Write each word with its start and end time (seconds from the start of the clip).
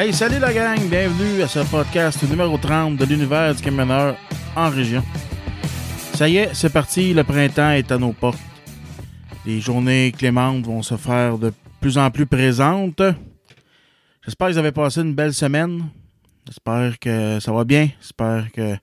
Hey, 0.00 0.14
salut 0.14 0.38
la 0.38 0.50
gang, 0.50 0.80
bienvenue 0.88 1.42
à 1.42 1.46
ce 1.46 1.58
podcast 1.58 2.22
numéro 2.22 2.56
30 2.56 2.96
de 2.96 3.04
l'univers 3.04 3.54
du 3.54 3.60
camionneur 3.60 4.16
en 4.56 4.70
région. 4.70 5.04
Ça 6.14 6.26
y 6.26 6.38
est, 6.38 6.54
c'est 6.54 6.72
parti, 6.72 7.12
le 7.12 7.22
printemps 7.22 7.72
est 7.72 7.92
à 7.92 7.98
nos 7.98 8.14
portes. 8.14 8.40
Les 9.44 9.60
journées 9.60 10.10
clémentes 10.16 10.64
vont 10.64 10.80
se 10.80 10.96
faire 10.96 11.36
de 11.36 11.52
plus 11.82 11.98
en 11.98 12.10
plus 12.10 12.24
présentes. 12.24 13.02
J'espère 14.24 14.48
que 14.48 14.52
vous 14.54 14.58
avez 14.58 14.72
passé 14.72 15.02
une 15.02 15.14
belle 15.14 15.34
semaine. 15.34 15.90
J'espère 16.46 16.98
que 16.98 17.38
ça 17.38 17.52
va 17.52 17.64
bien. 17.64 17.90
J'espère 18.00 18.50
que 18.52 18.76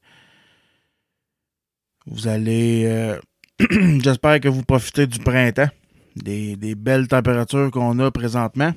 vous 2.06 2.28
allez... 2.28 2.84
euh, 2.86 3.20
J'espère 4.04 4.40
que 4.40 4.50
vous 4.50 4.62
profitez 4.62 5.08
du 5.08 5.18
printemps, 5.18 5.72
des, 6.16 6.56
des 6.56 6.76
belles 6.76 7.08
températures 7.08 7.72
qu'on 7.72 7.98
a 7.98 8.12
présentement. 8.12 8.72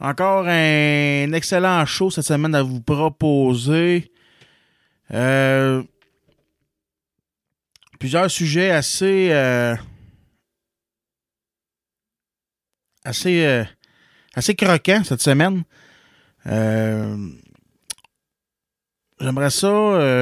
Encore 0.00 0.46
un 0.46 1.32
excellent 1.32 1.84
show 1.84 2.10
cette 2.10 2.24
semaine 2.24 2.54
à 2.54 2.62
vous 2.62 2.80
proposer. 2.80 4.12
Euh, 5.10 5.82
plusieurs 7.98 8.30
sujets 8.30 8.70
assez 8.70 9.30
euh, 9.32 9.74
assez 13.04 13.44
euh, 13.44 13.64
assez 14.34 14.54
croquants 14.54 15.02
cette 15.04 15.22
semaine. 15.22 15.64
J'aimerais 19.20 19.50
ça, 19.50 19.66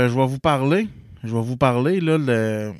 je 0.08 0.14
vais 0.14 0.26
vous 0.26 0.38
parler, 0.38 0.88
je 1.22 1.28
vais 1.36 1.42
vous 1.42 1.58
parler 1.58 2.00
le- 2.00 2.72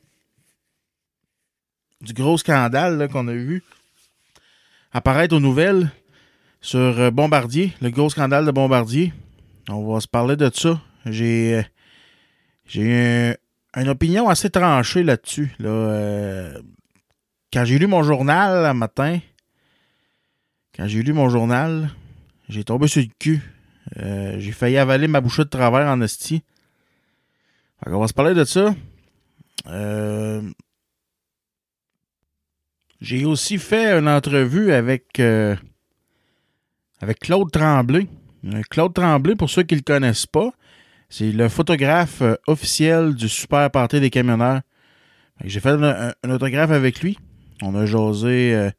du 2.00 2.14
gros 2.14 2.38
scandale 2.38 3.08
qu'on 3.12 3.28
a 3.28 3.32
vu 3.34 3.62
apparaître 4.92 5.36
aux 5.36 5.40
nouvelles 5.40 5.90
sur 6.66 6.80
euh, 6.98 7.10
Bombardier, 7.12 7.72
le 7.80 7.90
gros 7.90 8.10
scandale 8.10 8.44
de 8.44 8.50
Bombardier. 8.50 9.12
On 9.68 9.92
va 9.92 10.00
se 10.00 10.08
parler 10.08 10.34
de 10.34 10.50
ça. 10.52 10.80
J'ai 11.04 11.58
euh, 11.58 11.62
j'ai 12.66 12.92
un- 12.92 13.80
une 13.80 13.88
opinion 13.88 14.28
assez 14.28 14.50
tranchée 14.50 15.04
là-dessus. 15.04 15.54
Là, 15.60 15.68
euh, 15.68 16.60
quand 17.52 17.64
j'ai 17.64 17.78
lu 17.78 17.86
mon 17.86 18.02
journal 18.02 18.64
un 18.66 18.74
matin, 18.74 19.20
quand 20.76 20.88
j'ai 20.88 21.04
lu 21.04 21.12
mon 21.12 21.28
journal, 21.28 21.90
j'ai 22.48 22.64
tombé 22.64 22.88
sur 22.88 23.00
le 23.02 23.08
cul. 23.20 23.40
J'ai 23.94 24.50
failli 24.52 24.76
avaler 24.78 25.06
ma 25.06 25.20
bouchée 25.20 25.44
de 25.44 25.48
travers 25.48 25.86
en. 25.86 26.00
Fait 26.04 26.42
qu'on 27.84 28.00
va 28.00 28.08
se 28.08 28.12
parler 28.14 28.34
de 28.34 28.42
ça. 28.44 28.74
J'ai 33.00 33.24
aussi 33.24 33.58
fait 33.58 33.96
une 33.96 34.08
entrevue 34.08 34.72
avec, 34.72 35.20
avec 37.00 37.20
Claude 37.20 37.50
Tremblay. 37.50 38.06
Euh, 38.44 38.62
Claude 38.70 38.94
Tremblay, 38.94 39.34
pour 39.34 39.50
ceux 39.50 39.62
qui 39.62 39.74
ne 39.74 39.80
le 39.80 39.84
connaissent 39.84 40.26
pas, 40.26 40.50
c'est 41.08 41.32
le 41.32 41.48
photographe 41.48 42.22
euh, 42.22 42.34
officiel 42.46 43.14
du 43.14 43.28
Super 43.28 43.70
Party 43.70 44.00
des 44.00 44.10
camionneurs. 44.10 44.60
J'ai 45.44 45.60
fait 45.60 45.70
un, 45.70 46.12
autographe 46.30 46.70
avec 46.70 47.00
lui. 47.00 47.18
On 47.62 47.74
a 47.74 47.86
jasé, 47.86 48.54
euh, 48.54 48.70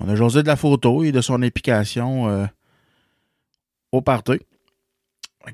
on 0.00 0.08
a 0.08 0.16
jasé 0.16 0.42
de 0.42 0.48
la 0.48 0.56
photo 0.56 1.04
et 1.04 1.12
de 1.12 1.20
son 1.20 1.42
implication 1.42 2.28
euh, 2.28 2.46
au 3.92 4.00
party. 4.00 4.40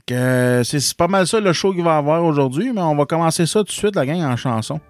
C'est 0.08 0.96
pas 0.96 1.08
mal 1.08 1.26
ça 1.26 1.40
le 1.40 1.52
show 1.52 1.72
qu'il 1.72 1.82
va 1.82 1.96
avoir 1.96 2.24
aujourd'hui, 2.24 2.72
mais 2.72 2.80
on 2.80 2.94
va 2.94 3.06
commencer 3.06 3.44
ça 3.44 3.60
tout 3.60 3.66
de 3.66 3.70
suite, 3.70 3.96
la 3.96 4.06
gang, 4.06 4.20
en 4.22 4.36
chanson. 4.36 4.80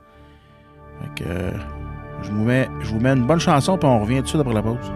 Fait 1.01 1.25
que, 1.25 1.53
je, 2.23 2.31
vous 2.31 2.45
mets, 2.45 2.69
je 2.81 2.91
vous 2.91 3.01
mets 3.01 3.11
une 3.11 3.27
bonne 3.27 3.41
chanson, 3.41 3.79
puis 3.79 3.89
on 3.89 4.01
revient 4.01 4.19
tout 4.19 4.23
de 4.23 4.29
suite 4.29 4.41
après 4.41 4.55
la 4.55 4.63
pause. 4.63 4.93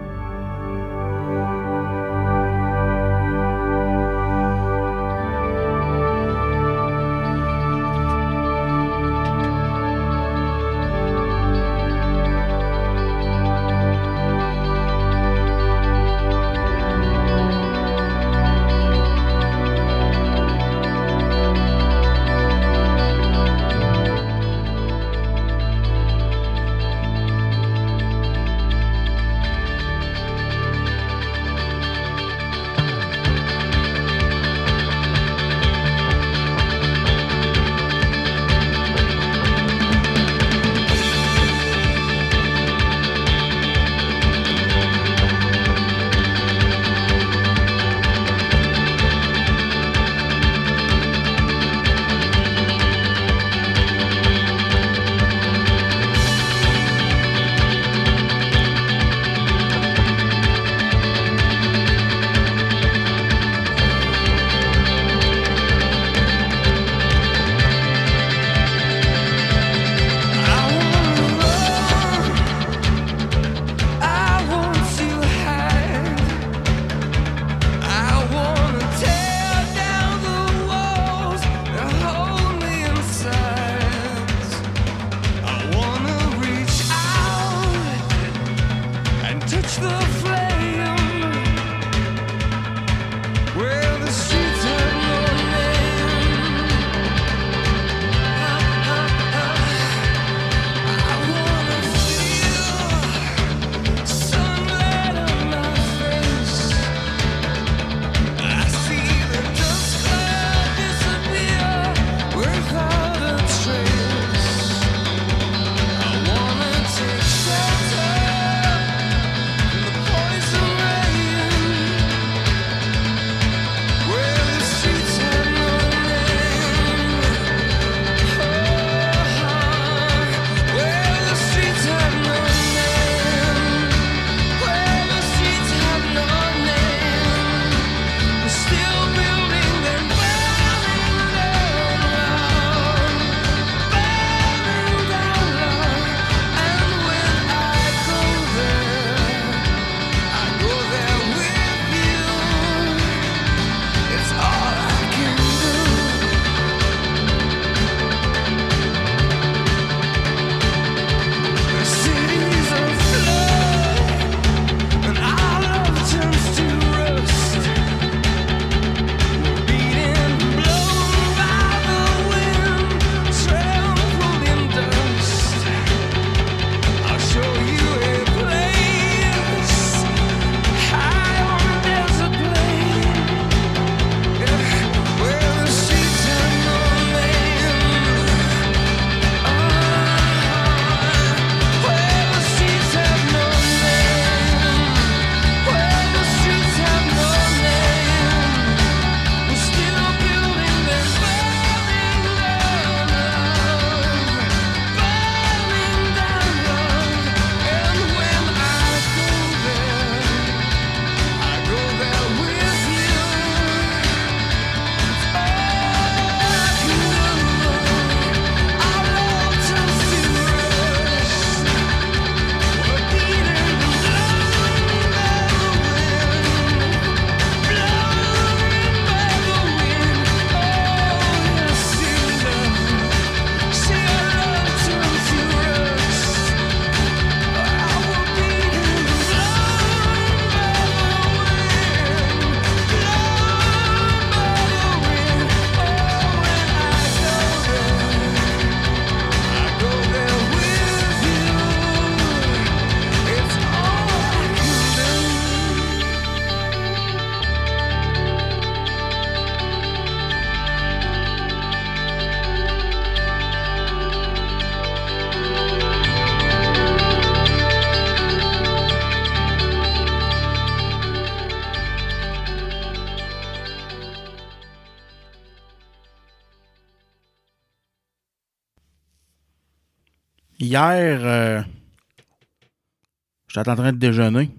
J'étais 283.55 283.69
en 283.69 283.75
train 283.75 283.93
de 283.93 283.97
déjeuner. 283.97 284.51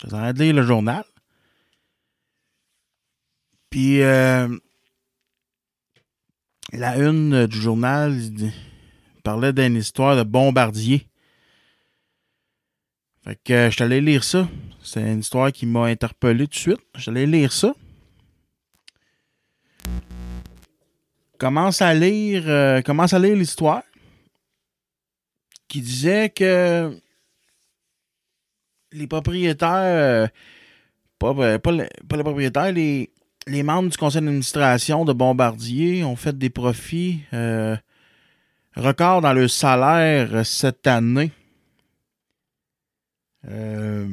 J'étais 0.00 0.14
en 0.14 0.18
train 0.18 0.32
de 0.32 0.42
lire 0.42 0.54
le 0.54 0.62
journal. 0.62 1.04
Puis, 3.68 4.00
euh, 4.02 4.48
la 6.72 6.96
une 6.96 7.46
du 7.46 7.60
journal 7.60 8.18
parlait 9.22 9.52
d'une 9.52 9.76
histoire 9.76 10.16
de 10.16 10.22
bombardier. 10.22 11.06
Fait 13.24 13.38
que 13.44 13.66
je 13.68 13.74
suis 13.74 13.82
allé 13.82 14.00
lire 14.00 14.24
ça. 14.24 14.48
C'est 14.82 15.02
une 15.02 15.20
histoire 15.20 15.52
qui 15.52 15.66
m'a 15.66 15.84
interpellé 15.86 16.46
tout 16.46 16.52
de 16.52 16.54
suite. 16.54 16.80
Je 16.94 17.02
suis 17.02 17.10
allé 17.10 17.26
lire 17.26 17.52
ça. 17.52 17.74
À 21.38 21.94
lire, 21.94 22.44
euh, 22.46 22.80
commence 22.80 23.12
à 23.12 23.18
lire 23.18 23.36
l'histoire 23.36 23.82
qui 25.68 25.82
disait 25.82 26.30
que 26.30 26.98
les 28.96 29.06
propriétaires, 29.06 29.70
euh, 29.70 30.26
pas, 31.18 31.58
pas 31.58 31.72
les 31.72 32.22
propriétaires, 32.22 32.72
les, 32.72 33.10
membres 33.62 33.90
du 33.90 33.96
conseil 33.96 34.22
d'administration 34.22 35.04
de 35.04 35.12
Bombardier 35.12 36.04
ont 36.04 36.16
fait 36.16 36.36
des 36.36 36.50
profits 36.50 37.20
euh, 37.32 37.76
records 38.74 39.20
dans 39.20 39.32
le 39.32 39.48
salaire 39.48 40.34
euh, 40.34 40.44
cette 40.44 40.86
année. 40.86 41.30
Euh, 43.48 44.08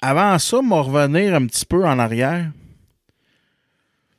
avant 0.00 0.38
ça, 0.38 0.62
m'en 0.62 0.82
revenir 0.82 1.34
un 1.34 1.46
petit 1.46 1.66
peu 1.66 1.84
en 1.84 1.98
arrière. 1.98 2.50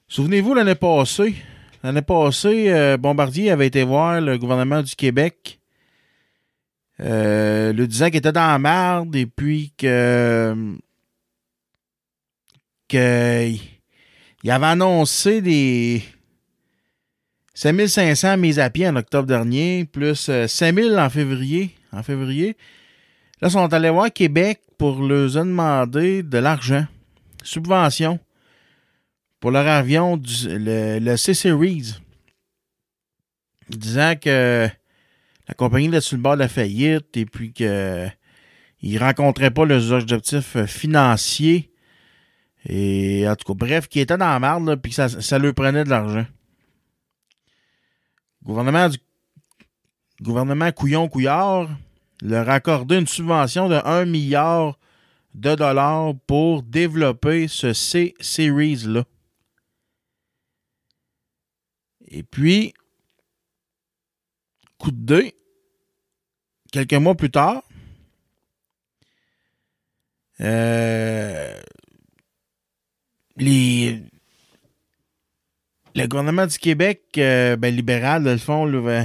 Souvenez-vous 0.07 0.53
l'année 0.53 0.75
passée, 0.75 1.35
L'année 1.83 2.01
passée, 2.01 2.97
Bombardier 2.97 3.51
avait 3.51 3.67
été 3.67 3.83
voir 3.83 4.19
le 4.19 4.39
gouvernement 4.39 4.81
du 4.81 4.95
Québec, 4.95 5.59
euh, 7.01 7.73
le 7.73 7.87
disant 7.87 8.07
qu'il 8.07 8.17
était 8.17 8.31
dans 8.31 8.47
la 8.47 8.59
merde 8.59 9.15
et 9.15 9.25
puis 9.25 9.73
que, 9.77 10.55
que 12.87 13.51
il 14.43 14.51
avait 14.51 14.65
annoncé 14.67 15.41
des 15.41 16.03
5500 17.55 18.37
mises 18.37 18.59
à 18.59 18.69
pied 18.69 18.87
en 18.87 18.95
octobre 18.95 19.27
dernier, 19.27 19.85
plus 19.85 20.29
euh, 20.29 20.47
5000 20.47 20.97
en 20.99 21.09
février. 21.09 21.75
En 21.91 22.03
février. 22.03 22.55
Là, 23.41 23.47
ils 23.47 23.51
sont 23.51 23.73
allés 23.73 23.89
voir 23.89 24.11
Québec 24.11 24.61
pour 24.77 25.01
leur 25.01 25.31
demander 25.31 26.21
de 26.21 26.37
l'argent, 26.37 26.85
subvention 27.43 28.19
pour 29.39 29.51
leur 29.51 29.67
avion, 29.67 30.17
du, 30.17 30.31
le, 30.47 30.99
le 30.99 31.17
C-Series, 31.17 31.95
disant 33.69 34.15
que 34.19 34.67
la 35.47 35.53
compagnie 35.53 35.87
était 35.87 36.01
sur 36.01 36.17
le 36.17 36.23
bord 36.23 36.35
de 36.35 36.39
la 36.39 36.47
faillite 36.47 37.15
et 37.17 37.25
puis 37.25 37.53
qu'ils 37.53 38.11
ne 38.83 38.99
rencontraient 38.99 39.51
pas 39.51 39.65
leurs 39.65 39.91
objectifs 39.91 40.65
financiers. 40.65 41.71
Et 42.67 43.27
en 43.27 43.35
tout 43.35 43.53
cas, 43.53 43.57
bref, 43.65 43.87
qui 43.87 43.99
était 43.99 44.17
dans 44.17 44.27
la 44.27 44.39
merde, 44.39 44.65
là, 44.67 44.77
puis 44.77 44.89
que 44.91 44.95
ça, 44.95 45.09
ça 45.09 45.37
leur 45.37 45.53
prenait 45.53 45.83
de 45.83 45.89
l'argent. 45.89 46.25
Gouvernement 48.43 48.89
du 48.89 48.97
gouvernement 50.21 50.71
Couillon-Couillard 50.71 51.69
leur 52.21 52.49
a 52.49 52.53
accordé 52.53 52.97
une 52.97 53.07
subvention 53.07 53.67
de 53.67 53.75
1 53.75 54.05
milliard 54.05 54.79
de 55.33 55.53
dollars 55.53 56.13
pour 56.27 56.63
développer 56.63 57.47
ce 57.47 57.73
C-Series-là. 57.73 59.03
Et 62.07 62.23
puis, 62.23 62.73
quelques 66.71 66.93
mois 66.93 67.15
plus 67.15 67.31
tard, 67.31 67.63
euh, 70.41 71.61
le 73.37 74.01
gouvernement 76.07 76.45
du 76.45 76.57
Québec, 76.57 77.03
euh, 77.17 77.55
ben, 77.55 77.73
libéral, 77.73 78.23
dans 78.23 78.31
le 78.31 78.37
fond, 78.37 78.65
le, 78.65 78.85
euh, 78.87 79.03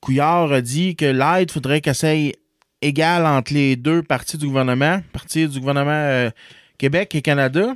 Couillard 0.00 0.52
a 0.52 0.60
dit 0.60 0.96
que 0.96 1.04
l'aide, 1.04 1.50
faudrait 1.50 1.80
qu'elle 1.80 1.94
soit 1.94 2.32
égale 2.80 3.26
entre 3.26 3.52
les 3.52 3.76
deux 3.76 4.02
parties 4.02 4.38
du 4.38 4.46
gouvernement, 4.46 5.02
partie 5.12 5.48
du 5.48 5.58
gouvernement 5.58 5.90
euh, 5.90 6.30
Québec 6.78 7.14
et 7.14 7.22
Canada. 7.22 7.74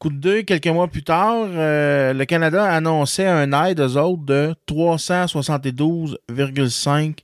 Coup 0.00 0.08
de 0.08 0.16
deux, 0.16 0.42
quelques 0.42 0.66
mois 0.66 0.88
plus 0.88 1.04
tard, 1.04 1.46
euh, 1.50 2.12
le 2.14 2.24
Canada 2.24 2.64
annonçait 2.64 3.26
un 3.26 3.52
aide 3.66 3.80
aux 3.80 3.98
autres 3.98 4.24
de 4.24 4.56
372,5 4.66 7.18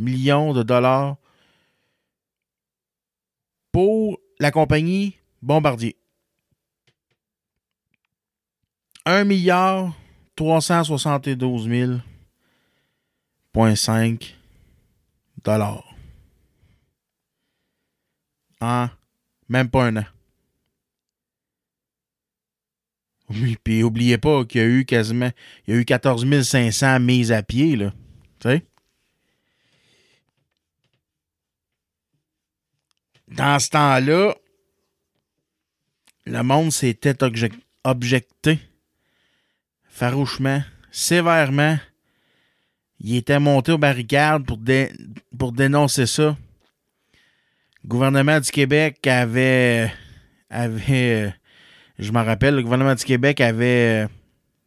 millions 0.00 0.52
de 0.52 0.64
dollars 0.64 1.18
pour 3.70 4.18
la 4.40 4.50
compagnie 4.50 5.14
Bombardier. 5.40 5.94
1 9.04 9.22
milliard 9.22 9.94
372 10.34 11.68
000,5 11.68 14.34
dollars. 15.44 15.94
En 18.60 18.88
même 19.48 19.70
pas 19.70 19.84
un 19.84 19.98
an. 19.98 20.02
Oui, 20.02 20.06
puis 23.64 23.82
oubliez 23.82 24.18
pas 24.18 24.44
qu'il 24.44 24.60
y 24.60 24.64
a 24.64 24.66
eu 24.66 24.84
quasiment 24.84 25.30
il 25.66 25.74
y 25.74 25.76
a 25.76 25.80
eu 25.80 25.84
14 25.84 26.42
500 26.42 27.00
mises 27.00 27.32
à 27.32 27.42
pied, 27.42 27.76
là. 27.76 27.92
Tu 28.40 28.48
sais? 28.48 28.62
Dans 33.28 33.58
ce 33.58 33.70
temps-là, 33.70 34.34
le 36.26 36.42
monde 36.42 36.72
s'était 36.72 37.22
objec- 37.24 37.58
objecté 37.84 38.60
farouchement, 39.88 40.62
sévèrement. 40.92 41.78
Il 43.00 43.16
était 43.16 43.40
monté 43.40 43.72
aux 43.72 43.78
barricades 43.78 44.44
pour 45.38 45.52
dénoncer 45.52 46.06
ça. 46.06 46.36
Le 47.82 47.88
gouvernement 47.88 48.40
du 48.40 48.50
Québec 48.50 49.06
avait, 49.06 49.92
avait 50.50 51.34
je 51.98 52.12
m'en 52.12 52.24
rappelle, 52.24 52.56
le 52.56 52.62
gouvernement 52.62 52.94
du 52.94 53.04
Québec 53.04 53.40
avait 53.40 54.04
euh, 54.04 54.08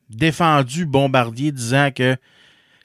défendu 0.09 0.85
Bombardier 0.85 1.51
disant 1.51 1.91
que 1.91 2.17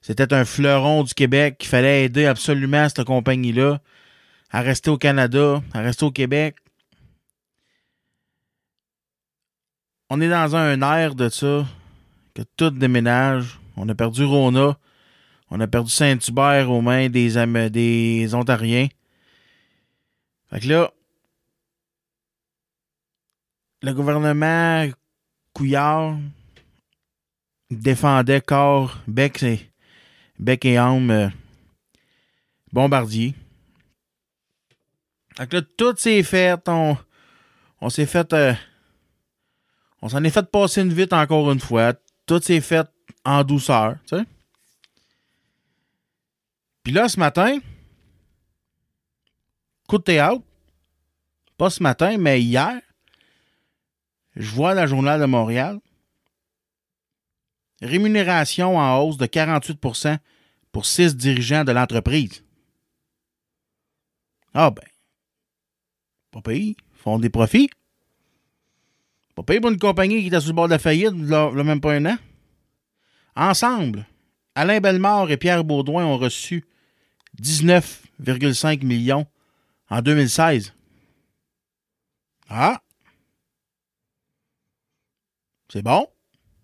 c'était 0.03 0.35
un 0.35 0.45
fleuron 0.45 1.03
du 1.03 1.15
Québec, 1.15 1.57
qu'il 1.59 1.71
fallait 1.71 2.05
aider 2.05 2.27
absolument 2.27 2.89
cette 2.89 3.05
compagnie-là 3.05 3.81
à 4.51 4.61
rester 4.61 4.91
au 4.91 4.99
Canada, 4.99 5.63
à 5.73 5.81
rester 5.81 6.05
au 6.05 6.11
Québec. 6.11 6.57
On 10.11 10.21
est 10.21 10.29
dans 10.29 10.55
un 10.55 10.81
air 10.83 11.15
de 11.15 11.29
ça, 11.29 11.67
que 12.35 12.43
tout 12.57 12.71
déménage. 12.71 13.59
On 13.77 13.89
a 13.89 13.95
perdu 13.95 14.25
Rona, 14.25 14.77
on 15.51 15.59
a 15.59 15.67
perdu 15.67 15.91
Saint-Hubert 15.91 16.71
aux 16.71 16.83
mains 16.83 17.09
des, 17.09 17.35
des 17.71 18.35
Ontariens. 18.35 18.89
Fait 20.51 20.61
que 20.61 20.69
là, 20.69 20.93
le 23.85 23.93
gouvernement 23.93 24.89
Couillard 25.53 26.17
défendait 27.71 28.41
corps, 28.41 28.97
bec 29.07 29.43
et, 29.43 29.71
bec 30.39 30.65
et 30.65 30.79
âme 30.79 31.11
euh, 31.11 31.29
Bombardier. 32.73 33.35
Que 35.37 35.57
là, 35.57 35.63
tout 35.77 35.95
s'est 35.97 36.23
fait. 36.23 36.67
On, 36.67 36.97
on 37.81 37.91
s'est 37.91 38.07
fait. 38.07 38.33
euh, 38.33 38.55
on 40.01 40.09
s'en 40.09 40.25
est 40.25 40.31
fait 40.31 40.51
passer 40.51 40.81
une 40.81 40.93
vite 40.93 41.13
encore 41.13 41.53
une 41.53 41.61
fois. 41.61 41.93
Tout 42.27 42.41
s'est 42.41 42.63
fait 42.63 42.89
en 43.25 43.45
douceur, 43.45 43.97
tu 44.09 44.17
sais. 44.17 44.25
Puis 46.83 46.93
là, 46.93 47.09
ce 47.09 47.19
matin, 47.19 47.59
coup 49.89 49.99
de 49.99 50.05
théâtre, 50.05 50.43
pas 51.59 51.71
ce 51.71 51.83
matin, 51.83 52.17
mais 52.19 52.41
hier, 52.43 52.81
je 54.37 54.51
vois 54.51 54.75
la 54.75 54.87
Journal 54.87 55.21
de 55.21 55.27
Montréal. 55.27 55.81
Rémunération 57.81 58.79
en 58.79 58.99
hausse 58.99 59.17
de 59.17 59.27
48% 59.27 60.19
pour 60.73 60.87
six 60.87 61.17
dirigeants 61.17 61.65
de 61.65 61.73
l'entreprise. 61.73 62.43
Ah 64.55 64.71
ben, 64.71 64.87
pas 66.31 66.41
payé. 66.41 66.77
Font 66.93 67.19
des 67.19 67.31
profits. 67.31 67.71
Pas 69.35 69.43
payé 69.43 69.61
pour 69.61 69.71
une 69.71 69.79
compagnie 69.79 70.21
qui 70.21 70.29
était 70.29 70.41
sur 70.41 70.51
le 70.51 70.55
bord 70.55 70.67
de 70.67 70.73
la 70.73 70.79
faillite, 70.79 71.15
là, 71.15 71.51
même 71.53 71.81
pas 71.81 71.95
un 71.95 72.07
an. 72.07 72.17
Ensemble, 73.37 74.07
Alain 74.55 74.81
Bellemare 74.81 75.31
et 75.31 75.37
Pierre 75.37 75.65
Baudouin 75.65 76.05
ont 76.05 76.19
reçu 76.19 76.65
19,5 77.43 78.85
millions 78.85 79.27
en 79.91 80.03
2016. 80.03 80.73
Ah! 82.49 82.84
C'est 85.75 85.83
bon? 85.83 86.09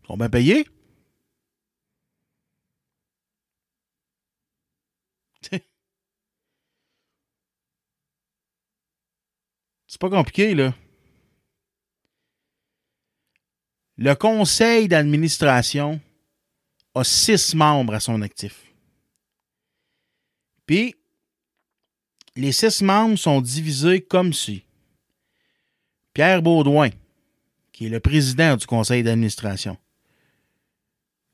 Ils 0.05 0.07
sont 0.07 0.17
bien 0.17 0.31
payés? 0.31 0.69
C'est 9.89 10.01
pas 10.01 10.11
compliqué, 10.11 10.55
là. 10.55 10.73
Le 13.97 14.15
conseil 14.15 14.87
d'administration 14.87 16.01
a 16.95 17.03
six 17.03 17.57
membres 17.57 17.95
à 17.95 18.01
son 18.01 18.23
actif. 18.23 18.73
Puis, 20.67 20.95
les 22.37 22.53
six 22.53 22.81
membres 22.81 23.19
sont 23.19 23.41
divisés 23.41 24.03
comme 24.03 24.33
suit. 24.33 24.65
Pierre 26.15 26.43
Baudouin, 26.43 26.91
qui 27.81 27.87
est 27.87 27.89
le 27.89 27.99
président 27.99 28.57
du 28.57 28.67
conseil 28.67 29.03
d'administration. 29.03 29.79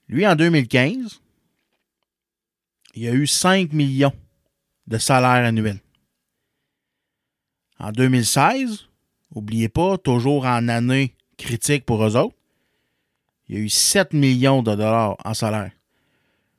Lui, 0.07 0.25
en 0.25 0.37
2015, 0.37 1.21
il 2.95 3.09
a 3.09 3.13
eu 3.13 3.27
5 3.27 3.73
millions 3.73 4.13
de 4.87 4.97
salaires 4.97 5.45
annuels. 5.45 5.81
En 7.81 7.91
2016, 7.91 8.87
n'oubliez 9.35 9.69
pas, 9.69 9.99
toujours 9.99 10.47
en 10.47 10.69
année 10.69 11.17
critique 11.37 11.85
pour 11.85 12.07
eux 12.07 12.15
autres, 12.15 12.37
il 13.49 13.57
y 13.57 13.59
a 13.59 13.63
eu 13.63 13.69
7 13.69 14.13
millions 14.13 14.63
de 14.63 14.73
dollars 14.77 15.17
en 15.25 15.35
salaire, 15.35 15.73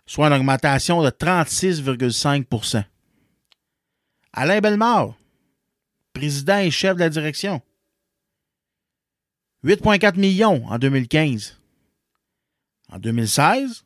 soit 0.06 0.28
une 0.28 0.34
augmentation 0.34 1.02
de 1.02 1.10
36,5% 1.10 2.84
Alain 4.34 4.60
Bellemare, 4.60 5.14
président 6.12 6.58
et 6.58 6.72
chef 6.72 6.96
de 6.96 7.00
la 7.00 7.10
direction, 7.10 7.62
8,4 9.68 10.18
millions 10.18 10.66
en 10.68 10.80
2015. 10.80 11.60
En 12.90 13.00
2016, 13.00 13.84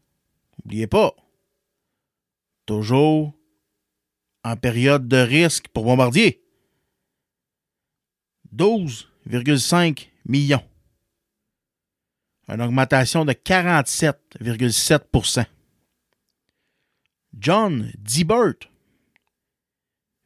n'oubliez 0.59 0.85
pas, 0.85 1.15
toujours 2.67 3.33
en 4.43 4.55
période 4.55 5.07
de 5.07 5.17
risque 5.17 5.69
pour 5.69 5.85
Bombardier, 5.85 6.43
12,5 8.55 10.09
millions. 10.25 10.63
Une 12.47 12.61
augmentation 12.61 13.25
de 13.25 13.33
47,7% 13.33 15.47
John 17.39 17.91
Dibert, 17.97 18.69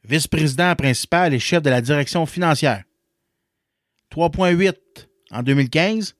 vice-président 0.04 0.76
principal 0.76 1.32
et 1.32 1.38
chef 1.38 1.62
de 1.62 1.70
la 1.70 1.80
direction 1.80 2.26
financière, 2.26 2.84
3,8 4.10 5.06
en 5.30 5.42
2015, 5.42 6.14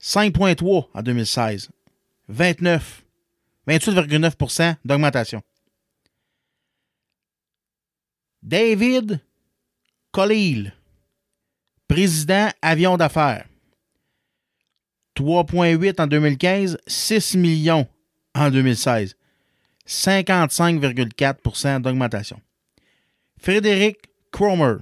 5,3 0.00 0.88
en 0.94 1.02
2016, 1.02 1.70
29, 2.28 3.04
28,9% 3.68 4.76
d'augmentation. 4.84 5.42
David 8.42 9.20
Colil, 10.12 10.72
président 11.86 12.48
avion 12.62 12.96
d'affaires, 12.96 13.46
3,8 15.16 16.00
en 16.00 16.06
2015, 16.06 16.78
6 16.86 17.36
millions 17.36 17.86
en 18.34 18.50
2016, 18.50 19.16
55,4% 19.86 21.82
d'augmentation. 21.82 22.40
Frédéric 23.38 23.98
Cromer, 24.30 24.76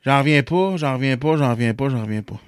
J'en 0.00 0.18
reviens 0.18 0.42
pas, 0.42 0.76
j'en 0.76 0.94
reviens 0.94 1.16
pas, 1.16 1.36
j'en 1.36 1.50
reviens 1.50 1.74
pas, 1.74 1.88
j'en 1.88 2.02
reviens 2.02 2.22
pas. 2.22 2.40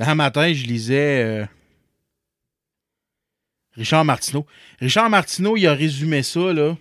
Un 0.00 0.16
matin, 0.16 0.52
je 0.52 0.64
lisais 0.64 1.22
euh, 1.22 1.46
Richard 3.78 4.04
Martineau. 4.04 4.44
Richard 4.80 5.08
Martineau, 5.08 5.56
il 5.56 5.68
a 5.68 5.72
résumé 5.72 6.24
ça, 6.24 6.52
là. 6.52 6.76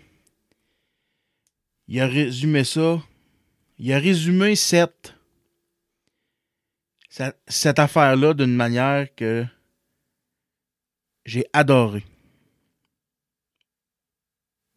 Il 1.87 2.01
a 2.01 2.07
résumé 2.07 2.63
ça. 2.63 2.99
Il 3.77 3.93
a 3.93 3.99
résumé 3.99 4.55
cette, 4.55 5.13
cette, 7.47 7.77
affaire-là 7.77 8.33
d'une 8.33 8.55
manière 8.55 9.13
que 9.13 9.45
j'ai 11.23 11.45
adoré. 11.53 12.03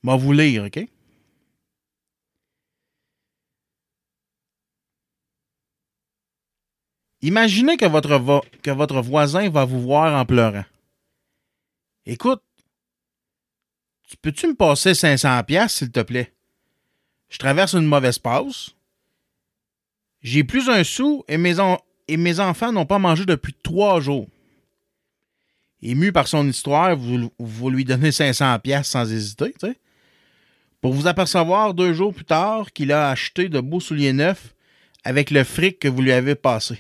Vais 0.03 0.19
vous 0.19 0.33
lire, 0.33 0.65
OK? 0.65 0.87
Imaginez 7.23 7.79
que 7.79 7.87
votre, 7.87 8.43
que 8.63 8.71
votre 8.71 9.01
voisin 9.01 9.49
va 9.49 9.65
vous 9.65 9.81
voir 9.81 10.21
en 10.21 10.27
pleurant. 10.27 10.65
Écoute, 12.07 12.43
peux-tu 14.23 14.49
me 14.49 14.55
passer 14.55 14.95
500 14.95 15.45
pièces 15.45 15.75
s'il 15.75 15.91
te 15.91 16.01
plaît? 16.01 16.33
Je 17.29 17.39
traverse 17.39 17.75
une 17.75 17.87
mauvaise 17.87 18.19
passe. 18.19 18.71
J'ai 20.23 20.45
plus 20.45 20.69
un 20.69 20.85
sou 20.85 21.25
et 21.29 21.37
mes, 21.37 22.41
enfants 22.41 22.73
n'ont 22.73 22.87
pas 22.87 22.99
mangé 22.99 23.25
depuis 23.25 23.55
trois 23.55 24.01
jours. 24.01 24.29
Ému 25.83 26.13
par 26.13 26.29
son 26.29 26.47
histoire, 26.47 26.95
vous, 26.97 27.71
lui 27.71 27.85
donnez 27.85 28.13
500 28.13 28.59
pièces 28.59 28.89
sans 28.89 29.11
hésiter, 29.11 29.53
tu 29.53 29.67
sais. 29.67 29.79
Pour 30.83 30.93
vous 30.93 31.07
apercevoir 31.07 31.75
deux 31.75 31.93
jours 31.93 32.15
plus 32.15 32.25
tard 32.25 32.73
qu'il 32.73 32.93
a 32.93 33.11
acheté 33.11 33.49
de 33.49 33.61
beaux 33.61 33.81
souliers 33.81 34.13
neufs 34.13 34.55
avec 35.05 35.31
le 35.31 35.45
fric 35.45 35.79
que 35.79 35.89
vous 35.89 36.03
lui 36.03 36.13
avez 36.13 36.35
passé. 36.35 36.79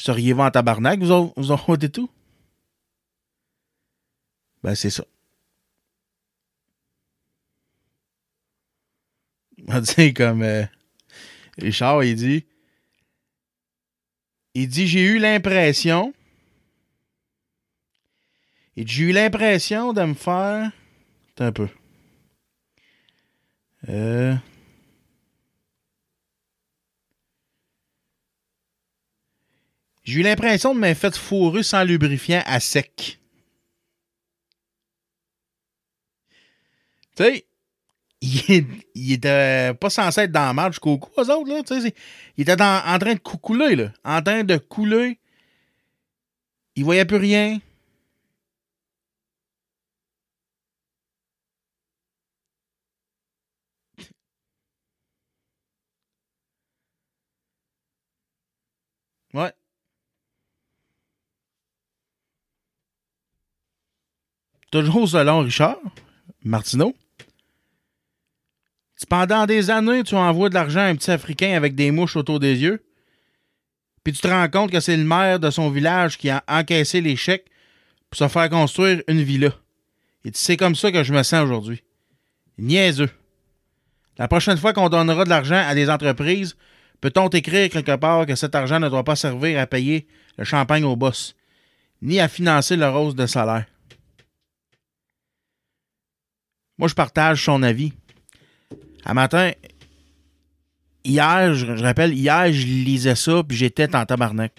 Seriez-vous 0.00 0.40
en 0.40 0.50
tabarnak, 0.50 1.00
vous, 1.00 1.30
vous 1.36 1.50
en 1.50 1.58
tout? 1.92 2.08
Ben, 4.62 4.74
c'est 4.74 4.88
ça. 4.88 5.04
On 9.68 9.80
dit 9.80 10.14
comme 10.14 10.42
euh, 10.42 10.64
Richard, 11.58 12.02
il 12.02 12.16
dit 12.16 12.46
Il 14.54 14.68
dit 14.68 14.86
J'ai 14.86 15.02
eu 15.02 15.18
l'impression. 15.18 16.14
J'ai 18.78 19.02
eu 19.02 19.12
l'impression 19.12 19.92
de 19.92 20.02
me 20.02 20.14
faire. 20.14 20.72
Un 21.38 21.52
peu. 21.52 21.68
Euh. 23.90 24.34
J'ai 30.04 30.20
eu 30.20 30.22
l'impression 30.22 30.74
de 30.74 30.80
m'être 30.80 30.98
fait 30.98 31.16
fourrer 31.16 31.62
sans 31.62 31.84
lubrifiant 31.84 32.42
à 32.46 32.60
sec. 32.60 33.20
Tu 37.16 37.24
sais, 37.24 37.44
il, 38.20 38.66
il, 38.94 39.12
était 39.12 39.74
pas 39.74 39.90
censé 39.90 40.22
être 40.22 40.32
dans 40.32 40.46
la 40.46 40.52
marge 40.52 40.74
jusqu'au 40.74 40.98
cou, 40.98 41.10
eux 41.18 41.30
autres, 41.30 41.48
là. 41.50 41.90
Il 42.36 42.42
était 42.42 42.52
en 42.62 42.98
train 42.98 43.14
de 43.14 43.18
couler, 43.18 43.76
là. 43.76 43.92
En 44.04 44.22
train 44.22 44.44
de 44.44 44.56
couler. 44.58 45.18
Il 46.76 46.84
voyait 46.84 47.04
plus 47.04 47.16
rien. 47.16 47.58
Ouais. 59.34 59.52
Toujours 64.70 65.08
selon 65.08 65.40
Richard 65.40 65.78
Martineau. 66.44 66.94
Pendant 69.08 69.46
des 69.46 69.70
années, 69.70 70.04
tu 70.04 70.14
envoies 70.14 70.50
de 70.50 70.54
l'argent 70.54 70.80
à 70.80 70.84
un 70.84 70.94
petit 70.94 71.10
Africain 71.10 71.56
avec 71.56 71.74
des 71.74 71.90
mouches 71.90 72.14
autour 72.14 72.38
des 72.38 72.56
yeux. 72.56 72.84
Puis 74.04 74.12
tu 74.12 74.20
te 74.20 74.28
rends 74.28 74.48
compte 74.48 74.70
que 74.70 74.78
c'est 74.78 74.96
le 74.96 75.04
maire 75.04 75.40
de 75.40 75.50
son 75.50 75.68
village 75.70 76.16
qui 76.16 76.30
a 76.30 76.44
encaissé 76.46 77.00
les 77.00 77.16
chèques 77.16 77.50
pour 78.08 78.18
se 78.18 78.28
faire 78.28 78.48
construire 78.48 79.02
une 79.08 79.22
villa. 79.22 79.50
Et 80.24 80.30
c'est 80.32 80.56
comme 80.56 80.76
ça 80.76 80.92
que 80.92 81.02
je 81.02 81.12
me 81.12 81.24
sens 81.24 81.44
aujourd'hui. 81.44 81.82
Niaiseux. 82.58 83.10
La 84.18 84.28
prochaine 84.28 84.58
fois 84.58 84.72
qu'on 84.72 84.88
donnera 84.88 85.24
de 85.24 85.30
l'argent 85.30 85.62
à 85.66 85.74
des 85.74 85.90
entreprises, 85.90 86.56
peut-on 87.00 87.28
écrire 87.28 87.70
quelque 87.70 87.96
part 87.96 88.26
que 88.26 88.36
cet 88.36 88.54
argent 88.54 88.78
ne 88.78 88.88
doit 88.88 89.04
pas 89.04 89.16
servir 89.16 89.58
à 89.58 89.66
payer 89.66 90.06
le 90.36 90.44
champagne 90.44 90.84
au 90.84 90.94
boss, 90.94 91.34
ni 92.02 92.20
à 92.20 92.28
financer 92.28 92.76
le 92.76 92.88
rose 92.88 93.16
de 93.16 93.26
salaire? 93.26 93.66
Moi, 96.80 96.88
je 96.88 96.94
partage 96.94 97.44
son 97.44 97.62
avis. 97.62 97.92
Un 99.04 99.12
matin, 99.12 99.52
hier, 101.04 101.52
je, 101.52 101.66
rappelle, 101.66 102.14
hier, 102.14 102.50
je 102.50 102.66
lisais 102.66 103.16
ça, 103.16 103.42
puis 103.46 103.54
j'étais 103.54 103.94
en 103.94 104.06
tabarnak. 104.06 104.54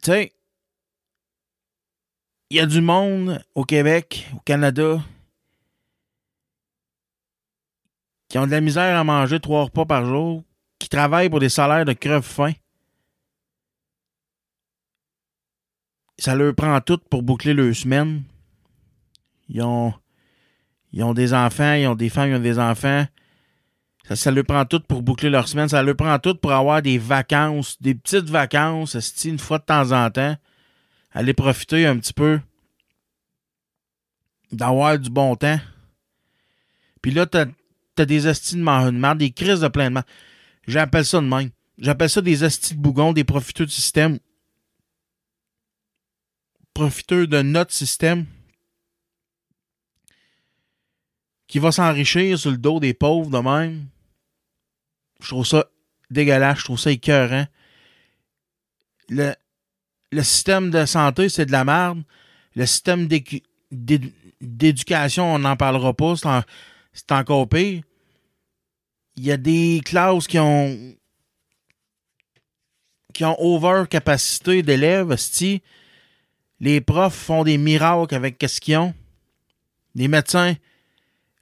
Tu 0.00 0.12
sais, 0.12 0.32
il 2.50 2.56
y 2.56 2.60
a 2.60 2.66
du 2.66 2.80
monde 2.80 3.44
au 3.56 3.64
Québec, 3.64 4.28
au 4.36 4.38
Canada, 4.38 5.02
qui 8.28 8.38
ont 8.38 8.46
de 8.46 8.52
la 8.52 8.60
misère 8.60 8.96
à 8.96 9.02
manger 9.02 9.40
trois 9.40 9.64
repas 9.64 9.86
par 9.86 10.06
jour, 10.06 10.44
qui 10.78 10.88
travaillent 10.88 11.30
pour 11.30 11.40
des 11.40 11.48
salaires 11.48 11.84
de 11.84 11.94
creve-faim. 11.94 12.52
Ça 16.18 16.34
leur 16.34 16.54
prend 16.54 16.80
tout 16.80 16.98
pour 17.10 17.22
boucler 17.22 17.54
leur 17.54 17.74
semaine. 17.74 18.22
Ils 19.48 19.62
ont, 19.62 19.94
ils 20.92 21.02
ont 21.02 21.14
des 21.14 21.32
enfants, 21.32 21.74
ils 21.74 21.86
ont 21.86 21.94
des 21.94 22.08
femmes, 22.08 22.30
ils 22.30 22.36
ont 22.36 22.40
des 22.40 22.58
enfants. 22.58 23.06
Ça, 24.08 24.16
ça 24.16 24.30
leur 24.30 24.44
prend 24.44 24.64
tout 24.64 24.80
pour 24.80 25.02
boucler 25.02 25.30
leur 25.30 25.48
semaine. 25.48 25.68
Ça 25.68 25.82
leur 25.82 25.96
prend 25.96 26.18
tout 26.18 26.34
pour 26.34 26.52
avoir 26.52 26.82
des 26.82 26.98
vacances, 26.98 27.80
des 27.80 27.94
petites 27.94 28.28
vacances, 28.28 28.96
une 29.24 29.38
fois 29.38 29.58
de 29.58 29.64
temps 29.64 29.92
en 29.92 30.10
temps. 30.10 30.36
Aller 31.12 31.34
profiter 31.34 31.86
un 31.86 31.98
petit 31.98 32.12
peu 32.12 32.40
d'avoir 34.50 34.98
du 34.98 35.10
bon 35.10 35.36
temps. 35.36 35.60
Puis 37.02 37.12
là, 37.12 37.26
t'as 37.26 37.46
as 37.98 38.04
des 38.04 38.26
astis 38.26 38.56
de 38.56 38.62
marde, 38.62 39.18
des 39.18 39.30
crises 39.30 39.60
de 39.60 39.68
plein 39.68 39.90
de 39.90 40.00
J'appelle 40.66 41.04
ça 41.04 41.20
de 41.20 41.26
même. 41.26 41.50
J'appelle 41.78 42.10
ça 42.10 42.20
des 42.20 42.44
astis 42.44 42.74
de 42.74 42.80
bougon, 42.80 43.12
des 43.12 43.24
profiteurs 43.24 43.66
du 43.66 43.72
système. 43.72 44.18
Profiteurs 46.78 47.26
de 47.26 47.42
notre 47.42 47.72
système 47.72 48.24
qui 51.48 51.58
va 51.58 51.72
s'enrichir 51.72 52.38
sur 52.38 52.52
le 52.52 52.56
dos 52.56 52.78
des 52.78 52.94
pauvres 52.94 53.30
de 53.30 53.38
même. 53.38 53.88
Je 55.20 55.26
trouve 55.26 55.44
ça 55.44 55.64
dégueulasse, 56.08 56.60
je 56.60 56.64
trouve 56.66 56.78
ça 56.78 56.92
écœurant. 56.92 57.48
Le, 59.08 59.34
système 60.22 60.70
de 60.70 60.86
santé, 60.86 61.28
c'est 61.28 61.46
de 61.46 61.50
la 61.50 61.64
merde. 61.64 62.04
Le 62.54 62.64
système 62.64 63.08
d'éducation, 64.40 65.34
on 65.34 65.40
n'en 65.40 65.56
parlera 65.56 65.92
pas, 65.94 66.14
c'est 66.92 67.10
encore 67.10 67.48
pire. 67.48 67.82
Il 69.16 69.24
y 69.24 69.32
a 69.32 69.36
des 69.36 69.80
classes 69.84 70.28
qui 70.28 70.38
ont 70.38 70.94
qui 73.14 73.24
ont 73.24 73.36
over 73.40 73.82
capacité 73.90 74.62
d'élèves, 74.62 75.16
les 76.60 76.80
profs 76.80 77.14
font 77.14 77.44
des 77.44 77.58
miracles 77.58 78.14
avec 78.14 78.44
ce 78.46 78.60
qu'ils 78.60 78.76
ont. 78.76 78.94
Les 79.94 80.08
médecins, 80.08 80.54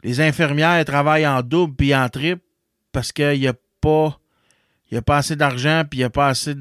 les 0.03 0.21
infirmières 0.21 0.85
travaillent 0.85 1.27
en 1.27 1.43
double 1.43 1.75
puis 1.75 1.95
en 1.95 2.09
triple 2.09 2.43
parce 2.93 3.13
qu'il 3.13 3.41
n'y 3.41 3.49
a 3.49 3.55
pas 3.83 4.19
assez 5.09 5.37
d'argent 5.37 5.85
puis 5.89 5.99
il 5.99 6.03
n'y 6.03 6.05
a 6.05 6.11
pas 6.11 6.29
assez 6.29 6.55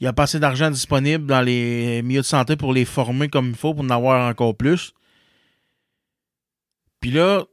il 0.00 0.06
a 0.06 0.12
pas 0.12 0.24
assez 0.24 0.38
d'argent 0.38 0.70
disponible 0.70 1.26
dans 1.26 1.40
les 1.40 2.02
milieux 2.02 2.20
de 2.20 2.26
santé 2.26 2.56
pour 2.56 2.72
les 2.72 2.84
former 2.84 3.28
comme 3.28 3.50
il 3.50 3.56
faut 3.56 3.74
pour 3.74 3.84
en 3.84 3.90
avoir 3.90 4.28
encore 4.28 4.56
plus. 4.56 4.92
Puis 7.00 7.10
là, 7.10 7.44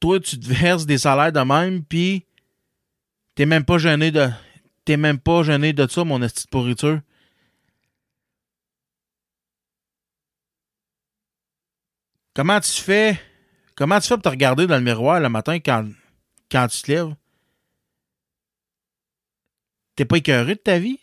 toi, 0.00 0.20
tu 0.20 0.38
te 0.38 0.46
verses 0.46 0.86
des 0.86 0.98
salaires 0.98 1.32
de 1.32 1.40
même, 1.40 1.84
puis 1.84 2.24
t'es 3.34 3.46
même 3.46 3.64
pas 3.64 3.78
gêné 3.78 4.10
de. 4.10 4.28
T'es 4.84 4.96
même 4.96 5.18
pas 5.18 5.42
gêné 5.42 5.72
de 5.72 5.86
ça, 5.88 6.04
mon 6.04 6.22
esti 6.22 6.44
de 6.44 6.50
pourriture. 6.50 7.00
Comment 12.36 12.60
tu 12.60 12.82
fais? 12.82 13.18
Comment 13.76 13.98
tu 13.98 14.08
fais 14.08 14.14
pour 14.14 14.24
te 14.24 14.28
regarder 14.28 14.66
dans 14.66 14.76
le 14.76 14.82
miroir 14.82 15.20
le 15.20 15.30
matin 15.30 15.58
quand, 15.58 15.90
quand 16.50 16.68
tu 16.68 16.82
te 16.82 16.92
lèves? 16.92 17.14
T'es 19.94 20.04
pas 20.04 20.18
écœuré 20.18 20.54
de 20.54 20.60
ta 20.60 20.78
vie? 20.78 21.00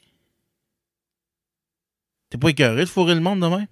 T'es 2.30 2.38
pas 2.38 2.50
écœuré 2.50 2.82
de 2.82 2.89
fourrer 2.89 3.15
le 3.15 3.22
monde 3.22 3.39
demain? 3.39 3.65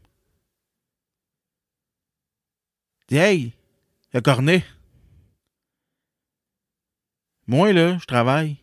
Dis, 3.07 3.17
hey, 3.17 3.53
le 4.11 4.21
cornet. 4.21 4.65
Moi, 7.45 7.73
là, 7.73 7.95
je 7.99 8.05
travaille. 8.05 8.57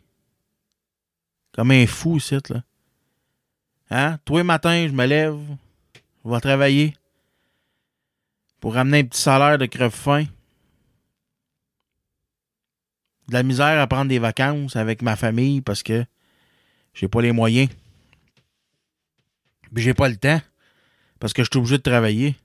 Comme 1.52 1.70
un 1.70 1.87
fou, 1.87 2.16
ici, 2.16 2.37
là. 2.50 2.64
Hein? 3.90 4.18
Tous 4.24 4.38
les 4.38 4.42
matins, 4.42 4.88
je 4.88 4.92
me 4.92 5.06
lève. 5.06 5.38
Je 6.24 6.30
vais 6.30 6.40
travailler 6.40 6.97
pour 8.60 8.74
ramener 8.74 9.00
un 9.00 9.04
petit 9.04 9.20
salaire 9.20 9.58
de 9.58 9.66
creve-fin. 9.66 10.24
De 13.28 13.34
la 13.34 13.42
misère 13.42 13.80
à 13.80 13.86
prendre 13.86 14.08
des 14.08 14.18
vacances 14.18 14.76
avec 14.76 15.02
ma 15.02 15.16
famille 15.16 15.60
parce 15.60 15.82
que 15.82 16.04
j'ai 16.94 17.08
pas 17.08 17.20
les 17.20 17.32
moyens. 17.32 17.68
Puis 19.74 19.84
j'ai 19.84 19.94
pas 19.94 20.08
le 20.08 20.16
temps 20.16 20.40
parce 21.20 21.32
que 21.32 21.42
je 21.42 21.48
suis 21.50 21.58
obligé 21.58 21.76
de 21.76 21.82
travailler. 21.82 22.36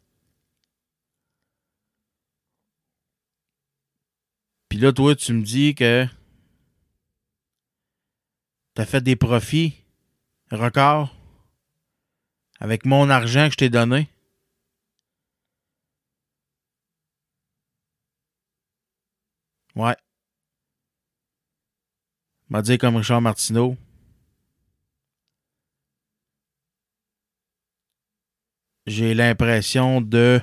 Puis 4.70 4.80
là, 4.80 4.92
toi, 4.92 5.16
tu 5.16 5.34
me 5.34 5.44
dis 5.44 5.76
que 5.76 6.06
t'as 8.74 8.86
fait 8.86 9.02
des 9.02 9.16
profits 9.16 9.76
records 10.52 11.16
avec 12.60 12.86
mon 12.86 13.10
argent 13.10 13.46
que 13.48 13.54
je 13.54 13.58
t'ai 13.58 13.70
donné. 13.70 14.10
Ouais. 19.76 19.96
M'a 22.50 22.62
dit 22.62 22.78
comme 22.78 22.98
Richard 22.98 23.22
Martineau. 23.22 23.76
J'ai 28.86 29.14
l'impression 29.14 30.02
de 30.02 30.42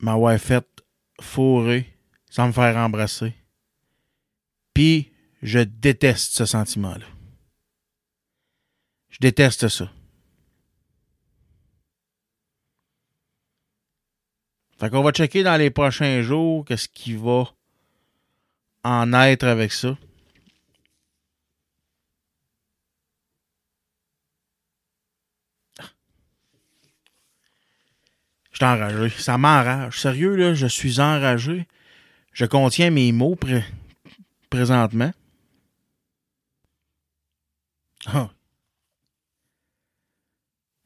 m'avoir 0.00 0.38
fait 0.38 0.66
fourrer 1.20 1.94
sans 2.30 2.48
me 2.48 2.52
faire 2.52 2.76
embrasser. 2.76 3.34
Puis, 4.74 5.12
je 5.42 5.60
déteste 5.60 6.32
ce 6.32 6.46
sentiment-là. 6.46 7.06
Je 9.10 9.18
déteste 9.20 9.68
ça. 9.68 9.92
Fait 14.78 14.90
qu'on 14.90 15.02
va 15.02 15.10
checker 15.12 15.42
dans 15.42 15.56
les 15.56 15.70
prochains 15.70 16.22
jours 16.22 16.64
qu'est-ce 16.64 16.88
qui 16.88 17.14
va 17.14 17.44
en 18.84 19.12
être 19.12 19.44
avec 19.44 19.72
ça. 19.72 19.96
Je 28.52 28.56
suis 28.56 28.64
enragé. 28.64 29.08
Ça 29.10 29.38
m'enrage. 29.38 30.00
Sérieux, 30.00 30.34
là, 30.36 30.54
je 30.54 30.66
suis 30.66 31.00
enragé. 31.00 31.66
Je 32.32 32.44
contiens 32.44 32.90
mes 32.90 33.12
mots 33.12 33.36
pré- 33.36 33.64
présentement. 34.50 35.12
Ah. 38.06 38.30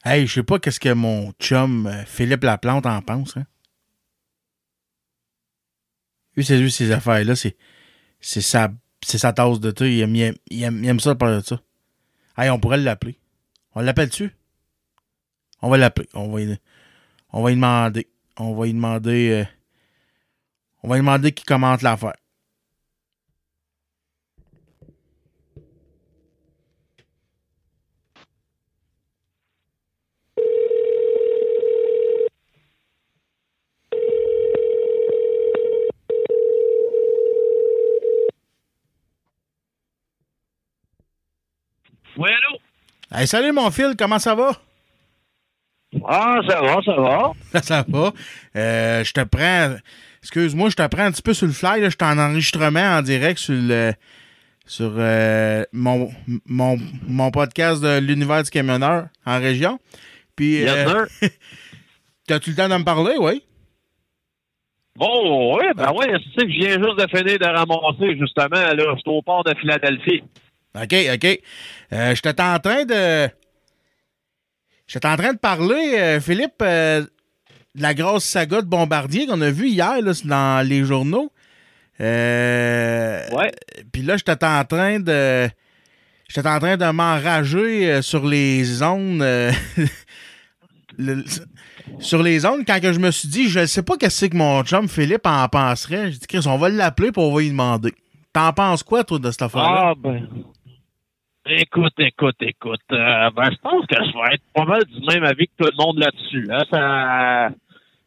Hey, 0.05 0.27
je 0.27 0.35
sais 0.35 0.43
pas 0.43 0.59
qu'est-ce 0.59 0.81
que 0.81 0.93
mon 0.93 1.33
chum 1.41 1.87
euh, 1.87 2.05
Philippe 2.05 2.43
Laplante 2.45 2.87
en 2.87 3.01
pense. 3.03 3.37
Hein? 3.37 3.47
Lui, 6.37 6.45
c'est 6.45 6.59
lui, 6.59 6.71
ces 6.71 6.90
affaires-là, 6.90 7.37
c'est, 7.37 7.57
c'est, 8.21 8.40
sa, 8.40 8.73
c'est 9.05 9.18
sa 9.18 9.33
tasse 9.33 9.61
de 9.61 9.71
thé. 9.71 9.97
Il 9.97 10.01
aime, 10.01 10.14
il 10.49 10.62
aime, 10.62 10.79
il 10.83 10.88
aime, 10.88 11.01
ça 11.01 11.14
parler 11.14 11.40
de 11.40 11.47
ça. 11.47 11.61
Hey, 12.37 12.51
on 12.51 12.59
pourrait 12.59 12.79
l'appeler. 12.79 13.18
On 13.75 13.81
l'appelle-tu? 13.81 14.35
On 15.61 15.68
va 15.68 15.77
l'appeler. 15.77 16.09
On 16.14 16.33
va 16.33 16.40
y, 16.40 16.59
on 17.33 17.42
va 17.42 17.51
demander. 17.51 18.09
On 18.38 18.55
va 18.55 18.66
y 18.66 18.73
demander. 18.73 19.31
euh, 19.31 19.45
on 20.83 20.88
va 20.88 20.97
lui 20.97 21.03
demander 21.03 21.33
qu'il 21.33 21.47
commente 21.47 21.83
l'affaire. 21.83 22.14
Oui, 42.16 42.29
allô? 42.31 42.59
Hey, 43.11 43.27
salut 43.27 43.53
mon 43.53 43.70
fil, 43.70 43.94
comment 43.98 44.18
ça 44.18 44.35
va? 44.35 44.53
Ah, 46.07 46.38
ça 46.48 46.61
va, 46.61 46.81
ça 46.83 46.94
va. 46.94 47.33
ça 47.62 47.85
va. 47.87 48.12
Euh, 48.57 49.05
je 49.05 49.12
te 49.12 49.22
prends. 49.25 49.77
Excuse-moi, 50.22 50.70
je 50.70 50.77
te 50.77 50.87
prends 50.87 51.05
un 51.05 51.12
petit 51.12 51.22
peu 51.22 51.35
sur 51.35 51.46
le 51.46 51.53
fly. 51.53 51.81
Là. 51.81 51.90
Je 51.90 51.96
suis 52.01 52.11
en 52.11 52.18
enregistrement 52.18 52.96
en 52.96 53.03
direct 53.03 53.38
sur 53.38 53.55
le 53.57 53.92
sur 54.64 54.92
euh, 54.96 55.64
mon, 55.72 56.11
mon, 56.46 56.79
mon 57.09 57.31
podcast 57.31 57.83
de 57.83 57.98
l'univers 57.98 58.42
du 58.44 58.51
camionneur 58.51 59.09
en 59.27 59.38
région. 59.38 59.79
Puis 60.37 60.61
Yes, 60.61 60.70
euh, 60.70 61.07
sir. 61.20 61.29
t'as-tu 62.27 62.51
le 62.51 62.57
temps 62.57 62.68
de 62.68 62.77
me 62.77 62.85
parler, 62.85 63.16
oui? 63.18 63.42
Bon, 64.96 65.57
oui, 65.57 65.64
ben 65.75 65.90
oui, 65.94 66.07
c'est 66.37 66.46
que 66.46 66.53
je 66.53 66.59
viens 66.59 66.79
juste 66.83 66.98
de 66.98 67.07
finir 67.09 67.38
de 67.38 67.46
ramasser, 67.46 68.16
justement, 68.18 68.51
là. 68.51 68.77
Je 68.94 69.01
suis 69.01 69.11
au 69.11 69.22
port 69.22 69.42
de 69.42 69.55
Philadelphie. 69.59 70.22
OK, 70.75 70.95
OK. 71.15 71.41
Euh, 71.93 72.15
J'étais 72.15 72.41
en 72.43 72.59
train 72.59 72.85
de. 72.85 73.29
J'étais 74.87 75.09
en 75.09 75.17
train 75.17 75.33
de 75.33 75.39
parler, 75.39 75.95
euh, 75.99 76.21
Philippe, 76.21 76.61
euh, 76.63 77.03
de 77.75 77.83
la 77.83 77.95
grosse 77.95 78.25
saga 78.25 78.61
de 78.61 78.67
Bombardier 78.67 79.27
qu'on 79.27 79.41
a 79.41 79.51
vu 79.51 79.69
hier 79.69 80.01
là, 80.03 80.13
dans 80.25 80.67
les 80.67 80.85
journaux. 80.85 81.31
Ouais. 82.01 83.53
Puis 83.93 84.03
là, 84.03 84.17
j'étais 84.17 84.45
en 84.45 84.65
train 84.65 84.99
de. 85.01 85.49
J'étais 86.29 86.49
en 86.49 86.59
train 86.59 86.77
de 86.77 86.91
m'enrager 86.91 88.01
sur 88.03 88.27
les 88.27 88.65
zones. 88.65 89.23
le- 90.99 91.25
sur 91.99 92.23
les 92.23 92.39
zones, 92.41 92.65
quand 92.65 92.81
que 92.81 92.93
je 92.93 92.99
me 92.99 93.11
suis 93.11 93.29
dit, 93.29 93.49
je 93.49 93.61
ne 93.61 93.67
sais 93.67 93.83
pas 93.83 93.97
qu'est-ce 93.97 94.27
que 94.27 94.37
mon 94.37 94.63
chum 94.63 94.89
Philippe 94.89 95.27
en 95.27 95.49
penserait. 95.49 96.11
J'ai 96.13 96.19
dit, 96.19 96.27
Chris, 96.27 96.45
on 96.47 96.57
va 96.57 96.69
l'appeler 96.69 97.13
pour 97.13 97.29
on 97.31 97.35
va 97.35 97.41
lui 97.41 97.51
demander. 97.51 97.93
T'en 98.33 98.53
penses 98.53 98.83
quoi, 98.83 99.05
toi, 99.05 99.19
de 99.19 99.31
cette 99.31 99.43
affaire-là? 99.43 99.91
Ah, 99.91 99.95
ben. 99.97 100.27
Écoute, 101.47 101.95
écoute, 101.99 102.37
écoute. 102.41 102.81
euh, 102.93 103.31
ben, 103.35 103.51
je 103.51 103.57
pense 103.63 103.85
que 103.87 103.97
je 103.97 104.13
vais 104.13 104.35
être 104.35 104.45
pas 104.55 104.65
mal 104.65 104.85
du 104.85 105.01
même 105.07 105.25
avis 105.25 105.49
que 105.49 105.65
tout 105.65 105.71
le 105.77 105.85
monde 105.85 105.99
là-dessus. 105.99 106.49
Hein. 106.51 106.63
Ça, 106.71 107.51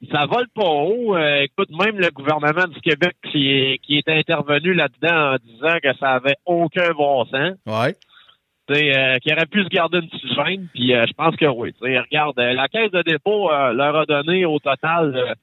ça 0.09 0.25
vole 0.25 0.47
pas 0.55 0.63
haut. 0.63 1.17
Euh, 1.17 1.41
écoute, 1.41 1.69
même 1.71 1.99
le 1.99 2.09
gouvernement 2.11 2.67
du 2.67 2.79
Québec 2.79 3.13
qui 3.29 3.51
est, 3.51 3.77
qui 3.79 3.97
est 3.97 4.07
intervenu 4.07 4.73
là-dedans 4.73 5.33
en 5.33 5.35
disant 5.43 5.77
que 5.83 5.93
ça 5.99 6.13
avait 6.13 6.37
aucun 6.45 6.91
bon 6.93 7.25
sens. 7.25 7.55
Ouais. 7.65 7.95
Euh, 8.71 9.17
qui 9.19 9.31
aurait 9.31 9.45
pu 9.45 9.63
se 9.63 9.69
garder 9.69 9.99
une 9.99 10.09
petite 10.09 10.33
gêne, 10.33 10.67
puis 10.73 10.95
euh, 10.95 11.05
je 11.07 11.13
pense 11.13 11.35
que 11.35 11.45
oui. 11.45 11.73
Tu 11.73 11.87
sais, 11.87 11.99
regarde, 11.99 12.39
la 12.39 12.67
caisse 12.67 12.91
de 12.91 13.03
dépôt 13.03 13.49
leur 13.49 13.95
a 13.95 14.05
donné 14.05 14.45
au 14.45 14.59
total 14.59 15.35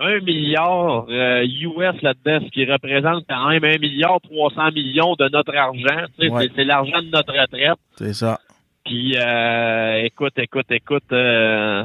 euh, 0.00 0.04
un 0.18 0.20
milliard 0.20 1.06
euh, 1.08 1.44
US 1.44 2.02
là-dedans, 2.02 2.44
ce 2.46 2.50
qui 2.50 2.64
représente 2.64 3.24
quand 3.28 3.48
même 3.48 3.64
un 3.64 3.78
milliard 3.78 4.20
300 4.22 4.72
millions 4.72 5.14
de 5.16 5.28
notre 5.28 5.54
argent. 5.56 6.06
Tu 6.18 6.26
sais, 6.26 6.32
Ouais. 6.32 6.48
c'est, 6.54 6.64
l'argent 6.64 7.00
de 7.02 7.08
notre 7.10 7.32
retraite. 7.32 7.78
C'est 7.96 8.14
ça. 8.14 8.38
Puis, 8.84 9.14
euh, 9.16 10.02
écoute, 10.04 10.32
écoute, 10.38 10.70
écoute, 10.70 11.04
euh, 11.12 11.84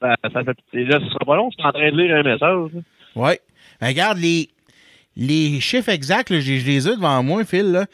ça, 0.00 0.14
ça 0.32 0.44
fait, 0.44 0.56
et 0.78 0.84
là, 0.84 1.00
ce 1.00 1.06
sera 1.08 1.24
pas 1.24 1.36
long, 1.36 1.50
je 1.50 1.56
suis 1.56 1.66
en 1.66 1.72
train 1.72 1.90
de 1.90 1.96
lire 2.00 2.16
un 2.16 2.22
message. 2.22 2.82
Oui. 3.16 3.32
Regarde, 3.80 4.18
les, 4.18 4.48
les 5.16 5.60
chiffres 5.60 5.88
exacts, 5.88 6.30
là, 6.30 6.40
je 6.40 6.52
les 6.52 6.88
ai 6.88 6.94
devant 6.96 7.22
moi, 7.22 7.44
Phil. 7.44 7.72
là. 7.72 7.86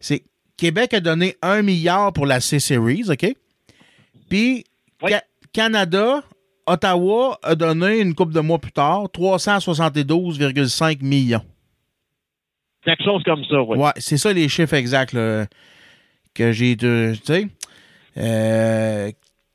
C'est 0.00 0.22
Québec 0.56 0.94
a 0.94 1.00
donné 1.00 1.36
1 1.42 1.62
milliard 1.62 2.12
pour 2.12 2.26
la 2.26 2.40
C-Series, 2.40 3.04
OK? 3.10 3.26
Puis 4.28 4.64
Oui. 5.02 5.12
Canada, 5.52 6.22
Ottawa 6.68 7.38
a 7.42 7.54
donné 7.54 8.00
une 8.00 8.14
couple 8.14 8.32
de 8.34 8.40
mois 8.40 8.58
plus 8.58 8.72
tard 8.72 9.04
372,5 9.14 11.02
millions. 11.02 11.44
Quelque 12.84 13.02
chose 13.04 13.22
comme 13.24 13.44
ça, 13.44 13.60
oui. 13.62 13.78
Ouais, 13.78 13.90
c'est 13.96 14.16
ça 14.18 14.32
les 14.32 14.48
chiffres 14.48 14.74
exacts 14.74 15.12
là, 15.12 15.46
que 16.34 16.52
j'ai. 16.52 16.76
de- 16.76 17.14
Tu 17.16 17.20
sais, 17.24 17.48
euh, 18.16 19.10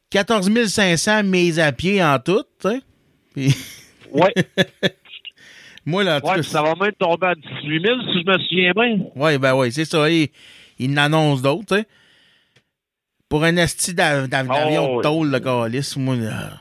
14 0.10 0.50
500 0.68 1.24
mises 1.24 1.60
à 1.60 1.72
pied 1.72 2.04
en 2.04 2.20
tout, 2.20 2.44
tu 2.62 2.70
sais. 2.70 2.82
Puis 3.34 3.56
Ouais, 4.12 4.34
moi, 5.86 6.04
là, 6.04 6.20
ouais, 6.24 6.44
ça 6.44 6.62
va 6.62 6.76
même 6.76 6.92
tomber 6.94 7.28
à 7.28 7.36
18 7.36 7.82
000, 7.84 8.02
si 8.12 8.22
je 8.22 8.30
me 8.32 8.38
souviens 8.40 8.72
bien. 8.76 9.06
Oui, 9.16 9.38
ben 9.40 9.56
oui, 9.56 9.72
c'est 9.72 9.86
ça. 9.86 10.08
Il, 10.10 10.28
il 10.78 10.92
en 10.94 10.98
annonce 10.98 11.42
d'autres, 11.42 11.66
tu 11.66 11.76
sais. 11.82 11.88
Pour 13.30 13.44
un 13.44 13.56
esti 13.58 13.94
d'av- 13.96 14.28
d'avion 14.28 14.94
Oh, 14.94 14.98
de 14.98 15.02
tôle, 15.02 15.32
le 15.32 15.40
calice, 15.40 15.98
moi, 15.98 16.16
là. 16.16 16.52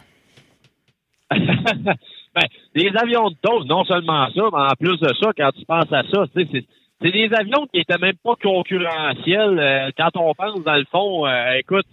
Ben, 1.34 2.46
des 2.74 2.90
avions 2.96 3.30
de 3.30 3.36
tôle, 3.42 3.64
non 3.66 3.84
seulement 3.84 4.26
ça, 4.34 4.42
mais 4.52 4.60
en 4.60 4.74
plus 4.78 4.98
de 4.98 5.08
ça, 5.20 5.30
quand 5.36 5.50
tu 5.58 5.64
penses 5.66 5.92
à 5.92 6.02
ça, 6.12 6.24
c'est 6.34 6.64
c'est 7.00 7.10
des 7.10 7.30
avions 7.34 7.66
qui 7.72 7.80
étaient 7.80 7.98
même 7.98 8.14
pas 8.22 8.36
concurrentiels. 8.40 9.58
euh, 9.58 9.90
quand 9.98 10.10
on 10.16 10.32
pense, 10.34 10.62
dans 10.62 10.76
le 10.76 10.84
fond, 10.90 11.26
euh, 11.26 11.54
écoute, 11.58 11.84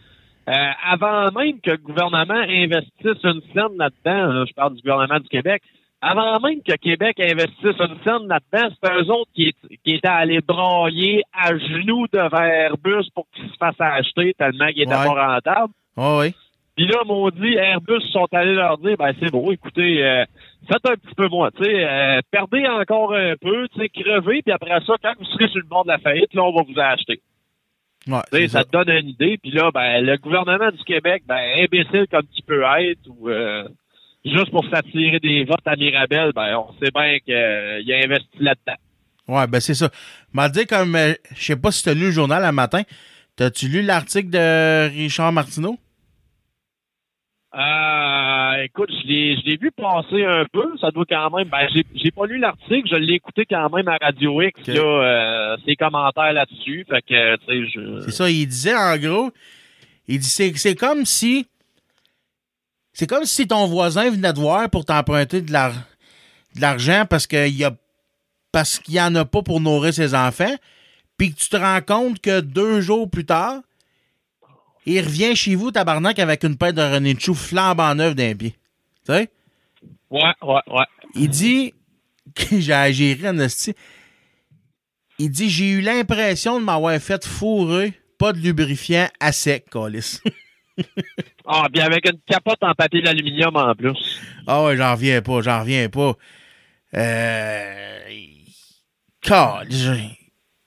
euh, 0.47 0.53
avant 0.87 1.31
même 1.31 1.59
que 1.61 1.71
le 1.71 1.77
gouvernement 1.77 2.35
investisse 2.35 3.23
une 3.23 3.41
scène 3.53 3.77
là-dedans, 3.77 4.33
là, 4.33 4.45
je 4.47 4.53
parle 4.53 4.75
du 4.75 4.81
gouvernement 4.83 5.19
du 5.19 5.27
Québec, 5.27 5.63
avant 6.01 6.39
même 6.39 6.61
que 6.61 6.75
Québec 6.75 7.19
investisse 7.19 7.79
une 7.79 7.97
scène 8.03 8.27
là-dedans, 8.27 8.69
c'est 8.81 8.93
eux 8.93 9.11
autres 9.11 9.31
qui, 9.35 9.53
qui 9.83 9.95
étaient 9.95 10.07
allés 10.07 10.41
broyer 10.41 11.23
à 11.33 11.57
genoux 11.57 12.05
devant 12.13 12.43
Airbus 12.43 13.09
pour 13.15 13.25
qu'ils 13.35 13.49
se 13.49 13.57
fassent 13.57 13.75
acheter 13.79 14.33
tellement 14.37 14.67
qu'il 14.67 14.83
était 14.83 14.93
Ouais. 14.95 15.05
pas 15.05 15.33
rentable. 15.33 15.73
Ouais, 15.97 16.17
oui. 16.19 16.35
Puis 16.79 16.87
là, 16.87 17.03
maudit, 17.05 17.55
Airbus 17.55 17.99
sont 18.13 18.27
allés 18.31 18.53
leur 18.55 18.77
dire, 18.77 18.95
ben 18.97 19.11
c'est 19.19 19.29
bon, 19.29 19.51
écoutez, 19.51 20.01
euh, 20.01 20.23
faites 20.65 20.85
un 20.89 20.95
petit 20.95 21.13
peu 21.13 21.27
moins, 21.27 21.51
tu 21.51 21.65
sais, 21.65 21.83
euh, 21.83 22.21
perdez 22.31 22.65
encore 22.67 23.13
un 23.13 23.33
peu, 23.35 23.67
tu 23.67 23.81
sais, 23.81 23.89
crevez, 23.89 24.41
puis 24.41 24.53
après 24.53 24.79
ça, 24.87 24.93
quand 25.03 25.11
vous 25.19 25.25
serez 25.25 25.49
sur 25.49 25.57
le 25.59 25.67
bord 25.67 25.83
de 25.83 25.89
la 25.89 25.97
faillite, 25.97 26.33
là, 26.33 26.41
on 26.41 26.55
va 26.55 26.61
vous 26.63 26.79
acheter. 26.79 27.19
Ouais, 28.07 28.21
Tu 28.31 28.47
ça 28.47 28.59
ça. 28.59 28.63
te 28.63 28.71
donne 28.71 28.89
une 28.95 29.09
idée, 29.09 29.37
puis 29.37 29.51
là, 29.51 29.71
ben, 29.73 29.99
le 30.05 30.15
gouvernement 30.19 30.71
du 30.71 30.81
Québec, 30.85 31.23
ben, 31.27 31.41
imbécile 31.59 32.07
comme 32.09 32.25
tu 32.33 32.41
peux 32.47 32.63
être, 32.63 32.99
ou 33.09 33.27
euh, 33.27 33.67
juste 34.23 34.49
pour 34.51 34.63
s'attirer 34.69 35.19
des 35.19 35.43
votes 35.43 35.67
à 35.67 35.75
Mirabel, 35.75 36.31
ben, 36.33 36.55
on 36.59 36.71
sait 36.81 36.91
bien 36.95 37.17
qu'il 37.25 37.35
a 37.93 37.97
investi 38.05 38.37
là-dedans. 38.39 38.77
Ouais, 39.27 39.47
ben 39.47 39.59
c'est 39.59 39.73
ça. 39.75 39.89
M'a 40.31 40.47
dit 40.47 40.65
comme, 40.65 40.95
je 41.35 41.43
sais 41.43 41.57
pas 41.57 41.71
si 41.71 41.83
t'as 41.83 41.93
lu 41.93 42.05
le 42.05 42.11
journal 42.11 42.45
un 42.45 42.53
matin. 42.53 42.83
T'as-tu 43.35 43.67
lu 43.67 43.81
l'article 43.81 44.29
de 44.29 44.87
Richard 44.95 45.33
Martineau? 45.33 45.77
Euh, 47.55 48.63
écoute, 48.63 48.91
je 48.91 49.07
l'ai, 49.07 49.35
je 49.37 49.45
l'ai 49.45 49.57
vu 49.57 49.71
passer 49.71 50.23
un 50.23 50.45
peu. 50.51 50.77
Ça 50.79 50.91
doit 50.91 51.05
quand 51.09 51.35
même. 51.35 51.49
Ben, 51.49 51.67
j'ai, 51.73 51.83
j'ai 51.95 52.11
pas 52.11 52.27
lu 52.27 52.37
l'article. 52.37 52.87
Je 52.89 52.95
l'ai 52.95 53.15
écouté 53.15 53.45
quand 53.49 53.69
même 53.75 53.87
à 53.87 53.97
Radio 53.99 54.41
X. 54.41 54.67
Là, 54.67 54.81
euh, 54.83 55.57
ses 55.65 55.75
commentaires 55.75 56.33
là-dessus. 56.33 56.85
Fait 56.87 57.01
que, 57.01 57.35
tu 57.37 57.45
sais, 57.45 57.71
je. 57.71 58.01
C'est 58.01 58.11
ça, 58.11 58.29
il 58.29 58.45
disait 58.45 58.75
en 58.75 58.97
gros, 58.97 59.31
il 60.07 60.19
dit 60.19 60.27
c'est, 60.27 60.55
c'est 60.57 60.75
comme 60.75 61.05
si 61.05 61.47
c'est 62.93 63.07
comme 63.07 63.25
si 63.25 63.47
ton 63.47 63.65
voisin 63.65 64.11
venait 64.11 64.33
te 64.33 64.39
voir 64.39 64.69
pour 64.69 64.85
t'emprunter 64.85 65.41
de 65.41 65.51
l'argent 66.59 67.05
parce 67.09 67.25
qu'il 67.25 67.55
y 67.55 67.63
a 67.63 67.71
parce 68.51 68.79
qu'il 68.79 68.95
y 68.95 69.01
en 69.01 69.13
a 69.15 69.25
pas 69.25 69.41
pour 69.41 69.61
nourrir 69.61 69.93
ses 69.93 70.15
enfants, 70.15 70.55
puis 71.17 71.33
que 71.33 71.39
tu 71.39 71.49
te 71.49 71.57
rends 71.57 71.81
compte 71.81 72.19
que 72.19 72.41
deux 72.41 72.81
jours 72.81 73.09
plus 73.09 73.25
tard, 73.25 73.61
il 74.85 75.01
revient 75.01 75.35
chez 75.35 75.55
vous, 75.55 75.71
tabarnak, 75.71 76.19
avec 76.19 76.43
une 76.43 76.57
paire 76.57 76.73
de 76.73 76.81
René 76.81 77.15
chou 77.19 77.35
flambant 77.35 77.95
neuve 77.95 78.15
d'un 78.15 78.35
pied. 78.35 78.55
Tu 79.05 79.13
sais? 79.13 79.29
Ouais, 80.09 80.33
ouais, 80.41 80.61
ouais. 80.67 80.85
Il 81.15 81.29
dit 81.29 81.73
que 82.35 82.59
j'ai 82.59 82.93
géré 82.93 83.29
en. 83.29 83.47
Il 85.19 85.31
dit 85.31 85.49
J'ai 85.49 85.69
eu 85.69 85.81
l'impression 85.81 86.59
de 86.59 86.65
m'avoir 86.65 86.99
fait 86.99 87.25
fourrer, 87.25 87.93
pas 88.17 88.33
de 88.33 88.39
lubrifiant 88.39 89.07
à 89.19 89.31
sec, 89.31 89.69
Colis. 89.69 90.21
Ah, 91.51 91.67
bien 91.67 91.85
avec 91.87 92.07
une 92.07 92.19
capote 92.27 92.59
en 92.61 92.73
papier 92.73 93.01
d'aluminium 93.01 93.55
en 93.55 93.73
plus. 93.73 94.21
Ah 94.45 94.63
ouais, 94.63 94.77
j'en 94.77 94.93
reviens 94.93 95.21
pas, 95.21 95.41
j'en 95.41 95.61
reviens 95.61 95.89
pas. 95.89 96.13
Euh. 96.93 97.99
Colis, 99.25 100.15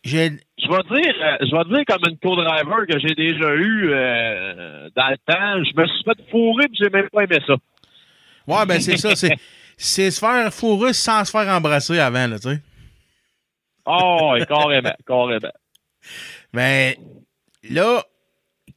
j'ai. 0.03 0.33
Je 0.63 0.69
vais 0.69 1.01
dire, 1.01 1.15
euh, 1.21 1.37
je 1.41 1.57
vais 1.57 1.77
dire 1.77 1.85
comme 1.87 2.09
une 2.09 2.19
co-driver 2.19 2.87
que 2.89 2.99
j'ai 3.01 3.15
déjà 3.15 3.55
eu 3.55 3.91
euh, 3.91 4.89
dans 4.95 5.09
le 5.09 5.17
temps. 5.19 5.65
Je 5.65 5.81
me 5.81 5.87
suis 5.87 6.05
fait 6.05 6.31
fourrer 6.31 6.65
et 6.67 6.75
j'ai 6.75 6.91
même 6.91 7.09
pas 7.11 7.25
aimé 7.25 7.39
ça. 7.47 7.55
Ouais, 8.47 8.67
ben 8.67 8.81
c'est 8.81 8.97
ça, 8.97 9.15
c'est. 9.17 9.37
C'est 9.77 10.11
se 10.13 10.21
faire 10.21 10.53
fourrer 10.55 10.93
sans 10.93 11.25
se 11.25 11.31
faire 11.31 11.49
embrasser 11.49 11.99
avant, 11.99 12.29
là, 12.29 12.39
tu 12.39 12.51
sais. 12.51 12.61
Oh, 13.85 14.37
carrément, 14.49 14.95
carrément. 15.05 15.53
Mais 16.53 16.99
là, 17.69 18.05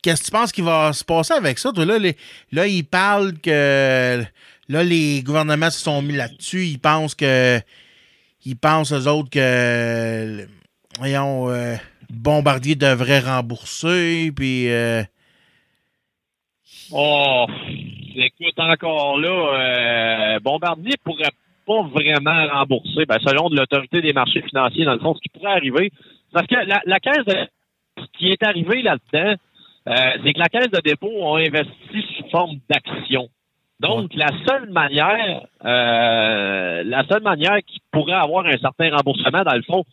qu'est-ce 0.01 0.21
que 0.21 0.25
tu 0.25 0.31
penses 0.31 0.51
qu'il 0.51 0.63
va 0.63 0.93
se 0.93 1.03
passer 1.03 1.33
avec 1.33 1.59
ça? 1.59 1.71
Toi, 1.71 1.85
là, 1.85 1.99
les, 1.99 2.17
là, 2.51 2.65
ils 2.65 2.83
parlent 2.83 3.37
que 3.39 4.23
là, 4.67 4.83
les 4.83 5.21
gouvernements 5.21 5.69
se 5.69 5.79
sont 5.79 6.01
mis 6.01 6.15
là-dessus. 6.15 6.65
Ils 6.65 6.79
pensent 6.79 7.13
que. 7.13 7.59
Ils 8.45 8.57
pensent, 8.57 8.91
eux 8.91 9.07
autres, 9.07 9.29
que. 9.29 10.47
Voyons, 10.97 11.49
euh, 11.49 11.75
Bombardier 12.09 12.75
devrait 12.75 13.19
rembourser, 13.19 14.31
puis. 14.35 14.69
euh, 14.69 15.03
Oh, 16.91 17.47
écoute, 18.15 18.59
encore 18.59 19.17
là, 19.17 20.35
euh, 20.35 20.39
Bombardier 20.39 20.93
pourrait 21.03 21.31
pas 21.65 21.81
vraiment 21.81 22.47
rembourser, 22.47 23.05
ben, 23.07 23.17
selon 23.25 23.49
de 23.49 23.55
l'autorité 23.55 24.01
des 24.01 24.13
marchés 24.13 24.43
financiers, 24.43 24.85
dans 24.85 24.93
le 24.93 24.99
fond, 24.99 25.15
ce 25.15 25.19
qui 25.21 25.29
pourrait 25.29 25.53
arriver. 25.53 25.91
Parce 26.31 26.45
que 26.45 26.55
la, 26.55 26.81
la 26.85 26.99
caisse 26.99 27.25
de, 27.25 27.35
ce 27.97 28.05
qui 28.17 28.27
est 28.27 28.43
arrivé 28.43 28.83
là-dedans, 28.83 29.33
euh, 29.87 29.93
c'est 30.23 30.33
que 30.33 30.39
la 30.39 30.49
caisse 30.49 30.69
de 30.69 30.81
dépôt 30.81 31.35
a 31.35 31.39
investi 31.39 32.05
sous 32.17 32.29
forme 32.29 32.59
d'actions. 32.69 33.29
Donc, 33.79 34.11
la 34.13 34.29
seule 34.47 34.69
manière, 34.69 35.47
euh, 35.65 36.83
la 36.85 37.03
seule 37.09 37.23
manière 37.23 37.57
qui 37.65 37.81
pourrait 37.91 38.13
avoir 38.13 38.45
un 38.45 38.57
certain 38.59 38.95
remboursement, 38.95 39.43
dans 39.43 39.55
le 39.55 39.63
fond, 39.63 39.83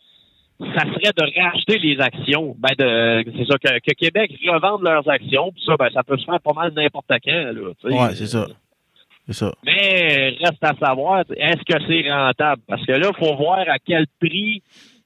ça 0.75 0.85
serait 0.85 1.13
de 1.15 1.41
racheter 1.41 1.77
les 1.79 1.99
actions. 1.99 2.55
Ben 2.59 2.69
de, 2.77 3.23
c'est 3.37 3.45
ça 3.45 3.57
que, 3.57 3.79
que 3.79 3.93
Québec 3.93 4.31
revende 4.47 4.83
leurs 4.83 5.07
actions. 5.09 5.51
Puis 5.51 5.63
ça, 5.65 5.75
ben 5.77 5.89
ça 5.93 6.03
peut 6.03 6.17
se 6.17 6.25
faire 6.25 6.39
pas 6.39 6.53
mal 6.53 6.73
n'importe 6.73 7.11
quand. 7.23 7.53
Ouais, 7.83 8.15
c'est 8.15 8.27
ça. 8.27 8.47
C'est 9.27 9.33
ça. 9.33 9.53
Mais 9.65 10.35
reste 10.41 10.63
à 10.63 10.73
savoir, 10.75 11.23
est-ce 11.35 11.63
que 11.63 11.81
c'est 11.87 12.11
rentable? 12.11 12.61
Parce 12.67 12.85
que 12.85 12.91
là, 12.91 13.09
il 13.09 13.25
faut 13.25 13.35
voir 13.35 13.59
à 13.59 13.79
quel 13.79 14.05
prix 14.19 14.61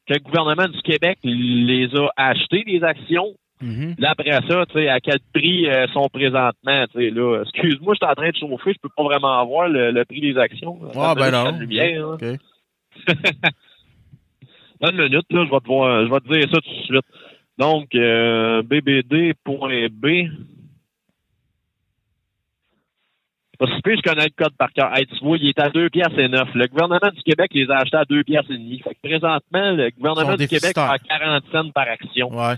que 0.08 0.14
le 0.14 0.20
gouvernement 0.20 0.68
du 0.68 0.82
Québec 0.82 1.20
les 1.24 1.88
a 1.96 2.10
achetées, 2.16 2.64
les 2.66 2.84
actions. 2.84 3.36
Mhm. 3.62 3.96
Là, 3.98 4.12
après 4.12 4.32
ça, 4.32 4.66
tu 4.68 4.74
sais, 4.74 4.88
à 4.88 5.00
quel 5.00 5.20
prix 5.34 5.68
euh, 5.68 5.88
sont 5.88 6.08
présentement, 6.10 6.86
tu 6.92 7.00
sais, 7.00 7.10
là. 7.10 7.42
Excuse-moi, 7.42 7.96
je 7.96 8.06
suis 8.06 8.12
en 8.12 8.16
train 8.16 8.30
de 8.30 8.36
chauffer, 8.36 8.74
je 8.74 8.80
peux 8.82 8.90
pas 8.96 9.04
vraiment 9.04 9.46
voir 9.48 9.68
le, 9.68 9.92
le 9.92 10.06
prix 10.06 10.22
des 10.22 10.38
actions. 10.38 10.80
Ah, 10.96 11.16
ben 11.16 11.32
non. 11.32 11.58
lumière. 11.58 12.18
OK. 14.82 14.90
Une 14.92 14.98
minute, 14.98 15.26
là, 15.32 15.46
je 15.46 15.52
vais 15.52 15.60
te 15.60 15.68
voir, 15.68 16.06
je 16.06 16.12
vais 16.12 16.20
te 16.20 16.28
dire 16.34 16.50
ça 16.52 16.62
tout 16.62 16.70
de 16.70 16.84
suite. 16.86 17.06
Donc, 17.58 17.96
euh, 17.96 18.62
BBD.B. 18.64 20.06
Si 23.60 23.82
pire, 23.82 23.98
je 23.98 24.08
connais 24.08 24.26
le 24.26 24.44
code 24.44 24.56
par 24.56 24.72
cœur. 24.72 24.96
Hey, 24.96 25.08
tu 25.08 25.18
vois, 25.26 25.38
il 25.38 25.50
est 25.50 25.60
à 25.60 25.70
2 25.70 25.90
piastres 25.90 26.20
et 26.20 26.28
9. 26.28 26.50
Le 26.54 26.68
gouvernement 26.68 27.10
du 27.12 27.24
Québec 27.24 27.50
les 27.56 27.68
a 27.72 27.78
achetés 27.78 27.98
à 27.98 28.06
2 28.06 28.24
piastres 28.24 28.52
et 28.52 28.58
demi. 28.58 28.80
Fait 28.80 28.94
que 28.94 29.00
présentement, 29.02 29.72
le 29.72 29.90
gouvernement 29.98 30.36
du 30.36 30.48
Québec 30.48 30.78
a 30.78 31.00
40 31.00 31.44
cents 31.52 31.72
par 31.72 31.88
action. 31.88 32.30
Ouais. 32.30 32.54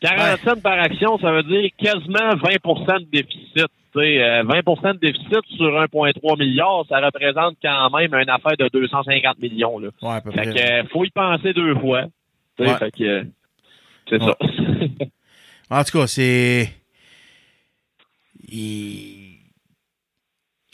40 0.00 0.18
Ouais. 0.20 0.36
cents 0.44 0.60
par 0.60 0.78
action, 0.80 1.16
ça 1.20 1.30
veut 1.30 1.44
dire 1.44 1.70
quasiment 1.78 2.34
20% 2.34 2.98
de 3.02 3.04
déficit. 3.10 3.66
Tu 3.96 4.02
sais, 4.02 4.22
euh, 4.22 4.42
20% 4.44 4.94
de 4.94 4.98
déficit 4.98 5.40
sur 5.56 5.74
1,3 5.80 6.36
milliard, 6.38 6.84
ça 6.88 7.00
représente 7.00 7.56
quand 7.62 7.90
même 7.96 8.12
une 8.14 8.28
affaire 8.28 8.56
de 8.58 8.68
250 8.68 9.38
millions. 9.38 9.78
Là. 9.78 9.88
Ouais, 10.02 10.08
à 10.16 10.20
peu 10.20 10.30
Fait 10.32 10.42
près. 10.42 10.52
que, 10.54 10.72
euh, 10.72 10.84
faut 10.92 11.04
y 11.04 11.10
penser 11.10 11.54
deux 11.54 11.74
fois. 11.76 12.04
Tu 12.58 12.64
sais, 12.64 12.70
Ouais. 12.72 12.78
Fait 12.78 12.90
que, 12.90 13.04
euh, 13.04 13.24
c'est 14.10 14.20
Ouais. 14.22 14.32
ça. 15.70 15.78
En 15.78 15.82
tout 15.84 15.98
cas, 15.98 16.06
c'est. 16.06 16.68
il- 18.48 19.38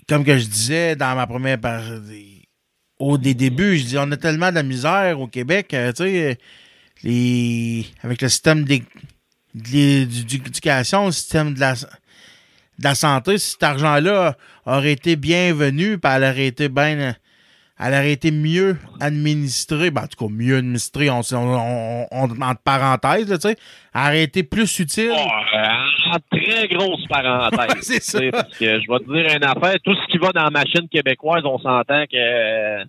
Comme 0.08 0.24
que 0.24 0.36
je 0.36 0.46
disais 0.46 0.96
dans 0.96 1.14
ma 1.14 1.26
première 1.26 1.60
partie, 1.60 2.42
au 2.98 3.16
des 3.18 3.34
débuts, 3.34 3.78
je 3.78 3.84
dis 3.86 3.98
on 3.98 4.10
a 4.10 4.16
tellement 4.16 4.50
de 4.52 4.60
misère 4.60 5.18
au 5.20 5.26
Québec, 5.28 5.68
tu 5.70 5.76
sais, 5.94 6.38
les... 7.04 7.86
avec 8.02 8.20
le 8.20 8.28
système 8.28 8.64
de 8.64 8.80
d'éducation, 9.54 11.06
le 11.06 11.12
système 11.12 11.54
de 11.54 11.60
la, 11.60 11.74
de 12.78 12.84
la 12.84 12.94
santé, 12.94 13.38
si 13.38 13.50
cet 13.52 13.62
argent-là 13.62 14.34
aurait 14.66 14.92
été 14.92 15.16
bienvenu, 15.16 15.98
puis 15.98 16.12
elle 16.12 16.24
aurait 16.24 16.46
été 16.46 16.68
bien. 16.68 17.14
Elle 17.84 17.94
aurait 17.94 18.12
été 18.12 18.30
mieux 18.30 18.76
administrée, 19.00 19.90
ben, 19.90 20.02
en 20.02 20.06
tout 20.06 20.26
cas, 20.28 20.32
mieux 20.32 20.58
administrée, 20.58 21.10
on, 21.10 21.20
on, 21.32 21.36
on, 21.36 22.06
on- 22.12 22.40
entre 22.42 22.62
parenthèses, 22.62 23.26
tu 23.26 23.40
sais, 23.40 23.56
elle 23.94 24.00
aurait 24.00 24.22
été 24.22 24.42
plus 24.44 24.78
utile. 24.78 25.10
Oh, 25.12 25.28
euh, 25.56 26.12
en 26.14 26.18
très 26.38 26.68
grosse 26.68 27.04
parenthèse. 27.08 27.74
C'est 27.82 28.02
ça. 28.02 28.20
Parce 28.30 28.56
que 28.56 28.80
je 28.80 28.86
vais 28.88 28.98
te 29.00 29.12
dire 29.12 29.36
une 29.36 29.44
affaire, 29.44 29.74
tout 29.82 29.94
ce 29.96 30.12
qui 30.12 30.18
va 30.18 30.30
dans 30.30 30.44
la 30.44 30.50
machine 30.50 30.88
québécoise, 30.88 31.42
on 31.44 31.58
s'entend 31.58 32.04
que 32.06 32.82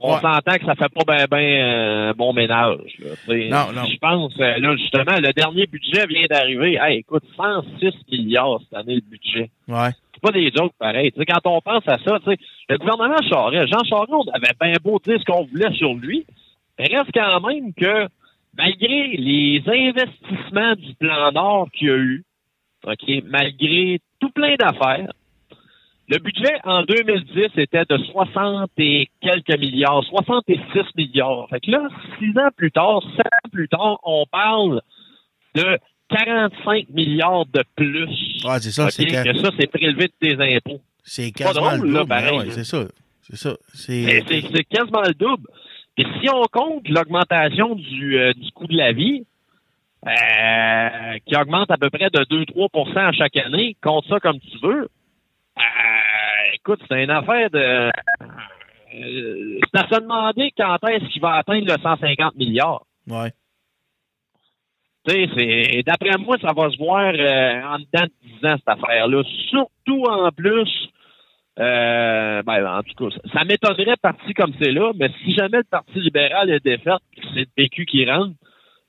on 0.00 0.14
Ouais. 0.14 0.20
s'entend 0.20 0.56
que 0.58 0.64
ça 0.64 0.74
fait 0.74 0.92
pas 0.94 1.04
ben 1.06 1.26
ben 1.30 1.38
euh, 1.62 2.12
bon 2.14 2.32
ménage. 2.32 2.78
là. 3.00 3.10
Non, 3.28 3.72
non. 3.72 3.84
Je 3.88 3.98
pense 3.98 4.32
euh, 4.40 4.58
là 4.58 4.76
justement 4.76 5.16
le 5.20 5.32
dernier 5.32 5.66
budget 5.66 6.06
vient 6.06 6.26
d'arriver. 6.30 6.78
Hey, 6.80 6.98
écoute, 6.98 7.24
106 7.36 7.92
milliards 8.12 8.60
cette 8.62 8.78
année 8.78 8.96
le 8.96 9.00
budget. 9.00 9.50
Ouais. 9.68 9.90
C'est 10.14 10.22
pas 10.22 10.32
des 10.32 10.50
jokes 10.56 10.72
pareils. 10.78 11.12
Tu 11.12 11.18
sais, 11.20 11.26
quand 11.26 11.40
on 11.50 11.60
pense 11.60 11.82
à 11.86 11.98
ça, 11.98 12.18
tu 12.24 12.30
sais, 12.32 12.36
le 12.68 12.78
gouvernement 12.78 13.22
Charest, 13.28 13.72
Jean 13.72 13.84
Charest, 13.84 14.12
on 14.12 14.24
avait 14.32 14.54
bien 14.60 14.74
beau 14.82 14.98
dire 15.04 15.18
ce 15.20 15.24
qu'on 15.24 15.44
voulait 15.44 15.72
sur 15.74 15.94
lui. 15.94 16.24
Il 16.80 16.96
reste 16.96 17.10
quand 17.14 17.40
même 17.48 17.72
que, 17.74 18.08
malgré 18.56 19.08
les 19.16 19.62
investissements 19.66 20.74
du 20.74 20.94
plan 20.94 21.32
Nord 21.32 21.68
qu'il 21.72 21.88
y 21.88 21.90
a 21.90 21.96
eu, 21.96 22.24
OK, 22.86 23.22
malgré 23.26 24.00
tout 24.20 24.30
plein 24.30 24.54
d'affaires, 24.56 25.12
le 26.08 26.18
budget 26.18 26.54
en 26.64 26.82
2010 26.84 27.58
était 27.58 27.84
de 27.88 27.98
60 27.98 28.70
et 28.78 29.08
quelques 29.20 29.58
milliards, 29.58 30.02
66 30.04 30.58
milliards. 30.96 31.46
Fait 31.50 31.60
que 31.60 31.70
là, 31.70 31.88
six 32.18 32.30
ans 32.38 32.48
plus 32.56 32.70
tard, 32.72 33.02
sept 33.16 33.26
ans 33.26 33.48
plus 33.52 33.68
tard, 33.68 33.98
on 34.04 34.24
parle 34.30 34.80
de 35.54 35.78
45 36.08 36.88
milliards 36.90 37.44
de 37.46 37.62
plus. 37.76 38.06
Ouais, 38.44 38.58
c'est 38.60 38.70
ça, 38.70 38.84
OK, 38.86 38.90
c'est 38.92 39.04
que- 39.06 39.38
ça, 39.38 39.50
c'est 39.58 39.66
prélevé 39.70 40.06
de 40.06 40.12
tes 40.18 40.56
impôts. 40.56 40.80
C'est 41.04 41.30
quasiment 41.32 41.76
drôle, 41.76 41.88
le 41.90 41.98
double, 42.00 42.12
ouais, 42.12 42.50
c'est 42.50 42.64
ça. 42.64 42.84
C'est 43.22 43.36
ça. 43.36 43.50
Mais 43.50 43.56
C'est. 43.74 44.24
C'est 44.28 44.42
c'est 44.54 44.64
quasiment 44.64 45.02
le 45.02 45.12
double. 45.14 45.46
Et 45.98 46.04
si 46.20 46.28
on 46.30 46.44
compte 46.50 46.88
l'augmentation 46.88 47.74
du, 47.74 48.18
euh, 48.18 48.32
du 48.32 48.50
coût 48.52 48.66
de 48.66 48.76
la 48.76 48.92
vie, 48.92 49.24
euh, 50.06 51.18
qui 51.26 51.36
augmente 51.36 51.70
à 51.70 51.76
peu 51.76 51.90
près 51.90 52.08
de 52.10 52.24
2-3% 52.24 52.96
à 53.08 53.12
chaque 53.12 53.36
année, 53.36 53.76
compte 53.82 54.04
ça 54.08 54.20
comme 54.20 54.38
tu 54.40 54.56
veux. 54.62 54.88
Euh, 55.58 56.54
écoute, 56.54 56.80
c'est 56.88 57.04
une 57.04 57.10
affaire 57.10 57.50
de. 57.50 57.58
Euh, 57.58 57.90
c'est 59.72 59.80
à 59.80 59.88
se 59.88 60.00
demander 60.00 60.52
quand 60.56 60.76
est-ce 60.88 61.04
qu'il 61.10 61.22
va 61.22 61.34
atteindre 61.34 61.66
le 61.66 61.80
150 61.80 62.36
milliards. 62.36 62.84
Ouais. 63.06 63.32
Tu 65.06 65.14
sais, 65.14 65.28
c'est 65.36 65.82
d'après 65.84 66.16
moi, 66.18 66.36
ça 66.40 66.52
va 66.52 66.70
se 66.70 66.78
voir 66.78 67.12
euh, 67.14 67.62
en 67.62 67.78
dedans 67.78 68.04
de 68.04 68.40
10 68.40 68.46
ans, 68.46 68.56
cette 68.56 68.68
affaire-là. 68.68 69.22
Surtout 69.50 70.04
en 70.04 70.30
plus, 70.30 70.68
euh, 71.58 72.42
ben, 72.42 72.66
en 72.66 72.82
tout 72.82 72.94
cas, 72.94 73.16
ça, 73.16 73.38
ça 73.38 73.44
m'étonnerait 73.44 73.96
parti 74.00 74.32
comme 74.34 74.52
c'est 74.60 74.70
là, 74.70 74.92
mais 74.98 75.10
si 75.24 75.34
jamais 75.34 75.58
le 75.58 75.64
Parti 75.64 75.98
libéral 75.98 76.50
est 76.50 76.64
défait, 76.64 76.90
c'est 77.34 77.40
le 77.40 77.46
PQ 77.56 77.86
qui 77.86 78.08
rentre, 78.08 78.34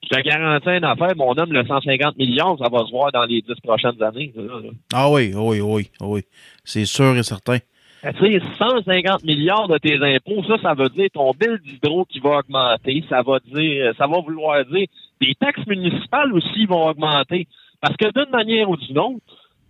je 0.04 0.10
te 0.10 0.22
garantis 0.22 0.70
une 0.70 0.84
affaire, 0.84 1.16
mon 1.16 1.38
homme, 1.38 1.52
le 1.52 1.66
150 1.66 2.18
millions, 2.18 2.58
ça 2.58 2.70
va 2.70 2.86
se 2.86 2.92
voir 2.92 3.12
dans 3.12 3.26
les 3.26 3.42
10 3.42 3.54
prochaines 3.64 4.02
années. 4.02 4.32
là, 4.36 4.60
là. 4.64 4.70
Ah 4.94 5.10
oui, 5.10 5.34
oui, 5.36 5.62
oui, 5.62 5.90
oui. 6.02 6.22
C'est 6.64 6.86
sûr 6.86 7.16
et 7.18 7.24
certain. 7.24 7.58
Ben, 8.02 8.14
Tu 8.14 8.40
sais, 8.40 8.42
150 8.58 9.24
milliards 9.26 9.68
de 9.68 9.78
tes 9.78 9.98
impôts, 9.98 10.44
ça, 10.48 10.58
ça 10.62 10.74
veut 10.74 10.90
dire 10.90 11.10
ton 11.14 11.32
bill 11.32 11.60
d'hydro 11.64 12.06
qui 12.06 12.20
va 12.20 12.40
augmenter. 12.40 13.04
Ça 13.10 13.22
va 13.22 13.40
dire, 13.40 13.94
ça 13.98 14.08
va 14.08 14.20
vouloir 14.22 14.64
dire 14.66 14.88
les 15.22 15.36
taxes 15.36 15.68
municipales 15.68 16.34
aussi 16.34 16.66
vont 16.66 16.88
augmenter. 16.88 17.48
Parce 17.82 17.96
que 17.98 18.12
d'une 18.12 18.32
manière 18.32 18.70
ou 18.70 18.78
d'une 18.78 19.00
autre, 19.00 19.20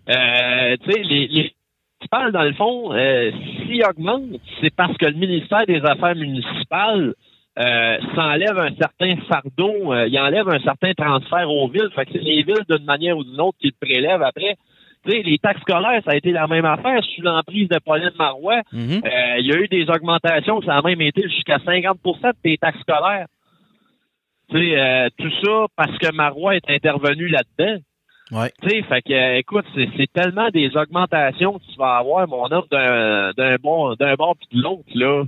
euh, 0.10 0.78
tu 0.84 0.92
sais, 0.92 1.02
les, 1.04 1.28
les 1.28 1.54
municipales, 2.00 2.32
dans 2.32 2.44
le 2.44 2.54
fond, 2.54 2.94
euh, 2.94 3.32
s'ils 3.66 3.84
augmentent, 3.84 4.40
c'est 4.62 4.74
parce 4.74 4.96
que 4.98 5.06
le 5.06 5.14
ministère 5.14 5.66
des 5.66 5.82
Affaires 5.82 6.16
municipales 6.16 7.16
euh, 7.60 7.98
s'enlève 8.16 8.58
un 8.58 8.74
certain 8.76 9.16
fardeau, 9.28 9.94
euh, 9.94 10.08
il 10.08 10.18
enlève 10.18 10.48
un 10.48 10.60
certain 10.60 10.94
transfert 10.94 11.50
aux 11.50 11.68
villes. 11.68 11.90
Fait 11.94 12.06
que 12.06 12.14
c'est 12.14 12.20
les 12.20 12.44
villes, 12.44 12.64
d'une 12.70 12.86
manière 12.86 13.18
ou 13.18 13.24
d'une 13.24 13.40
autre, 13.42 13.58
qui 13.60 13.68
le 13.68 13.86
prélèvent 13.86 14.22
après. 14.22 14.56
Tu 15.06 15.12
sais, 15.12 15.22
les 15.24 15.38
taxes 15.40 15.62
scolaires, 15.62 16.02
ça 16.06 16.12
a 16.12 16.16
été 16.16 16.32
la 16.32 16.48
même 16.48 16.66
affaire 16.66 17.04
sous 17.04 17.22
l'emprise 17.22 17.68
de 17.68 17.80
Pauline 17.80 18.12
Marois. 18.18 18.62
Mhm. 18.72 19.02
Euh, 19.04 19.40
il 19.40 19.46
y 19.46 19.54
a 19.54 19.58
eu 19.58 19.68
des 19.68 19.90
augmentations, 19.90 20.62
ça 20.62 20.78
a 20.78 20.82
même 20.82 21.02
été 21.02 21.24
jusqu'à 21.24 21.60
50 21.60 22.00
de 22.04 22.32
tes 22.44 22.58
taxes 22.58 22.80
scolaires. 22.82 23.28
Tu 24.50 24.58
sais, 24.58 24.80
euh, 24.80 25.10
tout 25.18 25.32
ça 25.44 25.66
parce 25.76 25.98
que 25.98 26.14
Marois 26.14 26.56
est 26.56 26.70
intervenu 26.70 27.28
là-dedans. 27.28 27.80
Ouais. 28.32 28.52
Tu 28.62 28.70
sais, 28.70 28.82
fait 28.84 29.02
que, 29.02 29.38
écoute, 29.38 29.66
c'est 29.74 30.12
tellement 30.14 30.50
des 30.50 30.76
augmentations 30.78 31.60
que 31.60 31.64
tu 31.72 31.78
vas 31.78 31.98
avoir, 31.98 32.28
mon 32.28 32.46
homme, 32.52 32.66
d'un 32.72 33.32
d'un 33.32 33.56
bon, 33.56 33.96
d'un 33.96 34.14
bord 34.16 34.36
puis 34.38 34.58
de 34.58 34.64
l'autre, 34.64 34.84
là. 34.94 35.24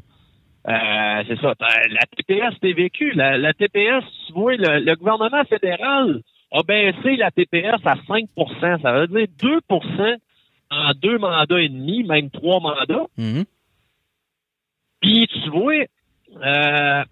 Euh, 0.68 1.24
c'est 1.28 1.40
ça. 1.42 1.56
T'as- 1.56 1.88
La 1.90 2.06
TPS 2.16 2.60
TVQ, 2.60 3.14
la, 3.14 3.38
la 3.38 3.54
TPS, 3.54 4.04
tu 4.28 4.34
vois, 4.34 4.56
le, 4.56 4.80
le 4.80 4.96
gouvernement 4.96 5.44
fédéral 5.46 6.22
a 6.52 6.64
baissé 6.64 7.16
la 7.16 7.32
TPS 7.32 7.80
à 7.86 7.96
5% 7.96 8.82
Ça 8.82 8.92
veut 8.94 9.08
dire 9.08 9.28
2% 9.40 10.18
en 10.70 10.92
deux 11.02 11.18
mandats 11.18 11.60
et 11.62 11.70
demi, 11.70 12.04
même 12.04 12.30
trois 12.30 12.60
mandats. 12.60 13.08
Mhm. 13.18 13.46
Puis, 15.02 15.28
tu 15.28 15.50
vois, 15.50 15.86
euh, 16.46 17.04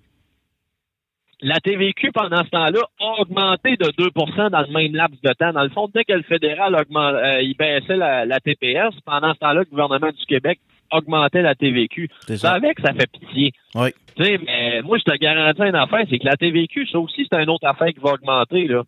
la 1.42 1.56
TVQ, 1.62 2.12
pendant 2.12 2.44
ce 2.44 2.50
temps-là, 2.50 2.82
a 3.00 3.22
augmenté 3.22 3.78
de 3.78 3.86
2% 3.98 4.50
dans 4.52 4.62
le 4.62 4.68
même 4.72 4.94
laps 4.96 5.20
de 5.22 5.34
temps. 5.34 5.54
Dans 5.54 5.64
le 5.64 5.70
fond, 5.70 5.90
dès 5.94 6.04
que 6.04 6.14
le 6.14 6.22
fédéral 6.24 6.76
augment, 6.76 7.00
euh, 7.08 7.42
il 7.42 7.56
baissait 7.56 7.96
la, 7.96 8.26
la 8.26 8.40
TPS, 8.40 8.94
pendant 9.06 9.34
ce 9.34 9.40
temps-là, 9.40 9.62
le 9.62 9.66
gouvernement 9.70 10.12
du 10.12 10.26
Québec 10.28 10.60
augmentait 10.92 11.42
la 11.42 11.56
TVQ. 11.56 12.10
C'est 12.28 12.38
Ça 12.38 12.54
avec, 12.54 12.80
ça 12.80 12.94
fait 12.94 13.10
pitié. 13.12 13.52
Oui. 13.76 13.90
Tu 14.16 14.24
sais, 14.26 14.40
mais 14.46 14.82
moi, 14.82 14.98
je 14.98 15.04
te 15.12 15.18
garantis 15.18 15.62
une 15.62 15.76
affaire, 15.76 16.06
c'est 16.10 16.20
que 16.20 16.26
la 16.26 16.36
TVQ, 16.38 16.88
ça 16.92 17.00
aussi, 17.00 17.28
c'est 17.32 17.42
une 17.42 17.50
autre 17.50 17.68
affaire 17.68 17.88
qui 17.90 18.00
va 18.00 18.14
augmenter, 18.14 18.68
là. 18.68 18.84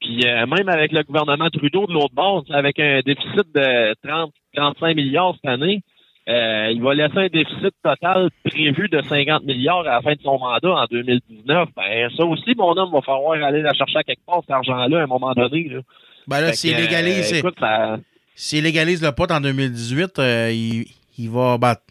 Puis 0.00 0.24
euh, 0.26 0.46
même 0.46 0.68
avec 0.70 0.92
le 0.92 1.02
gouvernement 1.02 1.50
Trudeau 1.50 1.86
de 1.86 1.92
l'autre 1.92 2.14
bord, 2.14 2.42
avec 2.50 2.78
un 2.80 3.00
déficit 3.04 3.44
de 3.54 3.94
30, 4.08 4.32
35 4.56 4.96
milliards 4.96 5.34
cette 5.34 5.50
année, 5.50 5.82
euh, 6.28 6.70
il 6.72 6.80
va 6.80 6.94
laisser 6.94 7.18
un 7.18 7.26
déficit 7.28 7.74
total 7.82 8.30
prévu 8.44 8.88
de 8.88 9.02
50 9.02 9.44
milliards 9.44 9.80
à 9.80 9.96
la 9.96 10.00
fin 10.00 10.12
de 10.12 10.20
son 10.22 10.38
mandat 10.38 10.70
en 10.70 10.86
2019. 10.90 11.68
Ben, 11.76 12.08
ça 12.16 12.24
aussi, 12.24 12.54
mon 12.56 12.74
homme, 12.78 12.92
va 12.92 13.02
falloir 13.02 13.32
aller 13.42 13.60
la 13.60 13.74
chercher 13.74 13.98
à 13.98 14.02
quelque 14.04 14.24
part, 14.24 14.40
cet 14.40 14.52
argent-là, 14.52 15.00
à 15.00 15.02
un 15.02 15.06
moment 15.06 15.32
donné. 15.34 15.68
Là. 15.68 15.80
Ben 16.28 16.40
là, 16.40 16.52
s'il 16.54 16.74
euh, 16.74 16.80
légalise, 16.80 17.32
écoute, 17.34 17.56
ça- 17.60 17.98
s'il 18.34 18.64
légalise 18.64 19.02
le 19.02 19.12
pot 19.12 19.30
en 19.30 19.40
2018, 19.40 20.18
euh, 20.18 20.50
il, 20.50 20.86
il 21.22 21.30
va 21.30 21.58
battre. 21.58 21.82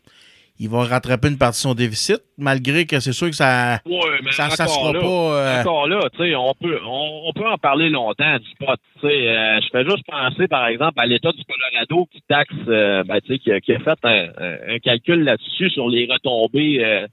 Il 0.62 0.68
va 0.68 0.84
rattraper 0.84 1.30
une 1.30 1.38
partie 1.38 1.60
de 1.62 1.70
son 1.70 1.74
déficit, 1.74 2.20
malgré 2.38 2.86
que 2.86 3.00
c'est 3.00 3.14
sûr 3.14 3.30
que 3.30 3.36
ça 3.36 3.80
Ouais, 3.86 3.96
mais 4.22 4.32
ça, 4.32 4.50
ça 4.50 4.68
sera 4.68 4.92
là, 4.92 5.00
pas. 5.00 5.08
euh, 5.08 5.62
Encore 5.62 5.88
là, 5.88 6.02
tu 6.12 6.18
sais, 6.18 6.36
on 6.36 6.54
peut, 6.54 6.78
on, 6.86 7.22
on 7.28 7.32
peut 7.32 7.48
en 7.48 7.58
parler 7.58 7.90
longtemps 7.90 8.38
du 8.40 8.50
pot. 8.60 8.76
Tu 9.00 9.08
sais, 9.08 9.28
euh, 9.30 9.62
je 9.62 9.68
fais 9.72 9.86
juste 9.86 10.04
penser, 10.06 10.50
par 10.50 10.68
exemple, 10.68 11.00
à 11.00 11.06
l'État 11.06 11.32
du 11.32 11.42
Colorado 11.46 12.10
qui 12.12 12.22
taxe, 12.28 12.52
euh, 12.68 13.06
ben, 13.06 13.22
qui, 13.22 13.50
a- 13.54 13.62
qui 13.62 13.72
a 13.74 13.80
fait 13.80 14.00
un, 14.04 14.80
calcul 14.80 15.24
là-dessus 15.24 15.70
sur 15.70 15.88
les 15.88 16.10
retombées, 16.12 17.06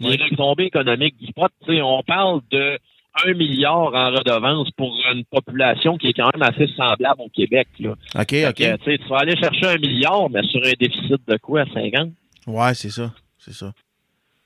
les 0.00 0.16
retombées 0.30 0.64
économiques 0.64 1.16
du 1.18 1.32
pot. 1.32 1.48
Tu 1.66 1.76
sais, 1.76 1.80
on 1.82 2.02
parle 2.02 2.40
de 2.50 2.78
1 3.26 3.34
milliard 3.34 3.92
en 3.94 4.10
redevance 4.10 4.70
pour 4.72 4.96
une 5.12 5.24
population 5.24 5.96
qui 5.98 6.08
est 6.08 6.12
quand 6.12 6.30
même 6.32 6.42
assez 6.42 6.66
semblable 6.76 7.20
au 7.22 7.28
Québec. 7.28 7.68
Là. 7.80 7.90
OK, 8.14 8.30
Fait 8.30 8.48
OK. 8.48 8.54
que, 8.54 8.96
tu 8.96 9.08
vas 9.08 9.18
aller 9.18 9.36
chercher 9.36 9.66
un 9.66 9.78
milliard, 9.78 10.30
mais 10.30 10.42
sur 10.44 10.60
un 10.64 10.72
déficit 10.78 11.20
de 11.28 11.36
quoi, 11.38 11.64
50? 11.72 12.10
Ouais, 12.46 12.74
c'est 12.74 12.90
ça. 12.90 13.12
C'est 13.38 13.52
ça. 13.52 13.72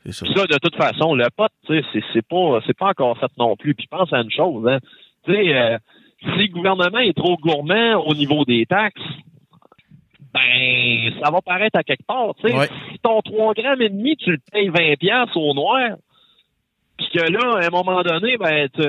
C'est 0.04 0.12
ça. 0.12 0.24
De 0.26 0.58
toute 0.58 0.76
façon, 0.76 1.14
le 1.14 1.26
pot, 1.34 1.48
tu 1.66 1.74
sais, 1.80 1.86
c'est, 1.92 2.02
c'est 2.12 2.26
pas, 2.26 2.60
c'est 2.66 2.76
pas 2.76 2.88
encore 2.88 3.18
fait 3.18 3.30
non 3.38 3.56
plus. 3.56 3.74
Puis 3.74 3.86
pense 3.86 4.12
à 4.12 4.20
une 4.20 4.30
chose, 4.30 4.66
hein. 4.68 4.78
Tu 5.24 5.32
sais, 5.32 5.54
euh, 5.56 5.78
si 6.20 6.46
le 6.46 6.52
gouvernement 6.52 6.98
est 6.98 7.16
trop 7.16 7.36
gourmand 7.38 7.94
au 8.06 8.14
niveau 8.14 8.44
des 8.44 8.66
taxes, 8.66 9.00
ben, 10.32 11.12
ça 11.22 11.30
va 11.30 11.40
paraître 11.42 11.78
à 11.78 11.82
quelque 11.84 12.04
part. 12.06 12.34
Tu 12.40 12.48
sais, 12.48 12.56
Ouais. 12.56 12.68
si 12.92 12.98
ton 12.98 13.20
3 13.22 13.54
grammes 13.54 13.80
et 13.82 13.88
demi, 13.88 14.16
tu 14.16 14.32
le 14.32 14.38
payes 14.52 14.68
20 14.68 14.96
piastres 14.98 15.36
au 15.36 15.54
noir, 15.54 15.96
puis 16.96 17.06
que 17.12 17.30
là, 17.32 17.58
à 17.60 17.66
un 17.66 17.70
moment 17.70 18.02
donné, 18.02 18.36
ben, 18.36 18.68
tu, 18.68 18.82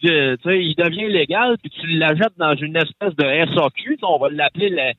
tu, 0.00 0.08
tu 0.08 0.42
sais, 0.42 0.64
il 0.64 0.74
devient 0.76 1.08
légal, 1.12 1.56
puis 1.62 1.70
tu 1.70 1.86
l'achètes 1.98 2.36
dans 2.36 2.54
une 2.56 2.76
espèce 2.76 3.14
de 3.16 3.54
SAQ, 3.54 3.98
on 4.02 4.18
va 4.18 4.28
l'appeler 4.30 4.70
la, 4.70 4.92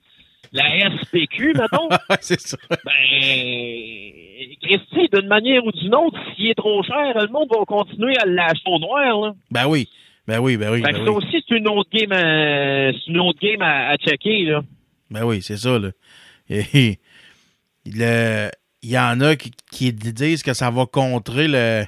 la 0.54 0.90
SPQ, 1.02 1.54
mettons. 1.56 1.90
C'est 2.22 2.40
ça. 2.40 2.58
Ben, 2.70 2.96
Christy, 4.62 5.10
d'une 5.14 5.28
manière 5.28 5.66
ou 5.66 5.72
d'une 5.72 5.96
autre, 5.96 6.18
s'il 6.36 6.50
est 6.50 6.56
trop 6.56 6.82
cher, 6.84 7.14
le 7.20 7.28
monde 7.28 7.50
va 7.50 7.66
continuer 7.66 8.16
à 8.18 8.26
l'acheter 8.26 8.70
au 8.70 8.80
noir. 8.80 9.22
Là. 9.22 9.34
Ben 9.52 9.68
oui. 9.68 9.88
Ben 10.28 10.40
oui, 10.40 10.58
ben 10.58 10.72
oui. 10.72 10.82
Fait 10.82 10.92
Ben 10.92 11.00
que 11.00 11.06
ça 11.06 11.12
oui, 11.12 11.18
aussi, 11.18 11.44
c'est 11.48 11.56
une 11.58 11.68
autre 11.68 11.90
game 11.94 12.12
à, 12.12 12.90
une 13.08 13.20
autre 13.20 13.40
game 13.40 13.62
à, 13.62 13.90
à 13.90 13.96
checker. 13.98 14.46
Là. 14.46 14.62
ben 15.12 15.24
oui 15.24 15.42
c'est 15.42 15.58
ça. 15.58 15.78
Là. 15.78 15.90
Et, 16.50 16.98
le- 17.86 18.50
il 18.86 18.92
y 18.92 19.00
en 19.00 19.20
a 19.22 19.36
qui, 19.36 19.52
qui 19.72 19.92
disent 19.92 20.44
que 20.44 20.54
ça 20.54 20.70
va 20.70 20.86
contrer 20.86 21.48
le, 21.48 21.86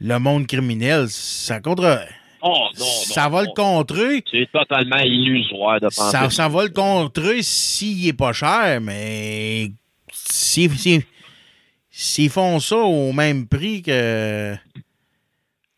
le 0.00 0.18
monde 0.18 0.46
criminel. 0.46 1.08
Ça 1.08 1.60
contre. 1.60 2.00
Oh 2.42 2.48
non, 2.78 2.78
non. 2.78 2.84
ça 2.84 3.28
va 3.28 3.42
le 3.42 3.48
contrer. 3.54 4.22
C'est 4.30 4.48
totalement 4.50 4.98
illusoire 4.98 5.80
de 5.80 5.86
penser. 5.86 6.10
Ça, 6.16 6.30
ça 6.30 6.48
va 6.48 6.62
le 6.64 6.70
contrer 6.70 7.42
s'il 7.42 8.08
est 8.08 8.12
pas 8.12 8.32
cher, 8.32 8.80
mais 8.80 9.72
si, 10.12 10.68
si- 10.70 11.04
s'ils 11.90 12.30
font 12.30 12.58
ça 12.60 12.76
au 12.76 13.12
même 13.12 13.46
prix 13.46 13.82
que 13.82 14.54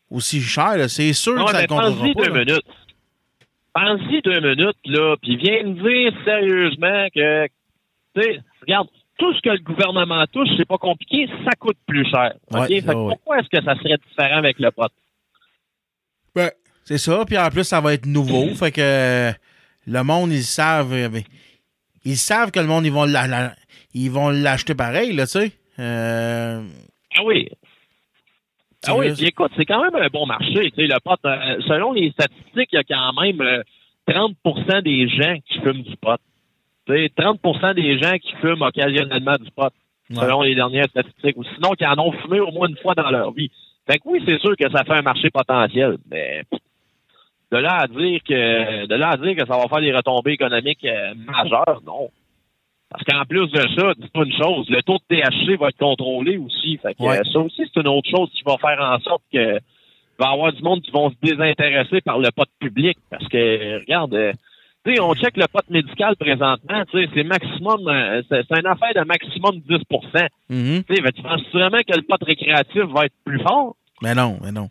aussi 0.09 0.41
cher, 0.41 0.89
c'est 0.89 1.11
sûr 1.13 1.43
que 1.43 1.51
ça 1.51 1.61
le 1.61 1.67
contrera 1.67 1.91
pense-y 1.91 2.13
pas. 2.13 2.23
deux 2.27 2.33
là. 2.33 2.39
minutes. 2.45 2.65
Pense-y 3.73 4.21
deux 4.21 4.39
minutes, 4.39 4.77
là, 4.85 5.15
puis 5.21 5.35
viens 5.37 5.63
me 5.63 5.73
dire 5.73 6.13
sérieusement 6.23 7.07
que, 7.13 7.47
tu 8.15 8.21
sais, 8.21 8.39
regarde, 8.61 8.87
tout 9.23 9.33
ce 9.35 9.41
que 9.41 9.49
le 9.51 9.59
gouvernement 9.59 10.25
touche, 10.31 10.49
c'est 10.57 10.67
pas 10.67 10.77
compliqué, 10.77 11.27
ça 11.45 11.51
coûte 11.57 11.77
plus 11.87 12.05
cher. 12.09 12.33
OK? 12.51 12.59
Ouais, 12.59 12.67
fait 12.67 12.81
que 12.81 12.87
ouais, 12.87 12.93
ouais. 12.95 13.09
pourquoi 13.15 13.39
est-ce 13.39 13.47
que 13.47 13.63
ça 13.63 13.75
serait 13.75 13.97
différent 14.09 14.37
avec 14.37 14.59
le 14.59 14.69
pot? 14.71 14.91
Ben, 16.35 16.51
c'est 16.83 16.97
ça, 16.97 17.23
puis 17.25 17.37
en 17.37 17.49
plus, 17.49 17.63
ça 17.63 17.79
va 17.79 17.93
être 17.93 18.05
nouveau. 18.05 18.47
fait 18.55 18.71
que 18.71 19.31
le 19.87 20.03
monde, 20.03 20.31
ils 20.31 20.43
savent. 20.43 20.91
euh, 20.93 21.09
ils 22.03 22.17
savent 22.17 22.51
que 22.51 22.59
le 22.59 22.67
monde, 22.67 22.85
ils 22.85 22.91
vont 22.91 23.05
la- 23.05 23.27
la- 23.27 23.55
ils 23.93 24.11
vont 24.11 24.29
l'acheter 24.29 24.75
pareil, 24.75 25.13
là, 25.13 25.25
tu 25.25 25.31
sais. 25.39 25.51
Euh, 25.79 26.61
Ah 27.17 27.23
oui. 27.23 27.47
Ah 28.85 28.95
oui, 28.97 29.13
puis 29.13 29.27
écoute, 29.27 29.51
c'est 29.55 29.65
quand 29.65 29.81
même 29.81 29.95
un 29.95 30.07
bon 30.09 30.25
marché. 30.25 30.69
Tu 30.71 30.75
sais, 30.75 30.87
le 30.87 30.99
pot, 30.99 31.17
euh, 31.25 31.61
selon 31.67 31.93
les 31.93 32.11
statistiques, 32.11 32.69
il 32.73 32.75
y 32.75 32.77
a 32.79 32.83
quand 32.83 33.13
même 33.21 33.39
euh, 33.39 33.63
30% 34.09 34.81
des 34.81 35.07
gens 35.07 35.35
qui 35.47 35.59
fument 35.61 35.83
du 35.83 35.95
pot. 35.95 36.19
Sais, 36.87 37.09
30% 37.17 37.73
des 37.75 37.97
gens 37.97 38.17
qui 38.17 38.33
fument 38.41 38.61
occasionnellement 38.61 39.35
du 39.39 39.49
pot, 39.51 39.71
Ouais. 40.09 40.17
selon 40.19 40.41
les 40.41 40.53
dernières 40.55 40.87
statistiques. 40.89 41.37
Ou 41.37 41.43
sinon, 41.55 41.71
qui 41.71 41.85
en 41.85 41.97
ont 41.97 42.11
fumé 42.11 42.39
au 42.41 42.51
moins 42.51 42.67
une 42.67 42.77
fois 42.77 42.93
dans 42.93 43.09
leur 43.09 43.31
vie. 43.31 43.49
Fait 43.89 43.97
que 43.97 44.03
oui, 44.05 44.21
c'est 44.27 44.39
sûr 44.39 44.55
que 44.57 44.69
ça 44.69 44.83
fait 44.83 44.93
un 44.93 45.01
marché 45.01 45.29
potentiel, 45.29 45.97
mais 46.11 46.43
de 47.51 47.57
là 47.57 47.77
à 47.83 47.87
dire 47.87 48.19
que 48.27 48.85
de 48.85 48.95
là 48.95 49.09
à 49.09 49.17
dire 49.17 49.35
que 49.35 49.45
ça 49.45 49.57
va 49.57 49.67
faire 49.67 49.79
des 49.81 49.93
retombées 49.95 50.33
économiques 50.33 50.83
euh, 50.85 51.13
majeures, 51.15 51.81
non. 51.85 52.09
Parce 52.89 53.03
qu'en 53.05 53.23
plus 53.25 53.47
de 53.49 53.59
ça, 53.77 53.93
dis-toi 53.97 54.25
une 54.25 54.33
chose, 54.33 54.69
le 54.69 54.81
taux 54.83 54.97
de 55.09 55.15
THC 55.15 55.57
va 55.57 55.69
être 55.69 55.77
contrôlé 55.77 56.37
aussi. 56.37 56.77
Fait 56.77 56.93
que, 56.93 57.01
Ouais. 57.03 57.19
euh, 57.19 57.23
ça 57.31 57.39
aussi, 57.39 57.63
c'est 57.73 57.79
une 57.81 57.87
autre 57.87 58.09
chose 58.09 58.29
qui 58.33 58.43
va 58.45 58.57
faire 58.57 58.79
en 58.79 58.99
sorte 58.99 59.23
que 59.33 59.53
va 60.19 60.29
y 60.29 60.33
avoir 60.33 60.53
du 60.53 60.61
monde 60.61 60.81
qui 60.81 60.91
vont 60.91 61.09
se 61.09 61.15
désintéresser 61.23 62.01
par 62.01 62.19
le 62.19 62.29
pot 62.35 62.47
public. 62.59 62.97
Parce 63.09 63.27
que, 63.29 63.79
regarde, 63.79 64.13
euh, 64.13 64.31
on 64.99 65.13
check 65.15 65.37
le 65.37 65.47
pot 65.47 65.63
médical 65.69 66.15
présentement, 66.17 66.83
c'est 66.91 67.23
maximum, 67.23 67.87
euh, 67.87 68.21
c'est 68.29 68.59
une 68.59 68.67
affaire 68.67 68.93
de 68.95 69.07
maximum 69.07 69.59
10 69.59 69.75
mhm. 70.49 70.83
Tu 70.83 70.95
sais, 70.95 71.11
tu 71.11 71.21
penses 71.21 71.41
vraiment 71.53 71.79
que 71.79 71.95
le 71.95 72.03
pot 72.03 72.17
récréatif 72.21 72.83
va 72.93 73.05
être 73.05 73.15
plus 73.23 73.41
fort? 73.41 73.75
Mais 74.01 74.13
non, 74.13 74.39
mais 74.43 74.51
non. 74.51 74.69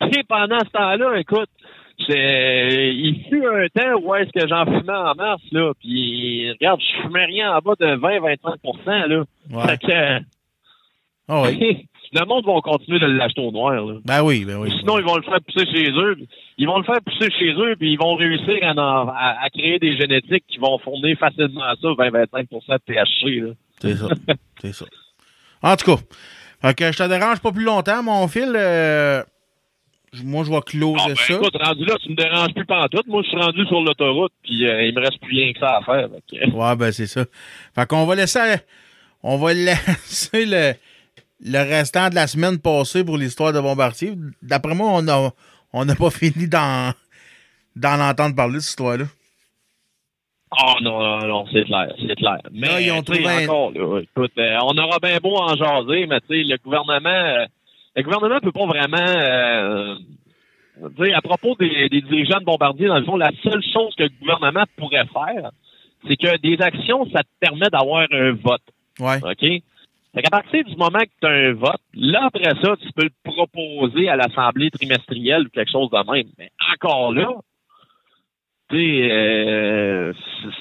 Et 0.00 0.22
pendant 0.28 0.60
ce 0.60 0.70
temps-là, 0.70 1.18
écoute, 1.18 1.48
il 1.98 3.24
fut 3.28 3.44
un 3.44 3.66
temps 3.68 3.98
où 4.02 4.14
est-ce 4.14 4.30
que 4.30 4.46
j'en 4.46 4.64
fumais 4.64 4.92
en 4.92 5.14
mars, 5.14 5.42
là, 5.50 5.72
puis 5.80 6.50
regarde, 6.52 6.80
je 6.80 7.02
fumais 7.02 7.24
rien 7.24 7.56
en 7.56 7.58
bas 7.60 7.74
de 7.78 7.96
20-25 7.96 9.06
là. 9.06 9.24
Ouais. 9.50 9.66
Fait 9.66 9.78
que, 9.78 10.18
Ah 11.28 11.42
oui. 11.42 11.88
le 12.12 12.24
monde 12.26 12.44
va 12.46 12.60
continuer 12.60 12.98
de 12.98 13.06
l'acheter 13.06 13.40
au 13.40 13.50
noir, 13.52 13.72
là. 13.74 13.94
Ben 14.04 14.22
oui, 14.22 14.44
ben 14.44 14.56
oui. 14.58 14.70
Sinon, 14.78 14.98
ils 14.98 15.04
vont 15.04 15.16
le 15.16 15.22
faire 15.22 15.40
pousser 15.40 15.66
chez 15.66 15.90
eux. 15.90 16.16
Ils 16.58 16.66
vont 16.66 16.78
le 16.78 16.84
faire 16.84 17.00
pousser 17.02 17.30
chez 17.38 17.52
eux, 17.52 17.74
puis 17.78 17.92
ils 17.92 17.98
vont 17.98 18.14
réussir 18.14 18.58
à, 18.62 18.72
en- 18.72 19.08
à- 19.08 19.36
à 19.42 19.50
créer 19.50 19.78
des 19.78 19.96
génétiques 19.96 20.44
qui 20.48 20.58
vont 20.58 20.78
fournir 20.78 21.16
facilement 21.18 21.60
ça 21.60 21.88
20-25 21.88 22.48
de 22.50 22.78
THC. 22.86 23.56
C'est 23.80 23.96
ça. 23.96 24.08
C'est 24.60 24.72
ça. 24.72 24.84
En 25.62 25.76
tout 25.76 25.96
cas, 25.96 26.02
fait 26.62 26.74
que 26.74 26.92
je 26.92 26.98
te 26.98 27.08
dérange 27.08 27.40
pas 27.40 27.52
plus 27.52 27.64
longtemps, 27.64 28.02
mon 28.02 28.26
fil. 28.28 28.52
euh, 28.54 29.22
moi, 30.24 30.44
je 30.44 30.50
vais 30.50 30.60
closer 30.62 31.02
Ah, 31.04 31.08
ben, 31.08 31.14
ça. 31.16 31.34
écoute, 31.34 31.56
rendu 31.60 31.84
là, 31.84 31.94
tu 32.02 32.08
me 32.10 32.14
déranges 32.14 32.54
plus 32.54 32.64
pantoute. 32.64 33.06
Moi, 33.06 33.22
je 33.22 33.28
suis 33.28 33.38
rendu 33.38 33.66
sur 33.66 33.80
l'autoroute, 33.82 34.32
puis 34.42 34.66
euh, 34.66 34.84
il 34.86 34.94
me 34.94 35.00
reste 35.00 35.20
plus 35.20 35.36
rien 35.36 35.52
que 35.52 35.58
ça 35.58 35.76
à 35.78 35.82
faire. 35.82 36.08
Ouais, 36.54 36.76
ben 36.76 36.90
c'est 36.92 37.06
ça. 37.06 37.24
Fait 37.74 37.86
qu'on 37.86 38.06
va 38.06 38.14
laisser 38.14 38.54
on 39.22 39.36
va 39.36 39.52
laisser 39.52 40.46
le, 40.46 40.72
le 41.40 41.58
restant 41.58 42.08
de 42.08 42.14
la 42.14 42.26
semaine 42.26 42.58
passer 42.58 43.04
pour 43.04 43.18
l'histoire 43.18 43.52
de 43.52 43.60
Bombardier. 43.60 44.14
D'après 44.42 44.74
moi, 44.74 45.00
on 45.72 45.84
n'a 45.84 45.94
pas 45.94 46.10
fini 46.10 46.48
d'en 46.48 46.92
entendre 48.00 48.34
parler 48.34 48.54
de 48.54 48.60
cette 48.60 48.70
histoire-là. 48.70 49.04
Ah 50.58 50.74
non, 50.80 51.00
non, 51.00 51.26
non, 51.26 51.44
c'est 51.52 51.64
clair, 51.64 51.92
c'est 51.98 52.14
clair. 52.14 52.38
Mais 52.52 52.68
Là, 52.68 52.80
ils 52.80 52.92
ont 52.92 53.02
trouvé 53.02 53.26
encore, 53.26 53.72
là, 53.72 54.00
écoute, 54.00 54.32
euh, 54.38 54.56
on 54.62 54.78
aura 54.78 54.98
bien 55.02 55.18
beau 55.18 55.36
en 55.36 55.54
jaser, 55.56 56.06
mais 56.06 56.20
tu 56.20 56.28
sais, 56.28 56.42
le 56.44 56.56
gouvernement, 56.62 57.08
euh, 57.08 57.46
le 57.96 58.02
gouvernement 58.04 58.38
peut 58.40 58.52
pas 58.52 58.66
vraiment, 58.66 58.96
euh, 58.96 59.96
à 61.14 61.20
propos 61.20 61.56
des, 61.58 61.88
des 61.88 62.00
dirigeants 62.00 62.38
de 62.38 62.44
Bombardier, 62.44 62.86
dans 62.86 62.98
le 62.98 63.04
fond, 63.04 63.16
la 63.16 63.32
seule 63.42 63.62
chose 63.72 63.94
que 63.96 64.04
le 64.04 64.12
gouvernement 64.20 64.64
pourrait 64.76 65.06
faire, 65.12 65.50
c'est 66.06 66.16
que 66.16 66.38
des 66.38 66.62
actions, 66.62 67.10
ça 67.10 67.22
te 67.22 67.28
permet 67.40 67.68
d'avoir 67.68 68.06
un 68.12 68.32
vote. 68.32 68.62
Ouais. 69.00 69.18
OK? 69.22 69.62
Fait 70.16 70.22
qu'à 70.22 70.30
partir 70.30 70.64
du 70.64 70.74
moment 70.76 70.98
que 71.00 71.10
tu 71.20 71.26
as 71.26 71.30
un 71.30 71.52
vote, 71.52 71.82
là, 71.92 72.24
après 72.24 72.48
ça, 72.62 72.74
tu 72.80 72.90
peux 72.94 73.04
le 73.04 73.10
proposer 73.22 74.08
à 74.08 74.16
l'Assemblée 74.16 74.70
trimestrielle 74.70 75.42
ou 75.42 75.50
quelque 75.50 75.70
chose 75.70 75.90
de 75.90 76.10
même. 76.10 76.28
Mais 76.38 76.50
encore 76.72 77.12
là, 77.12 77.28
euh, 78.72 80.12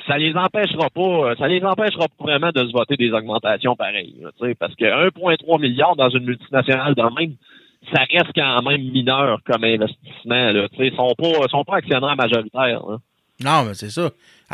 ça 0.07 0.17
les 0.17 0.35
empêchera 0.35 0.89
pas, 0.89 1.35
ça 1.37 1.47
les 1.47 1.63
empêchera 1.63 2.07
pas 2.09 2.23
vraiment 2.25 2.51
de 2.53 2.67
se 2.67 2.73
voter 2.73 2.97
des 2.97 3.13
augmentations 3.13 3.77
pareilles. 3.77 4.25
parce 4.59 4.75
que 4.75 4.83
1,3 4.83 5.61
milliard 5.61 5.95
dans 5.95 6.09
une 6.09 6.25
multinationale 6.25 6.93
de 6.93 7.03
même, 7.17 7.35
ça 7.93 8.01
reste 8.11 8.31
quand 8.35 8.61
même 8.61 8.81
mineur 8.81 9.39
comme 9.45 9.63
investissement. 9.63 10.49
Ils 10.79 10.95
sont 10.97 11.15
pas, 11.17 11.47
sont 11.49 11.63
pas 11.63 11.77
actionnaires 11.77 12.17
majoritaires. 12.17 12.83
Non, 13.43 13.63
mais 13.65 13.73
c'est 13.73 13.89
ça. 13.89 14.09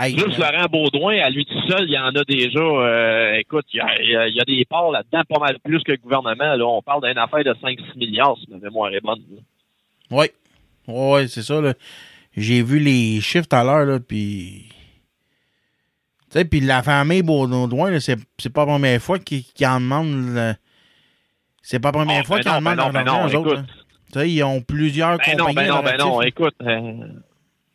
Juste 0.08 0.40
euh, 0.40 0.52
Laurent 0.52 0.66
Baudouin, 0.72 1.20
à 1.20 1.30
lui 1.30 1.46
tout 1.46 1.62
seul, 1.68 1.84
il 1.88 1.92
y 1.94 1.98
en 2.00 2.16
a 2.16 2.24
déjà. 2.24 2.60
euh, 2.60 3.34
écoute, 3.36 3.66
il 3.74 3.78
y 3.78 4.16
a, 4.16 4.28
il 4.28 4.36
y 4.36 4.58
des 4.58 4.66
parts 4.66 4.92
là-dedans, 4.92 5.24
pas 5.28 5.40
mal 5.40 5.60
plus 5.60 5.84
que 5.84 5.92
le 5.92 5.98
gouvernement. 5.98 6.56
Là. 6.56 6.66
On 6.66 6.82
parle 6.82 7.08
d'une 7.08 7.18
affaire 7.18 7.44
de 7.44 7.54
5-6 7.54 7.98
milliards, 7.98 8.38
si 8.38 8.50
ma 8.50 8.58
mémoire 8.58 8.94
est 8.94 9.02
bonne. 9.02 9.22
Oui. 10.10 10.28
Oui, 10.88 11.28
c'est 11.30 11.44
ça. 11.44 11.62
J'ai 12.36 12.64
vu 12.64 12.80
les 12.80 13.20
chiffres 13.22 13.48
tout 13.48 13.56
à 13.56 13.64
l'heure, 13.64 14.00
puis... 14.08 14.70
Tu 16.32 16.40
sais, 16.40 16.46
puis 16.46 16.62
la 16.62 16.82
famille 16.82 17.22
Baudouin, 17.24 18.00
c'est 18.00 18.16
pas 18.54 18.62
la 18.62 18.66
première 18.72 19.02
fois 19.02 19.20
qu'ils 19.20 19.44
en 19.66 19.82
demandent... 19.82 20.56
C'est 21.62 21.80
pas 21.80 21.90
la 21.90 21.94
première 22.00 22.22
Oh, 22.24 22.28
fois 22.28 22.38
ben 22.38 22.42
qu'ils 22.44 22.52
en 22.52 22.62
non, 22.62 22.72
demandent 22.76 22.94
ben 22.94 23.04
non, 23.04 23.28
ben 23.28 23.36
autres. 23.36 23.50
non, 23.50 23.54
là. 23.62 23.64
Tu 24.14 24.20
sais, 24.20 24.32
ils 24.32 24.44
ont 24.44 24.62
plusieurs 24.62 25.18
Ben 25.18 25.38
non, 25.38 25.46
compagnies 25.46 25.68
ben 25.70 25.76
non, 25.76 25.84
ben 25.84 25.98
non. 25.98 26.22
Écoute, 26.22 26.56
euh, 26.64 26.92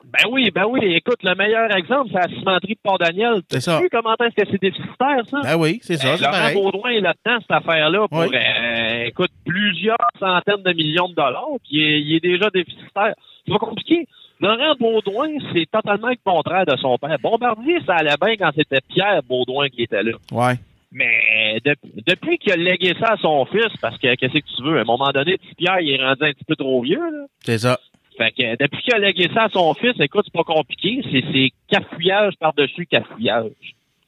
ben 0.07 0.31
oui, 0.31 0.51
ben 0.55 0.65
oui. 0.69 0.81
Écoute, 0.95 1.23
le 1.23 1.35
meilleur 1.35 1.75
exemple, 1.77 2.11
c'est 2.13 2.19
la 2.21 2.29
cimenterie 2.29 2.75
de 2.75 2.81
Port-Daniel. 2.83 3.41
C'est 3.51 3.59
Tu 3.59 3.63
ça. 3.63 3.81
vu 3.81 3.89
comment 3.91 4.15
est-ce 4.21 4.43
que 4.43 4.49
c'est 4.51 4.61
déficitaire, 4.61 5.27
ça? 5.31 5.41
Ben 5.43 5.57
oui, 5.57 5.79
c'est 5.83 5.97
ça, 5.97 6.09
Euh, 6.13 6.17
c'est 6.17 6.25
Laurent 6.25 6.33
pareil. 6.39 6.55
Baudouin 6.55 6.91
est 6.91 7.01
là-dedans, 7.01 7.39
cette 7.41 7.51
affaire-là, 7.51 8.09
pour, 8.09 8.19
Oui. 8.21 8.27
euh, 8.35 9.05
écoute, 9.07 9.31
plusieurs 9.45 9.97
centaines 10.19 10.63
de 10.63 10.73
millions 10.73 11.09
de 11.09 11.15
dollars, 11.15 11.49
puis 11.69 11.77
il 11.79 12.15
est, 12.15 12.21
déjà 12.21 12.49
déficitaire. 12.51 13.15
C'est 13.47 13.53
pas 13.53 13.59
compliqué. 13.59 14.07
Laurent 14.41 14.75
Baudouin, 14.79 15.29
c'est 15.53 15.67
totalement 15.71 16.09
le 16.09 16.17
contraire 16.25 16.67
de 16.67 16.77
son 16.77 16.97
père. 16.99 17.17
Bombardier, 17.23 17.79
ça 17.87 17.95
allait 17.97 18.15
bien 18.21 18.37
quand 18.37 18.51
c'était 18.55 18.81
Pierre 18.89 19.23
Baudouin 19.29 19.69
qui 19.69 19.83
était 19.83 20.03
là. 20.03 20.13
Ouais. 20.31 20.55
Mais 20.93 21.59
de- 21.65 21.75
depuis 22.07 22.39
qu'il 22.39 22.53
a 22.53 22.57
légué 22.57 22.95
ça 23.01 23.15
à 23.15 23.17
son 23.17 23.45
fils, 23.47 23.73
parce 23.83 23.99
que 23.99 24.15
qu'est-ce 24.15 24.33
que 24.35 24.39
tu 24.57 24.63
veux, 24.63 24.79
à 24.79 24.83
un 24.83 24.85
moment 24.85 25.11
donné, 25.13 25.37
petit 25.37 25.55
Pierre, 25.57 25.81
il 25.81 25.91
est 25.91 26.03
rendu 26.05 26.23
un 26.25 26.33
petit 26.33 26.45
peu 26.47 26.55
trop 26.57 26.81
vieux, 26.83 26.99
là. 27.01 27.27
C'est 27.41 27.59
ça. 27.59 27.79
Fait 28.17 28.31
que 28.33 28.57
depuis 28.63 28.83
qu'il 28.83 28.95
a 28.95 28.99
légué 28.99 29.29
ça 29.35 29.45
à 29.45 29.49
son 29.51 29.75
fils, 29.75 29.93
écoute, 30.01 30.23
c'est 30.25 30.33
pas 30.33 30.45
compliqué. 30.45 31.01
C'est, 31.11 31.51
cafouillage 31.69 32.35
par-dessus 32.41 32.87
cafouillage. 32.87 33.51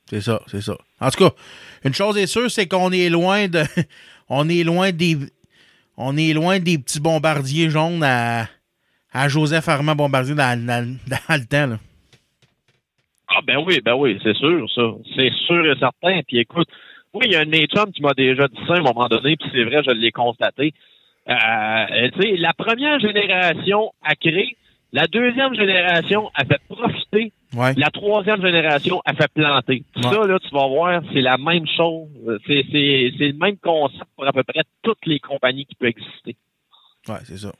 C'est 0.07 0.21
ça, 0.23 0.41
c'est 0.47 0.63
ça. 0.63 0.77
En 1.01 1.11
tout 1.11 1.25
cas, 1.25 1.35
une 1.85 1.93
chose 1.95 2.17
est 2.17 2.27
sûre, 2.27 2.51
c'est 2.51 2.67
qu'on 2.67 2.91
est 2.93 3.09
loin 3.11 3.49
de. 3.49 3.63
On 4.31 4.49
est 4.51 4.63
loin 4.63 4.93
des. 4.93 5.17
On 5.97 6.17
est 6.17 6.33
loin 6.35 6.59
des 6.59 6.79
petits 6.79 7.01
bombardiers 7.01 7.71
jaunes 7.71 8.03
à, 8.03 8.47
à 9.13 9.29
Joseph 9.29 9.67
Armand 9.69 9.95
Bombardier 9.97 10.35
dans, 10.35 10.67
dans- 10.67 10.97
dans 11.09 11.35
le 11.37 11.47
temps. 11.47 11.67
Là. 11.67 11.79
Ah 13.29 13.41
ben 13.47 13.59
oui, 13.67 13.81
ben 13.85 13.95
oui, 13.95 14.19
c'est 14.23 14.37
sûr, 14.37 14.67
ça. 14.75 14.83
C'est 15.17 15.33
sûr 15.47 15.65
et 15.71 15.79
certain. 15.79 16.21
Puis 16.27 16.39
écoute, 16.39 16.69
oui, 17.15 17.23
il 17.27 17.33
y 17.33 17.37
a 17.37 17.41
un 17.41 17.67
chums 17.67 17.93
qui 17.93 18.03
m'a 18.03 18.15
déjà 18.15 18.49
dit 18.49 18.61
ça 18.67 18.75
à 18.75 18.79
un 18.79 18.83
moment 18.83 19.09
donné, 19.09 19.37
puis 19.37 19.49
c'est 19.53 19.65
vrai, 19.65 19.83
je 19.87 19.91
l'ai 19.93 20.13
constaté. 20.13 20.73
Euh, 21.29 22.11
sais, 22.21 22.37
la 22.37 22.53
première 22.55 22.99
génération 23.01 23.93
a 24.03 24.15
créé, 24.15 24.57
la 24.93 25.07
deuxième 25.07 25.55
génération 25.55 26.31
a 26.35 26.45
fait 26.45 26.61
profiter, 26.69 27.33
Ouais. 27.55 27.73
la 27.79 27.89
troisième 27.91 28.43
génération 28.43 29.01
a 29.07 29.15
fait 29.15 29.29
planter. 29.33 29.83
Ouais. 29.97 30.03
Ça, 30.03 30.27
là, 30.27 30.39
tu 30.39 30.51
vas 30.55 30.67
voir, 30.67 31.03
c'est 31.15 31.21
la 31.23 31.39
même 31.39 31.67
chose. 31.77 32.09
C'est, 32.47 32.63
c'est, 32.71 33.13
c'est 33.17 33.29
le 33.29 33.39
même 33.39 33.57
concept 33.57 34.05
pour 34.17 34.27
à 34.27 34.33
peu 34.33 34.43
près 34.43 34.63
toutes 34.83 35.05
les 35.07 35.19
compagnies 35.19 35.65
qui 35.65 35.75
peuvent 35.75 35.89
exister. 35.89 36.37
Ouais, 37.09 37.17
c'est 37.25 37.39
ça. 37.39 37.53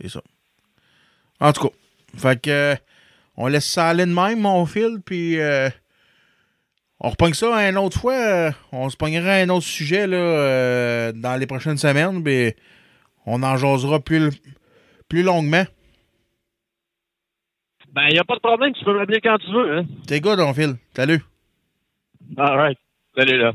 C'est 0.00 0.08
ça. 0.08 0.22
En 1.40 1.52
tout 1.52 1.68
cas, 1.68 1.74
fait 2.16 2.40
que. 2.40 2.50
euh, 2.50 2.74
on 3.36 3.46
laisse 3.48 3.66
ça 3.70 3.88
aller 3.88 4.04
de 4.06 4.12
même, 4.12 4.40
mon 4.40 4.64
fil, 4.66 4.98
puis. 5.04 5.38
euh, 5.38 5.68
on 7.00 7.10
repogne 7.10 7.34
ça 7.34 7.68
une 7.68 7.76
autre 7.78 8.00
fois. 8.00 8.14
euh, 8.14 8.50
on 8.72 8.88
se 8.90 8.96
pognera 8.96 9.32
un 9.34 9.48
autre 9.50 9.66
sujet 9.66 10.06
là, 10.06 10.16
euh, 10.16 11.12
dans 11.12 11.36
les 11.36 11.46
prochaines 11.46 11.76
semaines, 11.76 12.22
on 13.28 13.42
en 13.42 13.56
jasera 13.56 14.00
plus, 14.00 14.30
plus 15.08 15.22
longuement. 15.22 15.64
Ben, 17.92 18.06
il 18.08 18.12
n'y 18.14 18.18
a 18.18 18.24
pas 18.24 18.34
de 18.34 18.40
problème, 18.40 18.72
tu 18.74 18.84
peux 18.84 18.94
m'appeler 18.96 19.20
quand 19.20 19.38
tu 19.38 19.50
veux. 19.52 19.78
Hein? 19.78 19.86
C'est 20.06 20.20
good, 20.20 20.38
mon 20.38 20.52
fil. 20.54 20.76
Salut. 20.94 21.22
All 22.36 22.56
right. 22.56 22.78
Salut, 23.16 23.38
là. 23.38 23.52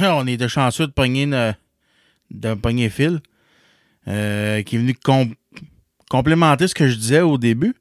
Ah, 0.00 0.16
On 0.16 0.26
était 0.26 0.48
chanceux 0.48 0.86
de 0.86 0.92
pogner 0.92 1.24
une- 1.24 1.54
de 2.30 2.54
pogner 2.54 2.88
Phil, 2.88 3.20
euh, 4.08 4.62
qui 4.62 4.76
est 4.76 4.78
venu 4.78 4.94
com- 4.94 5.34
complémenter 6.10 6.66
ce 6.66 6.74
que 6.74 6.88
je 6.88 6.96
disais 6.96 7.20
au 7.20 7.38
début. 7.38 7.74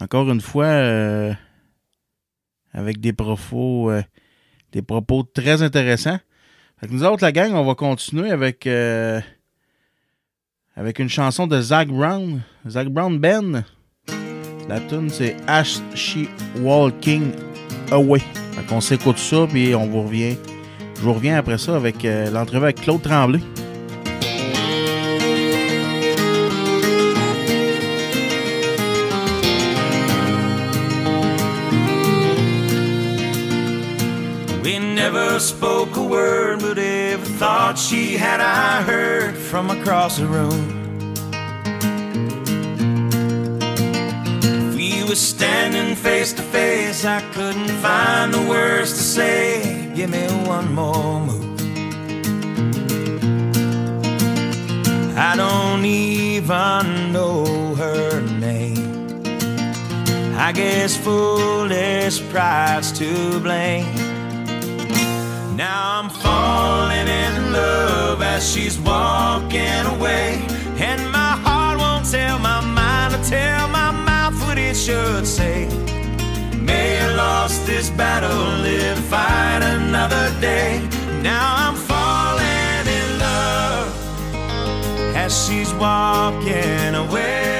Encore 0.00 0.30
une 0.30 0.40
fois, 0.40 0.64
euh, 0.66 1.34
avec 2.72 3.00
des 3.00 3.12
propos, 3.12 3.90
euh, 3.90 4.02
des 4.72 4.82
propos 4.82 5.24
très 5.24 5.62
intéressants. 5.62 6.20
Fait 6.80 6.88
que 6.88 6.94
nous 6.94 7.04
autres, 7.04 7.22
la 7.22 7.30
gang, 7.30 7.52
on 7.52 7.64
va 7.64 7.74
continuer 7.74 8.30
avec, 8.30 8.66
euh, 8.66 9.20
avec 10.74 10.98
une 10.98 11.10
chanson 11.10 11.46
de 11.46 11.60
Zach 11.60 11.88
Brown. 11.88 12.40
Zach 12.66 12.88
Brown 12.88 13.18
Ben. 13.18 13.64
La 14.66 14.80
tune 14.80 15.10
c'est 15.10 15.36
Ash 15.46 15.80
She 15.94 16.26
Walking 16.60 17.32
Away. 17.90 18.20
Fait 18.20 18.80
s'écoute 18.80 19.18
ça, 19.18 19.46
puis 19.46 19.74
on 19.74 19.88
vous 19.88 20.04
revient. 20.04 20.36
Je 20.96 21.00
vous 21.02 21.12
reviens 21.12 21.36
après 21.36 21.58
ça 21.58 21.76
avec 21.76 22.02
euh, 22.06 22.30
l'entrevue 22.30 22.64
avec 22.64 22.80
Claude 22.80 23.02
Tremblay. 23.02 23.40
Spoke 35.40 35.96
a 35.96 36.02
word, 36.02 36.60
but 36.60 36.78
every 36.78 37.32
thought 37.38 37.78
she 37.78 38.18
had 38.18 38.40
I 38.40 38.82
heard 38.82 39.34
from 39.34 39.70
across 39.70 40.18
the 40.18 40.26
room. 40.26 40.60
If 44.42 44.74
we 44.74 45.02
were 45.08 45.14
standing 45.14 45.96
face 45.96 46.34
to 46.34 46.42
face, 46.42 47.06
I 47.06 47.22
couldn't 47.32 47.70
find 47.80 48.34
the 48.34 48.42
words 48.42 48.92
to 48.92 48.98
say. 48.98 49.90
Give 49.94 50.10
me 50.10 50.26
one 50.46 50.74
more 50.74 51.20
move. 51.20 51.60
I 55.16 55.34
don't 55.36 55.84
even 55.86 57.12
know 57.12 57.74
her 57.76 58.20
name. 58.20 59.22
I 60.36 60.52
guess 60.52 60.96
foolish 60.96 62.20
pride's 62.28 62.92
to 62.98 63.40
blame. 63.40 64.09
Now 65.60 65.98
I'm 65.98 66.08
falling 66.08 67.06
in 67.06 67.52
love 67.52 68.22
as 68.22 68.50
she's 68.50 68.78
walking 68.78 69.84
away. 69.94 70.42
And 70.78 71.02
my 71.12 71.32
heart 71.44 71.76
won't 71.78 72.10
tell 72.10 72.38
my 72.38 72.62
mind 72.62 73.12
to 73.12 73.20
tell 73.28 73.68
my 73.68 73.90
mouth 73.90 74.40
what 74.46 74.56
it 74.56 74.74
should 74.74 75.26
say. 75.26 75.68
May 76.56 76.94
have 77.00 77.14
lost 77.14 77.66
this 77.66 77.90
battle, 77.90 78.42
live, 78.62 78.98
fight 79.10 79.60
another 79.62 80.32
day. 80.40 80.80
Now 81.22 81.46
I'm 81.64 81.76
falling 81.76 82.86
in 82.98 83.18
love 83.18 85.14
as 85.14 85.30
she's 85.44 85.74
walking 85.74 86.94
away. 86.94 87.59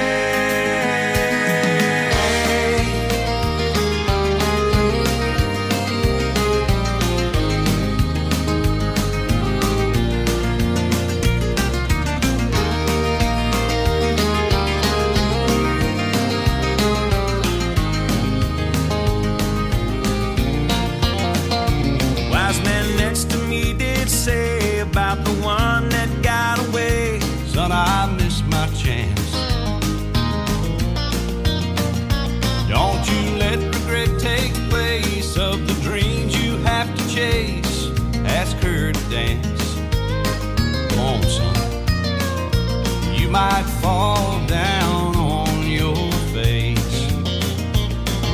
Might 43.31 43.63
fall 43.81 44.45
down 44.45 45.15
on 45.15 45.65
your 45.65 46.11
face. 46.33 47.11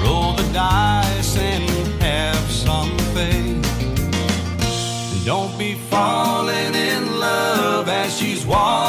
Roll 0.03 0.33
the 0.33 0.49
dice 0.51 1.37
and 1.37 1.69
have 2.01 2.49
some 2.49 2.97
faith. 3.13 3.63
Don't 5.23 5.55
be 5.59 5.75
falling 5.75 6.73
in 6.73 7.19
love 7.19 7.87
as 7.89 8.17
she's 8.17 8.43
walking 8.43 8.86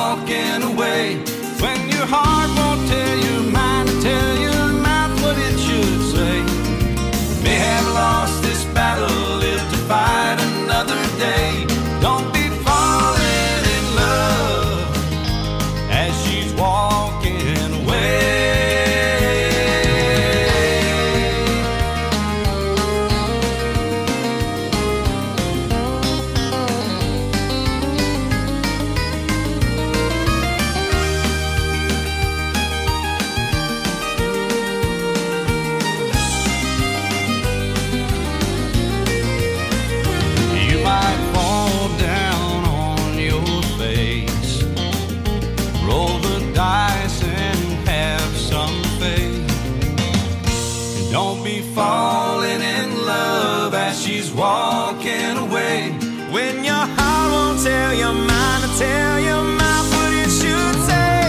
walking 54.69 55.37
away. 55.47 55.93
When 56.35 56.55
your 56.71 56.85
heart 56.97 57.29
won't 57.35 57.59
tell 57.69 57.93
your 58.03 58.12
mind 58.12 58.61
to 58.64 58.71
tell 58.85 59.16
your 59.31 59.45
mouth 59.61 59.89
what 59.95 60.12
it 60.25 60.31
should 60.41 60.77
say. 60.91 61.21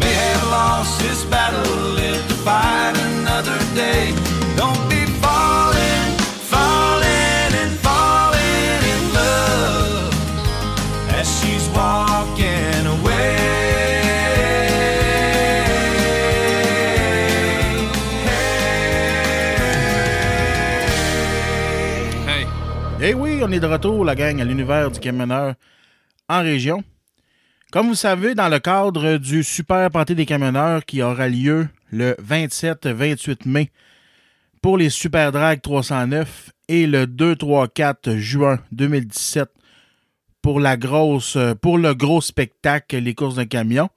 May 0.00 0.16
have 0.28 0.46
lost 0.58 0.92
this 1.00 1.20
battle, 1.34 1.72
live 1.98 2.24
to 2.30 2.36
fight 2.46 2.94
another 3.10 3.58
day. 3.82 4.29
On 23.42 23.52
est 23.52 23.60
de 23.60 23.66
retour, 23.66 24.04
la 24.04 24.14
gang, 24.14 24.40
à 24.40 24.44
l'univers 24.44 24.90
du 24.90 25.00
camionneur 25.00 25.54
en 26.28 26.42
région. 26.42 26.84
Comme 27.72 27.88
vous 27.88 27.94
savez, 27.94 28.34
dans 28.34 28.48
le 28.48 28.58
cadre 28.58 29.16
du 29.16 29.42
Super 29.42 29.90
Party 29.90 30.14
des 30.14 30.26
camionneurs 30.26 30.84
qui 30.84 31.00
aura 31.02 31.28
lieu 31.28 31.68
le 31.90 32.14
27-28 32.22 33.48
mai 33.48 33.70
pour 34.60 34.76
les 34.76 34.90
Super 34.90 35.32
Drag 35.32 35.62
309 35.62 36.50
et 36.68 36.86
le 36.86 37.06
2-3-4 37.06 38.16
juin 38.16 38.58
2017 38.72 39.48
pour, 40.42 40.60
la 40.60 40.76
grosse, 40.76 41.38
pour 41.62 41.78
le 41.78 41.94
gros 41.94 42.20
spectacle 42.20 42.98
Les 42.98 43.14
courses 43.14 43.36
de 43.36 43.44
camions, 43.44 43.88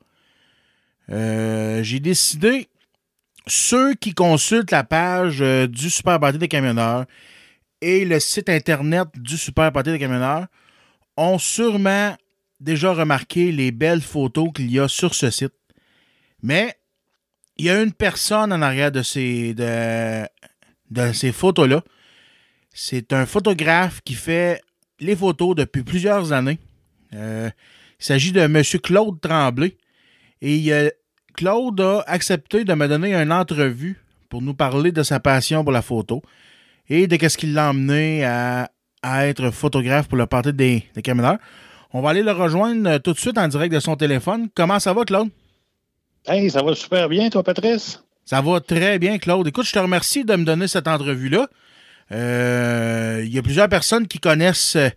euh, 1.10 1.84
j'ai 1.84 2.00
décidé, 2.00 2.70
ceux 3.48 3.94
qui 3.96 4.14
consultent 4.14 4.72
la 4.72 4.86
page 4.86 5.42
euh, 5.42 5.68
du 5.68 5.90
Super 5.90 6.20
Party 6.20 6.38
des 6.38 6.48
camionneurs, 6.48 7.06
et 7.84 8.06
le 8.06 8.20
site 8.22 8.48
internet 8.48 9.10
du 9.16 9.38
Super 9.38 9.72
Party 9.74 9.92
des 9.92 10.00
camionneurs 10.00 10.48
ont 11.18 11.38
sûrement 11.38 12.16
déjà 12.62 12.94
remarqué 12.94 13.52
les 13.52 13.72
belles 13.72 14.02
photos 14.02 14.50
qu'il 14.56 14.72
y 14.72 14.80
a 14.80 14.88
sur 14.88 15.14
ce 15.14 15.30
site. 15.30 15.54
Mais 16.42 16.78
il 17.58 17.66
y 17.66 17.70
a 17.70 17.82
une 17.82 17.92
personne 17.92 18.54
en 18.54 18.62
arrière 18.62 18.92
de 18.92 19.04
ces, 19.04 19.54
de, 19.54 20.26
de 20.92 21.12
ces 21.12 21.34
photos-là. 21.34 21.84
C'est 22.74 23.12
un 23.12 23.26
photographe 23.26 24.00
qui 24.06 24.14
fait 24.14 24.62
les 25.02 25.16
photos 25.16 25.54
depuis 25.54 25.84
plusieurs 25.84 26.32
années. 26.32 26.60
Euh, 27.14 27.50
il 28.00 28.06
s'agit 28.06 28.32
de 28.32 28.40
M. 28.40 28.64
Claude 28.82 29.20
Tremblay. 29.20 29.76
Et 30.42 30.72
Claude 31.36 31.82
a 31.82 32.04
accepté 32.08 32.64
de 32.64 32.74
me 32.74 32.88
donner 32.88 33.14
une 33.14 33.32
entrevue 33.32 34.02
pour 34.30 34.42
nous 34.42 34.54
parler 34.54 34.94
de 34.94 35.04
sa 35.04 35.20
passion 35.20 35.64
pour 35.64 35.74
la 35.74 35.82
photo 35.82 36.22
et 36.90 37.08
de 37.08 37.16
qu'est-ce 37.16 37.38
qui 37.38 37.48
l'a 37.48 37.70
emmené 37.70 38.24
à, 38.26 38.70
à 39.02 39.28
être 39.28 39.52
photographe 39.52 40.08
pour 40.08 40.18
le 40.18 40.26
party 40.26 40.54
des, 40.54 40.84
des 40.96 41.02
camionneurs. 41.02 41.38
On 41.92 42.02
va 42.02 42.10
aller 42.10 42.24
le 42.24 42.32
rejoindre 42.32 42.90
euh, 42.90 43.00
tout 43.00 43.14
de 43.14 43.20
suite 43.20 43.38
en 43.38 43.48
direct 43.48 43.74
de 43.74 43.80
son 43.80 43.96
téléphone. 43.96 44.50
Comment 44.56 44.80
ça 44.80 44.94
va, 44.94 45.04
Claude? 45.04 45.30
Hey, 46.26 46.50
ça 46.50 46.64
va 46.64 46.74
super 46.74 47.08
bien, 47.10 47.30
toi, 47.30 47.44
Patrice? 47.44 48.04
Ça 48.26 48.42
va 48.42 48.60
très 48.62 48.98
bien, 49.00 49.18
Claude. 49.18 49.48
Écoute, 49.48 49.66
je 49.66 49.74
te 49.74 49.80
remercie 49.80 50.24
de 50.24 50.36
me 50.36 50.46
donner 50.46 50.68
cette 50.68 50.88
entrevue-là. 50.88 51.48
Euh, 52.12 53.22
Il 53.26 53.34
y 53.34 53.38
a 53.38 53.42
plusieurs 53.42 53.70
personnes 53.70 54.08
qui 54.08 54.20
connaissent. 54.20 54.76
euh, 54.76 54.90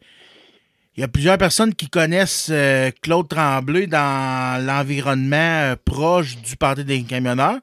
Il 0.96 1.00
y 1.00 1.04
a 1.04 1.08
plusieurs 1.08 1.36
personnes 1.36 1.74
qui 1.74 1.88
connaissent 1.88 2.48
euh, 2.50 2.90
Claude 3.02 3.28
Tremblay 3.28 3.86
dans 3.86 4.64
l'environnement 4.64 5.36
euh, 5.72 5.76
proche 5.84 6.36
du 6.38 6.56
Parti 6.56 6.84
des 6.84 7.02
camionneurs. 7.02 7.58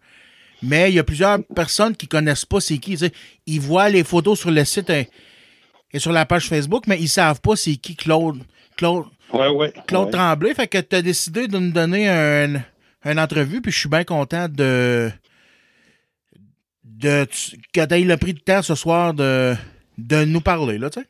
Mais 0.63 0.89
il 0.89 0.95
y 0.95 0.99
a 0.99 1.03
plusieurs 1.03 1.43
personnes 1.55 1.95
qui 1.95 2.07
connaissent 2.07 2.45
pas 2.45 2.59
c'est 2.61 2.77
qui. 2.77 2.97
Ils 3.45 3.59
voient 3.61 3.89
les 3.89 4.03
photos 4.03 4.39
sur 4.39 4.49
le 4.49 4.63
site 4.65 4.89
euh, 4.89 5.03
et 5.91 5.99
sur 5.99 6.11
la 6.11 6.25
page 6.25 6.47
Facebook, 6.47 6.85
mais 6.87 6.99
ils 6.99 7.09
savent 7.09 7.41
pas 7.41 7.55
c'est 7.55 7.75
qui 7.75 7.95
Claude. 7.95 8.39
Claude, 8.77 9.05
Ouais, 9.33 9.49
ouais. 9.49 9.73
Claude 9.87 10.05
ouais. 10.05 10.11
Tremblay. 10.11 10.53
Fait 10.53 10.67
que 10.67 10.77
tu 10.79 10.95
as 10.95 11.01
décidé 11.01 11.47
de 11.47 11.57
nous 11.57 11.71
donner 11.71 12.07
un, 12.07 12.61
une 13.05 13.19
entrevue, 13.19 13.61
puis 13.61 13.71
je 13.71 13.79
suis 13.79 13.89
bien 13.89 14.03
content 14.03 14.47
de, 14.47 15.11
de 16.83 17.27
que 17.73 17.85
tu 17.85 17.93
aies 17.93 18.03
le 18.03 18.17
prix 18.17 18.33
de 18.33 18.39
temps 18.39 18.61
ce 18.61 18.75
soir 18.75 19.13
de, 19.13 19.55
de 19.97 20.23
nous 20.25 20.41
parler, 20.41 20.77
là, 20.77 20.89
tu 20.89 21.01
sais. 21.01 21.07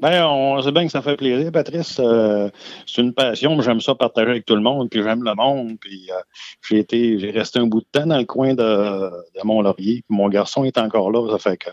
Ben, 0.00 0.24
on 0.26 0.60
sait 0.60 0.72
bien 0.72 0.84
que 0.86 0.90
ça 0.90 1.02
fait 1.02 1.16
plaisir, 1.16 1.52
Patrice. 1.52 1.98
Euh, 2.00 2.50
c'est 2.84 3.00
une 3.00 3.14
passion, 3.14 3.60
j'aime 3.62 3.80
ça 3.80 3.94
partager 3.94 4.30
avec 4.30 4.44
tout 4.44 4.56
le 4.56 4.60
monde, 4.60 4.90
puis 4.90 5.02
j'aime 5.02 5.22
le 5.22 5.34
monde. 5.34 5.76
Puis 5.80 6.08
euh, 6.10 6.20
j'ai 6.68 6.80
été, 6.80 7.18
j'ai 7.20 7.30
resté 7.30 7.60
un 7.60 7.66
bout 7.66 7.80
de 7.80 7.86
temps 7.92 8.06
dans 8.06 8.18
le 8.18 8.24
coin 8.24 8.54
de, 8.54 8.62
de 8.64 9.40
Mont-Laurier. 9.44 10.02
Puis 10.06 10.16
mon 10.16 10.28
garçon 10.28 10.64
est 10.64 10.78
encore 10.78 11.12
là, 11.12 11.30
ça 11.30 11.38
fait 11.38 11.56
que 11.56 11.70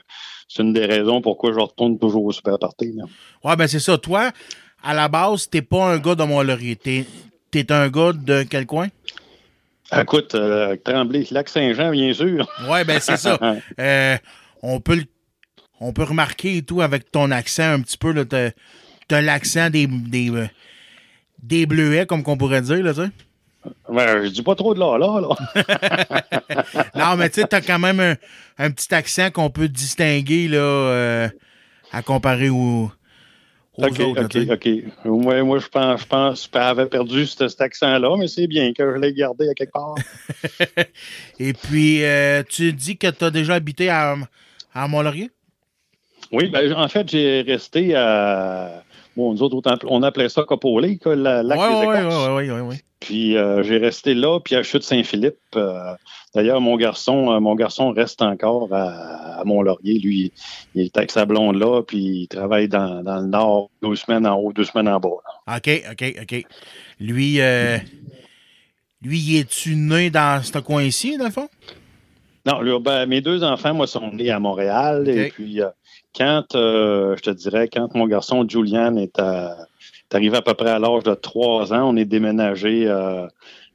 c'est 0.47 0.61
une 0.61 0.71
des 0.73 0.85
raisons 0.85 1.19
pourquoi 1.21 1.51
je 1.51 1.59
retourne 1.59 1.97
toujours 1.97 2.25
au 2.25 2.31
super 2.31 2.59
party. 2.59 2.93
là. 2.95 3.05
Ouais, 3.43 3.55
ben 3.55 3.67
c'est 3.67 3.79
ça. 3.79 3.97
Toi, 3.97 4.31
à 4.83 4.93
la 4.93 5.07
base, 5.07 5.49
t'es 5.49 5.63
pas 5.63 5.85
un 5.85 5.97
gars 5.97 6.13
de 6.15 6.23
Mont-Laurier. 6.23 6.75
T'es 6.75 7.05
es 7.55 7.71
un 7.71 7.89
gars 7.89 8.13
de 8.13 8.43
quel 8.43 8.65
coin? 8.67 8.87
Écoute, 9.99 10.35
euh, 10.35 10.77
Tremblay, 10.85 11.25
Lac-Saint-Jean, 11.31 11.91
bien 11.91 12.13
sûr. 12.13 12.47
Ouais, 12.69 12.85
ben 12.85 12.99
c'est 13.01 13.17
ça. 13.17 13.37
On 14.63 14.79
peut 14.79 14.95
le- 14.95 15.03
on 15.81 15.91
peut 15.93 16.03
remarquer 16.03 16.57
et 16.57 16.61
tout 16.61 16.81
avec 16.81 17.11
ton 17.11 17.31
accent 17.31 17.73
un 17.73 17.81
petit 17.81 17.97
peu. 17.97 18.11
là, 18.13 18.23
T'as 18.23 18.51
t'as 19.07 19.19
l'accent 19.21 19.69
des, 19.69 19.87
des, 19.87 20.29
euh, 20.29 20.47
des 21.43 21.65
bleuets, 21.65 22.05
comme 22.05 22.23
qu'on 22.23 22.37
pourrait 22.37 22.61
dire, 22.61 22.81
là, 22.81 22.93
tu 22.93 23.01
sais. 23.01 23.09
Ben, 23.89 24.23
je 24.23 24.29
dis 24.29 24.41
pas 24.41 24.55
trop 24.55 24.73
de 24.73 24.79
là, 24.79 24.97
là. 24.97 25.19
là. 25.21 26.63
Non, 26.95 27.15
mais 27.17 27.29
tu 27.29 27.41
sais, 27.41 27.47
t'as 27.47 27.61
quand 27.61 27.77
même 27.79 27.99
un, 27.99 28.15
un 28.57 28.71
petit 28.71 28.93
accent 28.95 29.29
qu'on 29.31 29.49
peut 29.49 29.67
distinguer, 29.67 30.47
là, 30.47 30.57
euh, 30.59 31.29
à 31.91 32.01
comparer 32.01 32.49
aux 32.49 32.89
OK, 33.77 33.99
autres. 33.99 34.23
OK. 34.23 34.37
OK. 34.49 35.05
Moi, 35.05 35.59
je 35.59 35.67
pense, 35.67 36.01
je 36.01 36.05
pense 36.07 36.47
que 36.47 36.59
j'avais 36.59 36.85
perdu 36.87 37.25
ce- 37.25 37.47
cet 37.47 37.61
accent-là, 37.61 38.15
mais 38.17 38.27
c'est 38.27 38.47
bien 38.47 38.71
que 38.73 38.93
je 38.95 38.97
l'ai 38.99 39.13
gardé 39.13 39.49
à 39.49 39.53
quelque 39.53 39.71
part. 39.73 39.95
Et 41.39 41.53
puis, 41.53 42.03
euh, 42.03 42.43
tu 42.47 42.71
dis 42.73 42.97
que 42.97 43.07
tu 43.07 43.23
as 43.25 43.31
déjà 43.31 43.55
habité 43.55 43.89
à, 43.89 44.15
à 44.73 44.87
Mont-Laurier? 44.87 45.29
Oui, 46.31 46.49
ben, 46.49 46.73
en 46.73 46.87
fait, 46.87 47.09
j'ai 47.09 47.41
resté 47.41 47.95
à. 47.95 48.83
Bon, 49.17 49.33
nous 49.33 49.43
autres, 49.43 49.61
on 49.87 50.03
appelait 50.03 50.29
ça 50.29 50.43
Copolé, 50.43 50.97
la 51.05 51.43
lac 51.43 51.59
Oui, 51.59 51.67
des 51.81 51.87
oui, 51.87 52.15
oui, 52.29 52.51
oui, 52.51 52.59
oui. 52.61 52.75
Puis 53.01 53.35
euh, 53.35 53.61
j'ai 53.63 53.77
resté 53.77 54.13
là, 54.13 54.39
puis 54.39 54.55
à 54.55 54.63
Chute-Saint-Philippe. 54.63 55.35
euh, 55.55 55.93
D'ailleurs, 56.33 56.61
mon 56.61 56.77
garçon, 56.77 57.31
euh, 57.33 57.39
mon 57.39 57.55
garçon 57.55 57.91
reste 57.91 58.21
encore 58.21 58.69
à, 58.71 59.39
à 59.39 59.43
Mont-Laurier. 59.43 59.99
Lui, 59.99 60.31
il 60.75 60.83
est 60.85 60.95
avec 60.97 61.11
sa 61.11 61.25
blonde 61.25 61.57
là, 61.57 61.81
puis 61.81 61.97
il 61.97 62.27
travaille 62.27 62.69
dans, 62.69 63.03
dans 63.03 63.19
le 63.19 63.27
nord, 63.27 63.69
deux 63.81 63.95
semaines 63.95 64.25
en 64.25 64.35
haut, 64.37 64.53
deux 64.53 64.63
semaines 64.63 64.87
en 64.87 64.99
bas. 64.99 65.09
là. 65.47 65.57
OK, 65.57 65.83
OK, 65.91 66.15
OK. 66.21 66.45
Lui, 66.99 67.39
lui, 69.01 69.17
il 69.19 69.37
est-tu 69.39 69.75
né 69.75 70.09
dans 70.11 70.41
ce 70.43 70.59
coin-ci, 70.59 71.17
dans 71.17 71.25
le 71.25 71.31
fond? 71.31 71.49
Non, 72.45 72.61
là, 72.61 72.79
ben, 72.79 73.05
mes 73.07 73.21
deux 73.21 73.43
enfants, 73.43 73.73
moi, 73.73 73.87
sont 73.87 74.11
nés 74.13 74.29
à 74.31 74.39
Montréal. 74.39 75.07
Et 75.09 75.29
puis, 75.29 75.61
euh, 75.61 75.69
quand, 76.17 76.55
euh, 76.55 77.15
je 77.17 77.21
te 77.21 77.29
dirais, 77.31 77.67
quand 77.71 77.93
mon 77.95 78.07
garçon 78.07 78.45
Julian 78.47 78.95
est, 78.97 79.17
à- 79.19 79.57
est 80.11 80.15
arrivé 80.15 80.37
à 80.37 80.41
peu 80.41 80.53
près 80.53 80.69
à 80.71 80.79
l'âge 80.79 81.03
de 81.03 81.13
trois 81.13 81.73
ans, 81.73 81.89
on 81.89 81.95
est 81.95 82.05
déménagé 82.05 82.87
euh, 82.87 83.25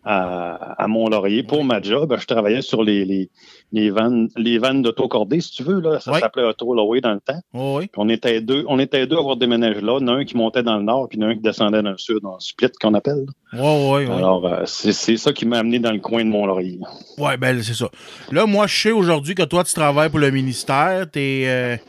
à, 0.05 0.74
à 0.80 0.87
Mont-Laurier. 0.87 1.43
Pour 1.43 1.64
ma 1.64 1.80
job, 1.82 2.14
je 2.18 2.26
travaillais 2.26 2.62
sur 2.62 2.84
les, 2.84 3.05
les, 3.05 3.28
les 3.72 3.91
vannes, 3.91 4.28
les 4.37 4.59
vannes 4.59 4.82
d'autocordées, 4.82 5.41
si 5.41 5.51
tu 5.51 5.64
veux. 5.64 5.80
Là. 5.80 5.99
Ça 5.99 6.12
s'appelait 6.20 6.45
Auto 6.45 6.72
dans 7.01 7.12
le 7.14 7.20
temps. 7.20 7.41
Oui. 7.55 7.91
On 7.97 8.09
était 8.09 8.41
deux, 8.41 8.64
on 8.68 8.78
était 8.78 9.07
deux 9.09 9.16
à 9.16 9.18
avoir 9.18 9.37
déménagé 9.37 9.80
là. 9.80 9.99
Il 10.01 10.07
y 10.07 10.11
en 10.11 10.14
a 10.14 10.18
un 10.18 10.24
qui 10.24 10.37
montait 10.37 10.62
dans 10.62 10.76
le 10.76 10.84
nord, 10.84 11.09
puis 11.09 11.18
il 11.18 11.22
y 11.22 11.24
en 11.24 11.28
a 11.28 11.30
un 11.32 11.34
qui 11.34 11.41
descendait 11.41 11.82
dans 11.82 11.91
le 11.91 11.99
sud, 11.99 12.18
dans 12.22 12.34
le 12.34 12.41
split 12.41 12.68
qu'on 12.80 12.95
appelle. 12.95 13.26
Oui, 13.53 13.59
oui, 13.61 14.05
oui. 14.07 14.12
Alors, 14.16 14.47
euh, 14.47 14.62
c'est 14.66 15.16
ça 15.16 15.32
qui 15.32 15.45
m'a 15.47 15.59
amené 15.59 15.80
dans 15.80 15.93
le 15.93 15.99
coin 15.99 16.24
de 16.24 16.30
Mont-Laurier. 16.30 16.78
Ouais, 17.18 17.37
ben 17.37 17.61
c'est 17.62 17.74
ça. 17.74 17.89
Là, 18.30 18.47
moi, 18.47 18.68
je 18.68 18.80
sais 18.82 18.93
aujourd'hui 18.93 19.34
que 19.34 19.43
toi, 19.43 19.64
tu 19.64 19.72
travailles 19.72 20.11
pour 20.11 20.20
le 20.20 20.30
ministère. 20.30 21.07
Tu 21.11 21.18
es, 21.18 21.80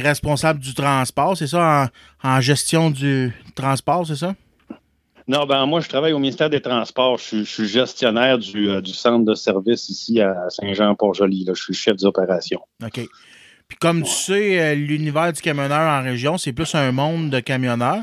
responsable 0.00 0.60
du 0.60 0.74
transport, 0.74 1.36
c'est 1.36 1.46
ça? 1.46 1.90
En, 2.22 2.28
en 2.28 2.40
gestion 2.40 2.90
du 2.90 3.32
transport, 3.54 4.06
c'est 4.06 4.16
ça? 4.16 4.34
Non, 5.26 5.46
ben 5.46 5.64
moi, 5.64 5.80
je 5.80 5.88
travaille 5.88 6.12
au 6.12 6.18
ministère 6.18 6.50
des 6.50 6.60
Transports. 6.60 7.16
Je, 7.16 7.22
suis- 7.24 7.44
je 7.46 7.50
suis 7.50 7.66
gestionnaire 7.68 8.38
du, 8.38 8.68
euh, 8.68 8.82
du 8.82 8.92
centre 8.92 9.24
de 9.24 9.34
service 9.34 9.88
ici 9.88 10.20
à 10.20 10.34
Saint-Jean-Port-Joli. 10.50 11.46
Je 11.48 11.54
suis 11.54 11.72
chef 11.72 11.96
des 11.96 12.04
opérations. 12.04 12.60
OK. 12.84 13.00
Puis 13.66 13.78
comme 13.80 14.02
tu 14.02 14.10
sais, 14.10 14.60
euh, 14.60 14.74
l'univers 14.74 15.32
du 15.32 15.40
camionneur 15.40 15.80
en 15.90 16.02
région, 16.02 16.36
c'est 16.36 16.52
plus 16.52 16.74
un 16.74 16.92
monde 16.92 17.30
de 17.30 17.40
camionneurs. 17.40 18.02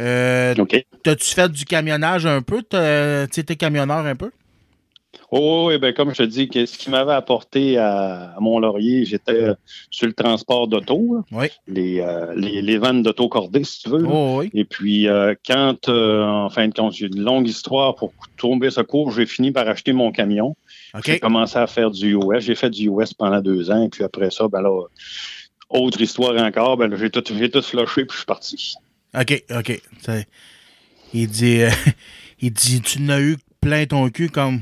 Euh, 0.00 0.52
OK. 0.58 0.84
T'as-tu 1.04 1.32
fait 1.32 1.48
du 1.50 1.64
camionnage 1.64 2.26
un 2.26 2.42
peu? 2.42 2.62
Tu 3.32 3.44
t'es 3.44 3.54
camionneur 3.56 4.04
un 4.04 4.16
peu? 4.16 4.32
Oh, 5.30 5.66
oui, 5.68 5.78
ben 5.78 5.92
comme 5.92 6.14
je 6.14 6.22
te 6.22 6.22
dis, 6.22 6.48
que 6.48 6.64
ce 6.64 6.78
qui 6.78 6.88
m'avait 6.88 7.12
apporté 7.12 7.76
à, 7.76 8.32
à 8.34 8.40
Mont-Laurier, 8.40 9.04
j'étais 9.04 9.32
euh, 9.32 9.54
sur 9.90 10.06
le 10.06 10.14
transport 10.14 10.68
d'auto. 10.68 11.22
Oui. 11.32 11.48
les, 11.66 12.00
euh, 12.00 12.34
les, 12.34 12.62
les 12.62 12.78
vannes 12.78 13.02
d'auto 13.02 13.28
cordées, 13.28 13.64
si 13.64 13.82
tu 13.82 13.90
veux. 13.90 14.06
Oh, 14.06 14.38
oui. 14.38 14.50
Et 14.54 14.64
puis, 14.64 15.06
euh, 15.06 15.34
quand, 15.46 15.88
en 15.88 16.48
fin 16.48 16.68
de 16.68 16.72
compte, 16.72 16.94
j'ai 16.94 17.06
une 17.06 17.20
longue 17.20 17.46
histoire 17.46 17.94
pour 17.94 18.12
tomber 18.38 18.70
ce 18.70 18.80
cours, 18.80 19.10
j'ai 19.10 19.26
fini 19.26 19.52
par 19.52 19.68
acheter 19.68 19.92
mon 19.92 20.12
camion. 20.12 20.56
J'ai 21.04 21.14
OK. 21.14 21.20
commencé 21.20 21.58
à 21.58 21.66
faire 21.66 21.90
du 21.90 22.14
US. 22.14 22.40
J'ai 22.40 22.54
fait 22.54 22.70
du 22.70 22.88
US 22.88 23.12
pendant 23.12 23.42
deux 23.42 23.70
ans. 23.70 23.84
Et 23.84 23.88
puis 23.90 24.04
après 24.04 24.30
ça, 24.30 24.48
ben 24.48 24.62
là, 24.62 24.84
autre 25.68 26.00
histoire 26.00 26.42
encore, 26.42 26.78
ben 26.78 26.96
j'ai 26.96 27.10
tout, 27.10 27.22
j'ai 27.38 27.50
tout 27.50 27.60
flushé 27.60 28.06
puis 28.06 28.12
je 28.12 28.16
suis 28.16 28.26
parti. 28.26 28.74
OK, 29.14 29.44
OK. 29.54 29.80
Il 31.12 31.28
dit, 31.28 31.60
il 32.40 32.52
dit, 32.52 32.80
tu 32.80 33.02
n'as 33.02 33.20
eu 33.20 33.36
plein 33.60 33.84
ton 33.84 34.08
cul, 34.08 34.30
comme, 34.30 34.60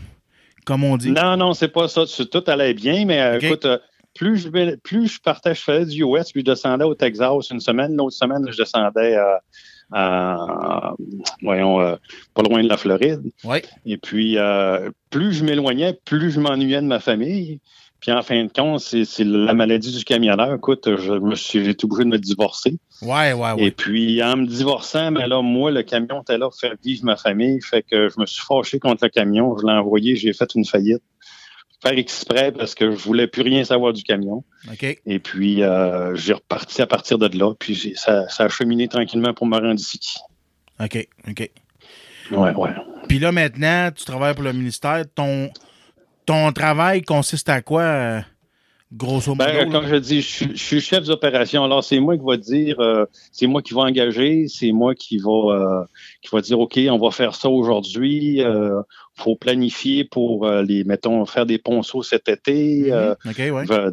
comme 0.67 0.85
on 0.85 0.97
dit. 0.99 1.11
Non, 1.13 1.37
non, 1.39 1.55
c'est 1.55 1.69
pas 1.69 1.89
ça. 1.89 2.05
Tout 2.07 2.45
allait 2.47 2.75
bien, 2.75 3.07
mais 3.07 3.21
euh, 3.23 3.39
écoute, 3.47 3.65
euh, 3.65 3.79
plus 4.15 4.37
je, 4.37 4.49
vais- 4.51 4.77
plus 4.77 5.09
je 5.09 5.21
partais, 5.21 5.55
je 5.55 5.61
faisais 5.63 5.87
du 5.87 6.03
US, 6.05 6.33
puis 6.33 6.41
je 6.41 6.45
descendais 6.53 6.85
au 6.85 6.95
Texas 6.95 7.51
une 7.51 7.61
semaine. 7.61 7.97
L'autre 7.97 8.17
semaine, 8.17 8.45
je 8.51 8.57
descendais 8.57 9.15
à, 9.17 9.41
à- 9.93 10.95
voyons, 11.43 11.81
euh, 11.81 11.97
pas 12.35 12.43
loin 12.43 12.63
de 12.63 12.69
la 12.69 12.77
Floride. 12.77 13.23
Oui. 13.45 13.59
Et 13.85 13.97
puis, 13.99 14.39
euh, 14.39 14.91
plus 15.11 15.33
je 15.33 15.45
m'éloignais, 15.45 15.99
plus 16.05 16.31
je 16.31 16.41
m'ennuyais 16.41 16.81
de 16.81 16.87
ma 16.87 17.01
famille. 17.01 17.61
Puis 18.01 18.13
en 18.13 18.23
fin 18.23 18.45
de 18.45 18.53
compte, 18.53 18.81
c'est 18.81 19.07
la 19.25 19.55
maladie 19.55 19.97
du 19.97 20.05
camionneur. 20.05 20.55
Écoute, 20.55 20.87
je 20.97 21.13
me 21.15 21.35
suis, 21.35 21.65
j'ai 21.65 21.71
été 21.71 21.85
obligé 21.87 22.05
de 22.05 22.11
me 22.11 22.19
divorcer. 22.19 22.77
Ouais, 23.03 23.33
ouais, 23.33 23.53
ouais. 23.53 23.65
Et 23.65 23.71
puis, 23.71 24.23
en 24.23 24.37
me 24.37 24.47
divorçant, 24.47 25.13
ben 25.13 25.27
là, 25.27 25.43
moi, 25.43 25.71
le 25.71 25.83
camion 25.83 26.23
était 26.23 26.39
là 26.39 26.49
pour 26.49 26.59
faire 26.59 26.75
vivre 26.83 27.05
ma 27.05 27.17
famille. 27.17 27.61
Fait 27.63 27.83
que 27.83 28.09
je 28.09 28.19
me 28.19 28.27
suis 28.27 28.43
fâché 28.45 28.79
contre 28.79 29.05
le 29.05 29.11
camion. 29.11 29.57
Je 29.59 29.67
l'ai 29.67 29.73
envoyé, 29.73 30.17
j'ai 30.17 30.33
fait 30.33 30.55
une 30.55 30.65
faillite. 30.65 31.03
Faire 31.83 31.99
exprès 31.99 32.53
parce 32.53 32.75
que 32.75 32.91
je 32.91 32.97
voulais 32.97 33.27
plus 33.27 33.43
rien 33.43 33.63
savoir 33.65 33.93
du 33.93 34.03
camion. 34.03 34.45
Et 35.05 35.19
puis, 35.19 35.63
euh, 35.63 36.15
j'ai 36.15 36.33
reparti 36.33 36.81
à 36.81 36.87
partir 36.87 37.19
de 37.19 37.39
là. 37.39 37.53
Puis, 37.59 37.95
ça, 37.97 38.29
ça 38.29 38.45
a 38.45 38.49
cheminé 38.49 38.89
tranquillement 38.89 39.35
pour 39.35 39.47
me 39.47 39.59
rendre 39.59 39.79
ici. 39.79 40.01
OK, 40.81 41.07
OK. 41.29 41.51
Ouais, 42.31 42.55
ouais. 42.55 42.71
Puis 43.09 43.19
là, 43.19 43.31
maintenant, 43.31 43.91
tu 43.95 44.05
travailles 44.05 44.35
pour 44.35 44.45
le 44.45 44.53
ministère. 44.53 45.05
Ton, 45.15 45.51
ton 46.25 46.51
travail 46.53 47.03
consiste 47.03 47.49
à 47.49 47.61
quoi, 47.63 47.83
euh, 47.83 48.21
grosso 48.97 49.35
modo? 49.35 49.45
Ben, 49.51 49.71
comme 49.71 49.87
je 49.87 49.97
dis, 49.97 50.21
je, 50.23 50.27
suis- 50.27 50.51
je 50.57 50.63
suis 50.63 50.81
chef 50.81 51.05
d'opération. 51.05 51.63
Alors, 51.65 51.85
c'est 51.85 52.01
moi 52.01 52.17
qui 52.17 52.25
va 52.25 52.37
dire, 52.37 52.81
euh, 52.81 53.05
c'est 53.33 53.47
moi 53.47 53.63
qui 53.63 53.75
va 53.75 53.83
engager, 53.83 54.47
c'est 54.49 54.73
moi 54.73 54.95
qui 54.95 55.19
va, 55.19 55.31
euh, 55.31 55.85
qui 56.23 56.29
va 56.33 56.41
dire, 56.41 56.59
OK, 56.59 56.79
on 56.91 56.99
va 56.99 57.11
faire 57.11 57.35
ça 57.35 57.49
aujourd'hui. 57.49 58.43
Euh, 58.43 58.81
faut 59.15 59.35
planifier 59.37 60.05
pour 60.05 60.47
euh, 60.47 60.63
les, 60.63 60.85
mettons, 60.85 61.25
faire 61.25 61.47
des 61.47 61.59
ponceaux 61.59 62.03
cet 62.03 62.29
été. 62.29 62.91
Mhm. 62.91 63.15
OK, 63.31 63.39
ouais. 63.39 63.65
va- 63.65 63.91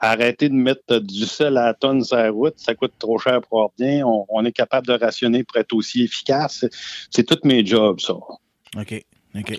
arrêter 0.00 0.48
de 0.48 0.54
mettre 0.54 0.98
du 1.00 1.24
sel 1.24 1.56
à 1.56 1.66
la 1.66 1.74
tonne 1.74 2.04
sur 2.04 2.16
la 2.16 2.30
route, 2.30 2.54
ça 2.56 2.74
coûte 2.74 2.92
trop 2.98 3.18
cher 3.18 3.40
pour 3.40 3.58
avoir 3.58 3.70
bien. 3.78 4.06
On, 4.06 4.26
on 4.28 4.44
est 4.44 4.52
capable 4.52 4.86
de 4.86 4.92
rationner 4.92 5.42
pour 5.44 5.56
être 5.56 5.72
aussi 5.72 6.02
efficace. 6.02 6.64
C'est- 7.10 7.24
tous 7.24 7.38
mes 7.44 7.64
jobs, 7.64 8.00
ça. 8.00 8.14
OK, 8.14 9.04
OK. 9.36 9.56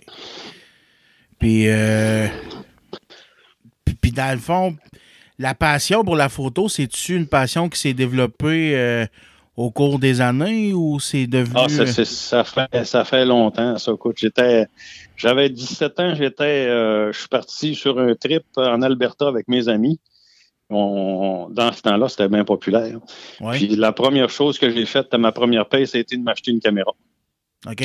Puis, 1.39 1.67
euh, 1.67 2.27
puis, 3.85 3.95
puis 3.95 4.11
dans 4.11 4.31
le 4.33 4.39
fond, 4.39 4.75
la 5.39 5.55
passion 5.55 6.03
pour 6.03 6.15
la 6.15 6.29
photo, 6.29 6.69
c'est-tu 6.69 7.15
une 7.15 7.27
passion 7.27 7.69
qui 7.69 7.79
s'est 7.79 7.93
développée 7.93 8.75
euh, 8.75 9.05
au 9.57 9.71
cours 9.71 9.99
des 9.99 10.21
années 10.21 10.73
ou 10.73 10.99
c'est 10.99 11.27
devenu... 11.27 11.55
Ah, 11.57 11.67
ça, 11.69 11.85
ça 12.05 12.43
fait, 12.43 12.85
ça 12.85 13.05
fait 13.05 13.25
longtemps, 13.25 13.77
ça. 13.77 13.91
Écoute, 13.93 14.17
j'étais, 14.19 14.67
j'avais 15.17 15.49
17 15.49 15.99
ans, 15.99 16.15
j'étais, 16.15 16.43
euh, 16.67 17.11
je 17.11 17.19
suis 17.19 17.27
parti 17.27 17.75
sur 17.75 17.99
un 17.99 18.13
trip 18.15 18.43
en 18.55 18.81
Alberta 18.81 19.27
avec 19.27 19.47
mes 19.47 19.67
amis. 19.67 19.99
On- 20.69 21.49
dans 21.51 21.71
ce 21.73 21.81
temps-là, 21.81 22.07
c'était 22.07 22.29
bien 22.29 22.45
populaire. 22.45 22.97
Ouais, 23.41 23.57
Puis 23.57 23.67
la 23.75 23.91
première 23.91 24.29
chose 24.29 24.57
que 24.57 24.69
j'ai 24.69 24.85
faite 24.85 25.13
à 25.13 25.17
ma 25.17 25.31
première 25.33 25.67
paye, 25.67 25.85
ça 25.85 25.97
a 25.97 26.01
été 26.01 26.15
de 26.15 26.23
m'acheter 26.23 26.51
une 26.51 26.61
caméra. 26.61 26.93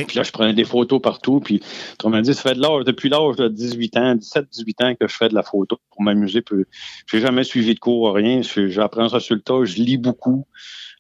Puis 0.07 0.17
là, 0.17 0.23
je 0.23 0.31
prenais 0.31 0.55
des 0.55 0.65
photos 0.65 1.01
partout. 1.03 1.41
Puis, 1.41 1.61
autrement 1.95 2.21
dit, 2.23 2.33
ça 2.35 2.43
fait 2.43 2.55
de 2.55 2.61
l'âge, 2.63 2.85
depuis 2.85 3.09
l'âge 3.11 3.37
de 3.37 3.49
18 3.49 3.97
ans, 3.99 4.15
17, 4.15 4.47
18 4.51 4.81
ans 4.83 4.95
que 4.99 5.07
je 5.07 5.15
fais 5.15 5.29
de 5.29 5.35
la 5.35 5.43
photo 5.43 5.79
pour 5.91 6.03
m'amuser. 6.03 6.41
Puis, 6.41 6.65
j'ai 7.11 7.21
jamais 7.21 7.45
suivi 7.45 7.75
de 7.75 7.79
cours, 7.81 8.15
rien. 8.15 8.41
Je- 8.43 8.69
J'apprends 8.69 9.09
ça 9.11 9.21
sur 9.21 9.35
le 9.35 9.43
tas. 9.43 9.65
Je 9.65 9.77
lis 9.77 9.99
beaucoup. 9.99 10.47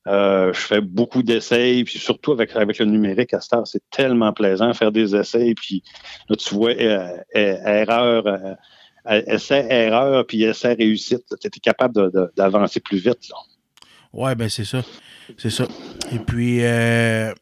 Euh, 0.06 0.52
je 0.52 0.60
fais 0.60 0.80
beaucoup 0.82 1.22
d'essais. 1.22 1.82
Puis, 1.86 1.98
surtout 1.98 2.32
avec, 2.32 2.54
avec 2.54 2.78
le 2.78 2.84
numérique 2.84 3.32
à 3.34 3.38
heure, 3.54 3.66
c'est 3.66 3.82
tellement 3.90 4.32
plaisant 4.34 4.72
faire 4.74 4.92
des 4.92 5.16
essais. 5.16 5.54
Puis, 5.56 5.82
là, 6.28 6.36
tu 6.36 6.54
vois, 6.54 6.72
euh, 6.72 7.16
euh, 7.34 7.56
erreur, 7.64 8.56
essai, 9.08 9.66
erreur, 9.70 10.26
puis 10.26 10.42
essai, 10.44 10.74
réussite. 10.74 11.24
Tu 11.40 11.46
es 11.46 11.50
capable 11.60 12.10
d'avancer 12.36 12.80
plus 12.80 12.98
vite. 12.98 13.28
Là. 13.30 13.36
Ouais, 14.12 14.34
ben 14.34 14.48
c'est 14.48 14.64
ça. 14.64 14.82
C'est 15.38 15.50
ça. 15.50 15.66
Et 16.12 16.18
puis, 16.18 16.62
euh, 16.62 17.32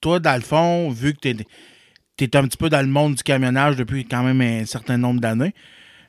toi, 0.00 0.20
dans 0.20 0.34
le 0.36 0.42
fond, 0.42 0.90
vu 0.90 1.14
que 1.14 1.20
tu 1.20 1.28
es, 2.24 2.36
un 2.36 2.46
petit 2.46 2.56
peu 2.56 2.68
dans 2.68 2.80
le 2.80 2.86
monde 2.86 3.14
du 3.14 3.22
camionnage 3.22 3.76
depuis 3.76 4.04
quand 4.04 4.22
même 4.22 4.40
un 4.40 4.64
certain 4.64 4.96
nombre 4.96 5.20
d'années, 5.20 5.54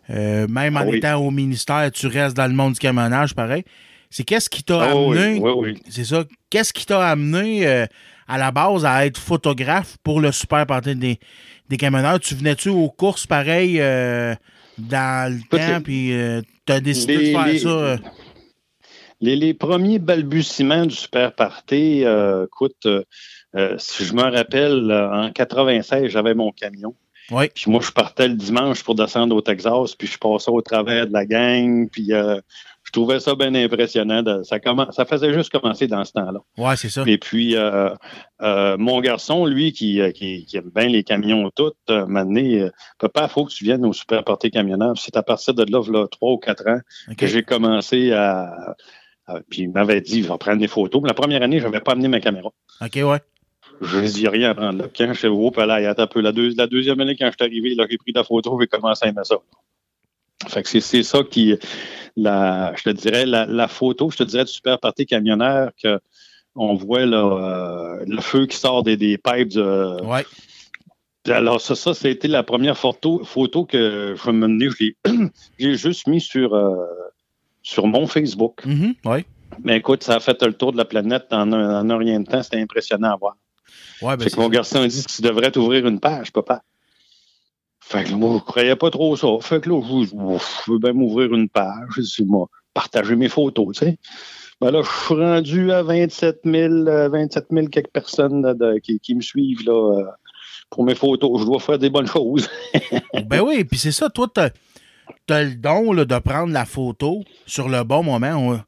euh, 0.09 0.47
même 0.47 0.77
en 0.77 0.81
Ah 0.81 0.85
oui. 0.87 0.97
étant 0.97 1.15
au 1.17 1.31
ministère, 1.31 1.91
tu 1.91 2.07
restes 2.07 2.35
dans 2.35 2.47
le 2.47 2.53
monde 2.53 2.73
du 2.73 2.79
camionnage, 2.79 3.33
pareil. 3.33 3.63
C'est 4.09 4.23
qu'est-ce 4.23 4.49
qui 4.49 4.63
t'a 4.63 4.81
Ah 4.81 4.91
amené, 4.91 5.39
oui, 5.39 5.51
oui. 5.57 5.81
c'est 5.89 6.05
ça, 6.05 6.23
qu'est-ce 6.49 6.71
qui 6.71 6.85
t'a 6.85 7.05
amené 7.09 7.67
euh, 7.67 7.85
à 8.27 8.37
la 8.37 8.51
base 8.51 8.85
à 8.85 9.05
être 9.05 9.19
photographe 9.19 9.97
pour 10.03 10.21
le 10.21 10.31
super 10.31 10.65
des, 10.81 11.19
des 11.67 11.77
camionneurs? 11.77 12.19
Tu 12.19 12.35
venais-tu 12.35 12.69
aux 12.69 12.89
courses 12.89 13.27
pareil 13.27 13.81
euh, 13.81 14.33
dans 14.77 15.33
le 15.33 15.41
temps, 15.49 15.81
puis 15.81 16.13
euh, 16.13 16.41
t'as 16.65 16.79
décidé 16.79 17.17
les- 17.17 17.31
de 17.33 17.37
faire 17.37 17.47
les- 17.47 17.59
ça? 17.59 17.97
Les, 19.19 19.35
les 19.35 19.53
premiers 19.53 19.99
balbutiements 19.99 20.85
du 20.85 20.95
Super 20.95 21.33
Party, 21.33 22.05
écoute, 22.45 22.87
euh, 23.55 23.75
si 23.77 24.03
je 24.05 24.13
me 24.13 24.23
rappelle, 24.23 24.91
en 24.91 25.31
96, 25.31 26.09
j'avais 26.09 26.33
mon 26.33 26.51
camion. 26.51 26.93
Oui. 27.31 27.49
Puis 27.53 27.69
moi, 27.69 27.81
je 27.83 27.91
partais 27.91 28.27
le 28.29 28.35
dimanche 28.35 28.83
pour 28.83 28.95
descendre 28.95 29.35
au 29.35 29.41
Texas, 29.41 29.95
puis 29.95 30.07
je 30.07 30.17
passais 30.17 30.49
au 30.51 30.61
travers 30.61 31.07
de 31.07 31.13
la 31.13 31.25
gang, 31.25 31.89
puis 31.91 32.13
euh, 32.13 32.39
je 32.83 32.91
trouvais 32.93 33.19
ça 33.19 33.35
bien 33.35 33.53
impressionnant. 33.53 34.23
de- 34.23 34.43
ça, 34.43 34.59
ça 34.91 35.03
faisait 35.05 35.33
juste 35.33 35.51
commencer 35.51 35.87
dans 35.87 36.05
ce 36.05 36.13
temps-là. 36.13 36.39
Ouais, 36.57 36.77
c'est 36.77 36.87
ça. 36.87 37.03
Et 37.05 37.17
puis, 37.17 37.57
euh, 37.57 37.89
euh, 38.41 38.77
mon 38.79 39.01
garçon, 39.01 39.45
lui, 39.45 39.73
qui, 39.73 39.99
qui, 40.13 40.45
qui 40.45 40.55
aime 40.55 40.71
bien 40.73 40.87
les 40.87 41.03
camions 41.03 41.49
toutes, 41.53 41.75
m'a 41.89 42.23
donné, 42.23 42.61
euh, 42.61 42.69
papa, 42.97 43.23
il 43.23 43.29
faut 43.29 43.43
que 43.43 43.51
tu 43.51 43.65
viennes 43.65 43.85
au 43.85 43.91
Super 43.91 44.23
Party 44.23 44.49
camionneur. 44.49 44.93
C'est 44.97 45.17
à 45.17 45.23
partir 45.23 45.53
de 45.53 45.69
là, 45.69 45.81
là, 45.91 46.07
trois 46.09 46.31
ou 46.31 46.37
quatre 46.37 46.65
ans, 46.65 46.79
OK. 47.09 47.17
que 47.17 47.27
j'ai 47.27 47.43
commencé 47.43 48.13
à, 48.13 48.73
à- 49.27 49.41
Puis 49.49 49.63
il 49.63 49.69
m'avait 49.71 49.99
dit, 49.99 50.19
il 50.19 50.25
va 50.27 50.37
prendre 50.37 50.59
des 50.59 50.69
photos. 50.69 51.01
Mais 51.01 51.09
la 51.09 51.13
première 51.13 51.41
année, 51.43 51.59
je 51.59 51.65
n'avais 51.65 51.81
pas 51.81 51.91
amené 51.91 52.07
ma 52.07 52.21
caméra. 52.21 52.51
OK, 52.81 52.95
ouais. 53.03 53.19
Je 53.81 53.97
ne 53.99 54.07
dis 54.07 54.27
rien 54.27 54.51
à 54.51 54.55
prendre 54.55 54.79
là. 54.79 54.85
Quand 54.95 55.13
je 55.13 55.27
au 55.27 55.51
palais, 55.51 55.85
un 55.85 56.07
peu. 56.07 56.21
La, 56.21 56.31
deux- 56.31 56.53
la 56.57 56.67
deuxième 56.67 56.99
année, 56.99 57.15
quand 57.15 57.27
je 57.27 57.31
suis 57.37 57.43
arrivé, 57.43 57.75
là, 57.75 57.85
j'ai 57.89 57.97
pris 57.97 58.11
la 58.13 58.23
photo, 58.23 58.57
j'ai 58.59 58.67
commencé 58.67 59.05
à 59.05 59.09
aimer 59.09 59.21
ça. 59.23 59.37
Fait 60.47 60.63
que 60.63 60.69
c'est, 60.69 61.03
ça 61.03 61.23
qui, 61.23 61.55
la, 62.15 62.73
je 62.75 62.83
te 62.83 62.89
dirais, 62.91 63.25
la, 63.25 63.45
la 63.45 63.67
photo, 63.67 64.09
je 64.09 64.17
te 64.17 64.23
dirais 64.23 64.45
du 64.45 64.51
super 64.51 64.79
party 64.79 65.05
camionneur 65.05 65.71
que 65.81 65.99
on 66.55 66.73
voit 66.75 67.05
là, 67.05 67.17
euh, 67.99 68.05
le 68.07 68.19
feu 68.21 68.45
qui 68.47 68.57
sort 68.57 68.81
des, 68.83 68.97
des 68.97 69.17
pipes 69.17 69.49
de, 69.49 70.01
Ouais. 70.03 70.25
Alors, 71.29 71.59
ça, 71.59 71.75
ça, 71.75 72.09
été 72.09 72.27
la 72.29 72.41
première 72.43 72.77
photo, 72.77 73.23
photo 73.25 73.65
que 73.65 74.15
je 74.15 74.31
me 74.31 74.47
l'ai- 74.47 74.95
J'ai 75.59 75.75
juste 75.75 76.07
mis 76.07 76.21
sur, 76.21 76.53
euh, 76.55 76.75
sur 77.61 77.85
mon 77.85 78.07
Facebook. 78.07 78.61
Ouais. 79.05 79.25
Mais 79.63 79.77
écoute, 79.77 80.03
ça 80.03 80.15
a 80.15 80.19
fait 80.21 80.41
le 80.43 80.53
tour 80.53 80.71
de 80.71 80.77
la 80.77 80.85
planète 80.85 81.25
en 81.31 81.51
un, 81.51 81.81
en 81.81 81.89
un 81.89 81.97
rien 81.97 82.19
de 82.21 82.25
temps. 82.25 82.41
C'était 82.43 82.61
impressionnant 82.61 83.11
à 83.11 83.17
voir. 83.17 83.35
Ouais, 84.01 84.15
ben, 84.17 84.23
fait 84.23 84.29
que 84.31 84.39
mon 84.39 84.49
garçon 84.49 84.81
a 84.81 84.87
dit 84.87 85.03
que 85.03 85.09
tu 85.11 85.21
devrais 85.21 85.51
t'ouvrir 85.51 85.87
une 85.87 85.99
page, 85.99 86.31
papa. 86.31 86.61
Fait 87.79 88.03
que 88.03 88.11
moi, 88.13 88.35
je 88.39 88.43
croyais 88.43 88.75
pas 88.75 88.89
trop 88.91 89.15
ça. 89.15 89.27
Fait 89.41 89.61
que 89.61 89.69
là, 89.69 89.81
je, 89.81 90.05
je- 90.07 90.71
veux 90.71 90.79
bien 90.79 90.93
m'ouvrir 90.93 91.33
une 91.33 91.47
page. 91.49 91.87
Je 91.97 92.23
moi, 92.23 92.47
partager 92.73 93.15
mes 93.15 93.29
photos, 93.29 93.77
tu 93.77 93.85
sais. 93.85 93.97
Ben 94.59 94.71
là, 94.71 94.81
je 94.81 95.05
suis 95.05 95.13
rendu 95.15 95.71
à 95.71 95.83
27 95.83 96.39
000, 96.43 96.73
euh, 96.87 97.09
27 97.09 97.45
000 97.51 97.67
quelques 97.67 97.91
personnes 97.91 98.41
là, 98.43 98.53
de- 98.53 98.79
qui, 98.79 98.99
qui 98.99 99.15
me 99.15 99.21
suivent 99.21 99.63
là, 99.65 99.99
euh, 99.99 100.03
pour 100.69 100.83
mes 100.83 100.95
photos. 100.95 101.39
Je 101.41 101.45
dois 101.45 101.59
faire 101.59 101.79
des 101.79 101.89
bonnes 101.89 102.07
choses. 102.07 102.49
Ben 103.29 103.41
oui, 103.41 103.63
puis 103.63 103.77
c'est 103.79 103.91
ça, 103.91 104.09
toi, 104.09 104.27
t'as 104.33 104.49
as 105.29 105.43
le 105.43 105.55
don 105.55 105.93
là, 105.93 106.05
de 106.05 106.19
prendre 106.19 106.51
la 106.53 106.65
photo 106.65 107.23
sur 107.45 107.69
le 107.69 107.83
bon 107.83 108.03
moment. 108.03 108.59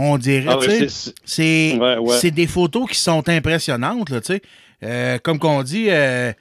On, 0.00 0.16
dirait, 0.16 0.46
Ah 0.48 0.58
ouais, 0.58 0.88
c'est- 1.24 1.76
Ouais, 1.78 1.96
ouais. 1.98 2.16
des 2.30 2.46
photos 2.46 2.88
qui 2.88 2.98
sont 2.98 3.28
impressionnantes, 3.28 4.10
là, 4.10 4.20
tu 4.20 4.34
sais. 4.34 4.42
Euh, 4.84 5.18
comme 5.18 5.38
qu'on 5.40 5.62
dit, 5.64 5.86
euh, 5.90 6.32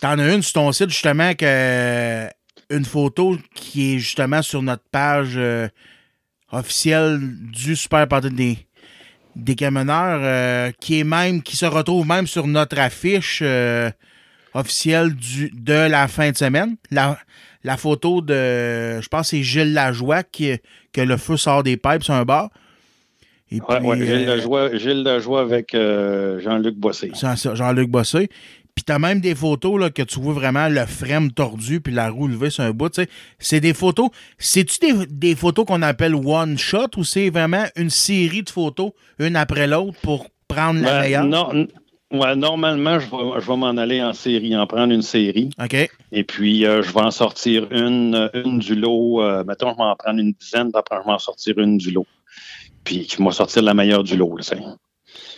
t'en 0.00 0.18
as 0.18 0.32
une 0.32 0.42
sur 0.42 0.54
ton 0.54 0.72
site, 0.72 0.88
justement, 0.88 1.34
que 1.34 2.26
une 2.70 2.84
photo 2.86 3.36
qui 3.54 3.94
est 3.96 3.98
justement 3.98 4.40
sur 4.42 4.62
notre 4.62 4.84
page 4.90 5.34
euh, 5.36 5.68
officielle 6.52 7.18
du 7.52 7.76
Super 7.76 8.06
Party 8.08 8.30
des, 8.30 8.58
des 9.36 9.54
camionneurs, 9.54 10.20
euh, 10.22 10.72
qui 10.80 11.00
est 11.00 11.04
même, 11.04 11.42
qui 11.42 11.56
se 11.56 11.66
retrouve 11.66 12.06
même 12.06 12.26
sur 12.26 12.46
notre 12.46 12.78
affiche 12.78 13.40
euh, 13.42 13.90
officielle 14.54 15.14
du, 15.14 15.50
de 15.54 15.72
la 15.88 16.08
fin 16.08 16.30
de 16.30 16.36
semaine. 16.36 16.76
La, 16.90 17.18
la 17.62 17.76
photo 17.76 18.20
de, 18.22 19.00
je 19.00 19.08
pense 19.08 19.28
c'est 19.30 19.42
Gilles 19.42 19.74
Lajoie 19.74 20.22
qui, 20.22 20.52
que 20.92 21.00
le 21.00 21.16
feu 21.16 21.36
sort 21.36 21.62
des 21.62 21.76
pipes 21.76 22.02
sur 22.04 22.14
un 22.14 22.24
bar. 22.24 22.50
Et 23.52 23.60
Ouais, 23.60 23.78
puis, 23.78 23.86
ouais, 23.88 23.96
Gilles 23.98 24.28
euh, 24.28 24.36
Lajoie, 24.36 24.76
Gilles 24.76 25.02
Lajoie 25.02 25.40
avec 25.40 25.74
euh, 25.74 26.38
Jean-Luc 26.40 26.76
Bossé. 26.76 27.10
Jean-Luc 27.54 27.88
Bossé. 27.90 28.28
Puis 28.76 28.84
t'as 28.84 29.00
même 29.00 29.20
des 29.20 29.34
photos 29.34 29.78
là, 29.80 29.90
que 29.90 30.02
tu 30.02 30.20
vois 30.20 30.32
vraiment 30.32 30.68
le 30.68 30.86
frame 30.86 31.32
tordu 31.32 31.80
puis 31.80 31.92
la 31.92 32.08
roue 32.08 32.28
levée 32.28 32.50
sur 32.50 32.62
un 32.62 32.70
bout. 32.70 32.88
tu. 32.90 33.02
C'est 33.40 33.60
des 33.60 33.74
photos. 33.74 34.10
C'est-tu 34.38 34.78
des, 34.78 35.06
des 35.06 35.34
photos 35.34 35.66
qu'on 35.66 35.82
appelle 35.82 36.14
one 36.14 36.56
shot 36.56 36.86
ou 36.96 37.02
c'est 37.04 37.30
vraiment 37.30 37.64
une 37.76 37.90
série 37.90 38.42
de 38.44 38.50
photos, 38.50 38.92
une 39.18 39.34
après 39.36 39.66
l'autre, 39.66 39.98
pour 40.02 40.28
prendre 40.46 40.80
la 40.80 40.92
Ben, 40.92 41.00
meilleure? 41.00 41.24
non, 41.24 41.66
ouais, 42.12 42.36
normalement, 42.36 43.00
je 43.00 43.06
vais, 43.10 43.40
je 43.40 43.46
vais 43.50 43.56
m'en 43.56 43.76
aller 43.76 44.00
en 44.02 44.12
série, 44.12 44.56
en 44.56 44.66
prendre 44.68 44.92
une 44.94 45.02
série. 45.02 45.50
OK. 45.62 45.90
Et 46.12 46.24
puis, 46.24 46.64
euh, 46.64 46.80
je 46.82 46.92
vais 46.92 47.00
en 47.00 47.10
sortir 47.10 47.66
une, 47.72 48.30
une 48.34 48.60
du 48.60 48.76
lot. 48.76 49.20
Euh, 49.20 49.42
mettons, 49.44 49.72
je 49.72 49.76
vais 49.76 49.82
en 49.82 49.96
prendre 49.96 50.20
une 50.20 50.32
dizaine, 50.40 50.70
puis 50.72 50.78
après, 50.78 50.96
je 51.02 51.06
vais 51.06 51.12
en 51.14 51.18
sortir 51.18 51.58
une 51.58 51.76
du 51.76 51.90
lot. 51.90 52.06
Puis, 52.84 53.06
je 53.10 53.22
vais 53.22 53.30
sortir 53.30 53.62
la 53.62 53.74
meilleure 53.74 54.04
du 54.04 54.16
lot. 54.16 54.36
là, 54.36 54.42
tu 54.42 54.56
sais. 54.56 54.62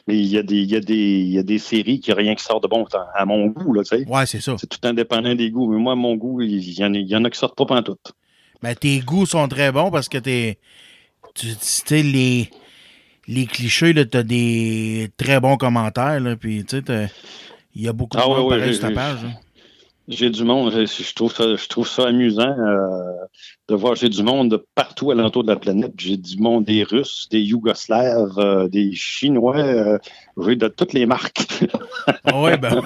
Mais 0.06 0.18
il 0.18 0.26
y, 0.26 0.36
a 0.36 0.42
des, 0.42 0.56
il, 0.56 0.70
y 0.70 0.76
a 0.76 0.80
des, 0.80 0.94
il 0.94 1.32
y 1.32 1.38
a 1.38 1.42
des 1.42 1.58
séries 1.58 2.00
qui 2.00 2.10
n'ont 2.10 2.16
rien 2.16 2.34
qui 2.34 2.42
sort 2.42 2.60
de 2.60 2.66
bon 2.66 2.84
à 3.14 3.24
mon 3.24 3.46
goût. 3.46 3.72
Là, 3.72 3.82
tu 3.84 3.96
sais. 3.96 4.08
Ouais, 4.08 4.26
c'est 4.26 4.40
ça. 4.40 4.56
C'est 4.58 4.66
tout 4.66 4.80
indépendant 4.82 5.34
des 5.34 5.50
goûts. 5.50 5.70
Mais 5.72 5.78
moi, 5.78 5.94
mon 5.94 6.16
goût, 6.16 6.40
il 6.40 6.78
y 6.78 6.84
en 6.84 6.92
il 6.92 7.06
y 7.06 7.16
en 7.16 7.24
a 7.24 7.30
qui 7.30 7.38
sortent 7.38 7.56
pas 7.56 7.66
pantoute. 7.66 8.12
Ben, 8.62 8.74
tes 8.74 9.00
goûts 9.00 9.26
sont 9.26 9.46
très 9.48 9.70
bons 9.70 9.90
parce 9.90 10.08
que 10.08 10.18
t'es. 10.18 10.58
Tu 11.34 11.48
sais, 11.60 12.02
les. 12.02 12.50
Les 13.28 13.46
clichés, 13.46 13.92
là, 13.92 14.04
t'as 14.04 14.24
des 14.24 15.08
très 15.16 15.38
bons 15.38 15.56
commentaires, 15.56 16.18
là, 16.18 16.34
puis 16.34 16.64
tu 16.64 16.82
sais, 16.84 17.08
il 17.72 17.82
y 17.82 17.86
a 17.86 17.92
beaucoup 17.92 18.16
de 18.16 18.22
Ah 18.22 18.28
ouais, 18.28 18.40
ouais, 18.40 18.72
sur 18.72 18.82
ta 18.82 18.90
page. 18.90 19.20
J'ai 20.08 20.30
du 20.30 20.42
monde. 20.44 20.72
Je, 20.72 21.14
trouve 21.14 21.32
ça, 21.32 21.54
je 21.54 21.66
trouve 21.68 21.88
ça 21.88 22.08
amusant 22.08 22.42
euh, 22.58 23.12
de 23.68 23.74
voir. 23.74 23.94
J'ai 23.94 24.08
du 24.08 24.22
monde 24.22 24.50
de 24.50 24.66
partout 24.74 25.10
alentour 25.12 25.44
de 25.44 25.48
la 25.52 25.56
planète. 25.58 25.92
J'ai 25.96 26.16
du 26.16 26.38
monde 26.38 26.64
des 26.64 26.82
Russes, 26.82 27.28
des 27.30 27.40
Yougoslaves, 27.40 28.38
euh, 28.38 28.68
des 28.68 28.92
Chinois. 28.94 29.58
euh, 29.58 29.98
de 30.36 30.68
toutes 30.68 30.92
les 30.92 31.06
marques. 31.06 31.46
Ah 32.24 32.40
ouais, 32.42 32.56
ben. 32.58 32.82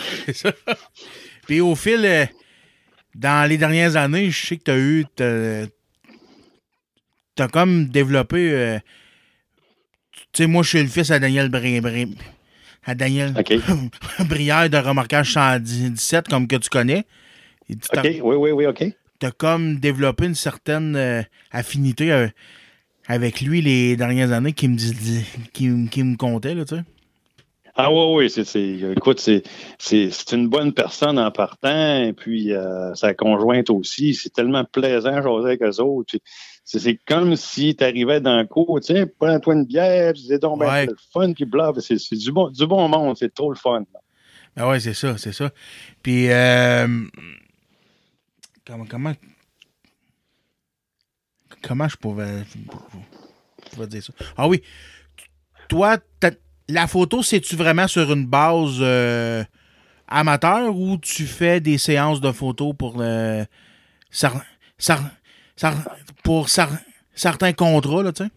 Puis 1.47 1.61
au 1.62 1.75
fil, 1.75 2.29
dans 3.14 3.49
les 3.49 3.57
dernières 3.57 3.97
années, 3.97 4.31
je 4.31 4.47
sais 4.47 4.57
que 4.59 4.64
tu 4.64 4.71
as 4.71 4.77
eu. 4.79 5.07
t'as- 5.14 5.67
T'as 7.35 7.49
comme 7.49 7.87
développé. 7.89 8.79
tu 10.33 10.43
sais, 10.43 10.47
moi, 10.47 10.62
je 10.62 10.69
suis 10.71 10.83
le 10.83 10.89
fils 10.89 11.11
à 11.11 11.19
Daniel 11.19 11.49
Bri- 11.51 11.81
Bri- 11.81 12.14
à 12.87 12.95
Daniel 12.95 13.34
OK. 13.39 13.55
Brière 14.28 14.70
de 14.70 14.76
Remorquage 14.78 15.32
117, 15.32 16.28
comme 16.28 16.47
que 16.49 16.57
tu 16.57 16.70
connais. 16.70 17.05
Tu 17.68 17.74
OK. 17.97 18.05
Oui, 18.22 18.37
oui, 18.37 18.51
oui, 18.53 18.66
OK. 18.66 18.84
t'as 19.18 19.30
comme 19.32 19.76
développé 19.80 20.26
une 20.26 20.34
certaine 20.34 20.95
euh, 20.97 21.22
affinité 21.51 22.12
euh, 22.12 22.28
avec 23.09 23.41
lui 23.41 23.61
les 23.61 23.97
dernières 23.97 24.32
années 24.32 24.53
qui 24.53 24.68
me, 24.68 24.76
dis- 24.76 25.24
qui, 25.53 25.68
me- 25.68 25.89
qui 25.89 26.03
me 26.03 26.16
comptait, 26.16 26.55
là, 26.55 26.64
tu 26.64 26.76
sais. 26.76 26.82
Ah 27.78 27.93
oui, 27.93 28.14
oui, 28.24 28.30
c'est, 28.30 28.45
c'est, 28.45 28.78
écoute, 28.97 29.20
c'est, 29.20 29.43
c'est, 29.78 30.09
c'est 30.11 30.32
une 30.34 30.49
bonne 30.49 30.72
personne 30.72 31.18
en 31.18 31.30
partant, 31.30 32.05
et 32.05 32.14
puis 32.14 32.53
euh, 32.55 32.95
sa 32.95 33.12
conjointe 33.12 33.68
aussi. 33.68 34.14
C'est 34.14 34.32
tellement 34.32 34.64
plaisant 34.64 35.11
de 35.11 35.22
jaser 35.22 35.47
avec 35.47 35.62
eux 35.62 35.80
autres. 35.82 36.09
Puis 36.09 36.20
C'est, 36.69 36.81
c'est 36.81 36.97
comme 37.07 37.37
si 37.37 37.77
tu 37.77 37.85
arrivais 37.85 38.21
dans 38.21 38.39
le 38.39 38.45
cours, 38.45 38.81
tiens, 38.81 39.07
prends-toi 39.21 39.55
une 39.55 39.64
bière, 39.64 40.12
disais 40.12 40.41
donc, 40.41 40.59
ben, 40.59 40.67
Ouais. 40.67 40.81
c'est 40.85 40.91
le 40.91 40.97
fun, 41.12 41.33
puis 41.33 41.45
bla, 41.45 41.73
c'est, 41.79 41.97
c'est 41.97 42.17
du, 42.17 42.33
bon, 42.33 42.51
du 42.51 42.67
bon 42.67 42.89
monde, 42.89 43.17
c'est 43.17 43.33
trop 43.33 43.51
le 43.51 43.57
fun. 43.57 43.85
Ah 44.57 44.69
ouais, 44.69 44.81
c'est 44.81 44.93
ça, 44.93 45.17
c'est 45.17 45.33
ça. 45.33 45.51
Puis, 46.03 46.29
euh, 46.29 46.89
comment, 48.67 48.85
comment, 48.91 49.12
comment 51.62 51.87
je 51.89 51.97
pouvais, 51.97 52.43
je 52.45 53.71
pouvais 53.71 53.87
dire 53.87 54.03
ça? 54.03 54.12
Ah 54.37 54.49
oui, 54.49 54.61
toi, 55.69 55.99
la 56.69 56.89
photo, 56.89 57.23
c'est-tu 57.23 57.55
vraiment 57.55 57.87
sur 57.87 58.12
une 58.12 58.27
base 58.27 58.79
euh, 58.81 59.45
amateur 60.09 60.77
ou 60.77 60.99
tu 60.99 61.27
fais 61.27 61.61
des 61.61 61.79
séances 61.79 62.21
de 62.21 62.33
photos 62.33 62.75
pour 62.77 62.99
le, 62.99 63.45
cer- 64.12 64.43
cer- 64.81 65.12
pour 66.27 66.49
cer- 66.49 66.79
certains 67.14 67.53
contrats, 67.53 68.03
là, 68.03 68.12
tu 68.12 68.24
sais? 68.24 68.31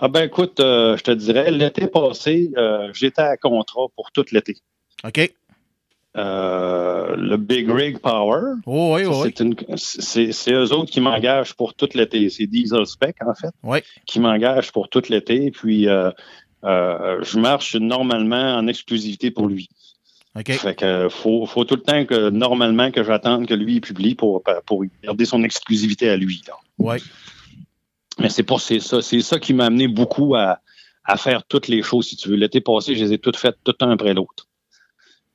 Ah 0.00 0.08
ben 0.08 0.24
écoute, 0.24 0.58
euh, 0.60 0.96
je 0.96 1.04
te 1.04 1.10
dirais, 1.12 1.50
l'été 1.52 1.86
passé, 1.86 2.50
euh, 2.56 2.90
j'étais 2.92 3.22
à 3.22 3.36
contrat 3.36 3.86
pour 3.94 4.10
tout 4.12 4.24
l'été. 4.32 4.56
OK. 5.04 5.32
Euh, 6.16 7.14
le 7.16 7.36
Big 7.36 7.70
Rig 7.70 7.98
Power, 8.00 8.54
Oh, 8.66 8.96
oui, 8.96 9.04
oui. 9.06 9.32
C'est, 9.76 10.52
eux 10.52 10.72
autres 10.72 10.90
qui 10.90 11.00
m'engagent 11.00 11.54
pour 11.54 11.74
tout 11.74 11.88
l'été. 11.94 12.28
C'est 12.28 12.46
Diesel 12.46 12.86
Spec, 12.86 13.14
en 13.24 13.34
fait, 13.34 13.52
Oui. 13.62 13.78
qui 14.06 14.18
m'engagent 14.18 14.72
pour 14.72 14.88
tout 14.88 15.02
l'été. 15.08 15.52
Puis, 15.52 15.84
je 15.84 17.38
marche 17.38 17.76
normalement 17.76 18.56
en 18.56 18.66
exclusivité 18.66 19.30
pour 19.30 19.46
lui. 19.46 19.68
OK. 20.38 20.52
Fait 20.52 20.74
que 20.74 21.08
faut, 21.08 21.46
faut 21.46 21.64
tout 21.64 21.76
le 21.76 21.82
temps 21.82 22.04
que, 22.04 22.30
normalement, 22.30 22.90
que 22.90 23.02
j'attende 23.02 23.46
que 23.46 23.54
lui 23.54 23.80
publie 23.80 24.14
pour, 24.14 24.42
pour 24.66 24.84
garder 25.02 25.24
son 25.24 25.42
exclusivité 25.42 26.08
à 26.10 26.16
lui. 26.16 26.42
Ouais. 26.78 26.98
Mais 28.18 28.28
c'est 28.28 28.42
pour 28.42 28.60
c'est 28.60 28.80
ça. 28.80 29.00
C'est 29.02 29.20
ça 29.20 29.38
qui 29.38 29.54
m'a 29.54 29.66
amené 29.66 29.88
beaucoup 29.88 30.34
à, 30.34 30.60
à 31.04 31.16
faire 31.16 31.44
toutes 31.44 31.68
les 31.68 31.82
choses, 31.82 32.08
si 32.08 32.16
tu 32.16 32.28
veux. 32.28 32.36
L'été 32.36 32.60
passé, 32.60 32.94
je 32.94 33.04
les 33.04 33.12
ai 33.14 33.18
toutes 33.18 33.36
faites, 33.36 33.56
tout 33.64 33.74
un 33.80 33.90
après 33.90 34.14
l'autre. 34.14 34.46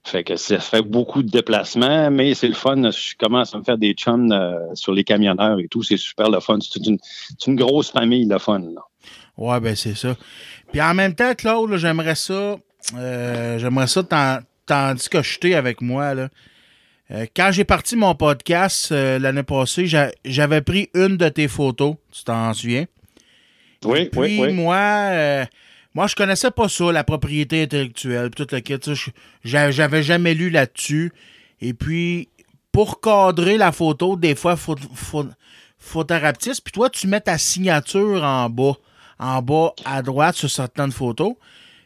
Fait 0.05 0.23
que 0.25 0.35
ça 0.35 0.59
fait 0.59 0.81
beaucoup 0.81 1.23
de 1.23 1.29
déplacements, 1.29 2.11
mais 2.11 2.33
c'est 2.33 2.49
le 2.49 2.53
fun. 2.55 2.91
Je 2.91 3.15
commence 3.17 3.55
à 3.55 3.57
me 3.59 3.63
faire 3.63 3.77
des 3.77 3.93
chums 3.93 4.31
euh, 4.33 4.75
sur 4.75 4.91
les 4.93 5.05
camionneurs 5.05 5.59
et 5.59 5.69
tout. 5.69 5.81
C'est 5.81 5.95
super 5.97 6.29
le 6.29 6.41
fun. 6.41 6.59
C'est 6.61 6.85
une, 6.85 6.97
une 7.47 7.55
grosse 7.55 7.89
famille, 7.91 8.25
le 8.25 8.37
fun. 8.37 8.59
là. 8.59 8.81
Ouais, 9.37 9.59
ben 9.61 9.75
c'est 9.75 9.95
ça. 9.95 10.15
Puis 10.71 10.81
en 10.81 10.93
même 10.93 11.15
temps, 11.15 11.33
Claude, 11.35 11.75
j'aimerais 11.77 12.15
ça. 12.15 12.57
euh, 12.97 13.57
j'aimerais 13.59 13.87
ça 13.87 14.03
t'en, 14.65 14.89
t'en 14.89 14.93
discuter 14.95 15.55
avec 15.55 15.81
moi. 15.81 16.13
Là. 16.13 16.29
Euh, 17.11 17.25
quand 17.35 17.51
j'ai 17.51 17.63
parti 17.65 17.95
mon 17.95 18.15
podcast 18.15 18.91
euh, 18.91 19.19
l'année 19.19 19.43
passée, 19.43 19.87
j'a- 19.87 20.11
j'avais 20.25 20.61
pris 20.61 20.89
une 20.93 21.17
de 21.17 21.29
tes 21.29 21.47
photos, 21.47 21.95
tu 22.11 22.23
t'en 22.23 22.53
souviens? 22.53 22.85
Oui, 23.85 24.05
Puis 24.05 24.19
oui, 24.19 24.39
oui. 24.39 24.53
moi, 24.53 24.77
euh, 24.77 25.45
moi, 25.93 26.07
je 26.07 26.15
connaissais 26.15 26.51
pas 26.51 26.69
ça, 26.69 26.91
la 26.91 27.03
propriété 27.03 27.63
intellectuelle, 27.63 28.29
puis 28.31 28.45
tout 28.45 28.55
le 28.55 28.61
kit. 28.61 28.79
J'avais 29.43 30.03
jamais 30.03 30.33
lu 30.33 30.49
là-dessus. 30.49 31.11
Et 31.61 31.73
puis, 31.73 32.29
pour 32.71 33.01
cadrer 33.01 33.57
la 33.57 33.71
photo, 33.71 34.15
des 34.15 34.35
fois, 34.35 34.55
faut, 34.55 34.75
faut, 34.95 35.25
faut. 35.77 36.03
Puis 36.05 36.71
toi, 36.71 36.89
tu 36.89 37.07
mets 37.07 37.21
ta 37.21 37.37
signature 37.37 38.23
en 38.23 38.49
bas, 38.49 38.73
en 39.19 39.41
bas 39.41 39.73
à 39.85 40.01
droite 40.01 40.35
sur 40.35 40.49
certaines 40.49 40.91
photos. 40.93 41.33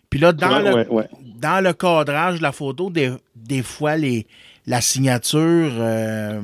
Puis 0.09 0.19
là, 0.19 0.31
dans, 0.33 0.49
Ouais, 0.73 0.83
le, 0.85 0.91
ouais, 0.91 1.09
dans 1.35 1.63
le 1.63 1.73
cadrage 1.73 2.37
de 2.37 2.43
la 2.43 2.51
photo, 2.51 2.89
des, 2.89 3.11
des 3.35 3.61
fois, 3.63 3.95
les, 3.97 4.25
la 4.65 4.81
signature 4.81 5.71
euh, 5.77 6.41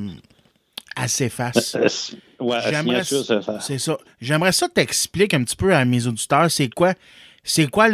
s'efface. 1.06 1.74
Euh, 1.74 1.88
c'est- 1.88 2.16
ouais, 2.40 2.58
J'aimerais 2.68 3.04
ça 3.04 3.24
ça. 3.78 3.98
J'aimerais 4.20 4.52
ça 4.52 4.68
t'explique 4.68 5.34
un 5.34 5.42
petit 5.44 5.56
peu 5.56 5.74
à 5.74 5.84
mes 5.84 6.06
auditeurs, 6.06 6.50
c'est 6.50 6.68
quoi, 6.68 6.94
c'est 7.42 7.68
quoi 7.70 7.88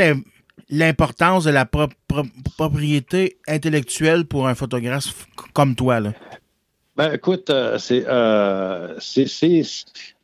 l'importance 0.69 1.45
de 1.45 1.51
la 1.51 1.65
pro- 1.67 1.89
pro- 2.07 2.27
propriété 2.57 3.39
intellectuelle 3.49 4.25
pour 4.25 4.47
un 4.49 4.55
photographe 4.55 5.27
comme 5.53 5.75
toi. 5.75 6.01
Là? 6.01 6.13
Ben, 7.01 7.15
écoute, 7.15 7.49
euh, 7.49 7.79
c'est, 7.79 8.05
euh, 8.07 8.95
c'est, 9.01 9.63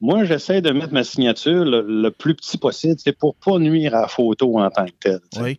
moi, 0.02 0.24
j'essaie 0.24 0.60
de 0.60 0.72
mettre 0.72 0.92
ma 0.92 1.04
signature 1.04 1.64
le, 1.64 1.80
le 1.80 2.10
plus 2.10 2.34
petit 2.34 2.58
possible, 2.58 2.96
c'est 2.98 3.16
pour 3.16 3.34
pas 3.34 3.58
nuire 3.58 3.94
à 3.94 4.02
la 4.02 4.08
photo 4.08 4.58
en 4.58 4.68
tant 4.68 4.84
que 4.84 4.92
telle. 5.00 5.20
Oui. 5.40 5.58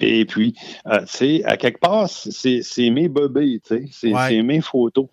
Et 0.00 0.24
puis, 0.24 0.52
euh, 0.88 1.06
à 1.44 1.56
quelque 1.56 1.78
part, 1.78 2.08
c'est, 2.08 2.90
mes 2.90 3.08
bébés, 3.08 3.60
tu 3.64 3.68
sais, 3.68 3.88
c'est, 3.92 4.12
Ouais. 4.12 4.42
mes 4.42 4.60
photos. 4.60 5.06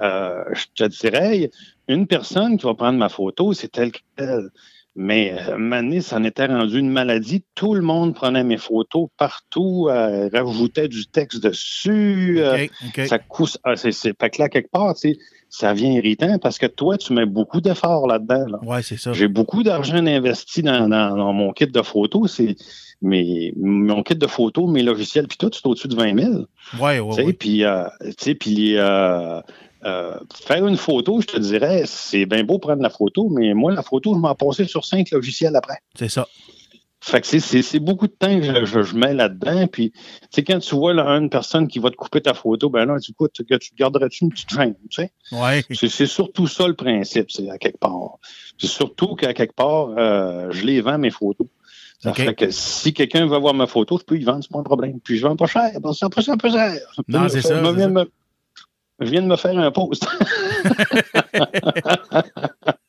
Je 0.00 0.64
te 0.74 0.84
dirais, 0.84 1.50
une 1.86 2.06
personne 2.06 2.56
qui 2.56 2.64
va 2.64 2.72
prendre 2.72 2.98
ma 2.98 3.10
photo, 3.10 3.52
c'est 3.52 3.68
telle 3.68 3.92
qu'elle. 3.92 4.48
Mais 4.96 5.34
euh, 5.48 5.56
Mané, 5.58 6.00
ça 6.00 6.16
en 6.18 6.24
était 6.24 6.46
rendu 6.46 6.78
une 6.78 6.88
maladie. 6.90 7.42
Tout 7.56 7.74
le 7.74 7.80
monde 7.82 8.14
prenait 8.14 8.44
mes 8.44 8.58
photos 8.58 9.08
partout, 9.16 9.88
euh, 9.90 10.28
rajoutait 10.32 10.86
du 10.88 11.06
texte 11.06 11.42
dessus. 11.42 12.36
euh, 12.38 12.66
ça 13.06 13.18
cousse. 13.18 13.58
Ah, 13.64 13.74
c'est, 13.76 13.90
c'est, 13.92 14.12
fait 14.20 14.30
que 14.30 14.40
là, 14.40 14.48
quelque 14.48 14.70
part, 14.70 14.94
ça 15.48 15.72
vient 15.74 15.90
irritant 15.90 16.38
parce 16.38 16.58
que 16.58 16.66
toi, 16.66 16.96
tu 16.96 17.12
mets 17.12 17.26
beaucoup 17.26 17.60
d'efforts 17.60 18.06
là-dedans. 18.06 18.46
là. 18.48 18.58
Ouais, 18.62 18.82
c'est 18.82 18.96
ça. 18.96 19.12
J'ai 19.12 19.26
beaucoup 19.28 19.62
d'argent 19.64 19.96
investi 19.96 20.62
dans, 20.62 20.88
dans- 20.88 21.16
dans 21.16 21.32
mon 21.32 21.52
kit 21.52 21.66
de 21.66 21.82
photos. 21.82 22.32
C'est 22.32 22.54
mes, 23.02 23.52
mon 23.56 24.02
kit 24.04 24.14
de 24.14 24.26
photos, 24.28 24.70
mes 24.70 24.82
logiciels, 24.82 25.26
puis 25.26 25.36
tout, 25.38 25.50
c'est 25.52 25.66
au-dessus 25.66 25.88
de 25.88 25.96
20 25.96 26.16
000. 26.18 26.32
Ouais, 26.80 26.96
Tu 26.98 27.02
ouais, 27.02 27.12
sais, 27.14 27.24
ouais. 27.24 27.32
Puis, 27.32 27.64
euh, 27.64 27.84
tu 28.00 28.12
sais, 28.18 28.34
puis 28.36 28.76
euh, 29.84 30.18
faire 30.34 30.66
une 30.66 30.76
photo, 30.76 31.20
je 31.20 31.26
te 31.26 31.38
dirais, 31.38 31.82
c'est 31.86 32.26
bien 32.26 32.44
beau 32.44 32.58
prendre 32.58 32.82
la 32.82 32.90
photo, 32.90 33.28
mais 33.28 33.54
moi, 33.54 33.72
la 33.72 33.82
photo, 33.82 34.14
je 34.14 34.18
m'en 34.18 34.34
passais 34.34 34.66
sur 34.66 34.84
cinq 34.84 35.10
logiciels 35.10 35.56
après. 35.56 35.78
C'est 35.98 36.08
ça. 36.08 36.26
Fait 37.00 37.20
que 37.20 37.26
c'est- 37.26 37.78
beaucoup 37.80 38.06
de 38.06 38.14
temps 38.18 38.40
que 38.40 38.42
je, 38.42 38.64
je- 38.64 38.82
je 38.82 38.96
mets 38.96 39.12
là-dedans. 39.12 39.66
Puis, 39.66 39.90
tu 39.90 39.98
sais, 40.30 40.42
quand 40.42 40.58
tu 40.58 40.74
vois 40.74 40.94
là, 40.94 41.06
une 41.18 41.28
personne 41.28 41.68
qui 41.68 41.78
va 41.78 41.90
te 41.90 41.96
couper 41.96 42.22
ta 42.22 42.32
photo, 42.32 42.70
ben 42.70 42.86
là, 42.86 42.98
tu 42.98 43.10
écoutes, 43.10 43.42
que 43.46 43.54
tu 43.56 43.72
garderais-tu 43.76 44.24
une 44.24 44.30
petite 44.30 44.48
chaîne, 44.48 44.74
tu 44.88 45.02
sais? 45.02 45.12
Ouais. 45.30 45.62
C'est 45.74 46.06
surtout 46.06 46.46
ça 46.46 46.66
le 46.66 46.72
principe, 46.72 47.30
c'est 47.30 47.50
à 47.50 47.58
quelque 47.58 47.76
part. 47.78 48.18
C'est 48.56 48.68
surtout 48.68 49.16
qu'à 49.16 49.34
quelque 49.34 49.54
part, 49.54 49.90
euh, 49.98 50.48
je 50.50 50.64
les 50.64 50.80
vends 50.80 50.96
mes 50.96 51.10
photos. 51.10 51.46
Ça 52.00 52.10
fait 52.24 52.34
que 52.34 52.50
si 52.50 52.94
quelqu'un 52.94 53.26
veut 53.26 53.38
voir 53.38 53.52
ma 53.52 53.66
photo, 53.66 53.98
je 53.98 54.04
peux 54.04 54.16
y 54.18 54.24
vendre, 54.24 54.42
c'est 54.42 54.50
pas 54.52 54.60
un 54.60 54.62
problème. 54.62 54.98
Puis 55.00 55.18
je 55.18 55.26
vends 55.26 55.36
pas 55.36 55.46
cher, 55.46 55.72
que 55.74 55.92
c'est 55.92 56.22
ça, 56.22 56.36
peu 56.38 56.50
cher. 56.50 56.78
Non, 57.08 57.28
c'est 57.28 57.42
ça, 57.42 57.60
me- 57.88 58.10
je 59.00 59.10
viens 59.10 59.22
de 59.22 59.26
me 59.26 59.36
faire 59.36 59.58
un 59.58 59.70
post. 59.70 60.06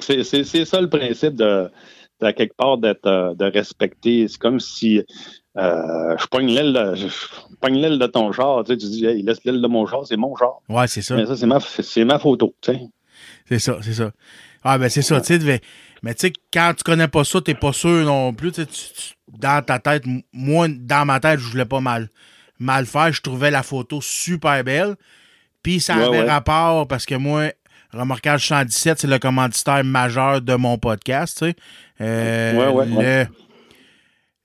C'est- 0.00 0.64
ça 0.64 0.80
le 0.80 0.88
principe 0.88 1.34
de, 1.34 1.70
quelque 2.20 2.54
part 2.56 2.78
d'être 2.78 3.06
euh, 3.06 3.34
de 3.34 3.44
respecter. 3.46 4.28
C'est 4.28 4.38
comme 4.38 4.60
si 4.60 5.02
euh, 5.56 6.16
je 6.16 6.26
pogne 6.26 6.48
l'aile 6.48 7.98
de, 7.98 8.06
ton 8.06 8.32
char, 8.32 8.64
tu, 8.64 8.72
sais, 8.72 8.78
tu 8.78 8.86
dis 8.86 9.06
hey, 9.06 9.22
laisse 9.22 9.42
l'aile 9.44 9.60
de 9.60 9.66
mon 9.66 9.86
char, 9.86 10.06
c'est 10.06 10.16
mon 10.16 10.36
char. 10.36 10.60
Ouais, 10.68 10.86
c'est 10.86 11.02
ça. 11.02 11.16
Mais 11.16 11.26
ça, 11.26 11.36
c'est 11.36 12.04
ma, 12.04 12.18
photo. 12.18 12.54
tu 12.60 12.72
sais. 12.72 12.80
C'est 13.48 13.58
ça, 13.58 13.78
c'est 13.82 13.94
ça. 13.94 14.12
Ah, 14.62 14.78
ben 14.78 14.88
c'est 14.88 15.02
ça, 15.02 15.20
tu 15.20 15.40
sais. 15.40 15.60
Mais 16.02 16.14
tu 16.14 16.28
sais, 16.28 16.32
quand 16.52 16.72
tu 16.76 16.84
connais 16.84 17.08
pas 17.08 17.24
ça, 17.24 17.40
t'es 17.40 17.54
pas 17.54 17.72
sûr 17.72 18.04
non 18.04 18.32
plus. 18.32 18.52
tu 18.52 18.66
tu- 18.66 19.14
dans 19.28 19.64
ta 19.64 19.78
tête, 19.78 20.04
moi, 20.32 20.66
dans 20.68 21.06
ma 21.06 21.20
tête, 21.20 21.40
je 21.40 21.48
voulais 21.48 21.64
pas 21.64 21.80
mal, 21.80 22.10
mal 22.60 22.86
faire. 22.86 23.12
Je 23.12 23.20
trouvais 23.22 23.50
la 23.50 23.62
photo 23.64 24.00
super 24.00 24.62
belle. 24.62 24.94
Puis 25.62 25.80
ça 25.80 25.96
Ouais, 25.96 26.04
avait 26.04 26.20
ouais. 26.22 26.30
rapport 26.30 26.86
parce 26.86 27.04
que 27.06 27.14
moi, 27.16 27.50
Remorquage 27.92 28.46
117, 28.46 29.00
c'est 29.00 29.06
le 29.08 29.18
commanditaire 29.18 29.82
majeur 29.84 30.40
de 30.40 30.54
mon 30.54 30.78
podcast, 30.78 31.38
tu 31.38 31.46
sais. 31.46 31.56
Euh, 32.00 32.54
Ouais, 32.72 32.86
ouais, 32.94 33.26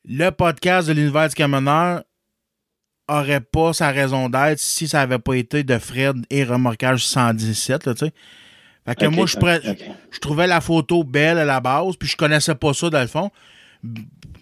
le, 0.07 0.23
le 0.25 0.29
podcast 0.31 0.87
de 0.87 0.93
l'univers 0.93 1.29
du 1.29 1.35
camionneur 1.35 2.03
aurait 3.07 3.41
pas 3.41 3.71
sa 3.71 3.91
raison 3.91 4.29
d'être 4.29 4.57
si 4.59 4.87
ça 4.87 5.01
avait 5.01 5.19
pas 5.19 5.35
été 5.35 5.63
de 5.63 5.77
Fred 5.77 6.25
et 6.31 6.43
Remorquage 6.43 7.05
117, 7.05 7.85
là, 7.85 7.93
tu 7.93 8.05
sais. 8.07 8.13
Fait 8.87 8.95
que 8.95 9.05
moi, 9.07 9.25
je, 9.25 9.35
je 10.11 10.19
trouvais 10.19 10.45
la 10.47 10.61
photo 10.61 11.03
belle 11.03 11.37
à 11.39 11.45
la 11.45 11.59
base, 11.59 11.95
puis 11.97 12.07
je 12.09 12.15
connaissais 12.17 12.53
pas 12.55 12.73
ça 12.73 12.89
dans 12.89 13.01
le 13.01 13.07
fond. 13.07 13.31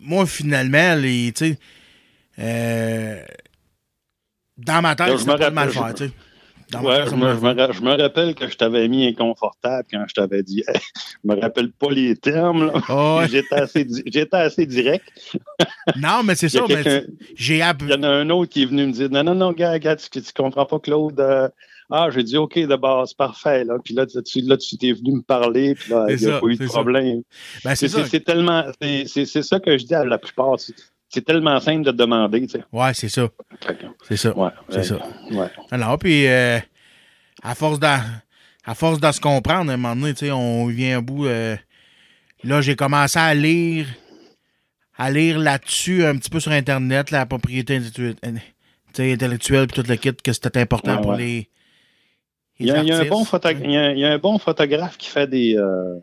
Moi, 0.02 0.26
finalement, 0.26 0.96
les, 0.96 1.32
tu 1.34 1.46
sais, 1.52 1.60
euh, 2.40 3.22
dans 4.58 4.82
ma 4.82 4.96
tête, 4.96 5.10
me 5.20 5.26
pas 5.26 5.38
de 5.50 5.54
mal 5.56 5.70
faire, 5.70 5.94
tu 5.94 6.06
sais. 6.08 6.12
Ouais, 6.82 7.06
je 7.08 7.14
me, 7.14 7.36
je 7.36 7.40
me 7.40 7.54
ra- 7.54 7.72
je 7.72 7.82
me 7.82 8.02
rappelle 8.02 8.34
que 8.34 8.48
je 8.50 8.58
t'avais 8.58 8.88
mis 8.88 9.06
inconfortable 9.06 9.88
quand 9.92 10.04
je 10.08 10.14
t'avais 10.16 10.42
dit 10.42 10.64
Hey, 10.68 10.82
je 11.24 11.30
me 11.32 11.40
rappelle 11.40 11.72
pas 11.72 11.92
les 11.92 12.16
termes. 12.16 12.72
ouais. 12.90 13.28
J'étais 13.30 14.36
assez, 14.38 14.66
direct. 14.66 15.06
Non, 15.98 16.24
mais 16.24 16.34
c'est 16.36 16.50
ça, 16.50 16.62
mais 16.68 17.06
j'ai 17.36 17.56
il 17.58 17.60
y 17.90 17.94
en 17.94 18.04
a 18.04 18.08
un 18.10 18.30
autre 18.32 18.52
qui 18.52 18.64
est 18.64 18.66
venu 18.66 18.88
me 18.88 18.92
dire 18.92 19.10
Non, 19.12 19.24
non, 19.24 19.36
non, 19.36 19.52
gars, 19.52 19.78
gars 19.78 19.96
tu, 19.98 20.10
tu 20.10 20.22
comprends 20.36 20.66
pas, 20.66 20.80
Claude. 20.80 21.20
euh, 21.20 21.48
ah, 21.92 22.08
j'ai 22.10 22.24
dit 22.24 22.38
OK 22.38 22.58
de 22.58 22.76
base, 22.76 23.14
parfait. 23.14 23.66
Là. 23.66 23.76
Puis 23.84 23.94
là, 23.94 24.06
tu, 24.08 24.42
là, 24.42 24.58
tu 24.58 24.78
t'es 24.78 24.94
venu 24.94 25.18
me 25.18 25.22
parler, 25.22 25.76
puis 25.76 25.92
là, 25.92 26.06
C'est 26.08 26.14
il 26.16 26.20
n'y 26.22 26.26
a 26.28 26.36
ça, 26.36 26.40
pas 26.40 26.48
eu 26.48 26.56
c'est 26.56 26.64
de 26.64 26.70
problème. 26.70 27.22
Ben, 27.64 27.76
c'est 27.76 27.88
C'est 27.90 28.06
c'est 28.06 28.20
tellement. 28.22 28.64
c'est- 28.82 29.06
C'est 29.06 29.26
c'est 29.26 29.44
ça 29.44 29.60
que 29.60 29.78
je 29.78 29.86
dis 29.86 29.94
à 29.94 30.06
la 30.06 30.18
plupart. 30.18 30.56
C'est 31.14 31.24
tellement 31.24 31.60
simple 31.60 31.84
de 31.86 31.92
demander. 31.92 32.42
Tu 32.42 32.54
sais. 32.58 32.64
Ouais, 32.72 32.92
c'est 32.96 33.08
ça. 33.10 33.30
C'est 34.08 34.18
ça. 34.18 34.36
Ouais, 34.36 34.50
C'est 34.70 34.78
ouais, 34.78 34.84
ça. 34.84 34.96
Ouais. 35.30 35.48
Alors, 35.70 36.00
puis, 36.00 36.26
euh, 36.28 36.58
à 37.44 37.54
force 37.54 37.80
d'en, 37.80 38.00
à 38.66 38.74
force 38.74 39.00
de 39.00 39.12
se 39.12 39.22
comprendre, 39.22 39.70
à 39.70 39.76
un 39.76 39.78
moment 39.78 39.96
donné, 39.96 40.14
tu 40.16 40.26
sais, 40.26 40.32
on 40.32 40.66
vient 40.66 40.98
au 40.98 41.02
bout. 41.04 41.28
euh, 41.28 41.56
là, 42.44 42.62
j'ai 42.62 42.76
commencé 42.76 43.20
à 43.20 43.32
lire, 43.36 43.86
à 44.98 45.12
lire 45.12 45.38
là-dessus 45.38 46.04
un 46.04 46.18
petit 46.18 46.32
peu 46.32 46.40
sur 46.40 46.52
Internet, 46.52 47.12
la 47.12 47.28
propriété 47.28 47.80
intellectuelle, 48.98 49.68
puis 49.68 49.84
tout 49.84 49.88
le 49.88 49.96
kit, 49.98 50.14
que 50.16 50.34
c'était 50.34 50.62
important 50.62 50.96
Ouais, 50.96 51.02
pour 51.02 51.14
les. 51.14 51.48
Il 52.60 52.68
y, 52.68 52.72
a, 52.72 52.82
il 52.82 52.88
y 52.88 52.92
a 52.92 53.00
un 53.00 53.06
bon 53.06 53.24
photo- 53.26 53.50
il 53.50 53.72
y 53.72 53.78
a- 53.78 53.92
il 53.92 54.00
y 54.00 54.06
a 54.06 54.14
un 54.14 54.18
bon 54.20 54.38
photographe 54.40 54.98
qui 54.98 55.10
fait 55.10 55.28
des, 55.28 55.56
euh, 55.58 56.00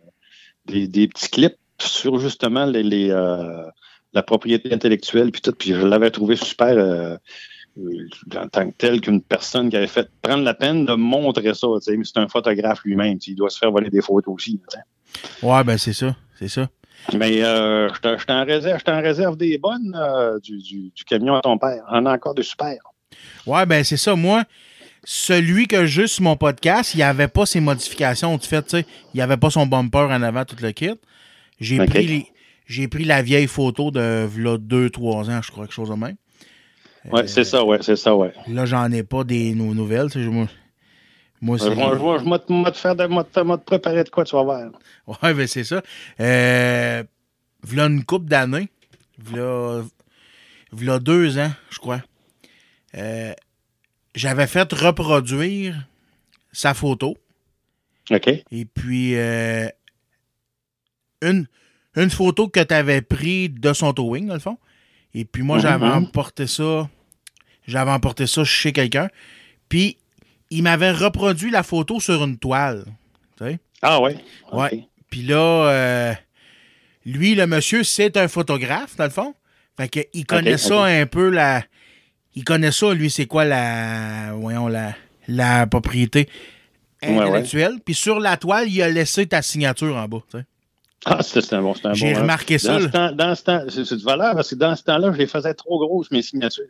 des, 0.67 0.87
des 0.89 1.09
petits 1.09 1.31
clips 1.31 1.57
sur 1.81 2.19
justement 2.19 2.67
les, 2.67 2.83
les, 2.83 3.11
euh, 3.11 3.65
la 4.13 4.23
propriété 4.23 4.73
intellectuelle 4.73 5.31
puis 5.31 5.41
tout. 5.41 5.53
Puis 5.53 5.71
je 5.75 5.87
l'avais 5.87 6.11
trouvé 6.11 6.37
super 6.37 6.69
euh, 6.77 7.17
euh, 7.79 8.09
en 8.41 8.49
tant 8.49 8.69
que 8.71 8.75
tel 8.77 9.01
qu'une 9.01 9.21
personne 9.23 9.71
qui 9.71 9.77
avait 9.77 9.87
fait 9.87 10.09
prendre 10.23 10.43
la 10.45 10.55
peine 10.55 10.85
de 10.85 10.95
montrer 10.95 11.55
ça. 11.55 11.67
tu. 11.85 11.97
Mais 11.97 12.05
c'est 12.05 12.19
un 12.19 12.29
photographe 12.29 12.81
lui-même. 12.85 13.19
tu 13.19 13.31
Il 13.31 13.37
doit 13.37 13.51
se 13.51 13.59
faire 13.59 13.71
voler 13.71 13.91
des 13.91 14.01
photos 14.03 14.35
aussi. 14.35 14.61
tu 14.69 14.77
sais. 14.77 15.47
Ouais, 15.47 15.63
ben 15.65 15.79
c'est 15.79 15.93
ça. 15.93 16.15
C'est 16.39 16.49
ça. 16.49 16.69
Mais 17.17 17.43
euh, 17.43 17.89
je 17.95 18.01
t'en- 18.27 18.45
réserve, 18.45 18.81
réserve 18.87 19.37
des 19.37 19.57
bonnes 19.59 19.97
euh, 19.99 20.39
du, 20.41 20.59
du, 20.59 20.91
du 20.95 21.05
camion 21.05 21.35
à 21.37 21.41
ton 21.41 21.57
père. 21.57 21.83
On 21.91 22.05
a 22.07 22.13
encore 22.15 22.35
des 22.35 22.43
super. 22.43 22.77
Ouais, 23.47 23.65
ben 23.67 23.83
c'est 23.85 23.97
ça. 23.97 24.15
Moi, 24.15 24.45
celui 25.05 25.67
que 25.67 25.87
j'ai 25.87 26.07
sur 26.07 26.23
mon 26.25 26.37
podcast, 26.37 26.95
il 26.95 26.99
n'y 26.99 27.03
avait 27.03 27.29
pas 27.29 27.47
ces 27.47 27.61
modifications. 27.61 28.37
Du 28.37 28.47
fait, 28.47 28.63
tu 28.63 28.71
sais, 28.79 28.87
il 29.15 29.17
n'y 29.17 29.23
avait 29.23 29.39
pas 29.39 29.49
son 29.51 29.67
bumper 29.67 30.09
en 30.11 30.23
avant, 30.23 30.45
tout 30.45 30.57
le 30.61 30.73
kit. 30.73 30.91
J'ai 31.59 31.79
pris 31.87 32.07
les- 32.07 32.27
J'ai 32.71 32.87
pris 32.87 33.03
la 33.05 33.21
vieille 33.21 33.49
photo 33.49 33.91
de 33.91 34.29
2-3 34.29 35.29
ans, 35.29 35.43
je 35.43 35.51
crois, 35.51 35.65
quelque 35.65 35.73
chose 35.75 35.91
de 35.91 35.95
même. 35.97 36.15
Ouais, 37.11 37.27
c'est 37.27 37.43
ça, 37.43 37.65
ouais, 37.65 37.79
c'est 37.83 37.97
ça, 37.97 38.15
ouais. 38.15 38.33
Là, 38.47 38.65
j'en 38.65 38.93
ai 38.93 39.03
pas 39.03 39.25
des 39.25 39.55
nou- 39.57 39.75
nouvelles. 39.75 40.07
Moi, 40.15 40.47
moi 41.41 41.59
c'est. 41.59 41.65
je 41.65 41.71
vais- 41.71 42.39
te- 42.71 42.77
faire 42.79 42.95
de- 42.95 43.57
préparer 43.57 44.05
de 44.05 44.09
quoi 44.11 44.23
tu 44.25 44.37
vas 44.37 44.45
voir. 44.45 44.71
Ouais, 45.09 45.35
ben 45.35 45.49
c'est 45.49 45.65
ça. 45.65 45.83
Euh, 46.21 47.03
v'là 47.65 47.87
une 47.87 48.05
couple 48.05 48.27
d'années. 48.27 48.69
V'là, 49.19 49.83
v'là 50.71 50.99
deux 51.01 51.39
ans, 51.39 51.51
je 51.71 51.79
crois. 51.81 52.03
Euh, 52.95 53.33
j'avais 54.15 54.47
fait 54.47 54.73
reproduire 54.73 55.75
sa 56.53 56.73
photo. 56.75 57.17
OK? 58.13 58.29
Et 58.29 58.65
puis, 58.65 59.17
euh, 59.17 59.69
une, 61.23 61.47
une 61.97 62.11
photo 62.11 62.49
que 62.49 62.61
tu 62.61 62.75
avais 62.75 63.03
prise 63.03 63.51
de 63.53 63.73
son 63.73 63.93
towing, 63.93 64.27
dans 64.27 64.35
le 64.35 64.41
fond. 64.41 64.59
Et 65.15 65.25
puis, 65.25 65.43
moi, 65.43 65.59
j'avais 65.59 65.87
Mhm. 65.87 66.05
emporté 66.05 66.47
ça. 66.47 66.89
J'avais 67.67 67.91
emporté 67.91 68.27
ça 68.27 68.45
chez 68.45 68.73
quelqu'un. 68.73 69.09
Puis, 69.69 69.97
il 70.51 70.63
m'avait 70.63 70.93
reproduit 70.93 71.51
la 71.51 71.63
photo 71.63 72.01
sur 72.01 72.23
une 72.25 72.39
toile. 72.39 72.85
Ah 73.83 74.01
ouais? 74.01 74.17
Ouais. 74.53 74.87
Puis 75.09 75.23
là, 75.23 75.37
euh, 75.39 76.13
lui, 77.07 77.35
le 77.35 77.47
monsieur, 77.47 77.83
c'est 77.83 78.17
un 78.17 78.29
photographe, 78.29 78.95
dans 78.97 79.05
le 79.05 79.11
fond. 79.11 79.35
Fait 79.77 79.89
que, 79.89 80.01
il 80.13 80.27
connaît 80.27 80.59
ça 80.59 80.85
un 80.85 81.07
peu, 81.07 81.31
la. 81.31 81.63
Il 82.35 82.45
connaît 82.45 82.73
ça, 82.73 82.93
lui, 82.93 83.11
c'est 83.11 83.27
quoi 83.27 83.45
la. 83.47 84.33
Voyons, 84.35 84.69
la, 84.69 84.95
la 85.27 85.67
propriété 85.67 86.29
intellectuelle. 87.29 87.79
Puis 87.85 87.95
sur 87.95 88.21
la 88.21 88.37
toile, 88.37 88.69
il 88.69 88.83
a 88.83 88.89
laissé 88.91 89.27
ta 89.27 89.41
signature 89.43 89.97
en 89.97 90.07
bas. 90.07 90.23
tu 90.31 90.39
sais. 90.39 90.45
Ah, 91.07 91.23
c'est 91.23 91.41
c'est 91.41 91.55
un 91.57 91.63
bon, 91.63 91.75
J'ai 91.95 92.13
bon, 92.13 92.19
hein. 92.19 92.23
remarqué 92.23 92.59
ça, 92.59 92.75
Dans 92.79 92.81
ce 92.83 92.87
temps, 92.89 93.13
dans 93.13 93.35
ce 93.35 93.43
temps, 93.43 93.63
c'est 93.69 93.85
c'est 93.87 93.97
de 93.97 94.03
valeur 94.03 94.35
parce 94.35 94.51
que 94.51 94.55
dans 94.55 94.77
ce 94.77 94.83
temps-là, 94.85 95.13
je 95.13 95.17
les 95.19 95.27
faisais 95.27 95.55
trop 95.55 95.79
grosses, 95.79 96.11
mes 96.11 96.21
signatures. 96.23 96.65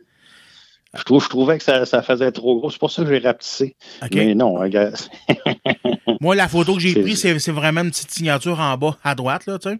Je, 0.93 1.03
trouve, 1.03 1.23
je 1.23 1.29
trouvais 1.29 1.57
que 1.57 1.63
ça, 1.63 1.85
ça 1.85 2.01
faisait 2.01 2.31
trop 2.31 2.59
gros. 2.59 2.69
C'est 2.69 2.79
pour 2.79 2.91
ça 2.91 3.03
que 3.03 3.09
j'ai 3.09 3.19
rapetissé. 3.19 3.75
Mais 4.13 4.33
non, 4.35 4.53
regarde. 4.53 4.95
Moi, 6.21 6.35
la 6.35 6.47
photo 6.47 6.75
que 6.75 6.79
j'ai 6.81 6.93
C'est- 6.93 7.01
prise, 7.01 7.21
c'est 7.21 7.39
c'est 7.39 7.51
vraiment 7.51 7.81
une 7.81 7.91
petite 7.91 8.11
signature 8.11 8.59
en 8.59 8.77
bas, 8.77 8.97
à 9.03 9.15
droite, 9.15 9.45
là, 9.47 9.57
tu 9.59 9.69
sais. 9.69 9.75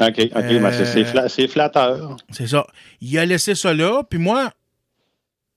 OK, 0.00 0.18
OK, 0.34 0.60
ben, 0.60 0.72
c'est- 0.72 1.00
Euh, 1.00 1.04
fla- 1.04 1.28
c'est 1.28 1.46
flatteur. 1.48 2.16
C'est 2.30 2.46
ça. 2.46 2.66
Il 3.00 3.18
a 3.18 3.26
laissé 3.26 3.54
ça 3.54 3.74
là, 3.74 4.02
puis 4.08 4.18
moi, 4.18 4.50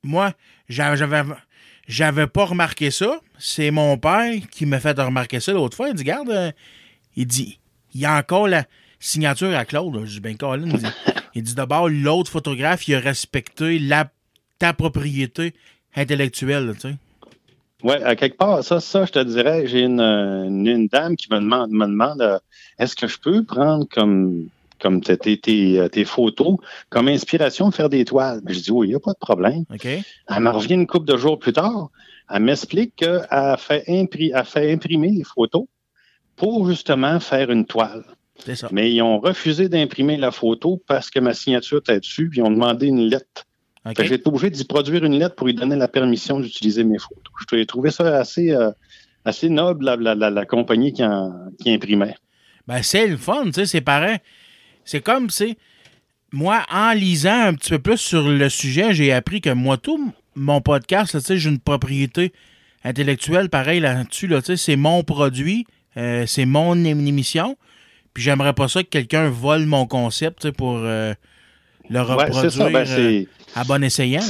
moi, 0.03 0.33
j'a- 0.69 0.95
j'avais, 0.95 1.21
j'avais 1.87 2.27
pas 2.27 2.45
remarqué 2.45 2.91
ça. 2.91 3.19
C'est 3.39 3.71
mon 3.71 3.97
père 3.97 4.33
qui 4.51 4.65
m'a 4.65 4.79
fait 4.79 4.99
remarquer 4.99 5.39
ça 5.39 5.51
l'autre 5.53 5.77
fois. 5.77 5.89
Il 5.89 5.95
dit, 5.95 6.03
garde, 6.03 6.29
euh, 6.29 6.51
il 7.15 7.25
dit, 7.27 7.59
il 7.93 8.01
y 8.01 8.05
a 8.05 8.17
encore 8.17 8.47
la 8.47 8.65
signature 8.99 9.55
à 9.55 9.65
Claude. 9.65 10.05
Je 10.05 10.13
dis, 10.13 10.19
ben, 10.19 10.35
Colin, 10.37 10.65
il 10.67 10.77
dit, 10.77 10.85
il 11.35 11.43
dit 11.43 11.55
d'abord, 11.55 11.89
l'autre 11.89 12.31
photographe, 12.31 12.87
il 12.87 12.95
a 12.95 12.99
respecté 12.99 13.79
la, 13.79 14.09
ta 14.59 14.73
propriété 14.73 15.53
intellectuelle, 15.95 16.73
tu 16.75 16.89
sais. 16.89 16.95
Oui, 17.83 17.95
à 17.95 18.15
quelque 18.15 18.37
part, 18.37 18.63
ça, 18.63 18.79
ça, 18.79 19.05
je 19.05 19.11
te 19.11 19.19
dirais, 19.19 19.67
j'ai 19.67 19.81
une, 19.81 19.99
une, 19.99 20.65
une 20.65 20.87
dame 20.87 21.17
qui 21.17 21.27
me 21.29 21.39
demande, 21.39 21.69
me 21.71 21.85
demande 21.85 22.21
euh, 22.21 22.39
est-ce 22.79 22.95
que 22.95 23.07
je 23.07 23.19
peux 23.19 23.43
prendre 23.43 23.85
comme, 23.93 24.47
comme 24.79 25.01
tes, 25.01 25.17
tes, 25.17 25.37
tes, 25.37 25.79
euh, 25.79 26.05
photos 26.05 26.55
comme 26.89 27.09
inspiration 27.09 27.69
de 27.69 27.75
faire 27.75 27.89
des 27.89 28.05
toiles? 28.05 28.39
Ben, 28.41 28.53
je 28.55 28.61
dis 28.61 28.71
oui, 28.71 28.87
il 28.87 28.89
n'y 28.91 28.95
a 28.95 29.01
pas 29.01 29.11
de 29.11 29.17
problème. 29.19 29.65
Elle 30.29 30.43
me 30.43 30.49
revient 30.49 30.75
une 30.75 30.87
couple 30.87 31.07
de 31.07 31.17
jours 31.17 31.37
plus 31.37 31.51
tard. 31.51 31.89
Elle 32.29 32.43
m'explique 32.43 32.95
qu'elle 32.95 33.27
a 33.29 33.57
fait, 33.57 33.83
impri- 33.89 34.31
elle 34.33 34.45
fait 34.45 34.71
imprimer 34.71 35.09
les 35.09 35.25
photos 35.25 35.65
pour 36.35 36.69
justement 36.69 37.19
faire 37.19 37.51
une 37.51 37.65
toile. 37.65 38.03
C'est 38.45 38.55
ça. 38.55 38.67
Mais 38.71 38.91
ils 38.91 39.01
ont 39.01 39.19
refusé 39.19 39.69
d'imprimer 39.69 40.17
la 40.17 40.31
photo 40.31 40.81
parce 40.87 41.09
que 41.09 41.19
ma 41.19 41.33
signature 41.33 41.79
était 41.79 41.99
dessus, 41.99 42.29
puis 42.29 42.39
ils 42.39 42.43
ont 42.43 42.51
demandé 42.51 42.87
une 42.87 43.07
lettre. 43.07 43.45
J'ai 43.99 44.15
été 44.15 44.27
obligé 44.27 44.49
d'y 44.49 44.63
produire 44.63 45.03
une 45.03 45.19
lettre 45.19 45.35
pour 45.35 45.47
lui 45.47 45.53
donner 45.53 45.75
la 45.75 45.89
permission 45.89 46.39
d'utiliser 46.39 46.83
mes 46.83 46.97
photos. 46.97 47.33
J'ai 47.51 47.65
trouvé 47.65 47.91
ça 47.91 48.17
assez, 48.17 48.51
euh, 48.51 48.71
assez 49.25 49.49
noble, 49.49 49.85
la, 49.85 49.95
la, 49.97 50.15
la, 50.15 50.29
la 50.29 50.45
compagnie 50.45 50.93
qui, 50.93 51.03
en, 51.03 51.31
qui 51.61 51.69
imprimait. 51.69 52.15
Ben, 52.65 52.81
c'est 52.81 53.07
le 53.07 53.17
fun, 53.17 53.45
tu 53.45 53.53
sais, 53.53 53.65
c'est 53.65 53.81
pareil. 53.81 54.17
C'est 54.85 55.01
comme, 55.01 55.29
c'est. 55.29 55.57
Moi, 56.31 56.65
en 56.71 56.93
lisant 56.93 57.47
un 57.47 57.53
petit 57.53 57.71
peu 57.71 57.79
plus 57.79 57.97
sur 57.97 58.27
le 58.27 58.49
sujet, 58.49 58.93
j'ai 58.93 59.11
appris 59.11 59.41
que 59.41 59.51
moi, 59.51 59.77
tout 59.77 60.13
mon 60.35 60.61
podcast, 60.61 61.13
là, 61.13 61.19
tu 61.19 61.27
sais, 61.27 61.37
j'ai 61.37 61.49
une 61.49 61.59
propriété 61.59 62.33
intellectuelle, 62.83 63.49
pareil 63.49 63.79
là-dessus, 63.79 64.27
là, 64.27 64.41
tu 64.41 64.47
sais, 64.47 64.57
c'est 64.57 64.75
mon 64.75 65.03
produit, 65.03 65.67
euh, 65.97 66.25
c'est 66.25 66.45
mon 66.45 66.75
émission. 66.83 67.57
Puis 68.13 68.23
j'aimerais 68.23 68.53
pas 68.53 68.67
ça 68.67 68.83
que 68.83 68.89
quelqu'un 68.89 69.29
vole 69.29 69.65
mon 69.65 69.85
concept, 69.87 70.51
pour 70.51 70.77
euh, 70.77 71.13
le 71.89 72.01
reproduire 72.01 72.51
ça. 72.51 72.69
Ben, 72.69 72.87
euh, 72.87 73.23
à 73.55 73.63
bon 73.63 73.83
essayant, 73.83 74.21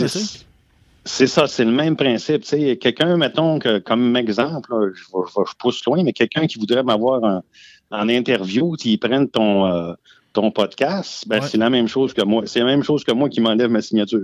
c'est, 1.06 1.28
ça, 1.28 1.48
c'est 1.48 1.66
le 1.66 1.72
même 1.72 1.98
principe. 1.98 2.44
Quelqu'un, 2.80 3.18
mettons, 3.18 3.60
que, 3.60 3.80
comme 3.80 4.16
exemple, 4.16 4.72
là, 4.72 4.90
je, 4.96 5.54
pousse 5.60 5.84
loin, 5.86 6.02
mais 6.04 6.14
quelqu'un 6.14 6.48
qui 6.48 6.58
voudrait 6.58 6.84
m'avoir 6.84 7.44
en, 7.92 8.10
interview, 8.10 8.76
s'ils 8.78 9.00
prennent 9.00 9.28
ton, 9.28 9.96
ton 10.32 10.50
podcast, 10.52 11.28
ben, 11.28 11.42
Ouais. 11.42 11.48
c'est 11.48 11.58
la 11.58 11.70
même 11.70 11.88
chose 11.88 12.14
que 12.14 12.24
moi. 12.24 12.44
C'est 12.46 12.60
la 12.60 12.66
même 12.66 12.84
chose 12.84 13.04
que 13.04 13.12
moi 13.12 13.28
qui 13.30 13.42
m'enlève 13.42 13.70
ma 13.70 13.82
signature. 13.82 14.22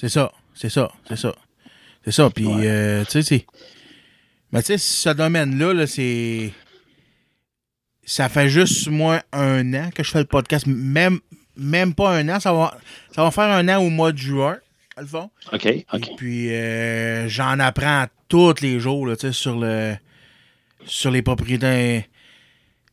C'est 0.00 0.08
ça, 0.08 0.32
c'est 0.54 0.70
ça, 0.70 0.90
c'est 1.08 1.16
ça. 1.16 1.34
C'est 2.04 2.12
ça, 2.12 2.30
puis, 2.30 2.46
Ouais. 2.46 3.04
tu 3.06 3.10
sais, 3.10 3.22
c'est... 3.22 3.46
Mais 4.52 4.62
tu 4.62 4.66
sais, 4.66 4.78
ce 4.78 5.10
domaine-là, 5.10 5.74
là, 5.74 5.86
c'est... 5.86 6.52
Ça 8.04 8.28
fait 8.28 8.48
juste, 8.48 8.88
moi, 8.88 9.22
un 9.32 9.74
an 9.74 9.90
que 9.94 10.02
je 10.02 10.10
fais 10.10 10.18
le 10.20 10.24
podcast. 10.24 10.66
Même, 10.66 11.20
même 11.56 11.94
pas 11.94 12.10
un 12.16 12.28
an, 12.28 12.40
ça 12.40 12.52
va, 12.52 12.76
ça 13.14 13.22
va 13.22 13.30
faire 13.30 13.44
un 13.44 13.68
an 13.68 13.78
au 13.82 13.90
mois 13.90 14.12
de 14.12 14.18
juin, 14.18 14.58
à 14.96 15.02
le 15.02 15.06
fond. 15.06 15.30
OK, 15.52 15.66
Et 15.66 15.86
OK. 15.92 16.10
puis, 16.16 16.52
euh, 16.52 17.28
j'en 17.28 17.58
apprends 17.60 18.06
tous 18.28 18.60
les 18.62 18.80
jours, 18.80 19.06
là, 19.06 19.16
tu 19.16 19.28
sais, 19.28 19.32
sur 19.32 19.58
le... 19.58 19.94
sur 20.86 21.10
les 21.10 21.22
propriétés 21.22 22.06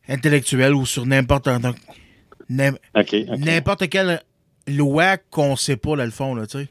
intellectuelles 0.08 0.74
ou 0.74 0.86
sur 0.86 1.06
n'importe... 1.06 1.48
N'importe 2.48 3.88
quelle 3.88 4.22
loi 4.66 5.16
qu'on 5.16 5.56
sait 5.56 5.76
pas, 5.76 5.96
là, 5.96 6.04
le 6.04 6.10
fond, 6.10 6.34
là, 6.34 6.46
tu 6.46 6.58
sais. 6.58 6.68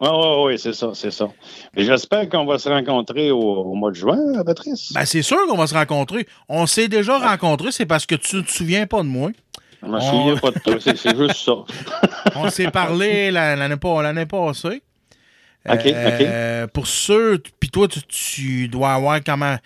Oui, 0.00 0.08
oui, 0.10 0.42
oui, 0.46 0.58
c'est 0.58 0.72
ça, 0.72 0.92
c'est 0.94 1.10
ça. 1.10 1.28
Mais 1.76 1.84
j'espère 1.84 2.28
qu'on 2.28 2.46
va 2.46 2.58
se 2.58 2.68
rencontrer 2.68 3.30
au, 3.30 3.38
au 3.40 3.74
mois 3.74 3.90
de 3.90 3.96
juin, 3.96 4.42
Patrice. 4.44 4.92
Ben, 4.94 5.04
c'est 5.04 5.22
sûr 5.22 5.38
qu'on 5.48 5.56
va 5.58 5.66
se 5.66 5.74
rencontrer. 5.74 6.26
On 6.48 6.66
s'est 6.66 6.88
déjà 6.88 7.18
rencontrés, 7.18 7.70
c'est 7.72 7.84
parce 7.86 8.06
que 8.06 8.14
tu 8.14 8.36
ne 8.36 8.40
te 8.42 8.50
souviens 8.50 8.86
pas 8.86 9.02
de 9.02 9.08
moi. 9.08 9.30
Je 9.82 9.86
me 9.88 9.96
on- 9.96 10.00
souviens 10.00 10.36
pas 10.36 10.50
de 10.52 10.58
toi, 10.58 10.74
c'est 10.80 11.16
juste 11.16 11.36
ça. 11.44 11.52
On 12.36 12.48
s'est 12.50 12.70
parlé 12.70 13.30
la- 13.30 13.56
l'année 13.56 13.76
pas- 13.76 14.02
l'année 14.02 14.26
passée. 14.26 14.82
OK, 15.68 15.80
Euh, 15.86 16.66
Pour 16.68 16.86
ceux, 16.86 17.42
puis 17.58 17.68
toi, 17.70 17.88
tu, 17.88 18.00
tu 18.02 18.68
dois 18.68 18.92
avoir 18.94 19.20
comment. 19.24 19.56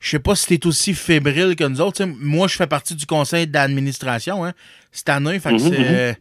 Je 0.00 0.10
sais 0.10 0.18
pas 0.18 0.34
si 0.36 0.46
tu 0.46 0.54
es 0.54 0.66
aussi 0.66 0.92
fébrile 0.92 1.56
que 1.56 1.64
nous 1.64 1.80
autres. 1.80 2.04
Moi, 2.04 2.46
je 2.48 2.56
fais 2.56 2.66
partie 2.66 2.94
du 2.94 3.06
conseil 3.06 3.46
d'administration 3.46 4.44
hein, 4.44 4.52
cette 4.92 5.08
année. 5.08 5.38
Fait 5.40 5.50
que 5.50 5.54
Mhm, 5.54 5.58
c'est, 5.60 5.78
mhm. 5.78 5.84
euh, 5.88 6.12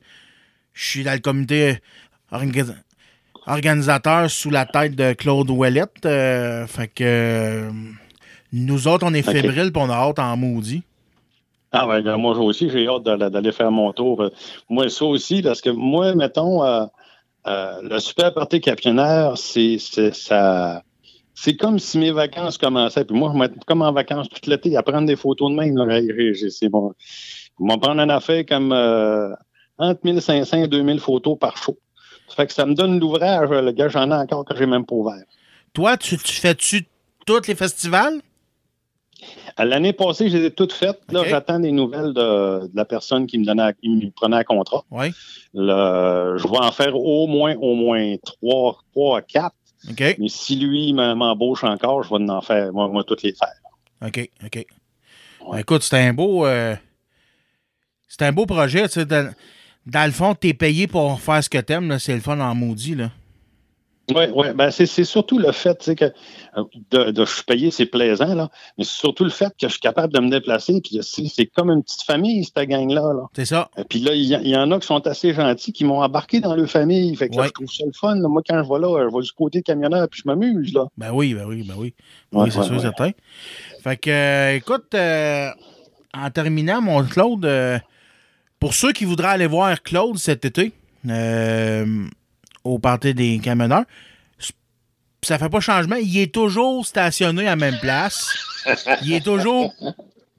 je 0.73 0.85
suis 0.85 1.03
dans 1.03 1.11
le 1.13 1.19
comité 1.19 1.79
orga- 2.31 2.75
organisateur 3.47 4.29
sous 4.29 4.49
la 4.49 4.65
tête 4.65 4.95
de 4.95 5.13
Claude 5.13 5.49
Ouellette. 5.49 6.05
euh, 6.05 6.65
fait 6.67 6.87
que 6.87 7.03
euh, 7.03 7.71
nous 8.51 8.87
autres, 8.87 9.05
on 9.07 9.13
est 9.13 9.27
OK. 9.27 9.33
fébriles 9.33 9.71
puis 9.71 9.81
on 9.83 9.89
a 9.89 9.95
hâte 9.95 10.19
en 10.19 10.37
maudit. 10.37 10.83
Ah 11.71 11.87
ben, 11.87 12.17
moi 12.17 12.37
aussi, 12.37 12.69
j'ai 12.69 12.87
hâte 12.87 13.03
d'aller 13.03 13.51
faire 13.51 13.71
mon 13.71 13.91
tour. 13.93 14.29
Moi, 14.69 14.89
ça 14.89 15.05
aussi, 15.05 15.41
parce 15.41 15.59
que 15.59 15.71
moi, 15.71 16.13
mettons, 16.13 16.63
euh, 16.63 16.85
euh, 17.47 17.81
le 17.81 17.99
super 17.99 18.31
party 18.33 18.61
capionnaire, 18.61 19.37
c'est 19.37 19.79
ça. 19.79 20.83
C'est 21.33 21.55
comme 21.55 21.79
si 21.79 21.97
mes 21.97 22.11
vacances 22.11 22.59
commençaient. 22.59 23.05
Puis 23.05 23.17
moi, 23.17 23.31
je 23.33 23.39
m'étais 23.39 23.59
comme 23.65 23.81
en 23.81 23.91
vacances 23.91 24.29
toute 24.29 24.45
l'été 24.45 24.77
à 24.77 24.83
prendre 24.83 25.07
des 25.07 25.15
photos 25.15 25.49
de 25.51 25.55
même. 25.55 26.49
C'est 26.51 26.69
bon. 26.69 26.93
Ils 27.59 27.67
vont 27.67 27.79
prendre 27.79 28.01
une 28.01 28.11
affaire 28.11 28.45
comme 28.45 28.71
euh, 28.71 29.29
entre 29.79 30.01
1500 30.03 30.63
et 30.63 30.67
2000 30.67 30.99
photos 30.99 31.37
par 31.39 31.57
show. 31.57 31.77
Ça 32.33 32.37
fait 32.37 32.47
que 32.47 32.53
ça 32.53 32.65
me 32.65 32.73
donne 32.73 32.99
l'ouvrage, 32.99 33.49
le 33.51 33.71
gars, 33.73 33.89
j'en 33.89 34.09
ai 34.09 34.15
encore 34.15 34.43
que 34.43 34.55
j'ai 34.57 34.65
même 34.65 34.87
pas 34.87 34.95
ouvert. 34.95 35.21
Toi, 35.71 35.97
tu, 35.97 36.17
tu 36.17 36.33
fais-tu 36.33 36.87
tous 37.27 37.47
les 37.47 37.53
festivals? 37.53 38.21
À 39.55 39.65
L'année 39.65 39.93
passée, 39.93 40.29
je 40.29 40.37
les 40.37 40.45
ai 40.45 40.51
toutes 40.51 40.73
faites. 40.73 40.99
Là, 41.11 41.21
j'attends 41.29 41.59
des 41.59 41.71
nouvelles 41.71 42.11
de, 42.13 42.65
de 42.67 42.71
la 42.75 42.85
personne 42.85 43.27
qui 43.27 43.37
me 43.37 43.45
donnait, 43.45 43.71
qui 43.79 43.87
me 43.89 44.09
prenait 44.09 44.37
un 44.37 44.43
contrat. 44.43 44.83
Oui. 44.89 45.13
Le- 45.53 46.37
je 46.37 46.47
vais 46.47 46.57
en 46.57 46.71
faire 46.71 46.95
au 46.95 47.27
moins, 47.27 47.55
au 47.57 47.75
moins 47.75 48.15
trois, 48.25 48.79
trois 48.91 49.21
quatre. 49.21 49.55
Mais 50.17 50.27
si 50.27 50.55
lui 50.55 50.91
m'em- 50.91 51.13
m'embauche 51.15 51.63
encore, 51.63 52.01
je 52.01 52.09
vais 52.09 52.29
en 52.31 52.41
faire, 52.41 52.73
moi, 52.73 52.87
moi 52.87 53.03
toutes 53.03 53.21
les 53.21 53.33
faire. 53.33 53.53
OK. 54.03 54.27
OK. 54.43 54.55
Ouais. 54.55 54.65
Ben, 55.51 55.57
écoute, 55.59 55.83
c'est 55.83 55.99
un 55.99 56.13
beau. 56.13 56.47
euh, 56.47 56.75
c'est 58.07 58.23
un 58.23 58.31
beau 58.31 58.47
projet. 58.47 58.87
Tu 58.89 59.01
sais, 59.01 59.05
dans, 59.85 60.05
le 60.05 60.11
fond, 60.11 60.35
t'es 60.35 60.53
payé 60.53 60.87
pour 60.87 61.19
faire 61.19 61.43
ce 61.43 61.49
que 61.49 61.57
t'aimes. 61.57 61.89
là, 61.89 61.99
C'est 61.99 62.13
le 62.13 62.21
fun 62.21 62.39
en 62.39 62.55
maudit. 62.55 62.95
Là. 62.95 63.09
Oui, 64.13 64.25
oui. 64.35 64.47
Ben, 64.53 64.69
c'est, 64.69 64.85
surtout 65.05 65.39
le 65.39 65.53
fait, 65.53 65.77
tu 65.77 65.95
que 65.95 66.05
euh, 66.05 66.63
de, 66.91 67.11
de 67.11 67.25
je 67.25 67.31
suis 67.35 67.43
payé, 67.43 67.71
c'est 67.71 67.85
plaisant, 67.85 68.35
là. 68.35 68.49
Mais 68.77 68.83
c'est 68.83 68.97
surtout 68.99 69.23
le 69.23 69.29
fait 69.29 69.47
que 69.57 69.67
je 69.67 69.69
suis 69.69 69.79
capable 69.79 70.11
de 70.13 70.19
me 70.19 70.29
déplacer. 70.29 70.81
Puis 70.81 70.99
c'est, 71.01 71.45
comme 71.45 71.69
une 71.69 71.81
petite 71.83 72.03
famille, 72.03 72.43
cette 72.43 72.67
gang-là. 72.67 73.13
Là. 73.13 73.23
C'est 73.33 73.45
ça. 73.45 73.69
Et 73.77 73.85
puis 73.85 73.99
là, 73.99 74.13
il 74.13 74.25
y, 74.25 74.57
en 74.57 74.69
a 74.71 74.79
qui 74.79 74.87
sont 74.87 75.07
assez 75.07 75.33
gentils, 75.33 75.71
qui 75.71 75.85
m'ont 75.85 76.01
embarqué 76.01 76.41
dans 76.41 76.53
leur 76.53 76.69
famille. 76.69 77.15
Fait 77.15 77.29
que 77.29 77.35
là, 77.35 77.43
Ouais. 77.43 77.47
je 77.47 77.53
trouve 77.53 77.71
ça 77.71 77.85
le 77.85 77.93
fun. 77.93 78.15
là. 78.15 78.27
Moi, 78.27 78.41
quand 78.47 78.61
je 78.61 78.69
vais 78.69 78.79
là, 78.79 79.09
je 79.09 79.15
vais 79.15 79.21
du 79.23 79.31
côté 79.31 79.61
camionneur, 79.61 80.09
puis 80.09 80.21
je 80.23 80.29
m'amuse, 80.29 80.73
là. 80.73 80.87
Ben 80.97 81.11
oui, 81.13 81.33
ben 81.33 81.45
oui, 81.47 81.63
ben 81.63 81.75
oui. 81.77 81.93
Ouais, 82.33 82.43
oui, 82.43 82.51
c'est 82.51 82.59
ouais, 82.59 82.65
sûr, 82.65 82.81
certain. 82.81 83.11
Fait 83.83 83.95
que, 83.97 84.09
euh, 84.09 84.55
écoute, 84.55 84.93
euh, 84.95 85.47
en 86.13 86.29
terminant, 86.29 86.81
mon 86.81 87.03
Claude, 87.05 87.45
euh, 87.45 87.79
pour 88.63 88.73
ceux 88.73 88.93
qui 88.93 89.03
voudraient 89.03 89.27
aller 89.27 89.45
voir 89.45 89.83
Claude 89.83 90.17
cet 90.17 90.45
été, 90.45 90.71
euh, 91.09 92.05
au 92.63 92.79
party 92.79 93.13
des 93.13 93.39
camionneurs, 93.39 93.83
ça 95.21 95.37
fait 95.37 95.49
pas 95.49 95.59
changement. 95.59 95.97
Il 95.97 96.17
est 96.17 96.33
toujours 96.33 96.85
stationné 96.85 97.41
à 97.41 97.49
la 97.49 97.55
même 97.57 97.77
place. 97.81 98.33
Il 99.01 99.11
est 99.11 99.25
toujours 99.25 99.73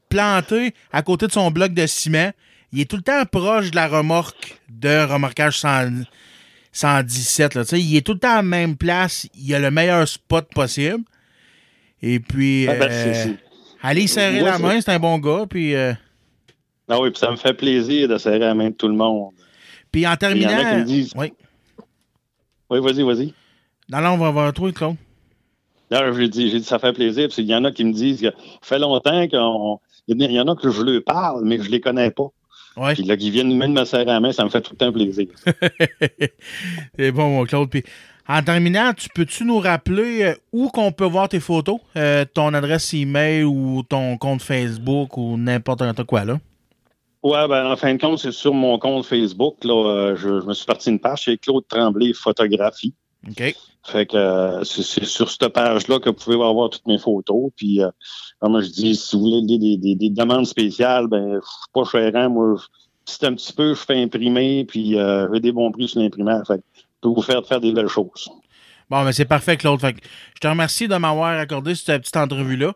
planté 0.08 0.74
à 0.90 1.02
côté 1.02 1.26
de 1.26 1.32
son 1.32 1.50
bloc 1.50 1.74
de 1.74 1.86
ciment. 1.86 2.30
Il 2.72 2.80
est 2.80 2.86
tout 2.86 2.96
le 2.96 3.02
temps 3.02 3.26
proche 3.26 3.70
de 3.70 3.76
la 3.76 3.88
remorque 3.88 4.58
de 4.70 5.04
remorquage 5.04 5.58
100 5.58 6.04
117. 6.72 7.54
Là, 7.56 7.62
il 7.72 7.94
est 7.94 8.06
tout 8.06 8.14
le 8.14 8.20
temps 8.20 8.32
à 8.32 8.36
la 8.36 8.42
même 8.42 8.78
place. 8.78 9.28
Il 9.34 9.54
a 9.54 9.58
le 9.58 9.70
meilleur 9.70 10.08
spot 10.08 10.48
possible. 10.54 11.04
Et 12.00 12.20
puis, 12.20 12.68
Ah, 12.70 12.74
ben, 12.76 12.90
euh, 12.90 13.34
allez 13.82 14.06
serrer 14.06 14.40
la 14.40 14.58
main, 14.58 14.80
c'est 14.80 14.92
un 14.92 14.98
bon 14.98 15.18
gars. 15.18 15.44
Puis, 15.46 15.74
euh, 15.74 15.92
Ah 16.88 17.00
oui, 17.00 17.10
puis 17.10 17.18
ça 17.18 17.30
me 17.30 17.36
fait 17.36 17.54
plaisir 17.54 18.08
de 18.08 18.18
serrer 18.18 18.38
la 18.40 18.54
main 18.54 18.70
de 18.70 18.74
tout 18.74 18.88
le 18.88 18.94
monde. 18.94 19.32
puis 19.90 20.06
en 20.06 20.14
Il 20.20 20.42
y 20.42 20.46
en 20.46 20.50
a 20.50 20.54
qui 20.54 20.54
terminant. 20.54 20.78
me 20.78 20.84
disent. 20.84 21.12
Oui. 21.16 21.32
Oui, 22.70 22.80
vas-y, 22.80 23.02
vas-y. 23.02 23.32
Non, 23.88 24.00
non, 24.00 24.10
on 24.10 24.18
va 24.18 24.30
voir 24.30 24.52
toi, 24.52 24.72
Claude. 24.72 24.96
Là, 25.90 26.12
j'ai 26.12 26.28
dit, 26.28 26.50
j'ai 26.50 26.58
dit, 26.58 26.64
ça 26.64 26.78
fait 26.78 26.92
plaisir, 26.92 27.24
parce 27.28 27.36
qu'il 27.36 27.44
y 27.46 27.54
en 27.54 27.64
a 27.64 27.70
qui 27.72 27.84
me 27.84 27.92
disent 27.92 28.20
que 28.20 28.26
ça 28.30 28.32
fait 28.62 28.78
longtemps 28.78 29.28
qu'on. 29.28 29.80
Il 30.08 30.20
y 30.20 30.40
en 30.40 30.48
a 30.48 30.56
que 30.56 30.70
je 30.70 30.82
leur 30.82 31.02
parle, 31.04 31.44
mais 31.44 31.58
je 31.62 31.70
les 31.70 31.80
connais 31.80 32.10
pas. 32.10 32.28
Oui. 32.76 32.94
Puis 32.94 33.04
là, 33.04 33.16
qu'ils 33.16 33.30
viennent 33.30 33.56
même 33.56 33.72
me 33.72 33.84
serrer 33.84 34.04
la 34.06 34.20
main, 34.20 34.32
ça 34.32 34.44
me 34.44 34.50
fait 34.50 34.60
tout 34.60 34.72
le 34.72 34.78
temps 34.78 34.92
plaisir. 34.92 35.26
c'est 36.98 37.12
bon, 37.12 37.30
mon 37.30 37.44
Claude. 37.44 37.70
Puis, 37.70 37.84
en 38.28 38.42
terminant, 38.42 38.92
tu 38.94 39.08
peux-tu 39.14 39.44
nous 39.44 39.58
rappeler 39.58 40.22
euh, 40.24 40.34
où 40.52 40.68
qu'on 40.68 40.92
peut 40.92 41.04
voir 41.04 41.28
tes 41.28 41.40
photos? 41.40 41.78
Euh, 41.96 42.24
ton 42.24 42.52
adresse 42.54 42.92
email 42.94 43.44
ou 43.44 43.82
ton 43.88 44.16
compte 44.16 44.42
Facebook 44.42 45.16
ou 45.16 45.36
n'importe 45.36 46.04
quoi, 46.04 46.24
là? 46.24 46.38
Ouais, 47.24 47.48
ben, 47.48 47.72
en 47.72 47.76
fin 47.76 47.94
de 47.94 48.00
compte, 48.00 48.18
c'est 48.18 48.32
sur 48.32 48.52
mon 48.54 48.78
compte 48.78 49.06
Facebook. 49.06 49.64
Là, 49.64 49.72
euh, 49.88 50.16
je, 50.16 50.40
je 50.40 50.46
me 50.46 50.52
suis 50.54 50.66
parti 50.66 50.90
une 50.90 51.00
page, 51.00 51.22
c'est 51.24 51.38
Claude 51.38 51.66
Tremblay 51.68 52.12
Photographie. 52.12 52.94
OK. 53.28 53.54
Fait 53.86 54.06
que 54.06 54.16
euh, 54.16 54.62
c'est 54.64 55.04
sur 55.04 55.30
cette 55.30 55.48
page-là 55.48 55.98
que 56.00 56.10
vous 56.10 56.14
pouvez 56.16 56.36
avoir 56.36 56.68
toutes 56.70 56.86
mes 56.86 56.98
photos. 56.98 57.50
Puis, 57.56 57.82
euh, 57.82 57.88
comme 58.40 58.60
je 58.60 58.68
dis, 58.68 58.94
si 58.94 59.16
vous 59.16 59.22
voulez 59.22 59.42
des, 59.42 59.58
des, 59.58 59.76
des, 59.78 59.94
des 59.94 60.10
demandes 60.10 60.46
spéciales, 60.46 61.06
ben, 61.06 61.40
c'est 61.42 61.72
pas 61.72 61.84
cher. 61.84 62.12
hein. 62.14 62.28
Moi, 62.28 62.56
je- 62.58 62.64
c'est 63.06 63.24
un 63.24 63.34
petit 63.34 63.52
peu, 63.52 63.74
je 63.74 63.80
fais 63.80 64.02
imprimer, 64.02 64.64
puis 64.66 64.98
euh, 64.98 65.26
j'ai 65.32 65.40
des 65.40 65.52
bons 65.52 65.70
prix 65.72 65.88
sur 65.88 66.00
l'imprimeur. 66.00 66.42
Fait 66.46 66.56
que 66.58 66.62
je 66.74 66.82
peux 67.02 67.08
vous 67.10 67.20
faire 67.22 67.44
faire 67.46 67.60
des 67.60 67.72
belles 67.72 67.88
choses. 67.88 68.28
Bon, 68.88 69.02
mais 69.02 69.12
c'est 69.12 69.24
parfait, 69.26 69.56
Claude. 69.58 69.80
Fait 69.80 69.92
que 69.94 70.00
je 70.34 70.40
te 70.40 70.46
remercie 70.48 70.88
de 70.88 70.96
m'avoir 70.96 71.38
accordé 71.38 71.74
cette 71.74 72.00
petite 72.02 72.16
entrevue-là. 72.16 72.72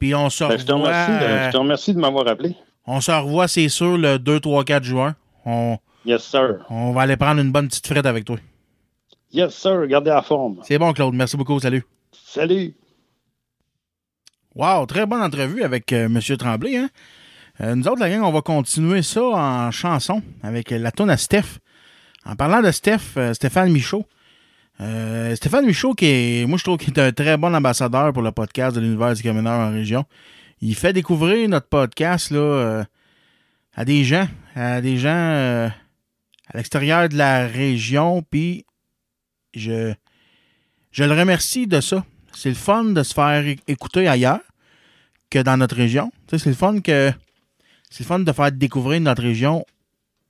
Puis 0.00 0.12
on 0.14 0.28
se 0.30 0.42
Ben, 0.44 0.58
je, 0.58 0.64
te 0.64 0.72
revoit. 0.72 0.88
remercie 0.88 1.12
de, 1.12 1.44
je 1.46 1.50
te 1.50 1.56
remercie 1.56 1.94
de 1.94 1.98
m'avoir 2.00 2.26
appelé. 2.28 2.54
On 2.86 3.00
se 3.00 3.10
revoit, 3.12 3.48
c'est 3.48 3.68
sûr, 3.68 3.96
le 3.98 4.18
2, 4.18 4.40
3, 4.40 4.64
4 4.64 4.84
juin. 4.84 5.14
On, 5.44 5.78
Yes, 6.04 6.24
sir. 6.24 6.64
on 6.68 6.92
va 6.92 7.02
aller 7.02 7.16
prendre 7.16 7.40
une 7.40 7.52
bonne 7.52 7.68
petite 7.68 7.86
frette 7.86 8.06
avec 8.06 8.24
toi. 8.24 8.36
Yes, 9.32 9.54
sir. 9.54 9.86
Gardez 9.86 10.10
la 10.10 10.22
forme. 10.22 10.58
C'est 10.64 10.78
bon, 10.78 10.92
Claude. 10.92 11.14
Merci 11.14 11.36
beaucoup. 11.36 11.58
Salut. 11.60 11.84
Salut. 12.12 12.74
Wow, 14.54 14.84
très 14.86 15.06
bonne 15.06 15.22
entrevue 15.22 15.62
avec 15.62 15.92
euh, 15.92 16.06
M. 16.06 16.20
Tremblay. 16.36 16.76
Hein? 16.76 16.90
Euh, 17.60 17.74
nous 17.74 17.86
autres, 17.88 18.00
la 18.00 18.10
gang, 18.10 18.22
on 18.22 18.32
va 18.32 18.42
continuer 18.42 19.02
ça 19.02 19.22
en 19.22 19.70
chanson 19.70 20.22
avec 20.42 20.70
la 20.70 20.90
tonne 20.90 21.10
à 21.10 21.16
Steph. 21.16 21.58
En 22.26 22.36
parlant 22.36 22.60
de 22.60 22.70
Steph, 22.70 23.16
euh, 23.16 23.32
Stéphane 23.34 23.70
Michaud. 23.72 24.04
Stéphane 25.36 25.64
Michaud, 25.64 25.94
qui 25.94 26.06
est, 26.06 26.46
moi, 26.46 26.58
je 26.58 26.64
trouve 26.64 26.76
qu'il 26.76 26.92
est 26.92 26.98
un 27.00 27.12
très 27.12 27.36
bon 27.36 27.54
ambassadeur 27.54 28.12
pour 28.12 28.22
le 28.22 28.32
podcast 28.32 28.74
de 28.74 28.80
l'univers 28.80 29.14
du 29.14 29.22
camionneur 29.22 29.60
en 29.60 29.70
région. 29.70 30.04
Il 30.64 30.76
fait 30.76 30.92
découvrir 30.92 31.48
notre 31.48 31.66
podcast 31.66 32.30
euh, 32.30 32.84
à 33.74 33.84
des 33.84 34.04
gens, 34.04 34.28
à 34.54 34.80
des 34.80 34.96
gens 34.96 35.08
euh, 35.10 35.68
à 36.46 36.56
l'extérieur 36.56 37.08
de 37.08 37.16
la 37.16 37.48
région. 37.48 38.22
Puis, 38.22 38.64
je, 39.54 39.92
le 40.96 41.18
remercie 41.18 41.66
de 41.66 41.80
ça. 41.80 42.04
C'est 42.32 42.48
le 42.48 42.54
fun 42.54 42.84
de 42.84 43.02
se 43.02 43.12
faire 43.12 43.44
écouter 43.66 44.06
ailleurs 44.06 44.40
que 45.30 45.40
dans 45.40 45.56
notre 45.56 45.74
région. 45.74 46.12
C'est 46.30 46.46
le 46.46 46.54
fun 46.54 46.76
c'est 47.90 48.04
de 48.20 48.32
faire 48.32 48.52
découvrir 48.52 49.00
notre 49.00 49.22
région 49.22 49.66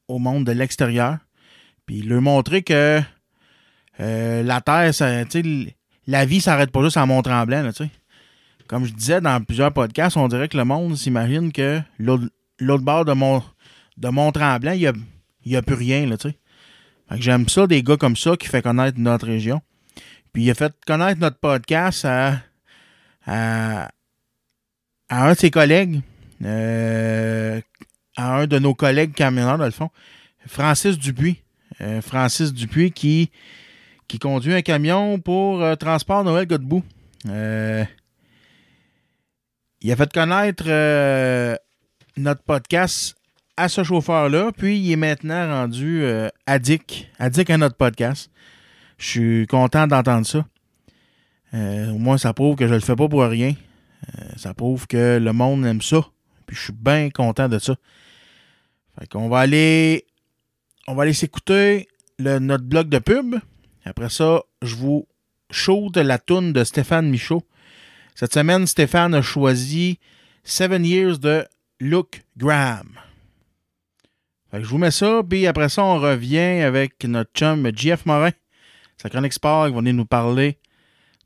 au 0.09 0.19
monde 0.19 0.47
de 0.47 0.53
l'extérieur. 0.53 1.19
Puis 1.85 2.01
leur 2.01 2.23
montrer 2.23 2.63
que 2.63 3.03
euh, 4.01 4.43
la 4.43 4.63
Terre, 4.63 4.95
ça, 4.95 5.25
la 6.07 6.25
vie 6.25 6.41
s'arrête 6.41 6.71
pas 6.71 6.83
juste 6.83 6.97
à 6.97 7.05
Mont-Tremblant. 7.05 7.63
là, 7.63 7.73
tu 7.75 7.85
sais. 7.85 7.91
Comme 8.73 8.87
je 8.87 8.95
disais 8.95 9.21
dans 9.21 9.45
plusieurs 9.45 9.71
podcasts, 9.71 10.17
on 10.17 10.29
dirait 10.29 10.49
que 10.49 10.57
le 10.57 10.65
monde 10.65 10.97
s'imagine 10.97 11.53
que 11.53 11.83
l'autre 11.99 12.83
bord 12.83 13.05
de, 13.05 13.13
Mont, 13.13 13.43
de 13.99 14.09
Mont-Tremblant, 14.09 14.73
il 14.73 14.91
n'y 15.45 15.57
a, 15.57 15.59
a 15.59 15.63
plus 15.63 15.75
rien. 15.75 16.07
Là, 16.07 16.17
tu 16.17 16.29
j'aime 17.17 17.51
ça, 17.51 17.67
des 17.67 17.83
gars 17.83 17.99
comme 17.99 18.17
ça 18.17 18.35
qui 18.39 18.49
fait 18.49 18.63
connaître 18.63 18.99
notre 18.99 19.27
région. 19.27 19.61
Puis 20.33 20.45
il 20.45 20.51
a 20.51 20.55
fait 20.55 20.73
connaître 20.87 21.21
notre 21.21 21.37
podcast 21.37 22.07
à, 22.07 22.39
à, 23.27 23.91
à 25.11 25.27
un 25.29 25.35
de 25.35 25.39
ses 25.39 25.51
collègues, 25.51 26.01
euh, 26.43 27.61
à 28.17 28.37
un 28.39 28.47
de 28.47 28.59
nos 28.59 28.75
collègues 28.75 29.13
camionneurs, 29.13 29.59
dans 29.59 29.67
le 29.67 29.71
fond, 29.71 29.91
Francis 30.47 30.99
Dupuis. 30.99 31.43
Euh, 31.83 32.01
Francis 32.01 32.55
Dupuis 32.55 32.91
qui, 32.91 33.31
qui 34.09 34.19
conduit 34.19 34.55
un 34.55 34.63
camion 34.63 35.19
pour 35.19 35.63
euh, 35.63 35.75
Transport 35.75 36.25
Noël 36.25 36.47
Godbout. 36.47 36.83
Il 39.85 39.91
a 39.91 39.97
fait 39.97 40.13
connaître 40.13 40.65
euh, 40.69 41.57
notre 42.17 42.43
podcast 42.43 43.17
à 43.57 43.69
ce 43.69 43.83
chauffeur-là, 43.83 44.53
puis 44.57 44.79
il 44.79 44.93
est 44.93 44.97
maintenant 44.97 45.49
rendu 45.49 46.05
euh, 46.05 46.29
addict, 46.47 47.09
à 47.19 47.29
notre 47.57 47.75
podcast. 47.75 48.31
Je 48.99 49.07
suis 49.09 49.47
content 49.49 49.89
d'entendre 49.89 50.25
ça. 50.25 50.47
Euh, 51.55 51.91
au 51.91 51.99
moins, 51.99 52.17
ça 52.17 52.33
prouve 52.33 52.55
que 52.55 52.69
je 52.69 52.75
le 52.75 52.81
fais 52.81 52.95
pas 52.95 53.09
pour 53.09 53.23
rien. 53.23 53.55
Euh, 54.09 54.25
ça 54.37 54.55
prouve 54.55 54.87
que 54.87 55.19
le 55.19 55.33
monde 55.33 55.67
aime 55.67 55.83
ça. 55.83 56.07
Puis 56.47 56.55
je 56.55 56.63
suis 56.63 56.73
bien 56.73 57.11
content 57.11 57.49
de 57.49 57.59
ça. 57.59 57.75
Fait 58.99 59.09
qu'on 59.09 59.29
va 59.29 59.41
aller. 59.41 60.07
On 60.87 60.95
va 60.95 61.03
aller 61.03 61.13
s'écouter 61.13 61.89
notre 62.21 62.65
blog 62.65 62.89
de 62.89 62.99
pub. 62.99 63.35
Après 63.85 64.11
ça, 64.11 64.43
je 64.63 64.77
vous 64.77 65.09
shoot 65.51 65.97
la 65.97 66.19
toune 66.19 66.53
de 66.53 66.63
Stéphane 66.63 67.11
Michaud. 67.11 67.43
Cette 68.15 68.35
semaine, 68.35 68.67
Stéphane 68.67 69.15
a 69.15 69.23
choisi 69.23 69.99
Seven 70.45 70.85
Years 70.85 71.19
de 71.19 71.45
Luke 71.81 72.23
Graham. 72.37 72.89
Je 74.53 74.67
vous 74.67 74.77
mets 74.77 74.91
ça, 74.91 75.23
puis 75.29 75.47
après 75.47 75.71
ça, 75.71 75.83
on 75.83 75.99
revient 75.99 76.63
avec 76.63 77.03
notre 77.05 77.31
chum 77.33 77.71
JF 77.75 78.05
Morin, 78.05 78.33
sa 78.99 79.09
chronique 79.09 79.33
sport, 79.33 79.67
qui 79.67 79.73
va 79.73 79.79
venir 79.79 79.95
nous 79.95 80.05
parler 80.05 80.59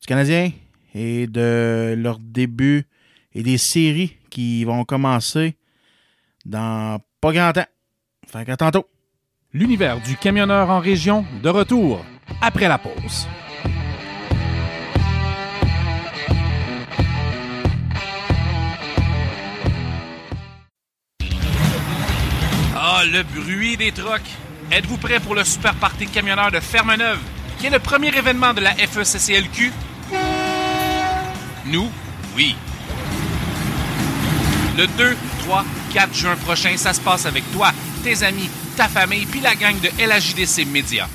du 0.01 0.07
Canadien 0.07 0.53
et 0.95 1.27
de 1.27 1.95
leur 1.99 2.21
début 2.21 2.87
et 3.35 3.43
des 3.43 3.59
séries 3.59 4.17
qui 4.31 4.65
vont 4.65 4.85
commencer 4.85 5.57
dans 6.45 7.01
pas 7.21 7.33
grand 7.33 7.53
temps. 7.53 7.67
Fait 8.27 8.45
qu'à 8.45 8.57
tantôt. 8.57 8.89
L'univers 9.53 10.01
du 10.01 10.17
camionneur 10.17 10.71
en 10.71 10.79
région, 10.79 11.25
de 11.43 11.49
retour 11.49 12.05
après 12.41 12.69
la 12.69 12.79
pause. 12.79 13.27
Ah, 22.99 23.05
le 23.05 23.23
bruit 23.25 23.77
des 23.77 23.93
trocs. 23.93 24.23
Êtes-vous 24.73 24.97
prêt 24.97 25.21
pour 25.21 25.35
le 25.35 25.45
super 25.45 25.75
party 25.75 26.07
camionneur 26.07 26.51
de 26.51 26.61
Fermeneuve, 26.61 27.19
qui 27.59 27.67
est 27.67 27.71
le 27.71 27.79
premier 27.79 28.09
événement 28.09 28.55
de 28.55 28.63
la 28.63 28.75
FECCLQ? 28.75 29.71
Nous, 31.67 31.91
oui. 32.35 32.57
Le 34.79 34.87
2, 34.87 35.15
3, 35.41 35.65
4 35.93 36.15
juin 36.15 36.37
prochain, 36.37 36.75
ça 36.79 36.95
se 36.95 37.03
passe 37.03 37.27
avec 37.27 37.45
toi, 37.53 37.71
tes 38.03 38.23
amis, 38.23 38.49
ta 38.79 38.89
famille, 38.89 39.27
puis 39.27 39.41
la 39.41 39.55
gang 39.55 39.79
de 39.79 39.89
LHJDC 40.03 40.65
Média. 40.65 41.07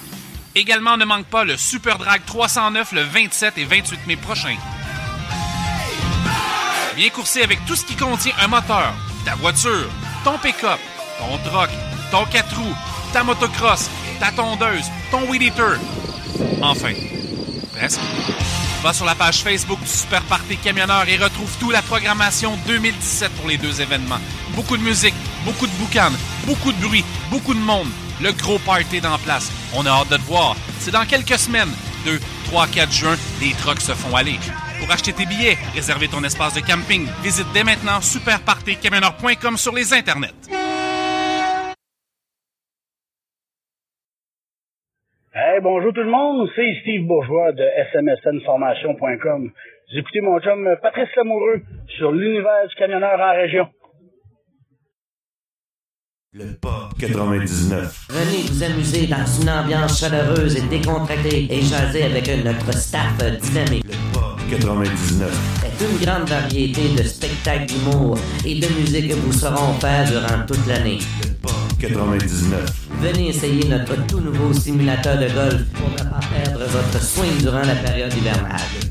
Également, 0.54 0.98
ne 0.98 1.06
manque 1.06 1.26
pas 1.26 1.46
le 1.46 1.58
Super 1.58 1.98
Drag 1.98 2.22
309 2.28 2.92
le 2.92 3.02
27 3.02 3.58
et 3.58 3.66
28 3.66 4.06
mai 4.06 4.18
prochain. 4.18 4.56
Viens 6.96 7.10
courser 7.10 7.42
avec 7.42 7.66
tout 7.66 7.76
ce 7.76 7.86
qui 7.86 7.96
contient 7.96 8.34
un 8.40 8.50
moteur, 8.50 8.94
ta 9.26 9.34
voiture, 9.34 9.90
ton 10.24 10.38
pick-up, 10.38 10.80
ton 11.20 11.38
truck, 11.50 11.70
ton 12.12 12.26
4 12.26 12.56
roues, 12.56 12.76
ta 13.14 13.24
motocross, 13.24 13.90
ta 14.20 14.32
tondeuse, 14.32 14.86
ton 15.12 15.30
weed 15.30 15.42
eater. 15.42 15.78
Enfin, 16.62 16.94
presque. 17.76 18.00
Va 18.84 18.94
sur 18.94 19.06
la 19.06 19.14
page 19.14 19.44
Facebook 19.44 19.80
du 19.80 19.88
Super 19.88 20.24
Party 20.24 20.58
Camionneur 20.58 21.08
et 21.08 21.18
retrouve 21.18 21.52
toute 21.60 21.72
la 21.72 21.84
programmation 21.84 22.58
2017 22.66 23.32
pour 23.34 23.48
les 23.48 23.58
deux 23.58 23.80
événements. 23.80 24.20
Beaucoup 24.56 24.76
de 24.76 24.82
musique, 24.82 25.14
beaucoup 25.46 25.68
de 25.68 25.72
boucanes, 25.74 26.18
beaucoup 26.46 26.72
de 26.72 26.82
bruit, 26.82 27.06
beaucoup 27.30 27.54
de 27.54 27.60
monde. 27.60 27.88
Le 28.22 28.32
gros 28.32 28.58
party 28.60 29.00
dans 29.00 29.20
place. 29.20 29.52
On 29.74 29.86
a 29.86 29.90
hâte 29.90 30.10
de 30.10 30.18
te 30.18 30.22
voir. 30.24 30.56
C'est 30.80 30.92
dans 30.92 31.06
quelques 31.06 31.38
semaines. 31.38 31.72
2, 32.06 32.20
3, 32.46 32.68
4 32.68 32.92
juin, 32.92 33.16
les 33.40 33.54
trucks 33.54 33.82
se 33.82 33.94
font 33.94 34.16
aller. 34.16 34.40
Pour 34.80 34.92
acheter 34.92 35.14
tes 35.14 35.28
billets, 35.28 35.58
réserver 35.76 36.08
ton 36.08 36.24
espace 36.24 36.56
de 36.56 36.62
camping, 36.62 37.08
visite 37.22 37.46
dès 37.54 37.64
maintenant 37.64 38.02
superpartycamionneur.com 38.02 39.58
sur 39.58 39.76
les 39.76 39.94
internets. 39.94 40.34
Hey, 45.62 45.64
bonjour 45.64 45.94
tout 45.94 46.02
le 46.02 46.10
monde, 46.10 46.50
c'est 46.56 46.76
Steve 46.82 47.06
Bourgeois 47.06 47.52
de 47.52 47.64
smsnformation.com. 47.94 49.52
Vous 49.92 50.00
écoutez 50.00 50.22
mon 50.22 50.40
chum 50.40 50.68
Patrice 50.82 51.10
Lamoureux 51.16 51.62
sur 51.98 52.12
l'univers 52.12 52.68
du 52.68 52.76
camionneur 52.76 53.20
en 53.20 53.34
région. 53.34 53.68
Le 56.34 56.46
Pop 56.60 56.98
99. 57.00 58.08
Venez 58.10 58.42
vous 58.50 58.64
amuser 58.64 59.08
dans 59.08 59.26
une 59.26 59.50
ambiance 59.50 60.00
chaleureuse 60.00 60.58
et 60.58 60.68
décontractée 60.68 61.48
et 61.52 61.62
jaser 61.62 62.04
avec 62.06 62.28
notre 62.44 62.74
staff 62.74 63.18
dynamique. 63.42 63.86
Le 63.86 64.14
Pop 64.14 64.40
99. 64.50 65.30
C'est 65.62 65.86
une 65.86 66.06
grande 66.06 66.28
variété 66.28 66.82
de 66.98 67.04
spectacles 67.04 67.68
d'humour 67.68 68.18
et 68.46 68.56
de 68.56 68.68
musique 68.80 69.10
que 69.10 69.16
vous 69.16 69.34
saurons 69.34 69.74
faire 69.80 70.06
durant 70.06 70.46
toute 70.48 70.66
l'année. 70.68 70.98
Le 71.22 71.34
Pop 71.42 71.61
99. 71.82 72.90
Venez 73.02 73.30
essayer 73.30 73.68
notre 73.68 74.06
tout 74.06 74.20
nouveau 74.20 74.54
simulateur 74.54 75.18
de 75.18 75.28
golf 75.34 75.64
pour 75.74 75.90
ne 75.90 75.98
pas 75.98 76.20
perdre 76.32 76.64
votre 76.68 77.04
swing 77.04 77.40
durant 77.40 77.62
la 77.64 77.76
période 77.76 78.14
hivernale. 78.14 78.91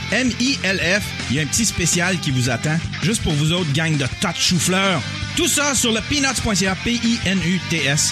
M-I-L-F. 0.11 1.03
Il 1.29 1.35
y 1.35 1.39
a 1.39 1.43
un 1.43 1.45
petit 1.45 1.65
spécial 1.65 2.19
qui 2.19 2.31
vous 2.31 2.49
attend, 2.49 2.77
juste 3.01 3.23
pour 3.23 3.33
vous 3.33 3.51
autres, 3.53 3.71
gang 3.73 3.95
de 3.97 4.05
tas 4.19 4.33
de 4.33 4.37
chou-fleurs. 4.37 5.01
Tout 5.35 5.47
ça 5.47 5.73
sur 5.75 5.91
le 5.91 6.01
peanuts.ca, 6.01 6.75
P-I-N-U-T-S.ca. 6.83 8.11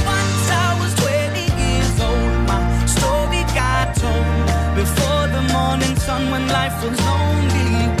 Before 4.01 5.27
the 5.27 5.43
morning 5.53 5.95
sun 5.95 6.31
when 6.31 6.47
life 6.47 6.83
was 6.83 6.99
lonely. 7.05 8.00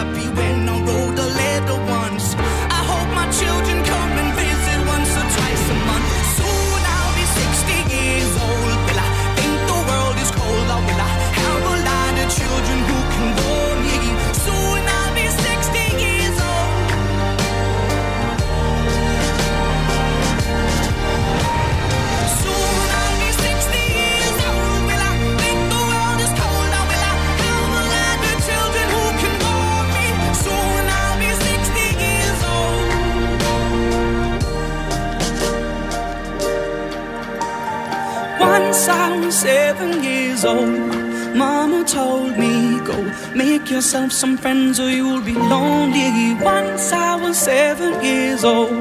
Once 38.71 38.87
I 38.87 39.17
was 39.19 39.35
seven 39.35 40.01
years 40.01 40.45
old, 40.45 40.95
Mama 41.35 41.83
told 41.83 42.37
me, 42.37 42.79
Go 42.85 42.95
make 43.35 43.69
yourself 43.69 44.13
some 44.13 44.37
friends 44.37 44.79
or 44.79 44.89
you'll 44.89 45.19
be 45.19 45.33
lonely. 45.33 46.35
Once 46.41 46.93
I 46.93 47.17
was 47.17 47.37
seven 47.37 48.01
years 48.01 48.45
old. 48.45 48.71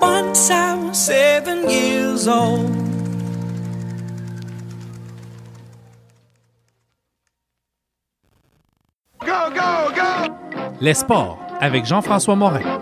Once 0.00 0.48
I 0.48 0.76
was 0.76 0.96
seven 0.96 1.68
years 1.68 2.28
old. 2.28 2.70
Les 10.80 10.94
sports 10.94 11.36
avec 11.60 11.84
Jean-François 11.84 12.36
Morin. 12.36 12.79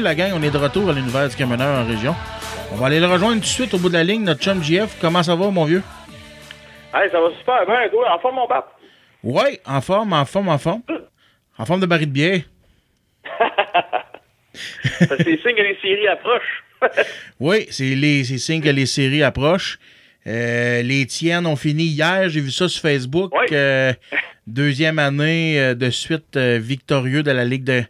Oui, 0.00 0.04
la 0.04 0.14
gang, 0.14 0.32
on 0.34 0.42
est 0.42 0.50
de 0.50 0.56
retour 0.56 0.88
à 0.88 0.92
l'univers 0.94 1.28
du 1.28 1.36
camionneur 1.36 1.78
en 1.78 1.86
région. 1.86 2.14
On 2.72 2.76
va 2.76 2.86
aller 2.86 3.00
le 3.00 3.06
rejoindre 3.06 3.34
tout 3.34 3.40
de 3.40 3.44
suite 3.44 3.74
au 3.74 3.78
bout 3.78 3.88
de 3.88 3.94
la 3.94 4.04
ligne, 4.04 4.24
notre 4.24 4.42
chum 4.42 4.62
JF. 4.62 4.96
Comment 4.98 5.22
ça 5.22 5.34
va, 5.34 5.50
mon 5.50 5.64
vieux? 5.64 5.82
Hey, 6.94 7.10
ça 7.10 7.20
va 7.20 7.28
super 7.38 7.66
bien, 7.66 7.88
toi. 7.90 8.14
En 8.14 8.18
forme, 8.18 8.36
mon 8.36 8.46
pape. 8.46 8.78
Ouais, 9.22 9.60
en 9.66 9.80
forme, 9.82 10.14
en 10.14 10.24
forme, 10.24 10.48
en 10.48 10.58
forme. 10.58 10.82
En 11.58 11.66
forme 11.66 11.80
de 11.80 11.86
baril 11.86 12.08
de 12.08 12.12
bière. 12.12 12.40
C'est 14.98 15.42
signe 15.42 15.54
que 15.54 15.62
les 15.62 15.78
séries 15.82 16.08
approchent. 16.08 16.64
Oui, 17.40 17.66
c'est 17.70 17.94
les 17.94 18.24
c'est 18.24 18.38
signe 18.38 18.62
que 18.62 18.70
les 18.70 18.86
séries 18.86 19.22
approchent. 19.22 19.78
Euh, 20.26 20.80
les 20.80 21.06
tiennes 21.06 21.46
ont 21.46 21.56
fini 21.56 21.84
hier, 21.84 22.30
j'ai 22.30 22.40
vu 22.40 22.50
ça 22.50 22.68
sur 22.68 22.80
Facebook. 22.80 23.32
Euh, 23.52 23.92
deuxième 24.46 24.98
année 24.98 25.60
euh, 25.60 25.74
de 25.74 25.90
suite 25.90 26.36
euh, 26.36 26.58
victorieux 26.58 27.22
de 27.22 27.30
la 27.30 27.44
Ligue 27.44 27.64
de 27.64 27.82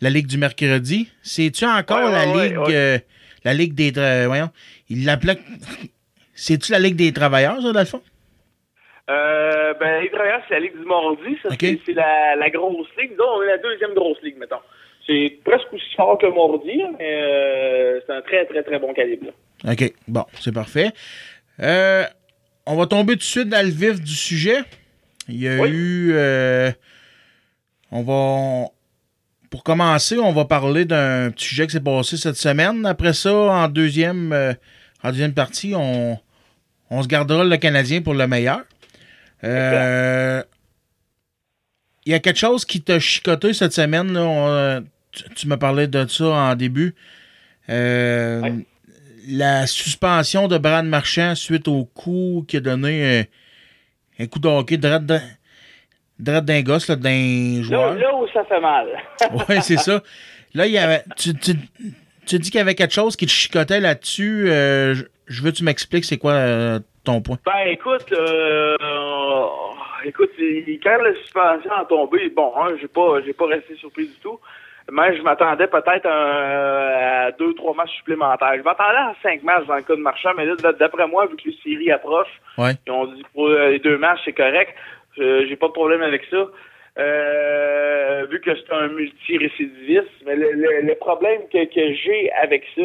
la 0.00 0.10
Ligue 0.10 0.26
du 0.26 0.38
mercredi. 0.38 1.10
C'est-tu 1.22 1.64
encore 1.64 2.04
Ouais, 2.04 2.12
la 2.12 2.26
ouais, 2.32 2.48
Ligue 2.48 2.58
ouais. 2.58 2.74
euh, 2.74 2.98
la 3.44 3.54
Ligue 3.54 3.74
des 3.74 3.90
tra- 3.92 4.26
voyons, 4.26 4.50
il 4.88 5.04
l'appelait 5.04 5.38
C'est-tu 6.34 6.72
la 6.72 6.78
Ligue 6.78 6.96
des 6.96 7.12
travailleurs, 7.12 7.60
ça, 7.62 7.72
dans 7.72 7.80
le 7.80 7.86
fond? 7.86 8.02
Euh, 9.10 9.74
ben, 9.74 10.02
les 10.02 10.10
travailleurs, 10.10 10.40
c'est 10.48 10.54
la 10.54 10.60
Ligue 10.60 10.78
du 10.78 10.84
Mardi. 10.86 11.36
Ça, 11.42 11.50
c'est- 11.60 11.78
c'est 11.84 11.92
la, 11.92 12.36
la 12.36 12.50
grosse 12.50 12.88
ligue. 12.98 13.12
Nous, 13.18 13.24
on 13.24 13.42
est 13.42 13.46
la 13.48 13.58
deuxième 13.58 13.92
grosse 13.94 14.16
ligue, 14.22 14.38
mettons. 14.38 14.56
C'est 15.06 15.38
presque 15.44 15.70
aussi 15.72 15.94
fort 15.94 16.16
que 16.18 16.26
Mardi, 16.26 16.80
mais 16.98 17.22
euh, 17.22 18.00
c'est 18.06 18.12
un 18.14 18.22
très, 18.22 18.46
très, 18.46 18.62
très 18.62 18.78
bon 18.78 18.94
calibre. 18.94 19.26
là. 19.64 19.72
OK, 19.72 19.92
bon, 20.08 20.24
c'est 20.40 20.54
parfait. 20.54 20.90
Euh, 21.60 22.04
on 22.66 22.76
va 22.76 22.86
tomber 22.86 23.12
tout 23.12 23.18
de 23.18 23.22
suite 23.24 23.48
dans 23.50 23.64
le 23.64 23.70
vif 23.72 24.00
du 24.00 24.14
sujet. 24.14 24.60
Il 25.28 25.42
y 25.42 25.48
a 25.48 25.66
eu. 25.66 26.12
euh, 26.14 26.70
on 27.90 28.02
va. 28.02 28.68
Pour 29.54 29.62
commencer, 29.62 30.18
on 30.18 30.32
va 30.32 30.46
parler 30.46 30.84
d'un 30.84 31.30
petit 31.30 31.44
sujet 31.46 31.68
qui 31.68 31.74
s'est 31.74 31.80
passé 31.80 32.16
cette 32.16 32.34
semaine. 32.36 32.84
Après 32.84 33.12
ça, 33.12 33.32
en 33.32 33.68
deuxième, 33.68 34.32
euh, 34.32 34.52
en 35.04 35.10
deuxième 35.10 35.32
partie, 35.32 35.74
on, 35.76 36.18
on 36.90 37.02
se 37.04 37.06
gardera 37.06 37.44
le 37.44 37.56
Canadien 37.56 38.02
pour 38.02 38.14
le 38.14 38.26
meilleur. 38.26 38.62
Euh, 39.44 40.42
Il 42.04 42.10
y 42.10 42.14
a 42.16 42.18
quelque 42.18 42.40
chose 42.40 42.64
qui 42.64 42.80
t'a 42.82 42.98
chicoté 42.98 43.52
cette 43.54 43.72
semaine. 43.72 44.12
là. 44.12 44.22
On, 44.24 44.84
tu, 45.12 45.22
tu 45.36 45.46
me 45.46 45.56
parlais 45.56 45.86
de 45.86 46.04
ça 46.08 46.24
en 46.24 46.56
début. 46.56 46.96
Euh, 47.70 48.50
La 49.28 49.68
suspension 49.68 50.48
de 50.48 50.58
Brad 50.58 50.84
Marchand 50.84 51.36
suite 51.36 51.68
au 51.68 51.84
coup 51.84 52.44
qui 52.48 52.56
a 52.56 52.60
donné 52.60 53.28
un 54.18 54.26
coup 54.26 54.40
de 54.40 54.48
hockey 54.48 54.78
direct 56.18 56.44
d'un 56.44 56.62
gosse, 56.62 56.88
là, 56.88 56.96
d'un 56.96 57.62
joueur. 57.62 57.94
là 57.94 58.14
où 58.14 58.26
ça 58.28 58.44
fait 58.44 58.60
mal. 58.60 58.86
Oui, 59.48 59.56
c'est 59.62 59.76
ça. 59.78 60.02
Là, 60.54 60.66
il 60.66 60.72
y 60.72 60.78
avait. 60.78 61.02
Tu, 61.16 61.34
tu, 61.34 61.52
tu 62.26 62.38
dis 62.38 62.50
qu'il 62.50 62.58
y 62.58 62.62
avait 62.62 62.74
quelque 62.74 62.94
chose 62.94 63.16
qui 63.16 63.26
te 63.26 63.30
chicotait 63.32 63.80
là-dessus. 63.80 64.46
euh, 64.48 64.94
je- 65.26 65.42
veux 65.42 65.50
que 65.50 65.56
tu 65.56 65.64
m'expliques 65.64 66.04
c'est 66.04 66.18
quoi 66.18 66.32
euh, 66.32 66.78
ton 67.04 67.20
point. 67.20 67.38
Ben, 67.44 67.66
écoute, 67.68 68.06
euh, 68.12 68.76
écoute, 70.04 70.30
il- 70.38 70.78
quand 70.82 70.96
la 71.02 71.14
suspension 71.16 71.72
a 71.72 71.84
tombé, 71.86 72.28
bon, 72.34 72.52
hein, 72.56 72.74
j'ai 72.80 72.88
pas, 72.88 73.20
j'ai 73.24 73.32
pas 73.32 73.46
resté 73.46 73.74
surpris 73.76 74.06
du 74.06 74.14
tout. 74.22 74.38
Mais 74.92 75.16
je 75.16 75.22
m'attendais 75.22 75.66
peut-être 75.66 76.04
à, 76.04 77.24
à 77.28 77.30
deux, 77.32 77.54
trois 77.54 77.74
matchs 77.74 77.96
supplémentaires. 77.96 78.52
Je 78.58 78.62
m'attendais 78.62 78.98
à 78.98 79.14
cinq 79.22 79.42
matchs 79.42 79.64
dans 79.66 79.76
le 79.76 79.82
cas 79.82 79.96
de 79.96 80.00
Marchand, 80.02 80.28
mais 80.36 80.44
là, 80.44 80.54
d'après 80.78 81.06
moi, 81.06 81.24
vu 81.26 81.36
que 81.36 81.48
les 81.48 81.56
séries 81.64 81.90
approchent, 81.90 82.38
Ouais. 82.58 82.72
ils 82.86 82.92
ont 82.92 83.06
dit 83.06 83.22
pour 83.32 83.46
euh, 83.48 83.70
les 83.70 83.78
deux 83.78 83.96
matchs, 83.96 84.20
c'est 84.26 84.34
correct. 84.34 84.74
Euh, 85.18 85.46
j'ai 85.48 85.56
pas 85.56 85.68
de 85.68 85.72
problème 85.72 86.02
avec 86.02 86.24
ça. 86.30 86.48
Euh, 86.98 88.26
vu 88.30 88.40
que 88.40 88.50
c'est 88.54 88.72
un 88.72 88.88
multi-récidiviste. 88.88 90.10
Mais 90.26 90.36
le, 90.36 90.52
le- 90.52 90.94
problème 90.94 91.42
que, 91.52 91.64
que 91.64 91.92
j'ai 91.94 92.30
avec 92.32 92.64
ça, 92.76 92.82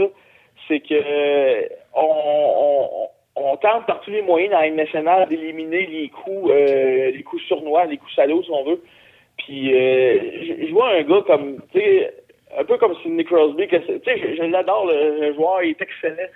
c'est 0.67 0.79
que 0.79 0.93
euh, 0.95 1.61
on, 1.95 3.07
on, 3.35 3.57
tente 3.57 3.85
par 3.85 4.01
tous 4.01 4.11
les 4.11 4.21
moyens 4.21 4.51
dans 4.51 4.59
la 4.59 4.69
nationale 4.71 5.27
d'éliminer 5.29 5.85
les 5.85 6.09
coups 6.09 6.49
euh, 6.51 7.11
les 7.11 7.23
coups 7.23 7.41
sournois, 7.43 7.85
les 7.85 7.97
coups 7.97 8.13
salauds, 8.15 8.43
si 8.43 8.51
on 8.51 8.63
veut. 8.63 8.81
Puis 9.37 9.73
euh, 9.73 10.65
je 10.67 10.71
vois 10.71 10.89
un 10.89 11.03
gars 11.03 11.21
comme 11.25 11.57
tu 11.71 11.79
sais 11.79 12.13
un 12.57 12.63
peu 12.63 12.77
comme 12.77 12.95
Sidney 13.03 13.23
Crosby, 13.25 13.67
tu 13.67 13.75
sais, 13.77 14.01
je, 14.05 14.35
je 14.35 14.43
l'adore 14.43 14.87
le, 14.87 15.21
le 15.21 15.33
joueur, 15.35 15.61
il 15.63 15.69
est 15.71 15.81
excellent. 15.81 16.29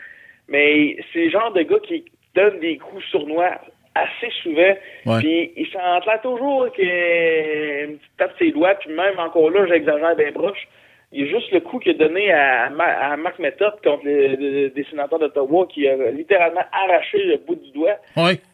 Mais 0.48 0.98
c'est 1.12 1.26
le 1.26 1.30
genre 1.32 1.52
de 1.54 1.64
gars 1.64 1.80
qui 1.80 2.06
donne 2.36 2.60
des 2.60 2.78
coups 2.78 3.04
sournois 3.06 3.60
assez 3.96 4.32
souvent. 4.42 4.74
Ouais. 5.06 5.20
Puis 5.20 5.54
il 5.56 5.68
s'entend 5.68 6.18
toujours 6.22 6.72
qu'il 6.74 7.98
tape 8.18 8.34
ses 8.40 8.52
doigts, 8.52 8.76
puis 8.76 8.92
même 8.92 9.20
encore 9.20 9.50
là, 9.52 9.66
j'exagère 9.68 10.16
bien 10.16 10.32
proche. 10.32 10.68
Il 11.16 11.26
y 11.26 11.30
a 11.30 11.32
juste 11.40 11.52
le 11.52 11.60
coup 11.60 11.78
qu'il 11.78 11.92
a 11.92 12.08
donné 12.08 12.32
à, 12.32 12.72
à 12.80 13.18
Marc 13.18 13.38
Method 13.38 13.74
contre 13.84 14.04
les, 14.04 14.30
les- 14.30 14.70
des 14.72 14.84
sénateurs 14.86 15.20
d'Ottawa 15.20 15.68
qui 15.72 15.88
a 15.88 16.10
littéralement 16.10 16.64
arraché 16.72 17.20
le 17.24 17.38
bout 17.38 17.54
du 17.54 17.70
doigt. 17.70 17.98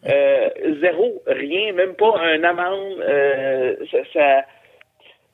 Euh, 0.09 0.49
zéro, 0.81 1.21
rien, 1.25 1.71
même 1.71 1.93
pas 1.95 2.13
un 2.19 2.43
amende. 2.43 2.99
Euh, 2.99 3.75
ça, 3.89 3.97
ça, 4.11 4.45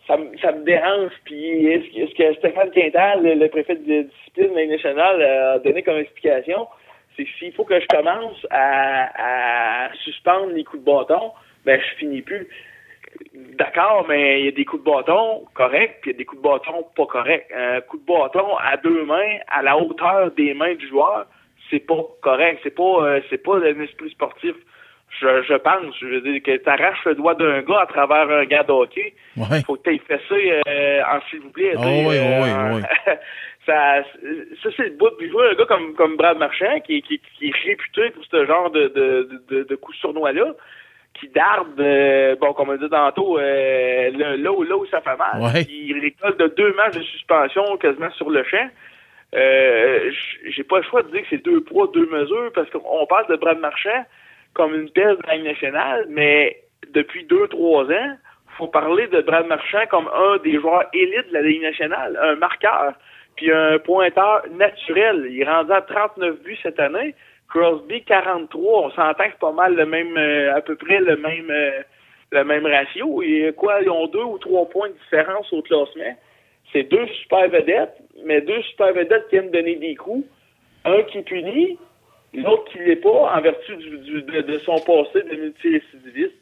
ça, 0.06 0.18
me- 0.18 0.38
ça 0.38 0.52
me 0.52 0.64
dérange. 0.66 1.14
Puis 1.24 1.66
est-ce 1.66 1.96
que, 1.96 2.02
est-ce 2.04 2.14
que 2.16 2.34
Stéphane 2.38 2.70
Quintal, 2.70 3.24
le, 3.24 3.34
le 3.34 3.48
préfet 3.50 3.74
de 3.74 4.04
discipline 4.04 4.70
nationale, 4.70 5.24
a 5.24 5.58
donné 5.58 5.82
comme 5.82 5.98
explication, 5.98 6.68
c'est 7.16 7.28
s'il 7.38 7.54
faut 7.54 7.64
que 7.64 7.80
je 7.80 7.88
commence 7.88 8.46
à, 8.50 9.88
à 9.88 9.94
suspendre 10.04 10.54
les 10.54 10.64
coups 10.64 10.84
de 10.84 10.92
bâton, 10.92 11.32
ben 11.66 11.80
je 11.80 11.96
finis 11.98 12.22
plus. 12.22 12.48
D'accord, 13.34 14.06
mais 14.08 14.42
il 14.42 14.46
y 14.46 14.48
a 14.50 14.52
des 14.52 14.66
coups 14.66 14.84
de 14.84 14.90
bâton 14.90 15.46
corrects, 15.54 16.00
puis 16.02 16.12
il 16.12 16.14
y 16.14 16.16
a 16.16 16.18
des 16.18 16.26
coups 16.26 16.42
de 16.42 16.48
bâton 16.48 16.86
pas 16.96 17.06
corrects. 17.06 17.48
Un 17.56 17.82
coup 17.82 17.98
de 17.98 18.06
bâton 18.06 18.58
à 18.58 18.78
deux 18.78 19.06
mains, 19.06 19.38
à 19.48 19.62
la 19.62 19.78
hauteur 19.78 20.32
des 20.32 20.54
mains 20.54 20.76
du 20.76 20.88
joueur, 20.88 21.26
c'est 21.70 21.80
pas 21.80 22.04
correct. 22.22 22.60
C'est 22.64 22.76
pas, 22.76 22.84
euh, 22.84 23.22
c'est 23.30 23.42
pas 23.42 23.58
un 23.58 23.80
esprit 23.80 24.10
sportif. 24.10 24.56
Je, 25.22 25.44
je 25.44 25.54
pense, 25.54 25.96
je 26.02 26.08
veux 26.08 26.22
dire, 26.22 26.44
que 26.44 26.58
t'arraches 26.58 27.06
le 27.06 27.16
doigt 27.16 27.36
d'un 27.36 27.62
gars 27.62 27.82
à 27.82 27.86
travers 27.86 28.30
un 28.30 28.46
gars 28.46 28.64
de 28.64 28.72
hockey. 28.72 29.14
Ouais. 29.38 29.62
Faut 29.66 29.76
que 29.76 29.84
t'aies 29.84 30.02
fessé 30.06 30.62
euh, 30.68 31.02
en 31.04 31.22
s'il 31.30 31.40
vous 31.40 31.52
plaît. 31.52 31.74
Ah 31.78 31.84
sais, 31.84 32.06
oui, 32.06 32.18
euh, 32.18 32.74
oui, 32.74 32.82
oui. 32.82 33.14
ça, 33.66 34.04
ça 34.64 34.70
c'est 34.78 34.90
le 34.90 34.96
bout. 34.98 35.10
Puis 35.18 35.28
je 35.28 35.32
vois 35.32 35.50
un 35.50 35.54
gars 35.56 35.66
comme, 35.66 35.94
comme 35.96 36.16
Brad 36.18 36.38
Marchand 36.38 36.80
qui, 36.82 37.02
qui, 37.02 37.20
qui 37.38 37.48
est 37.50 37.56
réputé 37.66 38.12
pour 38.12 38.24
ce 38.26 38.46
genre 38.46 38.70
de, 38.72 38.88
de, 38.88 39.30
de, 39.50 39.64
de 39.64 39.76
coups 39.76 39.98
sournois-là, 40.00 40.54
qui 41.20 41.30
darde, 41.30 41.80
euh, 41.80 42.36
bon, 42.36 42.54
comme 42.54 42.70
on 42.70 42.76
dit 42.76 42.90
tantôt, 42.90 43.40
euh, 43.40 44.10
le- 44.12 44.36
là, 44.36 44.52
où, 44.52 44.64
là 44.64 44.76
où 44.76 44.86
ça 44.88 45.02
fait 45.02 45.16
mal. 45.18 45.42
Ouais. 45.42 45.62
Il 45.70 45.98
récolte 46.02 46.38
de 46.40 46.48
deux 46.48 46.74
matchs 46.74 46.96
de 46.98 47.04
suspension 47.04 47.78
quasiment 47.78 48.12
sur 48.12 48.30
le 48.30 48.44
champ. 48.44 48.70
Euh, 49.34 50.12
j'ai 50.48 50.64
pas 50.64 50.78
le 50.78 50.84
choix 50.84 51.04
de 51.04 51.12
dire 51.12 51.22
que 51.22 51.28
c'est 51.30 51.44
deux 51.44 51.62
poids, 51.62 51.90
deux 51.94 52.06
mesures, 52.06 52.52
parce 52.54 52.70
qu'on 52.70 53.06
parle 53.08 53.28
de 53.28 53.36
Brad 53.36 53.60
Marchand 53.60 54.06
comme 54.54 54.74
une 54.74 54.90
pièce 54.90 55.18
de 55.18 55.28
la 55.28 55.36
Ligue 55.36 55.46
nationale, 55.48 56.06
mais 56.10 56.58
depuis 56.94 57.26
deux, 57.26 57.48
trois 57.50 57.84
ans, 57.86 58.18
faut 58.58 58.68
parler 58.68 59.08
de 59.08 59.20
Brad 59.22 59.48
Marchand 59.48 59.86
comme 59.90 60.08
un 60.08 60.38
des 60.38 60.54
joueurs 60.60 60.86
élites 60.94 61.28
de 61.30 61.34
la 61.34 61.42
Ligue 61.42 61.62
nationale, 61.62 62.18
un 62.22 62.36
marqueur, 62.36 62.94
puis 63.36 63.52
un 63.52 63.78
pointeur 63.80 64.44
naturel. 64.52 65.28
Il 65.30 65.42
est 65.42 65.46
rendu 65.50 65.72
à 65.72 65.82
39 65.82 66.42
buts 66.44 66.58
cette 66.64 66.80
année. 66.80 67.16
Crosby 67.50 68.04
43. 68.04 68.86
On 68.86 68.90
s'entend 68.92 69.24
que 69.26 69.32
c'est 69.32 69.40
pas 69.40 69.52
mal 69.52 69.76
le 69.76 69.86
même, 69.86 70.18
euh, 70.18 70.56
à 70.56 70.62
peu 70.62 70.76
près 70.76 71.00
le 71.00 71.16
même, 71.18 71.50
euh, 71.50 71.82
le 72.32 72.44
même 72.44 72.66
ratio. 72.66 73.22
Et 73.22 73.54
quoi, 73.56 73.82
ils 73.82 73.90
ont 73.90 74.08
deux 74.08 74.24
ou 74.24 74.38
trois 74.38 74.68
points 74.70 74.90
de 74.90 74.94
différence 74.94 75.52
au 75.54 75.62
classement. 75.62 76.16
C'est 76.74 76.84
deux 76.84 77.06
super 77.22 77.48
vedettes, 77.50 77.96
mais 78.26 78.42
deux 78.42 78.62
super 78.64 78.92
vedettes 78.94 79.28
qui 79.30 79.36
aiment 79.38 79.52
donner 79.52 79.76
des 79.76 79.96
coups. 79.96 80.26
Un 80.86 81.02
qui 81.04 81.22
punit, 81.22 81.78
l'autre 82.34 82.66
qui 82.72 82.80
l'est 82.80 82.96
pas 82.98 83.32
en 83.36 83.42
vertu 83.42 83.76
du, 83.78 83.98
du- 84.00 84.22
de, 84.24 84.42
de 84.42 84.58
son 84.60 84.76
passé 84.80 85.22
de 85.24 85.36
multirécidiviste, 85.36 86.34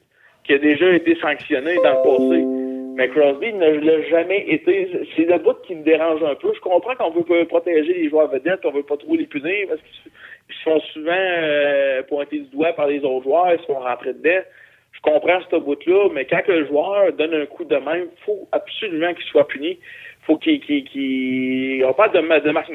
qui 0.45 0.53
a 0.53 0.57
déjà 0.57 0.90
été 0.91 1.15
sanctionné 1.15 1.76
dans 1.76 1.91
le 1.91 2.03
passé. 2.03 2.62
Mais 2.95 3.07
Crosby 3.10 3.53
ne 3.53 3.70
l'a 3.80 4.02
jamais 4.10 4.45
été. 4.49 4.90
C'est 5.15 5.26
le 5.26 5.38
bout 5.40 5.56
qui 5.65 5.76
me 5.76 5.84
dérange 5.84 6.22
un 6.24 6.36
peu. 6.36 6.52
Je 6.53 6.60
comprends 6.60 6.95
qu'on 6.95 7.10
veut 7.11 7.45
protéger 7.45 7.94
les 7.94 8.10
joueurs 8.10 8.28
vedettes, 8.30 8.61
qu'on 8.61 8.72
veut 8.72 8.84
pas 8.84 8.98
trop 8.98 9.15
les 9.15 9.26
punir 9.26 9.68
parce 9.68 9.82
qu'ils 9.82 10.11
se 10.57 10.64
font 10.64 10.80
souvent 10.94 11.11
euh, 11.18 12.03
pointer 12.03 12.40
du 12.40 12.49
doigt 12.49 12.74
par 12.74 12.88
les 12.88 12.99
autres 13.03 13.24
joueurs, 13.24 13.52
ils 13.53 13.60
se 13.60 13.65
font 13.65 13.80
rentrer 13.80 14.14
dedans. 14.14 14.44
Je 14.91 15.02
comprends 15.02 15.40
ce 15.49 15.56
bout-là, 15.56 16.10
mais 16.14 16.26
quand 16.26 16.41
le 16.48 16.65
joueur 16.68 17.11
donne 17.14 17.34
un 17.34 17.45
coup 17.48 17.65
de 17.65 17.76
même, 17.76 18.07
faut 18.26 18.48
absolument 18.52 19.14
qu'il 19.14 19.26
soit 19.26 19.48
puni. 19.48 19.80
Faut 20.28 20.38
qu'il, 20.38 20.61
qu'il, 20.61 20.84
qu'il- 20.86 21.84
on 21.86 21.94
parle 21.94 22.14
de, 22.14 22.20
ma- 22.20 22.40
de 22.40 22.52
Marc 22.52 22.72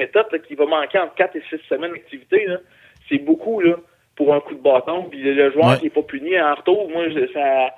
qui 0.47 0.55
va 0.55 0.65
manquer 0.65 0.99
entre 0.99 1.15
4 1.15 1.35
et 1.37 1.41
6 1.49 1.57
semaines 1.69 1.91
d'activité. 1.93 2.45
là. 2.45 2.57
C'est 3.07 3.17
beaucoup 3.19 3.59
là 3.61 3.75
pour 4.15 4.33
un 4.33 4.39
coup 4.41 4.53
de 4.53 4.61
bâton. 4.61 5.03
Puis 5.09 5.19
le, 5.21 5.49
joueur 5.51 5.69
Ouais. 5.69 5.77
qui 5.79 5.87
est 5.87 5.89
pas 5.93 6.03
puni 6.03 6.39
en 6.39 6.53
retour, 6.55 6.89
moi 6.89 7.07
je- 7.09 7.27
ça 7.33 7.73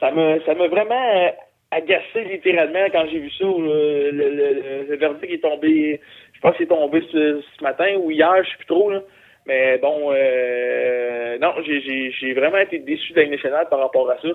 ça 0.00 0.10
me 0.10 0.40
ça 0.40 0.54
m'a 0.54 0.66
vraiment 0.66 1.10
euh, 1.14 1.28
agacé 1.74 2.24
littéralement 2.30 2.86
quand 2.92 3.04
j'ai 3.10 3.18
vu 3.18 3.30
ça. 3.30 3.44
Le, 3.44 4.10
le, 4.12 4.30
le- 4.30 4.86
le 4.88 4.96
verdict 4.96 5.32
est 5.32 5.38
tombé, 5.42 6.00
je 6.32 6.40
pense 6.40 6.56
qu'il 6.56 6.64
est 6.66 6.68
tombé 6.68 7.02
ce, 7.12 7.40
ce 7.58 7.62
matin 7.64 7.94
ou 7.98 8.10
hier, 8.10 8.32
je 8.44 8.50
sais 8.50 8.56
plus 8.58 8.66
trop 8.66 8.90
là. 8.90 9.00
Mais 9.46 9.78
bon, 9.78 10.10
euh, 10.12 11.38
non, 11.38 11.52
j'ai- 11.66 12.32
vraiment 12.34 12.58
été 12.58 12.78
déçu 12.78 13.12
de 13.12 13.20
la 13.20 13.28
nationale 13.28 13.66
par 13.68 13.80
rapport 13.80 14.10
à 14.10 14.16
ça. 14.22 14.28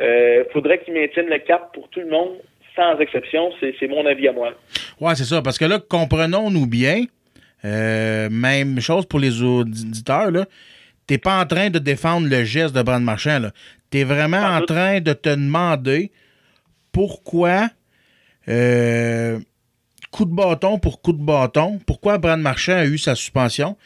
Euh, 0.00 0.44
faudrait 0.52 0.78
qu'ils 0.80 0.94
maintiennent 0.94 1.28
le 1.28 1.38
cap 1.38 1.72
pour 1.74 1.88
tout 1.90 2.00
le 2.00 2.08
monde, 2.08 2.36
sans 2.74 2.98
exception. 2.98 3.50
C'est 3.60 3.88
mon 3.88 4.04
avis 4.06 4.28
à 4.28 4.32
moi. 4.32 4.52
Ouais, 5.00 5.14
c'est 5.14 5.24
ça. 5.24 5.40
Parce 5.42 5.58
que 5.58 5.64
là, 5.66 5.78
comprenons-nous 5.78 6.66
bien, 6.66 7.04
euh, 7.64 8.28
même 8.30 8.80
chose 8.80 9.06
pour 9.06 9.18
les 9.20 9.42
auditeurs, 9.42 10.30
là. 10.30 10.44
T'es 11.06 11.18
pas 11.18 11.40
en 11.40 11.46
train 11.46 11.70
de 11.70 11.78
défendre 11.80 12.28
le 12.28 12.44
geste 12.44 12.74
de 12.74 12.82
Brand 12.82 13.02
Marchand, 13.02 13.40
là. 13.40 13.50
T'es 13.90 14.04
vraiment 14.04 14.38
en 14.42 14.60
train 14.64 15.00
de 15.00 15.12
te 15.12 15.28
demander 15.30 16.10
pourquoi 16.92 17.70
euh, 18.48 19.38
coup 20.10 20.24
de 20.24 20.34
bâton 20.34 20.78
pour 20.78 21.00
coup 21.00 21.12
de 21.12 21.22
bâton, 21.22 21.80
pourquoi 21.86 22.18
Brand 22.18 22.40
Marchand 22.40 22.76
a 22.76 22.86
eu 22.86 22.98
sa 22.98 23.14
suspension, 23.14 23.76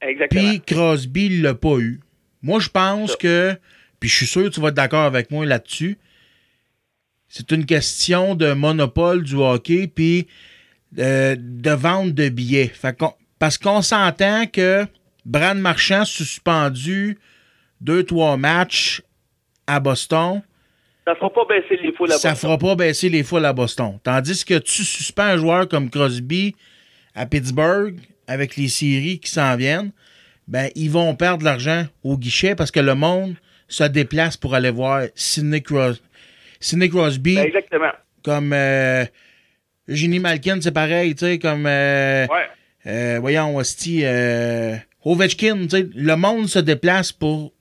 Exactement. 0.00 0.40
puis 0.40 0.60
Crosby 0.60 1.40
l'a 1.40 1.54
pas 1.54 1.78
eu. 1.78 2.00
Moi, 2.42 2.58
je 2.60 2.68
pense 2.68 3.16
que, 3.16 3.56
puis 3.98 4.08
je 4.08 4.16
suis 4.16 4.26
sûr 4.26 4.44
que 4.44 4.48
tu 4.48 4.60
vas 4.60 4.68
être 4.68 4.74
d'accord 4.74 5.04
avec 5.04 5.30
moi 5.30 5.44
là-dessus, 5.44 5.98
c'est 7.28 7.52
une 7.52 7.64
question 7.64 8.34
de 8.34 8.52
monopole 8.52 9.22
du 9.22 9.36
hockey, 9.36 9.86
puis 9.86 10.26
euh, 10.98 11.36
de 11.38 11.70
vente 11.70 12.12
de 12.14 12.28
billets. 12.28 12.66
Fait 12.68 12.96
parce 13.38 13.56
qu'on 13.56 13.82
s'entend 13.82 14.46
que 14.46 14.86
Brand 15.24 15.58
Marchand 15.58 16.04
suspendu 16.04 17.18
deux, 17.80 18.02
trois 18.02 18.36
matchs 18.36 19.02
à 19.66 19.78
Boston, 19.78 20.42
Ça 21.10 21.16
fera 21.16 21.30
pas 21.30 21.44
baisser 21.48 21.76
les 21.82 21.92
foules 21.92 22.12
à 22.12 22.18
ça 22.18 22.30
Boston. 22.30 22.36
fera 22.48 22.58
pas 22.58 22.74
baisser 22.74 23.08
les 23.08 23.22
foules 23.22 23.44
à 23.44 23.52
Boston. 23.52 23.98
Tandis 24.02 24.44
que 24.44 24.58
tu 24.58 24.84
suspends 24.84 25.22
un 25.24 25.36
joueur 25.36 25.68
comme 25.68 25.90
Crosby 25.90 26.54
à 27.14 27.26
Pittsburgh 27.26 27.96
avec 28.26 28.56
les 28.56 28.68
séries 28.68 29.18
qui 29.18 29.30
s'en 29.30 29.56
viennent, 29.56 29.90
ben 30.46 30.68
ils 30.74 30.90
vont 30.90 31.14
perdre 31.14 31.38
de 31.40 31.44
l'argent 31.44 31.84
au 32.04 32.16
guichet 32.16 32.54
parce 32.54 32.70
que 32.70 32.80
le 32.80 32.94
monde 32.94 33.34
se 33.68 33.84
déplace 33.84 34.36
pour 34.36 34.54
aller 34.54 34.70
voir 34.70 35.02
Sidney, 35.14 35.60
Cros- 35.60 35.98
Sidney 36.60 36.88
Crosby. 36.88 37.36
Ben, 37.36 37.46
exactement. 37.46 37.92
Comme 38.22 38.52
euh, 38.52 39.04
Malkin, 39.88 40.60
c'est 40.60 40.72
pareil, 40.72 41.14
tu 41.14 41.24
sais, 41.24 41.38
comme 41.38 41.66
euh, 41.66 42.26
euh, 42.86 43.18
voyons, 43.20 43.56
Hostie, 43.56 44.02
euh, 44.04 44.76
Ovechkin, 45.04 45.62
tu 45.62 45.68
sais, 45.70 45.86
le 45.94 46.14
monde 46.16 46.46
se 46.48 46.58
déplace 46.58 47.12
pour 47.12 47.52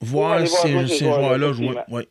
voir 0.00 0.46
ces, 0.46 0.86
ces 0.86 0.98
joueurs-là, 1.04 1.52
jouer. 1.52 1.74
Ouais. 1.88 2.06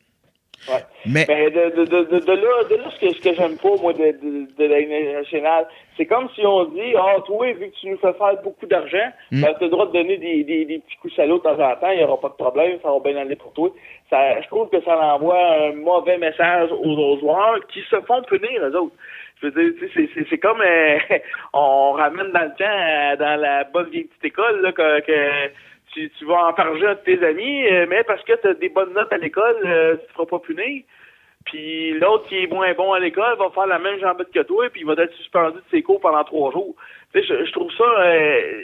Ouais. 0.69 0.81
Mais- 1.05 1.25
Ben, 1.25 1.49
de, 1.53 1.75
de, 1.75 1.85
de, 1.85 2.03
de, 2.03 2.19
de 2.19 2.31
là, 2.31 2.63
de 2.69 2.75
là, 2.75 2.89
ce 2.89 2.99
que, 2.99 3.13
ce 3.13 3.19
que 3.21 3.33
j'aime 3.35 3.57
pas, 3.57 3.75
moi, 3.81 3.91
de, 3.93 3.99
de, 3.99 4.47
de 4.57 4.65
la 4.65 5.13
nationale, 5.19 5.67
c'est 5.97 6.05
comme 6.05 6.29
si 6.35 6.45
on 6.45 6.63
dit, 6.65 6.93
ah, 6.97 7.15
toi, 7.25 7.51
vu 7.51 7.69
que 7.69 7.75
tu 7.75 7.89
nous 7.89 7.97
fais 7.97 8.13
faire 8.13 8.41
beaucoup 8.43 8.65
d'argent, 8.65 9.09
Mm. 9.31 9.41
ben, 9.41 9.53
t'as 9.59 9.65
le 9.65 9.71
droit 9.71 9.87
de 9.87 9.91
donner 9.93 10.17
des, 10.17 10.43
des, 10.43 10.65
des 10.65 10.79
petits 10.79 10.95
coups 11.01 11.15
salauds 11.15 11.39
de 11.39 11.43
temps 11.43 11.59
en 11.59 11.75
temps, 11.75 11.89
il 11.91 11.97
n'y 11.97 12.03
aura 12.03 12.19
pas 12.19 12.29
de 12.29 12.33
problème, 12.35 12.77
ça 12.81 12.89
va 12.91 12.99
bien 12.99 13.17
aller 13.17 13.35
pour 13.35 13.51
toi. 13.53 13.69
Ça, 14.09 14.41
je 14.41 14.47
trouve 14.47 14.69
que 14.69 14.81
ça 14.83 14.97
envoie 15.15 15.37
un 15.67 15.73
mauvais 15.73 16.17
message 16.17 16.69
aux 16.71 16.95
autres 16.97 17.19
joueurs 17.21 17.59
qui 17.67 17.81
se 17.89 17.99
font 18.01 18.21
punir, 18.23 18.63
eux 18.63 18.75
autres. 18.77 18.95
Je 19.41 19.47
veux 19.47 19.51
dire, 19.71 19.89
tu 19.93 20.25
c'est- 20.29 20.37
comme, 20.37 20.61
euh, 20.61 20.97
on 21.53 21.91
ramène 21.93 22.31
dans 22.31 22.43
le 22.43 22.55
temps, 22.57 22.63
euh, 22.63 23.15
dans 23.17 23.39
la 23.41 23.65
bonne 23.65 23.89
vieille 23.89 24.05
petite 24.05 24.25
école, 24.25 24.61
là, 24.61 24.71
que, 24.71 24.99
que 25.01 25.51
tu, 25.93 26.09
tu 26.17 26.25
vas 26.25 26.47
enfarger 26.47 26.85
un 26.87 26.93
de 26.95 26.99
tes 26.99 27.23
amis, 27.25 27.65
euh, 27.67 27.85
mais 27.89 28.03
parce 28.03 28.23
que 28.23 28.33
tu 28.41 28.47
as 28.47 28.53
des 28.53 28.69
bonnes 28.69 28.93
notes 28.93 29.11
à 29.13 29.17
l'école, 29.17 29.57
euh, 29.65 29.95
tu 29.97 30.07
te 30.07 30.11
feras 30.13 30.25
pas 30.25 30.39
punir. 30.39 30.83
Puis 31.45 31.91
l'autre 31.99 32.25
qui 32.29 32.37
est 32.41 32.47
moins 32.47 32.73
bon 32.73 32.93
à 32.93 32.99
l'école 32.99 33.37
va 33.37 33.49
faire 33.49 33.67
la 33.67 33.77
même 33.77 33.99
jambette 33.99 34.31
que 34.31 34.39
toi, 34.43 34.69
puis 34.71 34.81
il 34.81 34.87
va 34.87 34.93
être 34.93 35.13
suspendu 35.15 35.57
de 35.57 35.63
ses 35.71 35.81
cours 35.81 35.99
pendant 35.99 36.23
trois 36.23 36.51
jours. 36.53 36.73
Tu 37.13 37.19
sais, 37.19 37.27
je, 37.27 37.45
je 37.45 37.51
trouve 37.51 37.71
ça, 37.73 37.83
euh, 37.83 38.63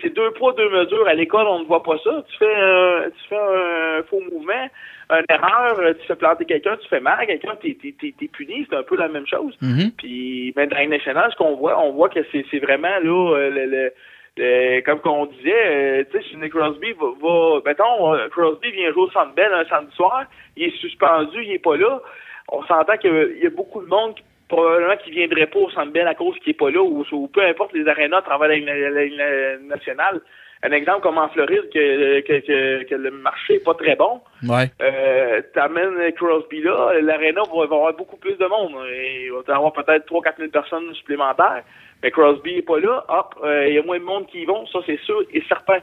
c'est 0.00 0.14
deux 0.14 0.30
poids, 0.32 0.54
deux 0.54 0.70
mesures. 0.70 1.06
À 1.06 1.12
l'école, 1.12 1.46
on 1.46 1.60
ne 1.60 1.64
voit 1.66 1.82
pas 1.82 1.98
ça. 2.02 2.24
Tu 2.30 2.38
fais, 2.38 2.54
un, 2.54 3.10
tu 3.10 3.28
fais 3.28 3.36
un 3.36 4.02
faux 4.04 4.22
mouvement, 4.32 4.68
une 5.10 5.24
erreur, 5.28 5.76
tu 6.00 6.06
fais 6.06 6.16
planter 6.16 6.46
quelqu'un, 6.46 6.76
tu 6.78 6.88
fais 6.88 6.98
mal 7.00 7.20
à 7.20 7.26
quelqu'un, 7.26 7.56
t'es 7.60 7.76
t'es 7.78 8.28
puni. 8.28 8.66
C'est 8.70 8.76
un 8.76 8.82
peu 8.82 8.96
la 8.96 9.08
même 9.08 9.26
chose. 9.26 9.54
Puis, 9.98 10.52
ben, 10.56 10.66
dans 10.66 10.88
nationale, 10.88 11.30
ce 11.30 11.36
qu'on 11.36 11.56
voit, 11.56 11.78
on 11.78 11.92
voit 11.92 12.08
que 12.08 12.20
c'est 12.32 12.58
vraiment 12.58 12.88
là, 13.02 13.50
le, 13.50 13.66
le- 13.66 13.92
le- 14.36 14.80
comme 14.82 15.00
qu'on 15.00 15.26
disait, 15.26 15.66
euh, 15.66 16.04
tu 16.10 16.18
sais, 16.18 16.24
Sidney 16.28 16.48
Crosby 16.50 16.92
va, 16.92 17.06
va 17.22 17.60
mettons, 17.64 18.14
euh, 18.14 18.28
Crosby 18.28 18.70
vient 18.72 18.92
jouer 18.92 19.02
au 19.02 19.10
Centre 19.10 19.34
Bell 19.34 19.52
un 19.52 19.64
samedi 19.66 19.94
soir, 19.94 20.24
il 20.56 20.64
est 20.68 20.76
suspendu, 20.78 21.42
il 21.44 21.52
est 21.52 21.58
pas 21.58 21.76
là. 21.76 22.00
On 22.48 22.62
s'entend 22.64 22.96
qu'il 22.96 23.38
y 23.42 23.46
a 23.46 23.50
beaucoup 23.50 23.82
de 23.82 23.88
monde 23.88 24.14
qui, 24.16 24.22
probablement 24.48 24.96
qui 24.96 25.10
viendrait 25.12 25.46
pas 25.46 25.58
au 25.60 25.70
Centre 25.70 25.92
Bell 25.92 26.06
à 26.06 26.14
cause 26.14 26.36
qu'il 26.40 26.50
est 26.50 26.58
pas 26.58 26.70
là 26.70 26.82
ou, 26.82 27.04
ou 27.12 27.28
peu 27.28 27.42
importe 27.44 27.72
les 27.72 27.86
arénas 27.88 28.18
à 28.18 28.22
travers 28.22 28.48
la, 28.48 28.56
la- 28.58 28.90
la- 28.90 29.06
la- 29.06 29.58
nationale. 29.58 30.20
Un 30.66 30.72
exemple 30.72 31.02
comme 31.02 31.18
en 31.18 31.28
Floride 31.28 31.68
que, 31.74 32.20
que, 32.20 32.40
que, 32.40 32.84
que 32.84 32.94
le 32.94 33.10
marché 33.10 33.56
est 33.56 33.64
pas 33.64 33.74
très 33.74 33.96
bon. 33.96 34.20
Ouais. 34.48 34.70
Euh, 34.80 35.42
t'amènes 35.52 36.10
Crosby 36.12 36.62
là, 36.62 36.92
l'aréna 37.02 37.42
va, 37.42 37.66
va 37.66 37.76
avoir 37.76 37.92
beaucoup 37.94 38.16
plus 38.16 38.36
de 38.38 38.46
monde. 38.46 38.72
Il 38.88 39.30
va 39.32 39.42
y 39.46 39.56
avoir 39.56 39.72
peut-être 39.74 40.06
3-4 40.10 40.36
000 40.38 40.50
personnes 40.50 40.94
supplémentaires. 40.94 41.64
Mais 42.04 42.10
Crosby 42.10 42.56
est 42.56 42.62
pas 42.62 42.78
là, 42.80 43.02
hop, 43.08 43.34
euh, 43.42 43.66
il 43.66 43.76
y 43.76 43.78
a 43.78 43.82
moins 43.82 43.98
de 43.98 44.04
monde 44.04 44.26
qui 44.26 44.42
y 44.42 44.44
vont, 44.44 44.66
ça 44.66 44.80
c'est 44.84 45.00
sûr 45.00 45.22
et 45.32 45.42
certain. 45.48 45.78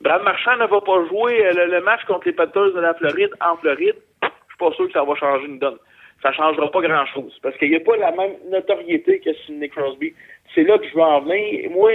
Brad 0.00 0.22
Marchand 0.22 0.56
ne 0.58 0.66
va 0.66 0.80
pas 0.80 1.04
jouer 1.08 1.44
euh, 1.44 1.66
le, 1.66 1.80
match 1.80 2.04
contre 2.04 2.28
les 2.28 2.34
Panthers 2.34 2.72
de 2.72 2.78
la 2.78 2.94
Floride 2.94 3.30
en 3.40 3.56
Floride. 3.56 3.96
Je 4.22 4.28
suis 4.28 4.58
pas 4.60 4.70
sûr 4.76 4.86
que 4.86 4.92
ça 4.92 5.02
va 5.02 5.16
changer 5.16 5.46
une 5.46 5.58
donne. 5.58 5.78
Ça 6.22 6.30
changera 6.30 6.70
pas 6.70 6.80
grand-chose. 6.82 7.36
Parce 7.42 7.56
qu'il 7.56 7.70
n'y 7.70 7.76
a 7.76 7.80
pas 7.80 7.96
la 7.96 8.12
même 8.12 8.36
notoriété 8.48 9.18
que 9.18 9.34
Sidney 9.44 9.68
Crosby. 9.68 10.14
C'est 10.54 10.62
là 10.62 10.78
que 10.78 10.86
je 10.86 10.94
veux 10.94 11.02
en 11.02 11.22
venir. 11.22 11.68
Moi, 11.72 11.90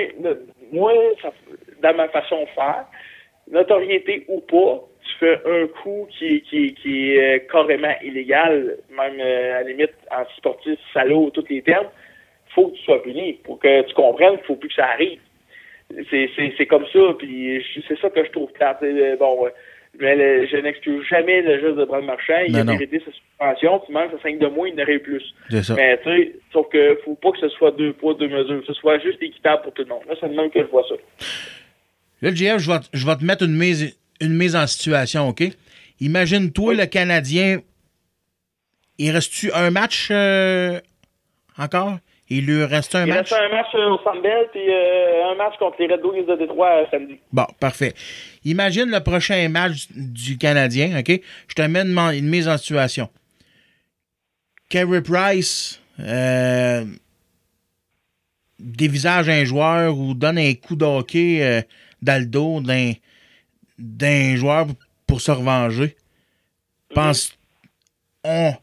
dans 1.82 1.96
ma 1.96 2.10
façon 2.10 2.42
de 2.42 2.48
faire, 2.48 2.86
notoriété 3.50 4.26
ou 4.28 4.42
pas, 4.42 4.82
tu 5.02 5.18
fais 5.18 5.40
un 5.46 5.68
coup 5.82 6.10
qui, 6.10 6.42
qui, 6.42 7.14
est 7.14 7.36
euh, 7.36 7.40
carrément 7.50 7.96
illégal, 8.04 8.80
même 8.90 9.18
euh, 9.22 9.60
à 9.60 9.64
la 9.64 9.70
limite 9.70 9.94
anti-sportif, 10.12 10.78
salaud, 10.94 11.30
tous 11.34 11.46
les 11.50 11.62
termes, 11.62 11.88
faut 12.56 12.68
que 12.70 12.76
tu 12.78 12.84
sois 12.84 13.02
puni. 13.04 13.34
Pour 13.44 13.60
que 13.60 13.82
tu 13.88 13.94
comprennes 13.94 14.38
qu'il 14.38 14.46
faut 14.46 14.56
plus 14.56 14.70
que 14.70 14.76
ça 14.76 14.88
arrive. 14.88 15.20
C'est, 16.10 16.30
c'est, 16.36 16.54
c'est 16.58 16.68
comme 16.68 16.86
ça, 16.94 17.00
puis 17.20 17.64
c'est 17.88 18.00
ça 18.00 18.10
que 18.10 18.24
je 18.24 18.32
trouve 18.32 18.52
plate. 18.54 18.78
Euh, 18.84 19.18
Bon, 19.18 19.46
mais 20.00 20.16
le- 20.16 20.48
je 20.48 20.56
n'excuse 20.56 21.06
jamais 21.10 21.42
le 21.42 21.60
geste 21.60 21.76
de 21.76 21.84
Brad 21.84 22.06
Marchand. 22.06 22.40
Il 22.48 22.54
Non, 22.54 22.60
a 22.60 22.64
mérité 22.64 23.00
sa 23.06 23.12
suspension. 23.12 23.82
Tu 23.86 23.92
manques 23.92 24.12
ça 24.12 24.18
5 24.24 24.40
de 24.40 24.48
moins, 24.48 24.70
il 24.70 24.76
n'aurait 24.76 25.00
plus. 25.00 25.22
C'est 25.50 25.64
ça. 25.64 25.74
Mais 25.76 25.98
tu 26.02 26.04
sais, 26.10 26.36
sauf 26.54 26.70
que 26.70 26.98
faut 27.04 27.16
pas 27.16 27.32
que 27.34 27.40
ce 27.40 27.50
soit 27.50 27.72
deux 27.72 27.92
poids, 27.92 28.14
deux 28.14 28.30
mesures. 28.30 28.62
Que 28.62 28.68
ce 28.68 28.74
soit 28.74 29.00
juste 29.00 29.22
équitable 29.22 29.64
pour 29.64 29.74
tout 29.74 29.82
le 29.82 29.90
monde. 29.90 30.04
Là, 30.08 30.16
c'est 30.20 30.30
le 30.30 30.34
même 30.36 30.50
que 30.50 30.60
je 30.62 30.66
vois 30.68 30.86
ça. 30.88 30.96
Là, 32.22 32.30
le 32.30 32.36
GF, 32.36 32.58
je 32.60 32.72
vais, 32.72 32.80
te- 32.80 32.88
je 32.94 33.06
vais 33.06 33.16
te 33.18 33.26
mettre 33.26 33.44
une 33.44 33.58
mise, 33.58 34.00
une 34.22 34.34
mise 34.38 34.56
en 34.56 34.68
situation, 34.68 35.28
OK? 35.28 35.44
Imagine-toi, 36.00 36.74
le 36.76 36.86
Canadien, 36.86 37.60
il 38.98 39.12
reste-tu 39.12 39.52
un 39.52 39.72
match 39.72 40.08
euh, 40.12 40.80
encore? 41.58 41.98
Il 42.34 42.46
lui 42.46 42.64
reste 42.64 42.96
un 42.96 43.06
Il 43.06 43.10
match? 43.14 43.30
reste 43.30 43.34
un 43.34 43.50
match 43.50 43.68
euh, 43.76 43.90
au 43.90 43.98
Centre 44.06 44.22
Bell, 44.22 44.48
puis 44.54 44.62
euh, 44.70 45.32
un 45.32 45.36
match 45.36 45.58
contre 45.60 45.76
les 45.80 45.88
Red 45.88 46.00
Wings 46.06 46.26
de 46.26 46.38
Détroit 46.38 46.70
euh, 46.70 46.86
samedi. 46.90 47.20
Bon, 47.34 47.46
parfait. 47.60 47.94
Imagine 48.46 48.90
le 48.90 49.02
prochain 49.02 49.50
match 49.50 49.88
du 49.92 50.38
Canadien, 50.38 50.98
OK? 50.98 51.20
Je 51.50 51.54
te 51.54 51.62
mets 51.62 51.82
une, 51.82 52.30
mise 52.30 52.48
en 52.48 52.58
situation. 52.58 53.10
Carey 54.70 55.02
Price 55.02 55.82
euh, 56.00 56.86
dévisage 58.60 59.28
un 59.28 59.44
joueur 59.44 59.98
ou 59.98 60.14
donne 60.14 60.38
un 60.38 60.54
coup 60.54 60.78
de 60.78 60.86
hockey 60.86 61.44
euh, 61.44 61.62
dans 62.02 62.18
le 62.18 62.28
dos 62.28 62.62
d'un, 62.62 62.94
d'un 63.78 64.38
joueur 64.38 64.68
pour 65.06 65.20
se 65.20 65.32
revenger. 65.32 65.98
Pense, 66.96 67.38
on, 68.24 68.54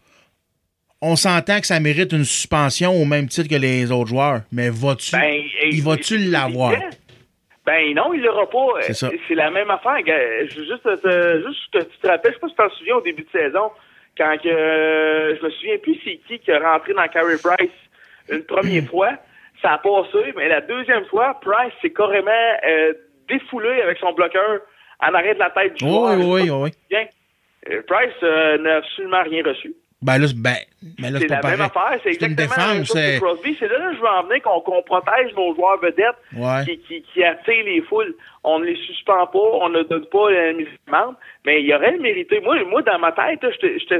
on 1.00 1.14
s'entend 1.16 1.60
que 1.60 1.66
ça 1.66 1.78
mérite 1.80 2.12
une 2.12 2.24
suspension 2.24 2.90
au 2.92 3.04
même 3.04 3.28
titre 3.28 3.48
que 3.48 3.60
les 3.60 3.90
autres 3.92 4.08
joueurs, 4.08 4.40
mais 4.52 4.68
vas-tu, 4.70 5.12
Ben, 5.12 5.42
il 5.70 5.82
va-tu 5.82 6.18
l'avoir? 6.18 6.72
Ben 7.66 7.94
non, 7.94 8.14
il 8.14 8.22
l'aura 8.22 8.48
pas. 8.48 8.80
C'est 8.92 9.34
la 9.34 9.50
même 9.50 9.70
affaire. 9.70 10.00
gars. 10.02 10.46
Je 10.46 10.58
veux 10.60 10.64
juste, 10.66 10.82
te- 10.82 11.44
juste 11.46 11.70
que 11.72 11.78
tu 11.80 11.98
te 12.00 12.06
rappelles, 12.08 12.32
je 12.32 12.36
sais 12.36 12.40
pas 12.40 12.48
si 12.48 12.54
tu 12.54 12.62
t'en 12.62 12.70
souviens 12.78 12.96
au 12.96 13.00
début 13.02 13.22
de 13.24 13.30
saison, 13.30 13.70
quand 14.16 14.36
que, 14.42 14.48
euh, 14.48 15.36
je 15.36 15.44
me 15.44 15.50
souviens 15.50 15.76
plus 15.78 15.96
c'est 16.04 16.16
qui 16.26 16.38
qui 16.38 16.50
est 16.50 16.56
rentré 16.58 16.94
dans 16.94 17.06
Carey 17.08 17.36
Price 17.42 17.70
une 18.30 18.42
première 18.44 18.84
fois, 18.90 19.10
ça 19.60 19.72
a 19.74 19.78
passé, 19.78 20.32
mais 20.36 20.48
la 20.48 20.62
deuxième 20.62 21.04
fois, 21.06 21.38
Price 21.42 21.72
s'est 21.82 21.90
carrément 21.92 22.30
euh, 22.66 22.94
défoulé 23.28 23.82
avec 23.82 23.98
son 23.98 24.12
bloqueur 24.14 24.60
en 25.00 25.12
arrêt 25.14 25.34
de 25.34 25.38
la 25.38 25.50
tête 25.50 25.74
du 25.74 25.84
Oui, 25.84 25.90
joueur. 25.90 26.16
oui, 26.18 26.50
oui, 26.50 26.70
oui. 26.90 26.96
Euh, 27.70 27.82
Price 27.86 28.14
euh, 28.22 28.56
n'a 28.58 28.76
absolument 28.76 29.22
rien 29.24 29.42
reçu. 29.44 29.74
Ben 30.00 30.18
là, 30.18 30.28
c'est- 30.28 30.40
ben, 30.40 30.54
ben 31.00 31.12
là, 31.12 31.18
C'est 31.20 31.26
la 31.28 31.42
même 31.42 31.60
affaire, 31.60 31.98
c'est 32.04 32.10
exactement 32.10 32.54
la 32.56 32.74
même 32.74 32.84
chose 32.84 32.94
que 32.94 33.18
Crosby. 33.18 33.56
C'est 33.58 33.66
là 33.66 33.78
que 33.90 33.96
je 33.96 34.00
veux 34.00 34.06
en 34.06 34.22
venir 34.22 34.42
qu'on 34.42 34.60
protège 34.60 35.34
nos 35.34 35.54
joueurs 35.56 35.80
vedettes 35.80 36.14
Ouais. 36.36 36.64
qui, 36.66 36.78
qui, 36.78 37.02
qui 37.02 37.24
attirent 37.24 37.64
les 37.64 37.82
foules. 37.82 38.14
On 38.44 38.60
ne 38.60 38.66
les 38.66 38.76
suspend 38.76 39.26
pas, 39.26 39.38
on 39.38 39.68
ne 39.70 39.82
donne 39.82 40.06
pas 40.06 40.30
la 40.30 40.52
mise 40.52 40.68
amende, 40.86 41.16
mais 41.44 41.62
il 41.64 41.74
aurait 41.74 41.96
mérité. 41.98 42.40
Moi, 42.40 42.62
moi 42.64 42.82
dans 42.82 42.98
ma 43.00 43.10
tête, 43.10 43.42
là, 43.42 43.50
je 43.60 43.96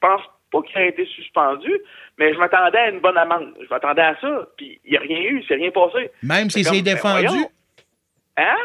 pense 0.00 0.22
pas 0.50 0.62
qu'il 0.62 0.76
aurait 0.76 0.88
été 0.88 1.04
suspendu, 1.06 1.70
mais 2.18 2.32
je 2.32 2.38
m'attendais 2.38 2.78
à 2.78 2.88
une 2.90 3.00
bonne 3.00 3.18
amende. 3.18 3.52
Je 3.62 3.68
m'attendais 3.68 4.02
à 4.02 4.16
ça, 4.22 4.48
puis 4.56 4.80
il 4.86 4.92
n'y 4.92 4.96
a 4.96 5.00
rien 5.00 5.20
eu, 5.20 5.44
c'est 5.46 5.54
rien 5.56 5.70
passé. 5.70 6.10
Même 6.22 6.48
si 6.48 6.64
C'est 6.64 6.70
comme, 6.70 6.78
c'est 6.78 6.82
ben 6.82 6.94
défendu, 6.94 7.26
voyons. 7.26 7.48
Hein? 8.38 8.56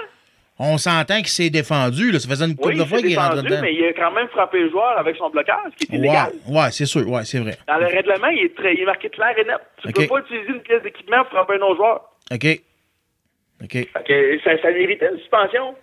On 0.59 0.77
s'entend 0.77 1.17
qu'il 1.17 1.27
s'est 1.27 1.49
défendu. 1.49 2.11
Là. 2.11 2.19
Ça 2.19 2.27
faisait 2.29 2.45
une 2.45 2.55
couple 2.55 2.69
Oui, 2.69 2.79
de 2.79 2.83
fois 2.85 2.97
qu'il 2.99 3.11
est 3.13 3.15
rentré 3.17 3.35
défendu, 3.41 3.49
dedans. 3.49 3.61
mais 3.61 3.73
il 3.73 3.83
a 3.85 3.93
quand 3.93 4.11
même 4.11 4.27
frappé 4.29 4.59
le 4.59 4.69
joueur 4.69 4.97
avec 4.97 5.15
son 5.17 5.29
blocage, 5.29 5.71
qui 5.77 5.85
est 5.85 5.91
Ouais, 5.91 5.97
illégal. 5.99 6.31
ouais, 6.49 6.71
c'est 6.71 6.85
sûr. 6.85 7.07
Ouais, 7.07 7.23
c'est 7.25 7.39
vrai. 7.39 7.53
Dans 7.67 7.77
le 7.77 7.85
règlement, 7.85 8.27
il 8.27 8.45
est, 8.45 8.55
très, 8.55 8.73
il 8.73 8.81
est 8.81 8.85
marqué 8.85 9.09
clair 9.09 9.37
et 9.37 9.43
net. 9.45 9.57
Tu 9.81 9.89
Ok. 9.89 9.95
peux 9.95 10.07
pas 10.07 10.19
utiliser 10.19 10.49
une 10.49 10.61
pièce 10.61 10.81
d'équipement 10.83 11.23
pour 11.23 11.31
frapper 11.33 11.53
un 11.55 11.61
autre 11.61 11.75
joueur. 11.77 12.11
OK. 12.31 12.45
OK. 13.63 13.77
Ça, 14.43 14.61
ça 14.61 14.71
méritait 14.71 15.09
une 15.11 15.19
suspension 15.19 15.75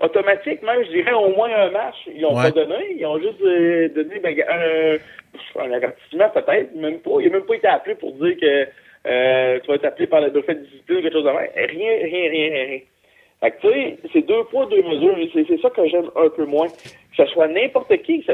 automatique, 0.00 0.62
même, 0.62 0.84
je 0.84 0.90
dirais, 0.90 1.12
au 1.12 1.28
moins 1.34 1.50
un 1.54 1.70
match. 1.70 1.94
Ils 2.12 2.22
n'ont 2.22 2.34
Ouais. 2.36 2.44
pas 2.44 2.50
donné. 2.50 2.96
Ils 2.98 3.06
ont 3.06 3.18
juste 3.18 3.40
euh, 3.42 3.88
donné 3.90 4.18
ben, 4.18 4.34
un, 4.48 5.62
un 5.62 5.72
avertissement, 5.72 6.28
peut-être, 6.30 6.74
même 6.74 6.98
pas. 7.00 7.10
Il 7.20 7.26
n'a 7.26 7.38
même 7.38 7.46
pas 7.46 7.54
été 7.54 7.68
appelé 7.68 7.94
pour 7.94 8.12
dire 8.14 8.36
que 8.40 8.66
euh, 9.06 9.60
tu 9.60 9.66
vas 9.68 9.74
être 9.74 9.84
appelé 9.84 10.06
par 10.06 10.20
le 10.20 10.30
dauphin 10.30 10.54
de 10.54 10.60
discipline 10.60 10.98
ou 10.98 11.02
quelque 11.02 11.12
chose 11.12 11.24
de 11.24 11.30
même. 11.30 11.48
Rien, 11.54 11.66
rien, 12.04 12.30
rien, 12.30 12.50
rien, 12.50 12.64
rien. 12.66 12.80
Fait 13.42 13.50
que, 13.50 13.60
tu 13.60 13.68
sais, 13.72 13.96
c'est 14.12 14.22
deux 14.26 14.44
poids, 14.44 14.66
deux 14.66 14.82
mesures. 14.82 15.16
C'est, 15.34 15.44
c'est 15.48 15.60
ça 15.60 15.68
que 15.68 15.86
j'aime 15.88 16.08
un 16.16 16.28
peu 16.30 16.44
moins. 16.46 16.68
Que 16.68 17.16
ce 17.16 17.26
soit 17.26 17.48
n'importe 17.48 17.94
qui. 18.02 18.22
Ça- 18.22 18.32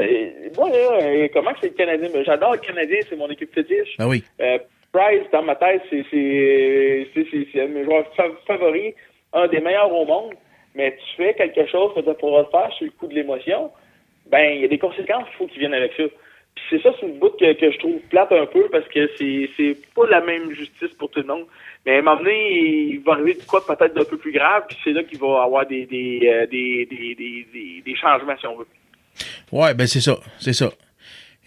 moi, 0.55 0.69
là, 0.69 0.99
euh, 1.01 1.27
comment 1.33 1.51
que 1.51 1.57
c'est 1.61 1.69
le 1.69 1.73
Canadien? 1.73 2.09
J'adore 2.23 2.53
le 2.53 2.59
Canadien, 2.59 2.99
c'est 3.09 3.17
mon 3.17 3.27
équipe 3.29 3.53
fétiche. 3.53 3.97
Ben 3.97 4.07
oui. 4.07 4.23
Euh, 4.39 4.57
Price, 4.93 5.23
dans 5.33 5.43
ma 5.43 5.55
tête, 5.55 5.81
c'est 5.89 6.05
c'est 6.09 7.07
c'est 7.13 7.25
c'est- 7.29 7.47
c'est 7.51 7.61
un 7.61 7.65
de 7.67 7.73
mes 7.73 7.83
joueurs 7.83 8.05
fa- 8.15 8.29
favoris, 8.47 8.93
un 9.33 9.47
des 9.47 9.59
meilleurs 9.59 9.93
au 9.93 10.05
monde. 10.05 10.33
Mais 10.75 10.91
tu 10.95 11.15
fais 11.23 11.33
quelque 11.33 11.65
chose 11.67 11.91
que 11.95 12.01
tu 12.01 12.13
pourras 12.19 12.45
faire 12.45 12.71
sur 12.73 12.85
le 12.85 12.91
coup 12.91 13.07
de 13.07 13.15
l'émotion, 13.15 13.71
ben 14.27 14.53
il 14.55 14.61
y 14.61 14.65
a 14.65 14.67
des 14.67 14.77
conséquences 14.77 15.25
qu'il 15.25 15.33
faut 15.37 15.47
qu'ils 15.47 15.59
viennent 15.59 15.73
avec 15.73 15.91
ça. 15.97 16.03
C'est 16.69 16.81
ça, 16.81 16.89
c'est 16.99 17.07
une 17.07 17.19
bout 17.19 17.31
que, 17.39 17.53
que 17.53 17.71
je 17.71 17.77
trouve 17.79 17.99
plate 18.09 18.31
un 18.31 18.45
peu 18.45 18.67
parce 18.71 18.87
que 18.87 19.09
c'est 19.17 19.77
pas 19.95 20.07
la 20.09 20.21
même 20.21 20.51
justice 20.51 20.91
pour 20.97 21.09
tout 21.09 21.19
le 21.19 21.27
monde. 21.27 21.45
Mais 21.85 21.95
à 21.95 21.99
un 21.99 22.01
moment 22.01 22.17
donné, 22.17 22.89
il 22.91 22.99
va 22.99 23.13
arriver 23.13 23.35
de 23.35 23.43
quoi 23.43 23.65
peut-être 23.65 23.95
d'un 23.95 24.03
peu 24.03 24.17
plus 24.17 24.31
grave, 24.31 24.63
puis 24.67 24.77
c'est 24.83 24.91
là 24.91 25.03
qu'il 25.03 25.19
va 25.19 25.43
avoir 25.43 25.65
des 25.65 25.85
des, 25.85 26.21
euh, 26.25 26.45
des, 26.47 26.85
des, 26.85 27.81
des, 27.85 27.95
changements 27.95 28.37
si 28.39 28.47
on 28.47 28.57
veut. 28.57 28.67
Ouais, 29.51 29.73
ben 29.73 29.87
c'est 29.87 30.01
ça. 30.01 30.17
C'est 30.39 30.53
ça. 30.53 30.71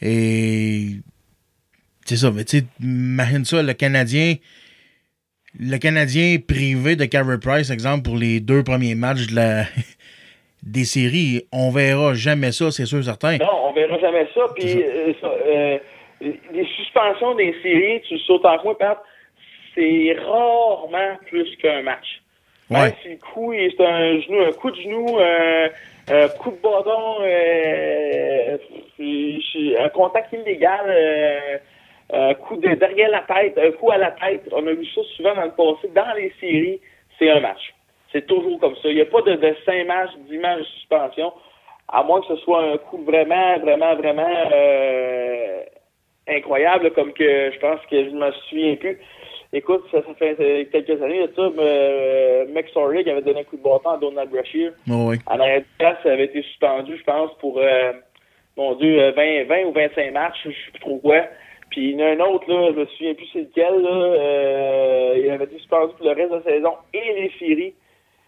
Et. 0.00 0.86
C'est 2.04 2.16
ça. 2.16 2.30
Mais 2.30 2.44
tu 2.44 2.58
sais, 2.58 2.64
imagine 2.80 3.44
ça, 3.44 3.62
le 3.62 3.72
Canadien. 3.74 4.36
Le 5.58 5.76
Canadien 5.76 6.38
privé 6.38 6.96
de 6.96 7.04
Carey 7.04 7.38
Price, 7.38 7.68
exemple, 7.68 8.04
pour 8.04 8.16
les 8.16 8.40
deux 8.40 8.64
premiers 8.64 8.94
matchs 8.94 9.26
de 9.26 9.34
la, 9.36 9.66
des 10.62 10.84
séries, 10.84 11.44
on 11.50 11.70
verra 11.70 12.14
jamais 12.14 12.52
ça, 12.52 12.70
c'est 12.70 12.86
sûr, 12.86 13.04
certain. 13.04 13.36
Non, 13.38 13.61
on 13.72 13.74
verra 13.74 13.98
jamais 13.98 14.28
ça. 14.34 14.42
Puis 14.54 14.82
euh, 14.82 15.12
euh, 15.24 15.78
les 16.20 16.66
suspensions 16.76 17.34
des 17.34 17.54
séries, 17.62 18.00
tu 18.02 18.18
sautes 18.20 18.44
en 18.44 18.58
coin, 18.58 18.74
Pat, 18.74 19.02
c'est 19.74 20.16
rarement 20.24 21.16
plus 21.26 21.56
qu'un 21.56 21.82
match. 21.82 22.20
Même 22.70 22.82
Ouais. 22.82 22.94
si 23.02 23.08
le 23.10 23.16
coup, 23.16 23.52
c'est 23.54 23.84
un 23.84 24.20
genou, 24.20 24.40
un 24.40 24.52
coup 24.52 24.70
de 24.70 24.76
genou, 24.76 25.18
euh, 25.18 25.68
un 26.10 26.28
coup 26.28 26.50
de 26.50 26.56
bâton, 26.62 27.16
euh, 27.22 28.56
un 29.84 29.88
contact 29.90 30.32
illégal, 30.32 30.86
euh, 30.88 31.58
un 32.12 32.34
coup 32.34 32.56
de 32.56 32.68
derrière 32.74 33.10
la 33.10 33.20
tête, 33.22 33.58
un 33.58 33.72
coup 33.72 33.90
à 33.90 33.98
la 33.98 34.12
tête. 34.12 34.42
On 34.52 34.66
a 34.66 34.72
vu 34.72 34.86
ça 34.94 35.00
souvent 35.16 35.34
dans 35.34 35.42
le 35.44 35.50
passé. 35.50 35.88
Dans 35.94 36.14
les 36.16 36.32
séries, 36.40 36.80
c'est 37.18 37.30
un 37.30 37.40
match. 37.40 37.74
C'est 38.12 38.26
toujours 38.26 38.58
comme 38.60 38.76
ça. 38.76 38.88
Il 38.88 38.94
n'y 38.96 39.00
a 39.00 39.06
pas 39.06 39.22
de, 39.22 39.34
de 39.34 39.56
5 39.64 39.86
matchs, 39.86 40.10
10 40.28 40.38
matchs 40.38 40.58
de 40.60 40.64
suspension, 40.64 41.32
à 41.88 42.02
moins 42.02 42.20
que 42.20 42.28
ce 42.28 42.36
soit 42.36 42.62
un 42.62 42.76
coup 42.78 43.02
vraiment, 43.04 43.58
vraiment, 43.58 43.94
vraiment 43.96 44.34
euh, 44.52 45.62
incroyable, 46.28 46.92
comme 46.92 47.12
que 47.12 47.50
je 47.52 47.58
pense 47.58 47.80
que 47.90 48.04
je 48.04 48.10
ne 48.10 48.24
me 48.24 48.32
souviens 48.48 48.76
plus. 48.76 48.98
Écoute, 49.54 49.84
ça, 49.92 49.98
ça 50.02 50.14
fait 50.14 50.36
euh, 50.40 50.64
quelques 50.72 51.02
années, 51.02 51.28
ça, 51.36 51.42
euh, 51.42 52.44
qui 52.46 53.10
avait 53.10 53.20
donné 53.20 53.40
un 53.40 53.44
coup 53.44 53.58
de 53.58 53.62
bâton 53.62 53.90
à 53.90 53.98
Donald 53.98 54.30
Brashear. 54.30 54.72
Ouais, 54.88 55.04
ouais. 55.04 55.18
En 55.26 55.38
arrière 55.38 55.60
de 55.60 55.66
place, 55.78 55.98
ça 56.02 56.12
avait 56.12 56.24
été 56.24 56.42
suspendu, 56.42 56.96
je 56.96 57.04
pense, 57.04 57.30
pour, 57.38 57.58
euh, 57.58 57.92
mon 58.56 58.74
Dieu, 58.76 59.00
euh, 59.00 59.12
20, 59.12 59.44
20 59.44 59.64
ou 59.66 59.72
25 59.72 60.12
matchs, 60.12 60.38
je 60.44 60.50
sais 60.50 60.70
plus 60.72 60.80
trop 60.80 60.98
quoi. 60.98 61.22
Puis 61.70 61.90
il 61.90 62.00
y 62.00 62.02
en 62.02 62.06
a 62.06 62.10
un 62.12 62.20
autre, 62.20 62.50
là, 62.50 62.70
je 62.74 62.80
me 62.80 62.86
souviens 62.86 63.14
plus 63.14 63.28
c'est 63.32 63.40
lequel, 63.40 63.82
là, 63.82 63.90
euh, 63.90 65.14
il 65.16 65.30
avait 65.30 65.44
été 65.44 65.56
suspendu 65.58 65.94
pour 65.96 66.06
le 66.06 66.12
reste 66.12 66.30
de 66.30 66.36
la 66.36 66.42
saison 66.42 66.72
et 66.92 67.12
les 67.14 67.32
séries. 67.38 67.74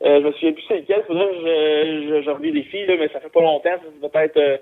Euh, 0.02 0.20
je 0.20 0.26
me 0.26 0.32
souviens 0.32 0.52
plus 0.52 0.64
c'est 0.68 0.80
lequel, 0.80 1.04
faudrait 1.06 1.28
que 1.28 1.34
je, 1.36 2.22
je, 2.22 2.22
je 2.22 2.62
filles, 2.62 2.86
là, 2.86 2.96
mais 2.98 3.08
ça 3.08 3.20
fait 3.20 3.32
pas 3.32 3.40
longtemps, 3.40 3.70
ça 3.70 3.78
fait 3.78 4.08
peut-être 4.08 4.36
euh, 4.36 4.58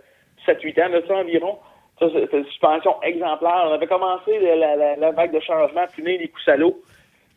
7-8 0.46 0.84
ans 0.84 0.90
de 0.90 1.04
ça 1.06 1.14
environ. 1.16 1.58
Ça, 1.98 2.06
c'est 2.12 2.36
une 2.36 2.46
suspension 2.46 3.00
exemplaire. 3.02 3.66
On 3.66 3.72
avait 3.72 3.86
commencé 3.86 4.38
la, 4.38 4.76
la, 4.76 4.96
la, 4.96 5.10
vague 5.12 5.32
de 5.32 5.40
changement, 5.40 5.82
punir 5.94 6.18
les 6.20 6.28
coups 6.28 6.44
salauds. 6.44 6.80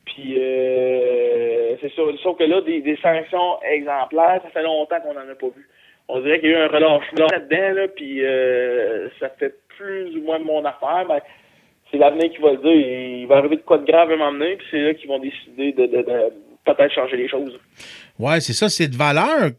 Puis 0.05 0.35
euh, 0.37 1.75
c'est 1.81 1.91
ça. 1.93 2.01
Sauf 2.23 2.37
que 2.37 2.43
là, 2.43 2.61
des, 2.61 2.81
des 2.81 2.97
sanctions 2.97 3.61
exemplaires, 3.63 4.41
ça 4.43 4.49
fait 4.49 4.63
longtemps 4.63 4.99
qu'on 5.01 5.13
n'en 5.13 5.29
a 5.29 5.35
pas 5.35 5.47
vu. 5.47 5.67
On 6.07 6.19
dirait 6.19 6.39
qu'il 6.39 6.51
y 6.51 6.53
a 6.53 6.59
eu 6.59 6.61
un 6.61 6.67
relâchement 6.67 7.27
là-dedans, 7.31 7.81
là, 7.81 7.87
puis 7.87 8.23
euh, 8.23 9.09
ça 9.19 9.29
fait 9.29 9.55
plus 9.69 10.15
ou 10.17 10.21
moins 10.21 10.39
de 10.39 10.43
mon 10.43 10.63
affaire. 10.63 11.05
Ben, 11.07 11.19
c'est 11.89 11.97
l'avenir 11.97 12.31
qui 12.31 12.37
va 12.41 12.51
le 12.51 12.57
dire. 12.57 12.71
Il 13.21 13.27
va 13.27 13.37
arriver 13.37 13.57
de 13.57 13.61
quoi 13.61 13.79
de 13.79 13.85
grave 13.85 14.11
à 14.11 14.17
donné, 14.17 14.55
puis 14.55 14.67
c'est 14.69 14.81
là 14.81 14.93
qu'ils 14.93 15.07
vont 15.07 15.19
décider 15.19 15.71
de, 15.71 15.85
de, 15.87 16.01
de 16.03 16.33
peut-être 16.65 16.93
changer 16.93 17.17
les 17.17 17.27
choses. 17.29 17.59
Ouais, 18.19 18.39
c'est 18.41 18.53
ça, 18.53 18.69
c'est 18.69 18.87
de 18.87 18.95
valeur. 18.97 19.51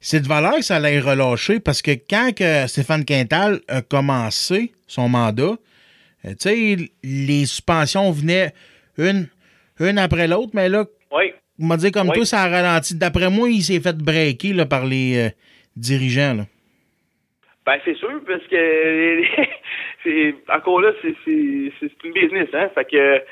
C'est 0.00 0.20
de 0.20 0.26
valeur 0.26 0.56
que 0.56 0.62
ça 0.62 0.76
allait 0.76 0.98
relâcher 0.98 1.60
parce 1.60 1.80
que 1.82 1.92
quand 1.92 2.32
que 2.36 2.66
Stéphane 2.66 3.04
Quintal 3.04 3.60
a 3.68 3.82
commencé 3.82 4.72
son 4.88 5.08
mandat, 5.08 5.56
euh, 6.24 6.30
tu 6.30 6.36
sais, 6.38 6.76
les 7.04 7.46
suspensions 7.46 8.10
venaient 8.10 8.52
une, 8.98 9.28
une 9.78 9.98
après 9.98 10.26
l'autre, 10.26 10.50
mais 10.54 10.68
là, 10.68 10.86
Oui. 11.12 11.32
on 11.60 11.66
m'a 11.66 11.76
dit 11.76 11.92
comme 11.92 12.08
Oui. 12.08 12.14
toi, 12.16 12.24
ça 12.26 12.42
a 12.42 12.48
ralenti. 12.48 12.96
D'après 12.96 13.30
moi, 13.30 13.48
il 13.48 13.62
s'est 13.62 13.80
fait 13.80 13.96
breaker 13.96 14.52
là, 14.54 14.66
par 14.66 14.86
les 14.86 15.16
euh, 15.18 15.30
dirigeants. 15.76 16.34
Là. 16.34 16.46
Ben 17.64 17.78
c'est 17.84 17.96
sûr, 17.96 18.20
parce 18.26 18.42
que 18.48 19.22
encore 20.52 20.80
là, 20.80 20.90
c'est 21.02 21.14
une 22.04 22.12
business, 22.12 22.48
hein. 22.54 22.68
Fait 22.74 22.84
que 22.90 23.22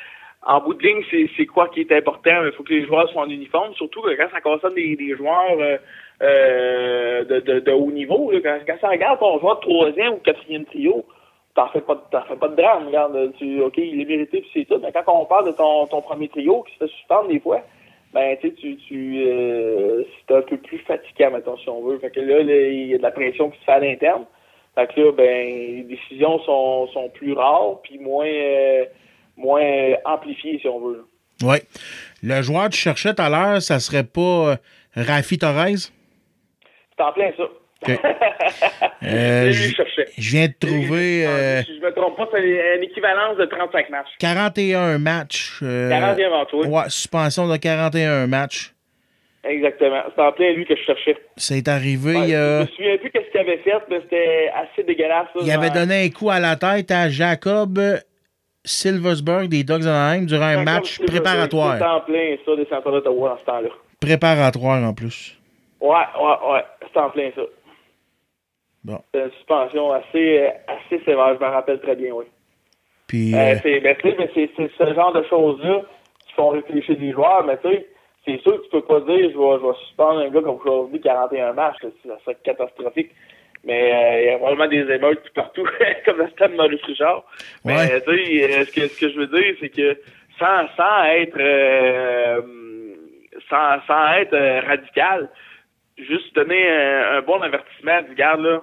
en 0.46 0.60
bout 0.60 0.74
de 0.74 0.82
ligne, 0.82 1.02
c'est 1.36 1.46
quoi 1.46 1.68
qui 1.68 1.80
est 1.80 1.92
important? 1.92 2.44
Il 2.44 2.52
faut 2.52 2.62
que 2.62 2.72
les 2.72 2.86
joueurs 2.86 3.08
soient 3.10 3.22
en 3.22 3.28
uniforme, 3.28 3.74
surtout 3.74 4.00
quand 4.02 4.28
ça 4.32 4.40
concerne 4.40 4.74
des, 4.74 4.96
des 4.96 5.14
joueurs 5.14 5.58
euh, 5.58 5.76
euh, 6.22 7.24
de, 7.24 7.40
de, 7.40 7.60
de 7.60 7.72
haut 7.72 7.90
niveau. 7.90 8.32
Quand, 8.42 8.58
quand 8.66 8.76
ça 8.80 8.88
regarde 8.88 9.18
ton 9.18 9.38
joueur 9.38 9.56
de 9.56 9.60
troisième 9.60 10.14
ou 10.14 10.16
quatrième 10.16 10.64
trio, 10.64 11.04
t'en 11.54 11.68
fais 11.68 11.82
pas 11.82 11.96
t'en 12.10 12.22
fais 12.22 12.36
pas 12.36 12.48
de 12.48 12.56
drame. 12.56 12.86
Regarde, 12.86 13.32
tu, 13.36 13.60
ok, 13.60 13.76
il 13.76 14.00
est 14.00 14.04
mérité 14.06 14.40
puis 14.40 14.50
c'est 14.54 14.64
tout. 14.64 14.80
Mais 14.82 14.92
quand 14.92 15.20
on 15.20 15.26
parle 15.26 15.46
de 15.46 15.52
ton, 15.52 15.86
ton 15.86 16.00
premier 16.00 16.28
trio 16.28 16.62
qui 16.62 16.72
se 16.74 16.78
fait 16.78 16.90
suspendre 16.90 17.28
des 17.28 17.40
fois, 17.40 17.60
ben 18.14 18.36
tu 18.40 18.54
tu, 18.54 18.76
tu 18.76 19.22
euh, 19.26 20.04
c'est 20.26 20.34
un 20.34 20.42
peu 20.42 20.56
plus 20.56 20.78
fatigant, 20.78 21.32
mettons, 21.32 21.58
si 21.58 21.68
on 21.68 21.82
veut. 21.82 21.98
Fait 21.98 22.10
que 22.10 22.20
là, 22.20 22.42
là, 22.42 22.68
il 22.68 22.86
y 22.88 22.94
a 22.94 22.98
de 22.98 23.02
la 23.02 23.10
pression 23.10 23.50
qui 23.50 23.58
se 23.58 23.64
fait 23.64 23.72
à 23.72 23.78
l'interne. 23.78 24.24
Fait 24.74 24.86
que 24.86 25.00
là, 25.00 25.12
ben, 25.12 25.46
les 25.46 25.82
décisions 25.82 26.38
sont, 26.40 26.86
sont 26.88 27.10
plus 27.10 27.34
rares 27.34 27.80
puis 27.82 27.98
moins 27.98 28.26
euh, 28.26 28.84
moins 29.40 29.94
amplifiées, 30.04 30.58
si 30.60 30.68
on 30.68 30.80
veut. 30.80 31.04
Oui. 31.42 31.56
Le 32.22 32.42
joueur 32.42 32.66
que 32.66 32.74
tu 32.74 32.78
cherchais 32.80 33.14
tout 33.14 33.22
à 33.22 33.28
l'heure, 33.30 33.62
ça 33.62 33.80
serait 33.80 34.04
pas 34.04 34.20
euh, 34.52 34.56
Rafi 34.94 35.38
Torres? 35.38 35.66
C'est 36.96 37.02
en 37.02 37.12
plein 37.12 37.30
ça. 37.36 37.44
Euh, 39.02 39.50
je 39.52 40.30
viens 40.30 40.48
de 40.48 40.52
trouver 40.60 41.26
euh, 41.26 41.62
Si 41.62 41.78
je 41.78 41.82
me 41.82 41.90
trompe 41.92 42.16
pas, 42.16 42.28
c'est 42.32 42.76
une 42.76 42.82
équivalence 42.82 43.38
de 43.38 43.46
35 43.46 43.88
matchs. 43.88 44.08
41 44.18 44.98
matchs. 44.98 45.60
euh, 45.62 45.88
41 45.88 46.30
matchs, 46.30 46.48
oui. 46.52 46.66
Ouais, 46.66 46.82
suspension 46.88 47.48
de 47.48 47.56
41 47.56 48.26
matchs. 48.26 48.74
Exactement. 49.42 50.02
C'est 50.14 50.20
en 50.22 50.32
plein 50.32 50.52
lui 50.52 50.66
que 50.66 50.76
je 50.76 50.82
cherchais. 50.82 51.16
C'est 51.38 51.66
arrivé. 51.68 52.14
Ouais, 52.14 52.28
Je 52.28 52.60
me 52.60 52.66
souviens 52.66 52.98
plus 52.98 53.10
qu'est-ce 53.10 53.30
qu'il 53.30 53.40
avait 53.40 53.56
fait, 53.58 53.72
mais 53.88 54.00
c'était 54.02 54.50
assez 54.54 54.82
dégueulasse. 54.82 55.28
ça, 55.34 55.40
il 55.42 55.50
avait 55.50 55.70
donné 55.70 56.04
un 56.04 56.10
coup 56.10 56.28
à 56.28 56.38
la 56.38 56.56
tête 56.56 56.90
à 56.90 57.08
Jacob 57.08 57.80
Silversberg 58.64 59.48
des 59.48 59.64
Dogs 59.64 59.86
Anaheim 59.86 60.26
durant 60.26 60.44
un 60.46 60.64
match 60.64 61.00
préparatoire. 61.06 61.74
C'était 61.74 61.84
en 61.86 62.00
plein 62.00 62.36
ça, 62.44 62.56
des 62.56 62.66
centres 62.66 62.90
d'Ottawa 62.90 63.28
dans 63.30 63.38
ce 63.38 63.44
temps-là. 63.44 63.68
Préparatoire 64.00 64.82
en 64.82 64.92
plus. 64.94 65.38
Ouais, 65.80 65.88
ouais, 65.88 66.52
ouais. 66.52 66.64
C'était 66.86 66.98
en 67.00 67.10
plein 67.10 67.30
ça. 67.34 67.42
Bon. 68.84 68.98
C'est 69.14 69.24
une 69.24 69.30
suspension 69.32 69.92
assez, 69.92 70.46
assez 70.66 71.04
sévère, 71.04 71.34
je 71.38 71.44
me 71.44 71.50
rappelle 71.50 71.80
très 71.80 71.96
bien, 71.96 72.12
oui. 72.12 72.24
Puis, 73.06 73.34
Euh, 73.34 73.38
euh, 73.38 73.54
c'est, 73.62 73.80
ben, 73.80 73.96
tu 74.00 74.08
sais, 74.10 74.16
mais 74.18 74.30
c'est, 74.34 74.50
c'est 74.56 74.70
ce 74.78 74.94
genre 74.94 75.12
de 75.12 75.22
choses-là 75.24 75.82
qui 76.26 76.32
font 76.34 76.48
réfléchir 76.50 76.96
les 76.98 77.12
joueurs, 77.12 77.44
mais 77.44 77.58
tu 77.58 77.68
sais, 77.70 77.88
c'est 78.24 78.40
sûr 78.42 78.56
que 78.58 78.64
tu 78.64 78.70
peux 78.70 78.82
pas 78.82 79.00
dire 79.00 79.30
je 79.30 79.36
vais, 79.38 79.58
je 79.60 79.66
vais 79.66 79.74
suspendre 79.86 80.20
un 80.20 80.28
gars 80.28 80.40
comme 80.42 80.56
aujourd'hui 80.64 81.00
41 81.00 81.52
matchs, 81.54 81.76
ça 82.06 82.18
serait 82.24 82.36
catastrophique. 82.42 83.10
Mais 83.64 83.92
euh, 83.92 84.20
il 84.22 84.26
y 84.26 84.30
a 84.30 84.38
vraiment 84.38 84.66
des 84.66 84.90
émeutes 84.90 85.22
tout 85.22 85.32
partout, 85.34 85.66
comme 86.06 86.18
le 86.18 86.28
stade 86.30 86.54
Maurice 86.54 86.82
Richard. 86.84 87.24
Mais 87.64 87.74
Ouais. 87.76 88.00
tu 88.02 88.16
sais, 88.16 88.44
euh, 88.60 88.64
ce 88.64 88.72
que, 88.72 88.88
ce 88.88 89.00
que 89.00 89.08
je 89.12 89.18
veux 89.18 89.26
dire, 89.26 89.54
c'est 89.60 89.68
que 89.68 89.98
sans, 90.38 90.66
sans 90.76 91.04
être 91.04 91.36
euh, 91.38 92.40
sans, 93.48 93.80
sans 93.86 94.12
être 94.14 94.32
euh, 94.34 94.60
radical, 94.60 95.28
juste 95.98 96.34
donner 96.34 96.70
un, 96.70 97.18
un 97.18 97.22
bon 97.22 97.40
avertissement, 97.42 98.00
du 98.02 98.14
garde 98.14 98.40
là, 98.42 98.62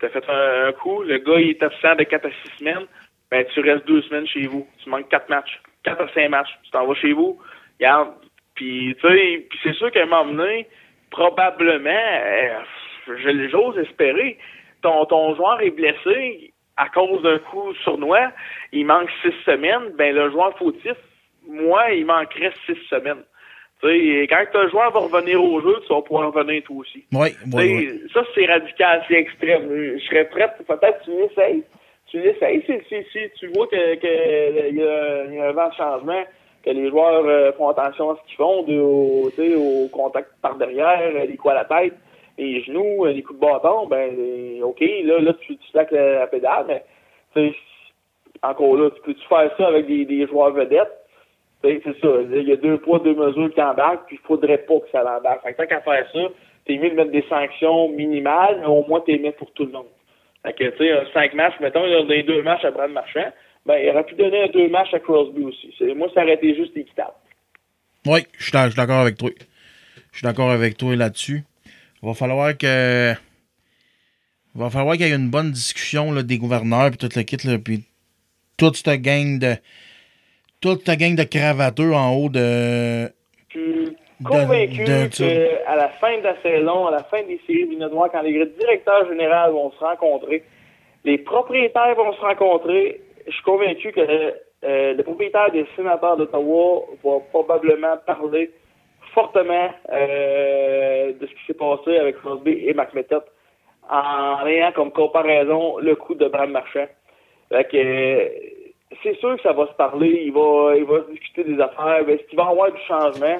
t'as 0.00 0.08
fait 0.08 0.24
un, 0.28 0.68
un 0.68 0.72
coup, 0.72 1.02
le 1.02 1.18
gars 1.18 1.38
il 1.38 1.50
est 1.50 1.62
absent 1.62 1.94
de 1.96 2.04
4 2.04 2.26
à 2.26 2.30
6 2.30 2.58
semaines, 2.58 2.86
ben 3.30 3.44
tu 3.52 3.60
restes 3.60 3.86
deux 3.86 4.00
semaines 4.02 4.26
chez 4.26 4.46
vous. 4.46 4.66
Tu 4.82 4.88
manques 4.88 5.08
quatre 5.08 5.28
matchs. 5.28 5.60
quatre 5.82 6.00
à 6.02 6.08
cinq 6.14 6.28
matchs. 6.30 6.48
Tu 6.62 6.70
t'en 6.70 6.86
vas 6.86 6.94
chez 6.94 7.12
vous. 7.12 7.38
Regarde. 7.78 8.14
Puis 8.54 8.96
tu 9.00 9.06
sais, 9.08 9.46
puis 9.50 9.58
c'est 9.64 9.74
sûr 9.74 9.90
qu'à 9.90 10.02
un 10.04 10.06
moment 10.06 10.32
donné, 10.32 10.66
probablement, 11.10 11.90
euh, 11.90 12.60
j'ose 13.06 13.78
espérer, 13.78 14.38
ton, 14.82 15.04
ton 15.06 15.34
joueur 15.34 15.60
est 15.60 15.70
blessé 15.70 16.52
à 16.76 16.88
cause 16.88 17.22
d'un 17.22 17.38
coup 17.38 17.72
sournois, 17.84 18.30
il 18.72 18.86
manque 18.86 19.10
six 19.22 19.32
semaines, 19.44 19.92
ben 19.96 20.14
le 20.14 20.30
joueur 20.30 20.56
fautif, 20.58 20.96
moi, 21.48 21.90
il 21.92 22.04
manquerait 22.04 22.52
six 22.66 22.76
semaines. 22.90 23.24
Tu 23.80 23.88
sais, 23.88 24.26
quand 24.28 24.44
ton 24.52 24.68
joueur 24.68 24.90
va 24.90 25.00
revenir 25.00 25.42
au 25.42 25.60
jeu, 25.60 25.76
tu 25.86 25.92
vas 25.92 26.02
pouvoir 26.02 26.32
revenir 26.32 26.62
toi 26.64 26.76
aussi. 26.76 27.04
Oui, 27.12 27.28
sais, 27.52 28.00
Ça, 28.12 28.24
c'est 28.34 28.46
radical, 28.46 29.04
c'est 29.06 29.14
extrême. 29.14 29.68
Je 29.70 30.04
serais 30.06 30.24
prêt, 30.28 30.50
peut-être 30.66 31.02
tu 31.04 31.10
l'essayes. 31.10 31.62
Tu 32.06 32.20
l'essayes 32.20 32.62
si, 32.66 32.72
si, 32.88 33.04
si 33.12 33.18
tu 33.38 33.48
vois 33.48 33.66
que, 33.66 33.96
que 33.96 34.70
y, 34.72 34.82
a, 34.82 35.24
y 35.26 35.38
a 35.38 35.48
un 35.48 35.52
vent 35.52 35.68
de 35.68 35.74
changement, 35.74 36.24
que 36.64 36.70
les 36.70 36.88
joueurs 36.88 37.24
euh, 37.26 37.52
font 37.52 37.68
attention 37.68 38.10
à 38.10 38.16
ce 38.16 38.28
qu'ils 38.28 38.36
font, 38.36 38.62
de, 38.62 38.78
au, 38.78 39.30
tu 39.34 39.36
sais, 39.36 39.54
au 39.54 39.88
contact 39.88 40.30
par 40.40 40.56
derrière, 40.56 41.00
euh, 41.14 41.26
les 41.26 41.36
coups 41.36 41.52
à 41.52 41.58
la 41.58 41.64
tête, 41.64 41.94
les 42.38 42.62
genoux, 42.62 43.06
euh, 43.06 43.12
les 43.12 43.22
coups 43.22 43.38
de 43.40 43.44
bâton, 43.44 43.86
ben 43.86 44.14
euh, 44.18 44.62
OK, 44.62 44.80
là, 44.80 45.20
là 45.20 45.32
tu, 45.40 45.56
tu 45.56 45.68
slack 45.70 45.90
la, 45.90 46.26
pédale, 46.26 46.66
mais 46.68 47.52
encore 48.42 48.76
là, 48.76 48.90
tu 48.90 49.02
peux-tu 49.02 49.26
faire 49.28 49.50
ça 49.56 49.68
avec 49.68 49.86
des, 49.86 50.04
des 50.04 50.26
joueurs 50.26 50.52
vedettes? 50.52 50.92
C'est 51.62 51.82
ça. 51.82 52.08
Il 52.30 52.48
y 52.48 52.52
a 52.52 52.56
deux 52.56 52.78
poids, 52.78 53.00
deux 53.00 53.14
mesures 53.14 53.52
qui 53.52 53.60
embarquent, 53.60 54.06
puis 54.06 54.18
il 54.22 54.26
faudrait 54.26 54.58
pas 54.58 54.78
que 54.78 54.88
ça 54.92 55.02
l'embarque. 55.02 55.42
Fait 55.42 55.52
que 55.52 55.56
tant 55.56 55.66
qu'à 55.66 55.80
faire 55.80 56.06
ça, 56.12 56.20
t'es 56.64 56.76
mieux 56.76 56.90
de 56.90 56.94
mettre 56.94 57.10
des 57.10 57.24
sanctions 57.28 57.88
minimales, 57.88 58.58
mais 58.60 58.66
au 58.66 58.84
moins 58.86 59.00
t'es 59.00 59.18
mis 59.18 59.32
pour 59.32 59.50
tout 59.52 59.64
le 59.64 59.72
monde. 59.72 59.86
Fait 60.44 60.52
que, 60.52 60.64
tu 60.64 60.78
sais, 60.78 61.12
cinq 61.12 61.34
matchs, 61.34 61.58
mettons, 61.60 61.80
donné 61.80 62.22
deux 62.22 62.42
matchs 62.42 62.64
à 62.64 62.70
Brad 62.70 62.92
Marchand, 62.92 63.32
ben, 63.64 63.78
il 63.78 63.90
aurait 63.90 64.04
pu 64.04 64.14
donner 64.14 64.44
un 64.44 64.48
deux 64.48 64.68
matchs 64.68 64.94
à 64.94 65.00
Crosby 65.00 65.42
aussi. 65.42 65.72
Moi, 65.96 66.08
ça 66.14 66.22
aurait 66.22 66.34
été 66.34 66.54
juste 66.54 66.76
équitable. 66.76 67.14
Oui, 68.06 68.20
je 68.38 68.44
suis 68.44 68.52
d'accord 68.52 69.00
avec 69.00 69.16
toi. 69.16 69.30
Je 70.12 70.18
suis 70.18 70.24
d'accord 70.24 70.50
avec 70.50 70.76
toi 70.76 70.94
là-dessus. 70.94 71.42
Il 72.02 72.08
va 72.08 72.14
falloir 72.14 72.56
que. 72.56 73.12
Il 74.54 74.60
va 74.60 74.70
falloir 74.70 74.96
qu'il 74.96 75.06
y 75.06 75.10
ait 75.10 75.14
une 75.14 75.30
bonne 75.30 75.50
discussion 75.52 76.12
là, 76.12 76.22
des 76.22 76.38
gouverneurs 76.38 76.88
puis 76.90 76.98
toute 76.98 77.14
le 77.16 77.22
kit, 77.22 77.36
là, 77.46 77.58
puis 77.58 77.84
toute 78.56 78.76
cette 78.76 79.02
gang 79.02 79.38
de. 79.38 79.54
Toute 80.60 80.84
ta 80.84 80.96
gang 80.96 81.14
de 81.14 81.24
cravateux 81.24 81.92
en 81.92 82.14
haut 82.14 82.28
de. 82.30 83.10
suis 83.50 83.94
convaincu 84.24 84.84
de- 84.84 85.06
de 85.08 85.12
ça. 85.12 85.24
qu'à 85.64 85.76
la 85.76 85.88
fin 86.00 86.16
de 86.18 86.22
la 86.22 86.40
saison, 86.42 86.86
à 86.86 86.90
la 86.90 87.04
fin 87.04 87.22
des 87.24 87.38
séries 87.46 87.60
éliminatoires, 87.62 88.10
quand 88.10 88.22
les 88.22 88.32
directeurs 88.32 89.06
généraux 89.08 89.52
vont 89.52 89.70
se 89.72 89.78
rencontrer, 89.84 90.42
les 91.04 91.18
propriétaires 91.18 91.94
vont 91.94 92.12
se 92.14 92.20
rencontrer, 92.20 93.00
je 93.26 93.32
suis 93.32 93.42
convaincu 93.42 93.92
que 93.92 94.00
euh, 94.64 94.94
le 94.94 95.02
propriétaire 95.02 95.50
des 95.52 95.66
sénateurs 95.76 96.16
d'Ottawa 96.16 96.86
va 97.04 97.18
probablement 97.30 97.96
parler 98.06 98.50
fortement 99.16 99.70
euh, 99.92 101.12
de 101.18 101.26
ce 101.26 101.32
qui 101.32 101.46
s'est 101.46 101.54
passé 101.54 101.96
avec 101.96 102.16
Crosby 102.18 102.52
et 102.52 102.74
McMethod 102.74 103.24
en 103.88 104.46
ayant 104.46 104.72
comme 104.72 104.92
comparaison 104.92 105.78
le 105.78 105.96
coup 105.96 106.14
de 106.14 106.28
Bram 106.28 106.50
Marchand. 106.50 106.86
Euh, 107.52 108.28
c'est 109.02 109.16
sûr 109.16 109.36
que 109.36 109.42
ça 109.42 109.52
va 109.52 109.66
se 109.68 109.72
parler, 109.72 110.24
il 110.26 110.32
va, 110.32 110.74
il 110.76 110.84
va 110.84 111.00
discuter 111.10 111.44
des 111.44 111.58
affaires, 111.60 112.02
mais 112.06 112.14
est-ce 112.14 112.24
qu'il 112.24 112.36
va 112.36 112.44
y 112.44 112.48
avoir 112.50 112.70
du 112.72 112.80
changement? 112.82 113.38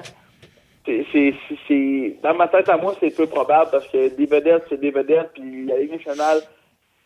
C'est- 0.85 2.21
dans 2.23 2.33
ma 2.33 2.47
tête 2.47 2.69
à 2.69 2.77
moi, 2.77 2.93
c'est 2.99 3.15
peu 3.15 3.27
probable 3.27 3.69
parce 3.71 3.87
que 3.89 4.15
des 4.15 4.25
vedettes, 4.25 4.63
c'est 4.69 4.79
des 4.79 4.91
vedettes, 4.91 5.31
puis 5.33 5.65
la 5.65 5.77
Ligue 5.79 5.91
nationale 5.91 6.39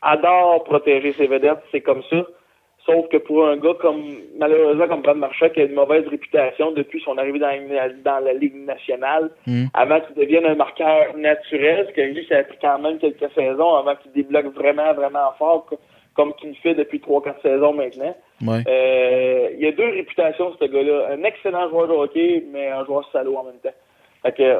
adore 0.01 0.63
protéger 0.63 1.13
ses 1.13 1.27
vedettes, 1.27 1.63
c'est 1.71 1.81
comme 1.81 2.03
ça. 2.03 2.23
Sauf 2.85 3.07
que 3.09 3.17
pour 3.17 3.45
un 3.47 3.57
gars 3.57 3.75
comme, 3.79 4.03
malheureusement, 4.39 4.87
comme 4.87 5.01
Brad 5.03 5.17
Marchand, 5.17 5.49
qui 5.49 5.61
a 5.61 5.65
une 5.65 5.73
mauvaise 5.75 6.07
réputation 6.07 6.71
depuis 6.71 6.99
son 7.01 7.17
arrivée 7.19 7.37
dans, 7.37 7.47
la- 7.49 7.89
dans 7.89 8.25
la 8.25 8.33
Ligue 8.33 8.55
nationale, 8.55 9.29
Hmm. 9.45 9.65
avant 9.75 9.99
qu'il 10.01 10.15
devienne 10.15 10.45
un 10.47 10.55
marqueur 10.55 11.15
naturel, 11.15 11.83
parce 11.85 11.95
que 11.95 12.01
lui, 12.01 12.25
ça 12.27 12.37
a 12.39 12.43
pris 12.43 12.57
quand 12.59 12.79
même 12.79 12.97
quelques 12.97 13.31
saisons 13.35 13.75
avant 13.75 13.95
qu'il 13.97 14.11
débloque 14.13 14.53
vraiment, 14.55 14.93
vraiment 14.93 15.31
fort, 15.37 15.65
co- 15.67 15.79
comme 16.15 16.33
qu'il 16.35 16.49
le 16.49 16.55
fait 16.55 16.73
depuis 16.73 16.99
trois, 16.99 17.21
quatre 17.21 17.41
saisons 17.43 17.73
maintenant. 17.73 18.15
Ouais. 18.45 18.63
Euh, 18.67 19.49
il 19.53 19.59
y 19.63 19.67
a 19.67 19.71
deux 19.71 19.89
réputations, 19.89 20.53
ce 20.59 20.65
gars-là. 20.65 21.09
Un 21.11 21.23
excellent 21.23 21.69
joueur 21.69 21.87
de 21.87 21.93
hockey, 21.93 22.43
mais 22.51 22.67
un 22.69 22.83
joueur 22.85 23.07
salaud 23.11 23.37
en 23.37 23.43
même 23.43 23.59
temps. 23.63 23.69
Fait 24.23 24.31
que, 24.35 24.57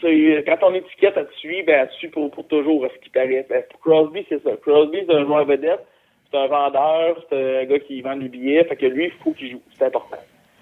tu 0.00 0.34
sais, 0.36 0.44
quand 0.46 0.56
ton 0.58 0.74
étiquette, 0.74 1.14
elle 1.16 1.26
te 1.26 1.34
suit, 1.34 1.62
ben, 1.64 1.88
suit 1.98 2.08
pour, 2.08 2.30
pour 2.30 2.46
toujours, 2.46 2.84
à 2.84 2.88
ce 2.88 2.98
qui 3.02 3.10
paraît. 3.10 3.44
Ben, 3.50 3.62
pour 3.70 3.80
Crosby, 3.80 4.24
c'est 4.28 4.42
ça. 4.42 4.50
Crosby, 4.62 5.00
c'est 5.06 5.14
un 5.14 5.24
joueur 5.26 5.44
vedette. 5.44 5.80
C'est 6.30 6.38
un 6.38 6.46
vendeur, 6.46 7.24
c'est 7.28 7.60
un 7.62 7.64
gars 7.64 7.78
qui 7.80 8.00
vend 8.02 8.16
des 8.16 8.28
billets. 8.28 8.64
Fait 8.64 8.76
que 8.76 8.86
lui, 8.86 9.06
il 9.06 9.12
faut 9.22 9.32
qu'il 9.32 9.50
joue. 9.52 9.62
C'est 9.76 9.84
important. 9.86 10.16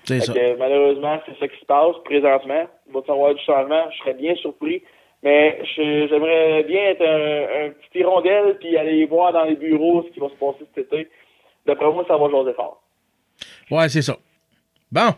C'est 0.05 0.21
ça. 0.21 0.33
que, 0.33 0.57
malheureusement, 0.57 1.21
c'est 1.27 1.39
ça 1.39 1.49
qui 1.49 1.61
se 1.61 1.67
passe 1.67 1.97
présentement. 2.05 2.67
Il 2.87 2.93
va 2.95 3.01
y 3.07 3.11
avoir 3.11 3.35
du 3.35 3.43
changement? 3.45 3.85
Je 3.93 3.99
serais 3.99 4.15
bien 4.15 4.35
surpris. 4.37 4.83
Mais 5.23 5.61
je- 5.77 6.07
j'aimerais 6.09 6.63
bien 6.63 6.83
être 6.91 7.03
un, 7.03 7.67
un 7.67 7.71
petit 7.71 7.99
hirondelle 7.99 8.57
puis 8.61 8.77
aller 8.79 9.05
voir 9.07 9.33
dans 9.33 9.45
les 9.45 9.57
bureaux 9.57 10.05
ce 10.09 10.15
qui 10.15 10.21
va 10.21 10.29
se 10.29 10.35
passer 10.35 10.65
cet 10.75 10.87
été. 10.93 11.11
D'après 11.67 11.87
moi, 11.93 12.05
ça 12.09 12.17
va 12.17 12.31
jaser 12.31 12.55
fort. 12.55 12.83
Ouais, 13.71 13.89
c'est 13.91 14.01
ça. 14.03 14.17
Bon. 14.91 15.11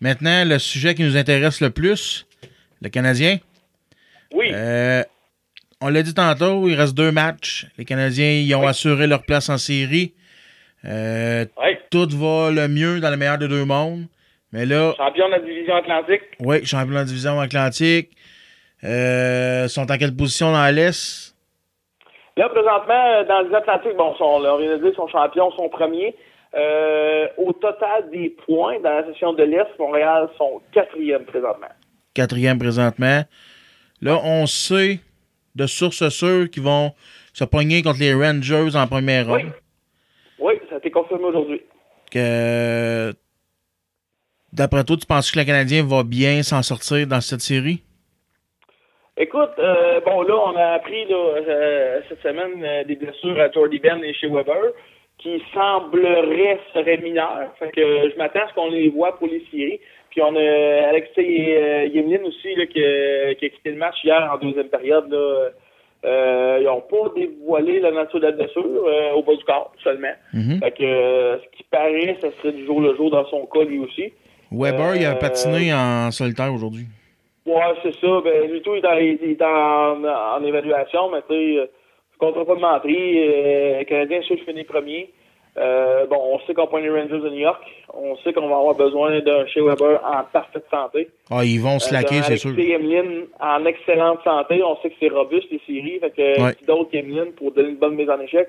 Maintenant, 0.00 0.44
le 0.46 0.58
sujet 0.58 0.94
qui 0.94 1.02
nous 1.02 1.16
intéresse 1.16 1.60
le 1.60 1.70
plus, 1.70 2.26
le 2.80 2.88
Canadien. 2.88 3.36
Oui. 4.32 4.50
Euh, 4.52 5.02
on 5.80 5.88
l'a 5.88 6.02
dit 6.02 6.14
tantôt, 6.14 6.68
il 6.68 6.74
reste 6.74 6.94
deux 6.96 7.12
matchs. 7.12 7.66
Les 7.78 7.84
Canadiens 7.84 8.30
ils 8.30 8.54
ont 8.54 8.66
assuré 8.66 9.06
leur 9.06 9.22
place 9.22 9.48
en 9.48 9.58
série. 9.58 10.14
Euh, 10.84 11.44
Tout 11.90 12.08
va 12.10 12.50
le 12.50 12.68
mieux 12.68 13.00
dans 13.00 13.10
le 13.10 13.16
meilleur 13.16 13.38
des 13.38 13.48
deux 13.48 13.64
mondes. 13.64 14.06
Mais 14.52 14.64
là, 14.64 14.94
Champion 14.96 15.26
de 15.26 15.32
la 15.32 15.40
division 15.40 15.76
Atlantique. 15.76 16.22
oui, 16.40 16.64
champion 16.64 16.90
de 16.90 16.94
la 16.94 17.04
division 17.04 17.38
Atlantique. 17.40 18.10
Euh, 18.84 19.66
sont 19.68 19.90
en 19.90 19.98
quelle 19.98 20.14
position 20.14 20.52
dans 20.52 20.74
l'Est? 20.74 21.34
Là, 22.36 22.48
présentement, 22.48 23.24
dans 23.28 23.48
les 23.48 23.54
Atlantiques, 23.54 23.96
bon, 23.96 24.14
sont, 24.16 24.24
on 24.24 24.58
vient 24.58 24.76
de 24.78 24.82
dire, 24.82 24.94
sont 24.94 25.08
champions, 25.08 25.50
sont 25.52 25.68
premiers. 25.68 26.14
Euh, 26.56 27.26
au 27.36 27.52
total 27.52 28.08
des 28.10 28.34
points 28.46 28.78
dans 28.80 28.90
la 28.90 29.04
session 29.06 29.32
de 29.32 29.42
l'Est, 29.42 29.66
Montréal 29.78 30.28
sont 30.38 30.62
quatrième 30.72 31.24
présentement. 31.24 31.66
Quatrième 32.14 32.58
présentement. 32.58 33.22
Là, 34.00 34.20
on 34.24 34.46
sait 34.46 35.00
de 35.58 35.66
sources 35.66 36.08
sûres 36.08 36.48
qu'ils 36.50 36.62
vont 36.62 36.92
se 37.34 37.44
pogner 37.44 37.82
contre 37.82 38.00
les 38.00 38.14
Rangers 38.14 38.76
en 38.76 38.86
première 38.86 39.26
ronde. 39.26 39.52
Oui, 40.38 40.54
ça 40.68 40.76
a 40.76 40.78
été 40.78 40.90
confirmé 40.90 41.24
aujourd'hui. 41.24 41.60
Que 42.10 43.12
d'après 44.52 44.84
toi, 44.84 44.96
tu 44.96 45.06
penses 45.06 45.30
que 45.30 45.38
le 45.38 45.44
Canadien 45.44 45.84
va 45.84 46.02
bien 46.04 46.42
s'en 46.42 46.62
sortir 46.62 47.06
dans 47.06 47.20
cette 47.20 47.40
série? 47.40 47.82
Écoute, 49.16 49.50
euh, 49.58 50.00
bon, 50.06 50.22
là, 50.22 50.34
on 50.46 50.56
a 50.56 50.74
appris 50.74 51.04
là, 51.06 51.16
euh, 51.16 52.00
cette 52.08 52.22
semaine 52.22 52.64
euh, 52.64 52.84
des 52.84 52.94
blessures 52.94 53.38
à 53.40 53.50
Jordy 53.50 53.80
Ben 53.80 54.02
et 54.04 54.14
chez 54.14 54.28
Weber 54.28 54.72
qui 55.18 55.42
sembleraient 55.52 56.60
seraient 56.72 56.98
mineures. 56.98 57.52
Fait 57.58 57.70
que 57.72 57.80
euh, 57.80 58.10
je 58.10 58.16
m'attends 58.16 58.44
à 58.44 58.48
ce 58.48 58.54
qu'on 58.54 58.70
les 58.70 58.88
voit 58.88 59.18
pour 59.18 59.26
les 59.26 59.44
séries. 59.50 59.80
Puis 60.10 60.22
on 60.22 60.34
a 60.36 60.88
Alexei 60.88 61.56
euh, 61.56 61.84
Yemlin 61.86 62.24
aussi 62.24 62.54
là, 62.54 62.66
qui, 62.66 62.82
a- 62.82 63.34
qui 63.34 63.44
a 63.46 63.48
quitté 63.50 63.70
le 63.70 63.76
match 63.76 63.96
hier 64.04 64.30
en 64.32 64.38
deuxième 64.38 64.68
période. 64.68 65.10
Là. 65.10 65.48
Euh, 66.04 66.58
ils 66.60 66.64
n'ont 66.66 66.80
pas 66.82 67.10
dévoilé 67.16 67.80
la 67.80 67.90
nature 67.90 68.20
de 68.20 68.26
la 68.26 68.32
blessure 68.32 68.64
euh, 68.64 69.12
au 69.14 69.22
bas 69.22 69.34
du 69.34 69.44
corps 69.44 69.72
seulement. 69.82 70.12
Mhm. 70.32 70.60
Fait 70.62 70.70
que 70.70 70.84
euh, 70.84 71.36
ce 71.38 71.56
qui 71.56 71.64
paraît, 71.70 72.16
ça 72.20 72.28
serait 72.38 72.52
du 72.52 72.64
jour 72.64 72.80
le 72.80 72.94
jour 72.96 73.10
dans 73.10 73.26
son 73.26 73.46
cas 73.46 73.64
lui 73.64 73.80
aussi. 73.80 74.12
Weber, 74.52 74.94
il 74.96 75.04
a 75.04 75.12
Euh, 75.12 75.14
patiné 75.16 75.72
en 75.74 76.10
solitaire 76.10 76.52
aujourd'hui. 76.54 76.86
Ouais, 77.44 77.54
c'est 77.82 77.94
ça. 77.94 78.20
Ben, 78.24 78.50
du 78.50 78.60
tout, 78.62 78.74
il 78.76 78.84
est 78.84 78.86
en, 78.88 78.96
il 78.98 79.30
est 79.30 79.42
en, 79.42 80.04
en 80.04 80.44
évaluation, 80.44 81.10
mais 81.10 81.20
tu 81.28 81.34
sais, 81.34 81.58
euh, 81.58 81.66
je 82.20 82.26
ne 82.26 82.32
pas 82.44 82.54
de 82.54 82.60
mentir. 82.60 82.96
Euh, 82.96 83.78
le 83.80 83.84
Canadien, 83.84 84.22
sûr, 84.22 84.36
finit 84.46 84.64
premier. 84.64 85.10
Euh, 85.58 86.06
bon, 86.06 86.16
on 86.34 86.38
sait 86.46 86.54
qu'on 86.54 86.66
prend 86.68 86.78
les 86.78 86.88
Rangers 86.90 87.18
de 87.18 87.28
New 87.30 87.38
York. 87.40 87.62
On 87.92 88.16
sait 88.18 88.32
qu'on 88.32 88.48
va 88.48 88.56
avoir 88.56 88.74
besoin 88.74 89.18
d'un 89.20 89.44
Shea 89.46 89.60
Weber 89.62 90.00
en 90.04 90.22
parfaite 90.32 90.64
santé. 90.70 91.08
Ah, 91.30 91.44
ils 91.44 91.58
vont 91.60 91.78
slacker, 91.78 92.18
Euh, 92.18 92.22
c'est 92.22 92.36
sûr. 92.36 92.50
Emeline 92.58 93.26
en 93.40 93.64
excellente 93.64 94.20
santé. 94.22 94.62
On 94.62 94.76
sait 94.80 94.90
que 94.90 94.96
c'est 95.00 95.08
robuste, 95.08 95.50
les 95.50 95.60
séries. 95.66 95.98
Fait 96.00 96.10
que 96.10 96.42
Ouais. 96.42 96.54
qui 96.54 96.64
d'autre 96.64 96.90
qu'Emeline 96.90 97.32
pour 97.32 97.50
donner 97.52 97.70
une 97.70 97.76
bonne 97.76 97.94
mise 97.96 98.08
en 98.10 98.20
échec. 98.20 98.48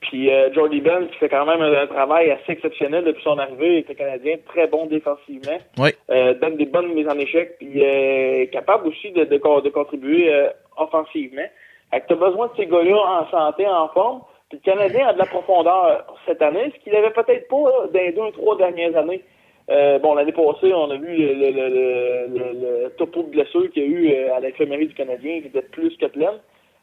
Puis 0.00 0.30
euh, 0.32 0.52
Jordy 0.54 0.80
Ben 0.80 1.08
qui 1.08 1.16
fait 1.18 1.28
quand 1.28 1.44
même 1.44 1.60
un, 1.60 1.72
un 1.82 1.86
travail 1.88 2.30
assez 2.30 2.52
exceptionnel 2.52 3.02
depuis 3.02 3.22
son 3.24 3.36
arrivée 3.36 3.72
avec 3.72 3.88
le 3.88 3.94
Canadien, 3.96 4.36
très 4.46 4.68
bon 4.68 4.86
défensivement. 4.86 5.58
Oui. 5.76 5.90
Euh, 6.10 6.34
donne 6.34 6.56
des 6.56 6.66
bonnes 6.66 6.94
mises 6.94 7.08
en 7.08 7.18
échec, 7.18 7.56
puis 7.58 7.82
euh, 7.84 8.46
capable 8.52 8.86
aussi 8.86 9.10
de, 9.10 9.24
de, 9.24 9.36
de 9.38 9.68
contribuer 9.70 10.32
euh, 10.32 10.50
offensivement. 10.76 11.42
Fait 11.90 12.00
que 12.00 12.06
t'as 12.10 12.14
besoin 12.14 12.46
de 12.46 12.52
ces 12.56 12.66
gars-là 12.66 12.96
en 12.96 13.28
santé, 13.30 13.66
en 13.66 13.88
forme. 13.88 14.20
Puis 14.50 14.60
le 14.64 14.72
Canadien 14.72 15.08
a 15.08 15.12
de 15.12 15.18
la 15.18 15.26
profondeur 15.26 16.06
cette 16.26 16.40
année, 16.42 16.72
ce 16.74 16.82
qu'il 16.82 16.94
avait 16.96 17.10
peut-être 17.10 17.48
pas 17.48 17.56
là, 17.56 17.86
dans 17.92 18.00
les 18.00 18.12
deux, 18.12 18.30
trois 18.32 18.56
dernières 18.56 18.96
années. 18.96 19.22
Euh, 19.70 19.98
bon, 19.98 20.14
l'année 20.14 20.32
passée, 20.32 20.72
on 20.72 20.90
a 20.90 20.96
vu 20.96 21.14
le, 21.14 21.34
le, 21.34 21.50
le, 21.50 22.38
le, 22.38 22.84
le 22.84 22.90
topo 22.96 23.22
de 23.24 23.28
blessure 23.28 23.70
qu'il 23.70 23.82
y 23.82 23.86
a 23.86 23.88
eu 23.88 24.10
euh, 24.14 24.34
à 24.34 24.40
l'infirmerie 24.40 24.86
du 24.86 24.94
Canadien 24.94 25.40
qui 25.42 25.48
était 25.48 25.60
plus 25.60 25.94
que 25.98 26.06
pleine. 26.06 26.38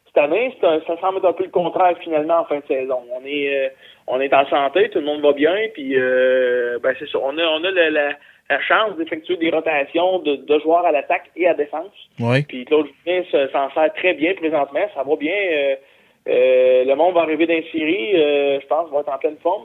Cette 0.06 0.18
année, 0.18 0.54
un- 0.62 0.80
ça 0.86 0.96
semble 1.00 1.18
être 1.18 1.24
un 1.24 1.32
peu 1.32 1.42
le 1.44 1.50
contraire 1.50 1.98
finalement 1.98 2.38
en 2.38 2.44
fin 2.44 2.58
de 2.60 2.66
saison. 2.68 3.00
On 3.12 3.26
est 3.26 3.66
euh, 3.66 3.68
on 4.06 4.20
est 4.20 4.32
en 4.32 4.46
santé, 4.46 4.88
tout 4.90 5.00
le 5.00 5.04
monde 5.04 5.20
va 5.22 5.32
bien, 5.32 5.56
puis 5.74 5.94
euh, 5.98 6.78
ben 6.80 6.94
c'est 7.00 7.08
ça. 7.08 7.18
On 7.20 7.36
a 7.36 7.42
on 7.42 7.64
a 7.64 7.70
la, 7.72 7.90
la, 7.90 8.08
la 8.48 8.60
chance 8.60 8.96
d'effectuer 8.96 9.36
des 9.38 9.50
rotations 9.50 10.20
de, 10.20 10.36
de 10.36 10.58
joueurs 10.60 10.86
à 10.86 10.92
l'attaque 10.92 11.28
et 11.34 11.48
à 11.48 11.54
défense. 11.54 11.90
Oui. 12.20 12.42
Puis 12.44 12.64
Claude 12.66 12.86
Julien 13.04 13.24
se- 13.32 13.48
s'en 13.48 13.68
sert 13.72 13.92
très 13.94 14.14
bien 14.14 14.34
présentement. 14.34 14.86
Ça 14.94 15.02
va 15.02 15.16
bien. 15.16 15.34
Euh, 16.28 16.84
le 16.84 16.94
monde 16.94 17.14
va 17.14 17.20
arriver 17.22 17.46
dans 17.46 17.54
euh, 17.54 18.60
je 18.60 18.66
pense, 18.66 18.90
va 18.90 19.00
être 19.00 19.08
en 19.12 19.18
pleine 19.18 19.36
forme. 19.42 19.64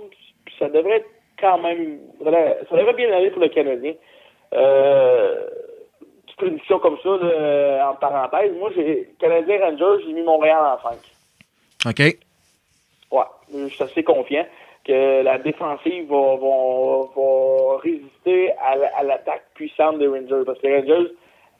Ça 0.59 0.69
devrait 0.69 0.97
être 0.97 1.09
quand 1.39 1.57
même. 1.59 1.99
Ça 2.23 2.77
devrait 2.77 2.93
bien 2.93 3.11
aller 3.11 3.31
pour 3.31 3.41
le 3.41 3.49
Canadien. 3.49 3.93
Euh, 4.53 5.47
petite 6.25 6.37
prédiction 6.37 6.79
comme 6.79 6.97
ça, 7.01 7.09
là, 7.21 7.89
en 7.91 7.95
parenthèse. 7.95 8.51
Moi, 8.57 8.69
j'ai 8.75 9.09
Canadien 9.19 9.59
Rangers, 9.59 10.03
j'ai 10.05 10.13
mis 10.13 10.21
Montréal 10.23 10.59
en 10.77 10.89
5. 10.89 10.97
OK. 11.87 12.17
Ouais, 13.11 13.23
je 13.53 13.73
suis 13.73 13.83
assez 13.83 14.03
confiant 14.03 14.45
que 14.85 15.21
la 15.23 15.37
défensive 15.37 16.07
va, 16.09 16.35
va, 16.35 17.05
va 17.15 17.77
résister 17.77 18.51
à, 18.61 18.75
la- 18.75 18.97
à 18.97 19.03
l'attaque 19.03 19.43
puissante 19.55 19.99
des 19.99 20.07
Rangers. 20.07 20.43
Parce 20.45 20.59
que 20.59 20.67
les 20.67 20.79
Rangers, 20.79 21.11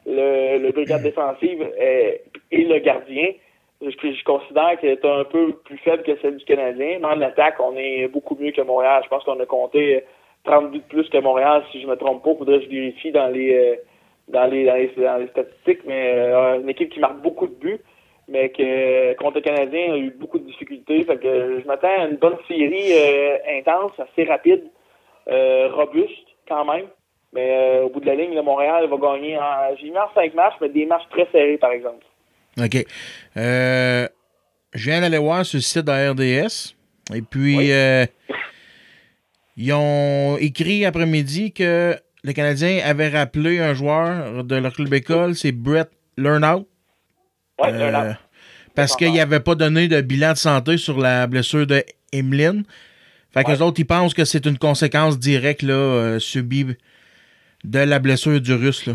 le, 0.05 0.57
le 0.59 0.71
brigade 0.71 1.03
défensive 1.03 1.61
est- 1.77 2.23
et 2.51 2.63
le 2.63 2.79
gardien, 2.79 3.29
je, 3.81 4.23
considère 4.23 4.79
qu'elle 4.79 4.91
est 4.91 5.05
un 5.05 5.23
peu 5.23 5.53
plus 5.63 5.77
faible 5.77 6.03
que 6.03 6.15
celle 6.21 6.37
du 6.37 6.45
Canadien. 6.45 6.99
Mais 6.99 7.05
en 7.05 7.21
attaque, 7.21 7.55
on 7.59 7.75
est 7.75 8.07
beaucoup 8.07 8.37
mieux 8.39 8.51
que 8.51 8.61
Montréal. 8.61 9.01
Je 9.03 9.09
pense 9.09 9.23
qu'on 9.23 9.39
a 9.39 9.45
compté 9.45 10.03
30 10.43 10.71
buts 10.71 10.79
de 10.79 10.83
plus 10.83 11.09
que 11.09 11.17
Montréal, 11.17 11.63
si 11.71 11.81
je 11.81 11.87
me 11.87 11.95
trompe 11.95 12.23
pas. 12.23 12.35
Faudrait 12.35 12.59
que 12.59 12.65
je 12.65 12.69
vérifie 12.69 13.11
dans 13.11 13.27
les, 13.27 13.53
euh, 13.53 13.75
dans 14.27 14.45
les, 14.45 14.65
dans 14.65 14.75
les, 14.75 14.91
dans 14.97 15.17
les 15.17 15.27
statistiques. 15.27 15.81
Mais 15.85 16.13
euh, 16.15 16.61
une 16.61 16.69
équipe 16.69 16.89
qui 16.91 16.99
marque 16.99 17.21
beaucoup 17.21 17.47
de 17.47 17.55
buts 17.55 17.81
mais 18.27 18.49
que 18.49 19.13
contre 19.15 19.37
le 19.37 19.41
Canadien 19.41 19.93
a 19.93 19.97
eu 19.97 20.11
beaucoup 20.11 20.39
de 20.39 20.45
difficultés. 20.45 21.03
Fait 21.03 21.17
que 21.17 21.59
je 21.59 21.67
m'attends 21.67 21.89
à 21.89 22.05
une 22.05 22.15
bonne 22.15 22.37
série 22.47 22.93
euh, 22.93 23.37
intense, 23.57 23.91
assez 23.99 24.23
rapide, 24.23 24.63
robuste 25.27 26.27
quand 26.47 26.63
même. 26.63 26.85
Mais 27.33 27.79
au 27.81 27.89
bout 27.89 27.99
de 27.99 28.05
la 28.05 28.15
ligne, 28.15 28.33
le 28.33 28.41
Montréal 28.41 28.87
va 28.87 28.97
gagner 28.97 29.37
en. 29.37 29.75
J'ai 29.75 29.89
mis 29.89 29.97
en 29.97 30.09
cinq 30.13 30.33
matchs, 30.33 30.53
mais 30.61 30.69
des 30.69 30.85
matchs 30.85 31.09
très 31.09 31.27
serrés, 31.33 31.57
par 31.57 31.71
exemple. 31.71 32.05
OK. 32.59 32.85
Euh, 33.37 34.07
je 34.73 34.89
viens 34.89 35.01
d'aller 35.01 35.17
voir 35.17 35.45
sur 35.45 35.57
le 35.57 35.61
site 35.61 35.85
de 35.85 35.91
la 35.91 36.11
RDS. 36.11 36.75
Et 37.13 37.21
puis, 37.21 37.71
euh, 37.71 38.05
ils 39.57 39.73
ont 39.73 40.37
écrit 40.37 40.85
après-midi 40.85 41.51
que 41.51 41.95
le 42.23 42.33
Canadien 42.33 42.81
avait 42.85 43.09
rappelé 43.09 43.59
un 43.59 43.73
joueur 43.73 44.43
de 44.43 44.55
leur 44.55 44.73
club 44.73 44.93
école, 44.93 45.35
c'est 45.35 45.51
Brett 45.51 45.89
Lernout. 46.17 46.67
Ouais, 47.59 47.71
Euh, 47.73 48.13
parce 48.75 48.95
qu'il 48.95 49.13
n'avait 49.13 49.39
pas 49.39 49.55
donné 49.55 49.87
de 49.87 49.99
bilan 50.01 50.33
de 50.33 50.37
santé 50.37 50.77
sur 50.77 50.97
la 50.99 51.27
blessure 51.27 51.67
de 51.67 51.83
Emeline. 52.13 52.63
Fait 53.33 53.43
que 53.43 53.51
les 53.51 53.61
autres, 53.61 53.79
ils 53.79 53.85
pensent 53.85 54.13
que 54.13 54.25
c'est 54.25 54.45
une 54.45 54.57
conséquence 54.57 55.17
directe 55.19 55.61
là, 55.61 55.73
euh, 55.73 56.19
subie 56.19 56.65
de 57.63 57.79
la 57.79 57.99
blessure 57.99 58.39
du 58.41 58.53
russe. 58.53 58.85
Là. 58.85 58.93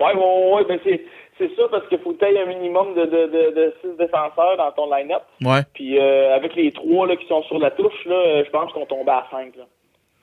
Ouais, 0.00 0.14
ouais, 0.14 0.52
ouais, 0.54 0.64
ben 0.68 0.78
c'est. 0.84 1.00
C'est 1.44 1.56
ça 1.56 1.68
parce 1.70 1.86
qu'il 1.88 1.98
faut 1.98 2.12
que 2.12 2.24
un 2.24 2.46
minimum 2.46 2.94
de, 2.94 3.04
de, 3.04 3.26
de, 3.26 3.50
de 3.50 3.74
six 3.80 3.96
défenseurs 3.98 4.56
dans 4.56 4.72
ton 4.72 4.90
line-up. 4.94 5.22
Ouais. 5.42 5.60
Puis 5.74 5.98
euh, 5.98 6.34
avec 6.34 6.54
les 6.54 6.72
trois 6.72 7.06
là, 7.06 7.16
qui 7.16 7.26
sont 7.26 7.42
sur 7.44 7.58
la 7.58 7.70
touche, 7.70 8.04
là, 8.06 8.14
euh, 8.14 8.44
je 8.44 8.50
pense 8.50 8.72
qu'on 8.72 8.86
tombait 8.86 9.12
à 9.12 9.26
cinq. 9.30 9.56
Là. 9.56 9.64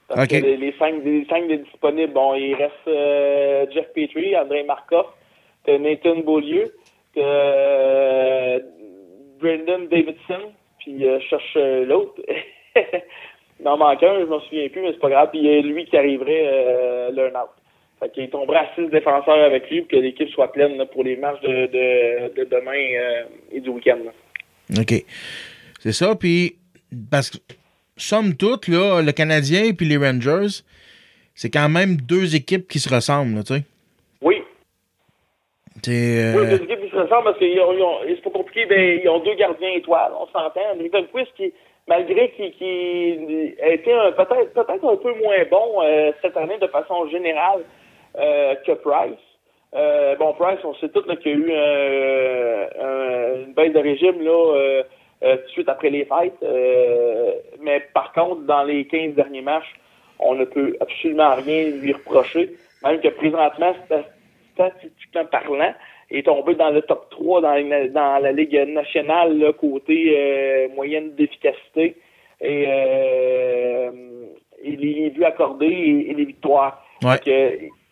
Parce 0.08 0.28
que 0.28 0.36
les, 0.36 0.58
les 0.58 0.74
cinq, 0.80 1.04
les 1.04 1.26
cinq 1.26 1.48
des 1.48 1.58
disponibles, 1.58 2.14
bon, 2.14 2.34
il 2.34 2.56
reste 2.56 2.74
euh, 2.88 3.66
Jeff 3.72 3.88
Petrie, 3.94 4.36
André 4.36 4.64
Markov, 4.64 5.06
Nathan 5.68 6.18
Beaulieu, 6.18 6.74
euh, 7.18 8.60
Brendan 9.40 9.88
Davidson, 9.88 10.52
puis 10.80 11.00
je 11.00 11.20
cherche 11.20 11.56
l'autre. 11.56 12.16
il 13.60 13.68
en 13.68 13.78
manque 13.78 14.04
un, 14.04 14.20
je 14.22 14.26
m'en 14.26 14.40
souviens 14.42 14.68
plus, 14.70 14.82
mais 14.82 14.92
c'est 14.92 15.00
pas 15.00 15.10
grave. 15.10 15.30
Puis 15.30 15.40
il 15.40 15.46
y 15.46 15.58
a 15.58 15.62
lui 15.62 15.86
qui 15.86 15.96
arriverait 15.96 17.12
l'un 17.12 17.30
out. 17.40 17.52
Fait 18.02 18.10
qu'il 18.10 18.30
tomberait 18.32 18.58
à 18.58 18.70
six 18.74 18.88
défenseurs 18.90 19.44
avec 19.44 19.70
lui 19.70 19.82
pour 19.82 19.90
que 19.90 19.96
l'équipe 19.98 20.30
soit 20.30 20.52
pleine 20.52 20.76
là, 20.78 20.88
pour 20.88 21.04
les 21.04 21.18
matchs 21.18 21.40
de, 21.42 21.68
de, 21.68 22.34
de 22.36 22.44
demain 22.46 22.72
euh, 22.72 23.24
et 23.52 23.60
du 23.60 23.70
week-end. 23.70 24.00
OK. 24.80 25.06
C'est 25.80 25.92
ça. 25.92 26.16
Puis, 26.16 26.56
parce 27.12 27.30
que, 27.30 27.38
somme 27.98 28.36
toute, 28.36 28.68
là, 28.68 29.04
le 29.04 29.12
Canadien 29.12 29.66
et 29.66 29.84
les 29.84 29.98
Rangers, 29.98 30.64
c'est 31.36 31.52
quand 31.52 31.70
même 31.70 31.98
deux 31.98 32.36
équipes 32.36 32.68
qui 32.68 32.80
se 32.80 32.92
ressemblent, 32.94 33.44
tu 33.44 33.54
sais. 33.54 33.64
Oui, 34.24 34.42
euh, 35.88 36.34
Oui, 36.36 36.48
deux 36.50 36.64
équipes 36.64 36.82
qui 36.82 36.90
se 36.90 36.96
ressemblent 36.96 37.26
parce 37.26 37.38
que 37.38 37.46
c'est 37.46 38.24
pas 38.24 38.30
compliqué, 38.32 38.66
ben, 38.66 39.00
ils 39.04 39.10
ont 39.10 39.20
deux 39.20 39.36
gardiens 39.36 39.74
étoiles, 39.74 40.12
on 40.20 40.26
s'entend. 40.26 40.62
Quist, 41.14 41.34
qui, 41.38 41.54
malgré 41.88 42.32
qu'il 42.32 42.52
qui 42.54 43.56
a 43.62 43.70
été 43.70 43.92
peut-être 44.18 44.54
peut-être 44.54 44.86
un 44.86 44.98
peu 44.98 45.14
moins 45.20 45.44
bon 45.52 45.84
euh, 45.84 46.12
cette 46.24 46.38
année 46.38 46.58
de 46.60 46.68
façon 46.68 47.08
générale 47.10 47.62
que 48.16 48.72
Price. 48.74 49.18
Euh, 49.74 50.16
bon, 50.18 50.34
Price, 50.34 50.60
on 50.66 50.74
sait 50.76 50.90
tous 50.90 51.04
qu'il 51.22 51.32
y 51.32 51.34
a 51.34 51.38
eu 51.38 51.52
euh, 51.52 52.68
un- 52.82 53.46
une 53.46 53.54
baisse 53.54 53.72
de 53.74 53.80
régime 53.80 54.22
là, 54.22 54.32
euh, 54.32 54.84
euh, 55.24 55.38
tout 55.38 55.44
de 55.44 55.50
suite 55.50 55.70
après 55.70 55.90
les 55.90 56.06
fêtes. 56.06 56.34
Euh, 56.44 57.32
mais 57.62 57.80
par 57.94 58.12
contre, 58.12 58.42
dans 58.42 58.64
les 58.64 58.86
15 58.86 59.14
derniers 59.14 59.42
matchs, 59.42 59.74
on 60.20 60.36
ne 60.36 60.44
peut 60.46 60.76
absolument 60.82 61.36
rien 61.36 61.70
lui 61.70 61.94
reprocher. 61.94 62.52
Même 62.84 63.00
que 63.00 63.08
présentement, 63.10 63.74
sta- 63.90 64.04
statistiquement 64.54 65.26
parlant, 65.26 65.74
il 66.10 66.18
est 66.18 66.24
tombé 66.24 66.56
dans 66.56 66.72
le 66.72 66.82
top 66.82 67.10
3 67.12 67.40
dans, 67.42 67.54
la- 67.54 67.88
dans 67.88 68.20
la 68.22 68.32
Ligue 68.34 68.56
nationale, 68.68 69.38
là, 69.40 69.54
côté 69.54 70.14
euh, 70.18 70.68
moyenne 70.76 71.12
d'efficacité 71.16 71.96
et, 72.42 72.66
euh, 72.68 73.92
et 74.64 74.76
les, 74.76 75.10
buts 75.12 75.24
accordés 75.24 75.66
et, 75.68 76.12
et 76.12 76.14
les 76.14 76.26
victoires. 76.26 76.84
Ouais. 77.04 77.18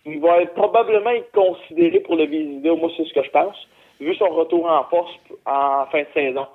Il 0.06 0.20
va 0.20 0.46
probablement 0.48 1.12
être 1.12 1.32
considéré 1.32 2.00
pour 2.00 2.16
le 2.16 2.26
Vizina, 2.26 2.74
moi 2.76 2.90
c'est 2.96 3.06
ce 3.06 3.14
que 3.14 3.24
je 3.24 3.30
pense, 3.32 3.68
vu 4.00 4.16
son 4.16 4.30
retour 4.30 4.70
en 4.70 4.84
force 4.86 5.12
en 5.46 5.86
fin 5.92 6.02
de 6.02 6.08
saison. 6.14 6.48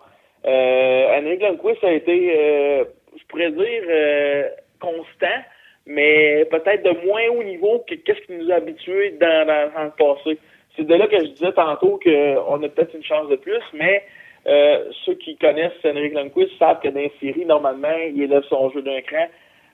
Euh, 0.47 1.19
Henrik 1.19 1.41
Lundqvist 1.41 1.85
a 1.85 1.93
été, 1.93 2.37
euh, 2.39 2.85
je 3.17 3.25
pourrais 3.29 3.51
dire, 3.51 3.83
euh, 3.89 4.49
constant, 4.81 5.43
mais 5.87 6.45
peut-être 6.51 6.83
de 6.83 7.07
moins 7.07 7.29
haut 7.31 7.43
niveau 7.43 7.85
que 7.89 7.95
qu'est-ce 7.95 8.21
qui 8.23 8.33
nous 8.33 8.51
a 8.51 8.57
habitués 8.57 9.13
dans, 9.13 9.47
le 9.47 9.91
passé. 9.91 10.39
C'est 10.77 10.87
de 10.87 10.95
là 10.95 11.07
que 11.07 11.19
je 11.19 11.31
disais 11.31 11.53
tantôt 11.53 12.01
qu'on 12.03 12.63
a 12.63 12.69
peut-être 12.69 12.95
une 12.95 13.05
chance 13.05 13.29
de 13.29 13.37
plus, 13.37 13.63
mais 13.73 14.03
euh, 14.47 14.91
ceux 15.05 15.15
qui 15.15 15.37
connaissent 15.37 15.73
Henrik 15.85 16.13
Lundqvist 16.13 16.59
savent 16.59 16.81
que 16.81 16.89
dans 16.89 17.01
les 17.01 17.13
séries, 17.21 17.47
normalement, 17.47 17.97
il 18.09 18.23
élève 18.23 18.43
son 18.49 18.71
jeu 18.71 18.83
d'un 18.83 19.01
cran. 19.01 19.27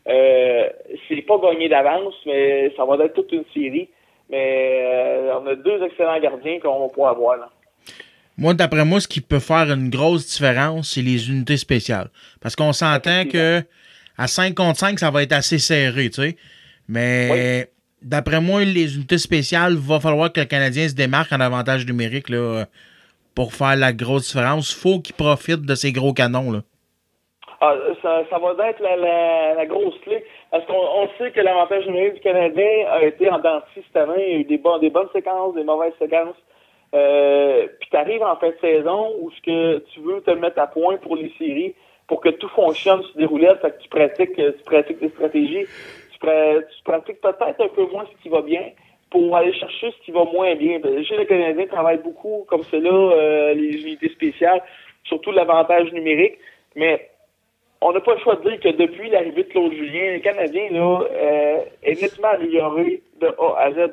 Euh, 0.08 0.68
c'est 1.08 1.22
pas 1.22 1.38
gagné 1.38 1.68
d'avance, 1.68 2.14
mais 2.26 2.72
ça 2.76 2.84
va 2.84 2.96
être 3.04 3.14
toute 3.14 3.32
une 3.32 3.44
série. 3.52 3.88
Mais 4.30 4.80
euh, 4.82 5.38
on 5.40 5.46
a 5.46 5.54
deux 5.56 5.82
excellents 5.82 6.18
gardiens 6.20 6.60
qu'on 6.60 6.80
va 6.80 6.88
pouvoir 6.88 7.10
avoir 7.12 7.36
là. 7.36 7.50
moi, 8.38 8.54
d'après 8.54 8.84
moi, 8.84 9.00
ce 9.00 9.08
qui 9.08 9.20
peut 9.20 9.40
faire 9.40 9.70
une 9.72 9.90
grosse 9.90 10.26
différence, 10.26 10.92
c'est 10.94 11.02
les 11.02 11.28
unités 11.30 11.56
spéciales. 11.56 12.10
Parce 12.40 12.54
qu'on 12.54 12.72
s'entend 12.72 13.24
que 13.24 13.62
à 14.16 14.26
5 14.26 14.54
contre 14.54 14.78
5, 14.78 14.98
ça 14.98 15.10
va 15.10 15.22
être 15.22 15.32
assez 15.32 15.58
serré, 15.58 16.10
tu 16.10 16.22
sais. 16.22 16.36
Mais 16.88 17.68
d'après 18.02 18.40
moi, 18.40 18.64
les 18.64 18.96
unités 18.96 19.18
spéciales, 19.18 19.74
va 19.74 20.00
falloir 20.00 20.32
que 20.32 20.40
le 20.40 20.46
Canadien 20.46 20.88
se 20.88 20.94
démarque 20.94 21.32
en 21.32 21.40
avantage 21.40 21.86
numérique 21.86 22.28
là, 22.28 22.66
pour 23.34 23.54
faire 23.54 23.76
la 23.76 23.92
grosse 23.92 24.26
différence. 24.26 24.72
faut 24.72 25.00
qu'il 25.00 25.14
profite 25.14 25.62
de 25.62 25.74
ces 25.74 25.92
gros 25.92 26.12
canons. 26.12 26.52
Là. 26.52 26.62
Ah, 27.62 27.74
ça, 28.02 28.22
ça 28.30 28.38
va 28.38 28.54
être 28.70 28.80
la, 28.80 28.96
la, 28.96 29.54
la 29.54 29.66
grosse 29.66 29.98
clé. 30.00 30.24
Parce 30.50 30.64
qu'on 30.64 30.72
on 30.74 31.08
sait 31.18 31.30
que 31.30 31.40
l'avantage 31.40 31.86
numérique 31.86 32.14
du 32.14 32.20
Canadien 32.20 32.86
a 32.88 33.04
été 33.04 33.28
en 33.28 33.38
dentiste 33.38 33.84
cette 33.86 33.96
année. 33.96 34.24
Il 34.28 34.32
y 34.32 34.36
a 34.36 34.38
eu 34.40 34.44
des, 34.44 34.58
bon- 34.58 34.78
des 34.78 34.88
bonnes 34.90 35.10
séquences, 35.12 35.54
des 35.54 35.64
mauvaises 35.64 35.92
séquences. 35.98 36.36
Euh, 36.94 37.66
puis 37.78 37.88
tu 37.90 37.96
arrives 37.96 38.22
en 38.22 38.36
fin 38.36 38.48
de 38.48 38.56
saison 38.60 39.12
où 39.20 39.30
ce 39.30 39.40
que 39.42 39.78
tu 39.92 40.00
veux 40.00 40.20
te 40.22 40.30
mettre 40.30 40.58
à 40.58 40.66
point 40.68 40.96
pour 40.96 41.16
les 41.16 41.30
séries, 41.38 41.74
pour 42.08 42.20
que 42.20 42.30
tout 42.30 42.48
fonctionne 42.48 43.02
sur 43.02 43.16
des 43.16 43.26
roulettes. 43.26 43.60
Fait 43.60 43.70
que 43.72 43.82
tu 43.82 43.88
pratiques, 43.90 44.38
euh, 44.38 44.52
tu 44.56 44.64
pratiques 44.64 44.98
des 44.98 45.10
stratégies, 45.10 45.66
tu, 46.12 46.18
pra- 46.26 46.64
tu 46.66 46.82
pratiques 46.82 47.20
peut-être 47.20 47.60
un 47.60 47.68
peu 47.68 47.84
moins 47.92 48.06
ce 48.10 48.22
qui 48.22 48.28
va 48.30 48.40
bien 48.40 48.70
pour 49.10 49.36
aller 49.36 49.52
chercher 49.52 49.90
ce 49.90 50.04
qui 50.04 50.12
va 50.12 50.24
moins 50.24 50.54
bien. 50.54 50.78
Ben, 50.78 51.04
Chez 51.04 51.16
les 51.18 51.26
Canadiens 51.26 51.66
travaillent 51.66 51.98
beaucoup 52.02 52.46
comme 52.48 52.62
cela, 52.64 52.88
euh, 52.90 53.52
les 53.54 53.82
unités 53.82 54.08
spéciales, 54.08 54.62
surtout 55.04 55.30
l'avantage 55.30 55.92
numérique, 55.92 56.38
mais 56.74 57.08
on 57.82 57.92
n'a 57.92 58.00
pas 58.00 58.14
le 58.14 58.20
choix 58.20 58.36
de 58.36 58.48
dire 58.48 58.60
que 58.60 58.68
depuis 58.76 59.08
l'arrivée 59.08 59.44
de 59.44 59.48
Claude 59.48 59.72
Julien, 59.72 60.12
les 60.12 60.20
Canadiens 60.20 60.68
là, 60.70 61.00
euh, 61.12 61.58
est 61.82 62.02
nettement 62.02 62.28
amélioré 62.28 63.02
de 63.20 63.26
A 63.26 63.58
à 63.58 63.72
Z. 63.72 63.92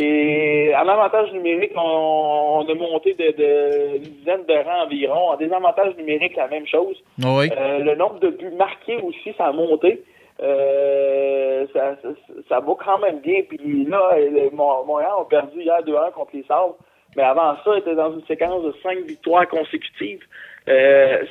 Et 0.00 0.72
en 0.76 0.86
avantage 0.86 1.32
numérique, 1.32 1.72
on, 1.74 2.64
on 2.64 2.68
a 2.68 2.74
monté 2.74 3.14
de, 3.14 3.32
de 3.32 3.96
une 3.96 4.02
dizaine 4.02 4.44
de 4.46 4.54
rangs 4.54 4.84
environ. 4.84 5.30
En 5.30 5.36
désavantage 5.36 5.96
numérique, 5.96 6.36
la 6.36 6.46
même 6.48 6.66
chose. 6.66 7.02
Oui. 7.24 7.50
Euh, 7.56 7.78
le 7.78 7.94
nombre 7.96 8.20
de 8.20 8.28
buts 8.28 8.54
marqués 8.56 8.98
aussi, 8.98 9.34
ça 9.36 9.46
a 9.46 9.52
monté. 9.52 10.02
Euh, 10.40 11.66
ça, 11.72 11.96
ça, 12.02 12.08
ça 12.48 12.60
va 12.60 12.74
quand 12.78 12.98
même 12.98 13.20
bien. 13.20 13.40
Puis 13.48 13.84
là, 13.86 14.16
Montréal 14.52 15.10
a 15.20 15.24
perdu 15.24 15.62
hier 15.62 15.80
2-1 15.82 16.12
contre 16.12 16.30
les 16.34 16.44
Sabres. 16.44 16.76
Mais 17.16 17.22
avant 17.22 17.56
ça, 17.64 17.76
était 17.76 17.94
dans 17.94 18.12
une 18.12 18.24
séquence 18.26 18.62
de 18.62 18.74
cinq 18.82 18.98
victoires 19.06 19.48
consécutives. 19.48 20.22
Euh, 20.68 21.24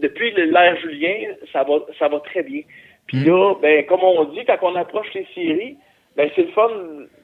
depuis 0.00 0.32
l'ère 0.32 0.76
Julien, 0.80 1.34
ça 1.52 1.64
va, 1.64 1.74
ça 1.98 2.08
va 2.08 2.20
très 2.20 2.42
bien. 2.42 2.62
Puis 3.06 3.18
là, 3.18 3.54
ben, 3.60 3.84
comme 3.86 4.02
on 4.02 4.24
dit, 4.24 4.44
quand 4.46 4.58
on 4.62 4.74
approche 4.76 5.12
les 5.14 5.26
séries, 5.34 5.76
ben, 6.16 6.30
c'est 6.34 6.42
le 6.42 6.52
fun 6.52 6.70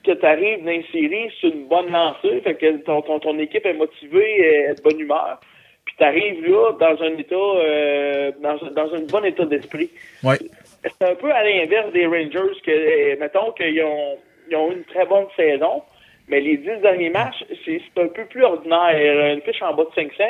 que 0.05 0.13
tu 0.13 0.27
arrives 0.27 0.65
dans 0.65 0.71
les 0.71 0.85
séries 0.93 1.31
sur 1.39 1.51
une 1.53 1.67
bonne 1.67 1.91
lancée, 1.91 2.41
fait 2.43 2.55
que 2.55 2.77
ton, 2.79 3.03
ton, 3.03 3.21
ton 3.21 3.39
équipe 3.39 3.65
est 3.65 3.75
motivée, 3.75 4.41
est 4.41 4.75
de 4.75 4.83
bonne 4.83 5.01
humeur. 5.01 5.41
Puis 5.85 5.95
tu 5.97 6.05
arrives 6.05 6.47
là 6.47 6.73
dans 6.73 7.03
un 7.03 7.17
état, 7.17 7.35
euh, 7.35 8.33
dans, 8.41 8.57
dans 8.73 8.95
un 8.95 9.01
bon 9.01 9.25
état 9.25 9.45
d'esprit. 9.45 9.91
Ouais. 10.23 10.37
C'est 10.83 11.09
un 11.09 11.15
peu 11.15 11.31
à 11.31 11.45
l'inverse 11.45 11.93
des 11.93 12.07
Rangers 12.07 12.61
que, 12.65 12.71
euh, 12.71 13.17
mettons 13.19 13.53
qu'ils 13.53 13.83
ont, 13.83 14.19
ils 14.51 14.57
ont 14.57 14.73
eu 14.73 14.77
une 14.77 14.85
très 14.85 15.07
bonne 15.07 15.27
saison, 15.37 15.83
mais 16.29 16.41
les 16.41 16.59
dix 16.59 16.81
derniers 16.83 17.11
matchs, 17.11 17.45
c'est 17.65 17.81
c'est 17.95 18.03
un 18.03 18.09
peu 18.09 18.25
plus 18.25 18.45
ordinaire. 18.45 19.35
Une 19.35 19.43
fiche 19.43 19.63
en 19.63 19.75
bas 19.75 19.85
de 19.85 19.95
500. 19.95 20.25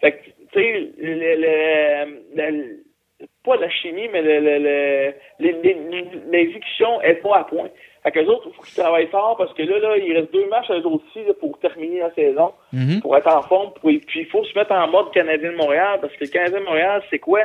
Fait 0.00 0.12
que, 0.12 0.30
tu 0.52 0.60
sais, 0.60 0.90
le, 0.98 1.14
le- 1.14 2.20
le- 2.36 2.82
pas 3.44 3.56
la 3.56 3.70
chimie, 3.70 4.08
mais 4.12 4.22
le, 4.22 4.40
le, 4.40 5.14
l'exécution 6.30 7.00
est 7.02 7.14
pas 7.22 7.38
à 7.38 7.44
point. 7.44 7.68
Fait 8.02 8.10
que 8.10 8.18
les 8.18 8.26
autres, 8.26 8.48
il 8.50 8.54
faut 8.54 8.62
qu'ils 8.62 8.82
travaillent 8.82 9.06
fort 9.08 9.36
parce 9.36 9.52
que 9.54 9.62
là, 9.62 9.78
là, 9.78 9.96
il 9.96 10.12
reste 10.16 10.32
deux 10.32 10.46
matchs 10.48 10.70
à 10.70 10.74
eux 10.78 10.86
aussi 10.86 11.24
là, 11.26 11.32
pour 11.38 11.58
terminer 11.60 12.00
la 12.00 12.12
saison, 12.14 12.52
Mhm. 12.72 13.00
pour 13.00 13.16
être 13.16 13.28
en 13.34 13.42
forme. 13.42 13.72
Pour- 13.74 13.90
puis 13.90 14.20
il 14.20 14.26
faut 14.26 14.44
se 14.44 14.58
mettre 14.58 14.72
en 14.72 14.88
mode 14.88 15.12
Canadien 15.12 15.52
de 15.52 15.56
Montréal 15.56 15.98
parce 16.00 16.12
que 16.14 16.24
le 16.24 16.30
Canadien 16.30 16.60
de 16.60 16.64
Montréal, 16.64 17.02
c'est 17.10 17.20
quoi? 17.20 17.42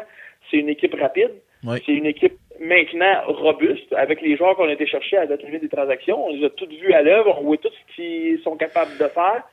C'est 0.50 0.58
une 0.58 0.70
équipe 0.70 0.96
rapide. 0.96 1.32
Oui. 1.64 1.78
C'est 1.86 1.92
une 1.94 2.06
équipe 2.08 2.34
maintenant 2.60 3.22
robuste 3.28 3.92
avec 3.94 4.22
les 4.22 4.36
joueurs 4.36 4.56
qu'on 4.56 4.68
a 4.68 4.74
été 4.74 4.88
chercher 4.88 5.18
à 5.18 5.22
la 5.22 5.26
date 5.28 5.44
limite 5.44 5.62
des 5.62 5.70
transactions. 5.70 6.26
On 6.26 6.30
les 6.34 6.46
a 6.46 6.50
tous 6.50 6.68
vus 6.70 6.94
à 6.94 7.04
l'œuvre, 7.04 7.38
on 7.40 7.44
voit 7.44 7.58
tout 7.58 7.70
ce 7.70 7.96
qu'ils 7.96 8.40
sont 8.40 8.58
capables 8.58 8.98
de 9.00 9.08
faire. 9.10 9.44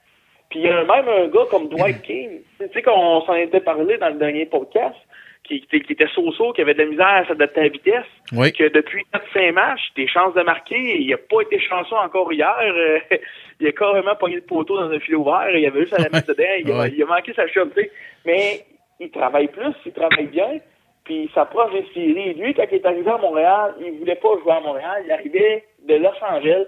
Puis 0.54 0.62
il 0.62 0.66
y 0.66 0.70
a 0.70 0.84
même 0.84 1.08
un 1.08 1.26
gars 1.26 1.46
comme 1.50 1.66
Dwight 1.68 2.00
King, 2.02 2.42
tu 2.60 2.68
sais 2.72 2.80
qu'on 2.82 3.22
s'en 3.22 3.34
était 3.34 3.58
parlé 3.58 3.98
dans 3.98 4.10
le 4.10 4.14
dernier 4.14 4.46
podcast, 4.46 4.94
qui, 5.42 5.60
qui, 5.62 5.80
qui 5.80 5.92
était 5.94 6.06
so-so, 6.14 6.52
qui 6.52 6.60
avait 6.62 6.74
de 6.74 6.78
la 6.84 6.88
misère 6.90 7.06
à 7.06 7.26
s'adapter 7.26 7.58
à 7.58 7.62
la 7.64 7.68
vitesse, 7.70 8.06
Oui. 8.32 8.52
que 8.52 8.68
depuis 8.68 9.02
4-5 9.34 9.50
matchs, 9.50 9.92
des 9.96 10.06
chances 10.06 10.32
de 10.34 10.42
marquer, 10.42 10.78
il 11.00 11.10
n'a 11.10 11.16
pas 11.16 11.40
été 11.42 11.58
chanceux 11.58 11.96
encore 11.96 12.32
hier. 12.32 12.54
euh, 12.62 13.00
il 13.58 13.66
a 13.66 13.72
carrément 13.72 14.14
pogné 14.14 14.36
le 14.36 14.42
poteau 14.42 14.78
dans 14.78 14.88
un 14.92 15.00
filet 15.00 15.16
ouvert, 15.16 15.50
il 15.50 15.66
avait 15.66 15.80
juste 15.80 15.94
à 15.94 16.02
la 16.04 16.08
mettre 16.08 16.28
dedans, 16.28 16.44
il, 16.60 16.70
a, 16.70 16.86
il 16.86 17.02
a 17.02 17.06
manqué 17.06 17.32
sa 17.34 17.48
sais. 17.48 17.90
Mais 18.24 18.60
il 19.00 19.10
travaille 19.10 19.48
plus, 19.48 19.74
il 19.84 19.92
travaille 19.92 20.28
bien, 20.28 20.60
puis 21.02 21.24
il 21.24 21.30
s'approche 21.34 21.72
des 21.72 21.84
séries. 21.92 22.34
Lui, 22.34 22.54
quand 22.54 22.64
il 22.70 22.76
est 22.76 22.86
arrivé 22.86 23.10
à 23.10 23.18
Montréal, 23.18 23.74
il 23.80 23.98
voulait 23.98 24.14
pas 24.14 24.28
jouer 24.40 24.52
à 24.52 24.60
Montréal, 24.60 25.02
il 25.04 25.10
arrivait 25.10 25.64
de 25.88 25.96
Los 25.96 26.14
Angeles, 26.22 26.66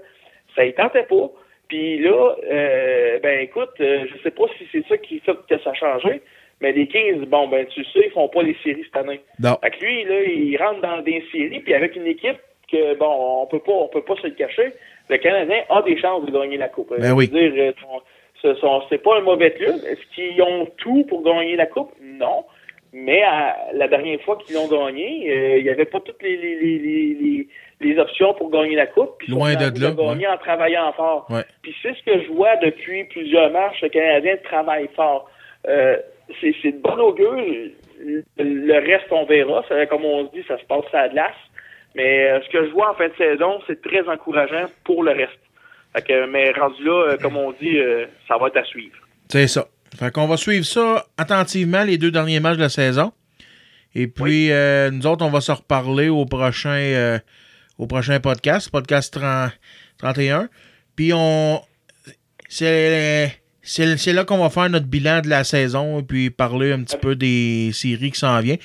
ça 0.56 0.64
ne 0.66 0.72
tentait 0.72 1.04
pas. 1.04 1.30
Puis 1.68 1.98
là, 1.98 2.36
euh, 2.50 3.18
ben 3.22 3.40
écoute, 3.40 3.70
euh, 3.80 4.06
je 4.10 4.22
sais 4.22 4.30
pas 4.30 4.44
si 4.56 4.66
c'est 4.70 4.86
ça 4.88 4.96
qui 4.98 5.18
fait 5.20 5.36
que 5.48 5.58
ça 5.58 5.70
a 5.70 5.74
changé, 5.74 6.22
mais 6.60 6.72
les 6.72 6.86
Kings, 6.86 7.24
bon, 7.26 7.48
ben 7.48 7.66
tu 7.66 7.84
sais, 7.84 8.06
ils 8.06 8.10
font 8.12 8.28
pas 8.28 8.42
les 8.42 8.56
séries 8.62 8.84
cette 8.84 8.96
année. 8.96 9.20
Non. 9.40 9.58
Fait 9.62 9.70
que 9.70 9.84
lui, 9.84 10.04
là, 10.04 10.22
il 10.22 10.56
rentre 10.56 10.80
dans 10.80 11.02
des 11.02 11.24
séries, 11.32 11.60
puis 11.60 11.74
avec 11.74 11.96
une 11.96 12.06
équipe 12.06 12.38
que, 12.70 12.94
bon, 12.94 13.42
on 13.42 13.46
peut 13.46 13.60
pas, 13.60 13.72
on 13.72 13.88
peut 13.88 14.02
pas 14.02 14.16
se 14.16 14.26
le 14.26 14.34
cacher, 14.34 14.72
le 15.08 15.18
Canadien 15.18 15.62
a 15.68 15.82
des 15.82 15.98
chances 16.00 16.24
de 16.24 16.30
gagner 16.30 16.56
la 16.56 16.68
Coupe. 16.68 16.92
Ben 16.98 17.12
oui. 17.12 17.28
dire, 17.28 17.52
euh, 17.56 17.72
c'est 18.88 19.02
pas 19.02 19.16
un 19.16 19.22
mauvais 19.22 19.52
club. 19.52 19.76
Est-ce 19.88 20.14
qu'ils 20.14 20.40
ont 20.42 20.66
tout 20.76 21.04
pour 21.08 21.22
gagner 21.22 21.56
la 21.56 21.66
Coupe? 21.66 21.92
Non. 22.00 22.44
Mais 22.98 23.22
à- 23.22 23.54
la 23.74 23.88
dernière 23.88 24.18
fois 24.22 24.38
qu'ils 24.38 24.54
l'ont 24.54 24.68
gagné, 24.68 25.30
euh, 25.30 25.58
il 25.58 25.64
n'y 25.64 25.68
avait 25.68 25.84
pas 25.84 26.00
toutes 26.00 26.22
les, 26.22 26.34
les, 26.38 26.78
les, 26.78 27.48
les, 27.80 27.98
options 27.98 28.32
pour 28.32 28.50
gagner 28.50 28.74
la 28.74 28.86
Coupe. 28.86 29.18
Puis 29.18 29.30
Loin 29.32 29.54
de 29.54 29.60
là, 29.60 29.88
à 29.88 29.92
gagner 29.92 30.26
en 30.26 30.38
travaillant 30.38 30.90
fort. 30.94 31.26
Ouais. 31.28 31.44
Puis 31.60 31.74
c'est 31.82 31.94
ce 31.94 32.02
que 32.04 32.24
je 32.24 32.32
vois 32.32 32.56
depuis 32.56 33.04
plusieurs 33.04 33.50
matchs. 33.50 33.82
Le 33.82 33.90
Canadien 33.90 34.36
travaille 34.42 34.88
fort. 34.96 35.28
Euh, 35.68 35.98
c'est 36.40 36.72
de 36.72 36.78
bon 36.78 36.98
augure. 36.98 37.36
Le, 38.38 38.72
reste, 38.72 39.08
on 39.10 39.26
verra. 39.26 39.62
Comme 39.90 40.06
on 40.06 40.28
se 40.28 40.32
dit, 40.32 40.44
ça 40.48 40.58
se 40.58 40.64
passe 40.64 40.86
à 40.94 41.02
la 41.02 41.08
glace. 41.10 41.36
Mais 41.94 42.30
euh, 42.30 42.40
ce 42.44 42.48
que 42.48 42.64
je 42.64 42.70
vois 42.70 42.92
en 42.92 42.94
fin 42.94 43.08
de 43.08 43.14
saison, 43.18 43.60
c'est 43.66 43.82
très 43.82 44.08
encourageant 44.08 44.66
pour 44.84 45.02
le 45.02 45.12
reste. 45.12 45.38
Fait 45.94 46.02
que, 46.02 46.26
mais 46.26 46.50
rendu 46.52 46.82
là, 46.82 47.16
comme 47.20 47.36
on 47.36 47.52
dit, 47.52 47.78
ça 48.26 48.38
va 48.38 48.46
être 48.46 48.56
à 48.56 48.64
suivre. 48.64 48.96
C'est 49.28 49.48
ça. 49.48 49.66
Fait 49.98 50.12
qu'on 50.12 50.26
va 50.26 50.36
suivre 50.36 50.64
ça 50.64 51.06
attentivement, 51.16 51.82
les 51.82 51.98
deux 51.98 52.10
derniers 52.10 52.40
matchs 52.40 52.56
de 52.56 52.62
la 52.62 52.68
saison. 52.68 53.12
Et 53.94 54.08
puis, 54.08 54.52
euh, 54.52 54.90
nous 54.90 55.06
autres, 55.06 55.24
on 55.24 55.30
va 55.30 55.40
se 55.40 55.52
reparler 55.52 56.10
au 56.10 56.26
prochain, 56.26 56.76
euh, 56.76 57.18
au 57.78 57.86
prochain 57.86 58.20
podcast, 58.20 58.70
podcast 58.70 59.14
30 59.14 59.52
31. 59.98 60.48
Puis, 60.94 61.12
on. 61.14 61.60
C'est. 62.48 63.40
C'est 63.68 64.12
là 64.12 64.24
qu'on 64.24 64.38
va 64.38 64.48
faire 64.48 64.70
notre 64.70 64.86
bilan 64.86 65.22
de 65.22 65.28
la 65.28 65.42
saison 65.42 65.98
et 65.98 66.02
puis 66.04 66.30
parler 66.30 66.70
un 66.70 66.84
petit 66.84 66.96
peu 66.96 67.16
des 67.16 67.72
séries 67.72 68.12
qui 68.12 68.20
s'en 68.20 68.38
viennent. 68.38 68.60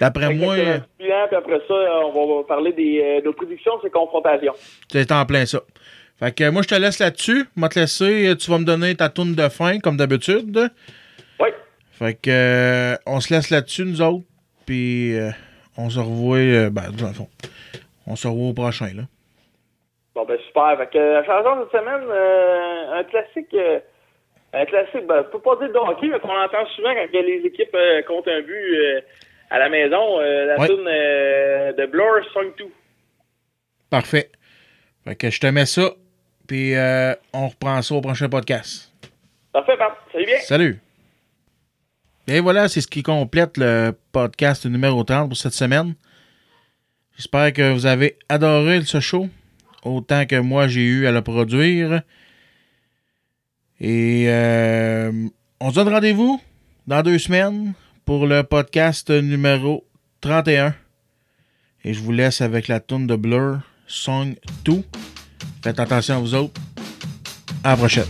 D'après 0.00 0.32
moi, 0.34 0.56
Exactement. 0.56 0.86
Bilan, 0.98 1.26
puis 1.28 1.36
après 1.36 1.60
ça, 1.66 1.74
euh, 1.74 2.10
on 2.14 2.38
va 2.38 2.44
parler 2.44 2.72
des 2.72 3.00
euh, 3.00 3.20
nos 3.24 3.32
prédictions, 3.32 3.72
c'est 3.82 3.90
confrontation. 3.90 4.52
c'est 4.90 5.10
en 5.12 5.24
plein 5.24 5.46
ça. 5.46 5.60
Fait 6.18 6.34
que 6.34 6.48
moi, 6.50 6.62
je 6.62 6.68
te 6.68 6.74
laisse 6.74 6.98
là-dessus. 6.98 7.46
Je 7.56 7.60
vais 7.60 7.68
te 7.68 7.78
laisser. 7.78 8.34
Tu 8.38 8.50
vas 8.50 8.58
me 8.58 8.64
donner 8.64 8.94
ta 8.94 9.08
tourne 9.10 9.34
de 9.34 9.48
fin, 9.48 9.78
comme 9.80 9.96
d'habitude. 9.96 10.70
Oui. 11.40 11.48
Fait 11.92 12.14
que 12.14 12.30
euh, 12.30 12.96
on 13.06 13.20
se 13.20 13.32
laisse 13.34 13.50
là-dessus, 13.50 13.84
nous 13.84 14.00
autres. 14.02 14.24
Puis 14.64 15.14
euh, 15.18 15.30
on 15.76 15.90
se 15.90 15.98
revoit. 15.98 16.38
euh, 16.38 16.70
ben, 16.70 16.90
dans 16.90 17.08
le 17.08 17.12
fond, 17.14 17.28
on 18.06 18.16
se 18.16 18.26
revoit 18.28 18.48
au 18.48 18.52
prochain, 18.54 18.92
là. 18.94 19.02
Bon, 20.14 20.24
ben 20.24 20.38
super. 20.46 20.78
Fait 20.78 20.90
que, 20.90 20.98
euh, 20.98 21.22
changeons 21.24 21.66
cette 21.70 21.80
semaine, 21.80 22.08
euh, 22.08 23.00
un 23.00 23.04
classique, 23.04 23.52
euh, 23.52 23.78
un 24.54 24.64
classique, 24.64 25.06
ben, 25.06 25.22
je 25.26 25.30
peux 25.30 25.40
pas 25.40 25.56
dire 25.56 25.68
de 25.68 25.76
hockey, 25.78 26.08
mais 26.08 26.18
qu'on 26.20 26.30
entend 26.34 26.66
souvent 26.74 26.94
quand 26.94 27.08
les 27.12 27.42
équipes 27.44 27.74
euh, 27.74 28.00
comptent 28.08 28.28
un 28.28 28.40
but 28.40 28.76
euh, 28.78 29.00
à 29.50 29.58
la 29.58 29.68
maison, 29.68 30.18
euh, 30.20 30.46
la 30.46 30.58
Ouais. 30.58 30.66
tune 30.68 30.86
euh, 30.88 31.72
de 31.74 31.84
Blur 31.86 32.24
Song 32.32 32.46
2. 32.58 32.64
Parfait. 33.90 34.30
Fait 35.04 35.14
que 35.16 35.28
je 35.30 35.38
te 35.38 35.46
mets 35.48 35.66
ça. 35.66 35.90
Puis 36.46 36.74
euh, 36.74 37.14
on 37.32 37.48
reprend 37.48 37.80
ça 37.82 37.94
au 37.94 38.00
prochain 38.00 38.28
podcast. 38.28 38.92
Parfait, 39.52 39.76
Pat. 39.76 39.92
Salut 40.12 40.26
bien. 40.26 40.38
Salut. 40.40 40.80
Et 42.28 42.40
voilà, 42.40 42.68
c'est 42.68 42.80
ce 42.80 42.88
qui 42.88 43.02
complète 43.02 43.56
le 43.56 43.92
podcast 44.12 44.66
numéro 44.66 45.04
30 45.04 45.28
pour 45.28 45.36
cette 45.36 45.52
semaine. 45.52 45.94
J'espère 47.16 47.52
que 47.52 47.72
vous 47.72 47.86
avez 47.86 48.18
adoré 48.28 48.82
ce 48.84 49.00
show, 49.00 49.28
autant 49.82 50.26
que 50.26 50.36
moi 50.36 50.68
j'ai 50.68 50.82
eu 50.82 51.06
à 51.06 51.12
le 51.12 51.22
produire. 51.22 52.02
Et 53.80 54.26
euh, 54.28 55.12
on 55.60 55.70
se 55.70 55.74
donne 55.76 55.88
rendez-vous 55.88 56.40
dans 56.86 57.02
deux 57.02 57.18
semaines 57.18 57.74
pour 58.04 58.26
le 58.26 58.42
podcast 58.42 59.10
numéro 59.10 59.86
31. 60.20 60.74
Et 61.84 61.94
je 61.94 62.00
vous 62.00 62.12
laisse 62.12 62.40
avec 62.40 62.68
la 62.68 62.80
tune 62.80 63.06
de 63.06 63.16
Blur, 63.16 63.60
Song 63.86 64.34
2. 64.64 64.82
Faites 65.66 65.80
attention 65.80 66.14
à 66.14 66.18
vous 66.20 66.32
autres. 66.32 66.60
À 67.64 67.70
la 67.70 67.76
prochaine. 67.76 68.06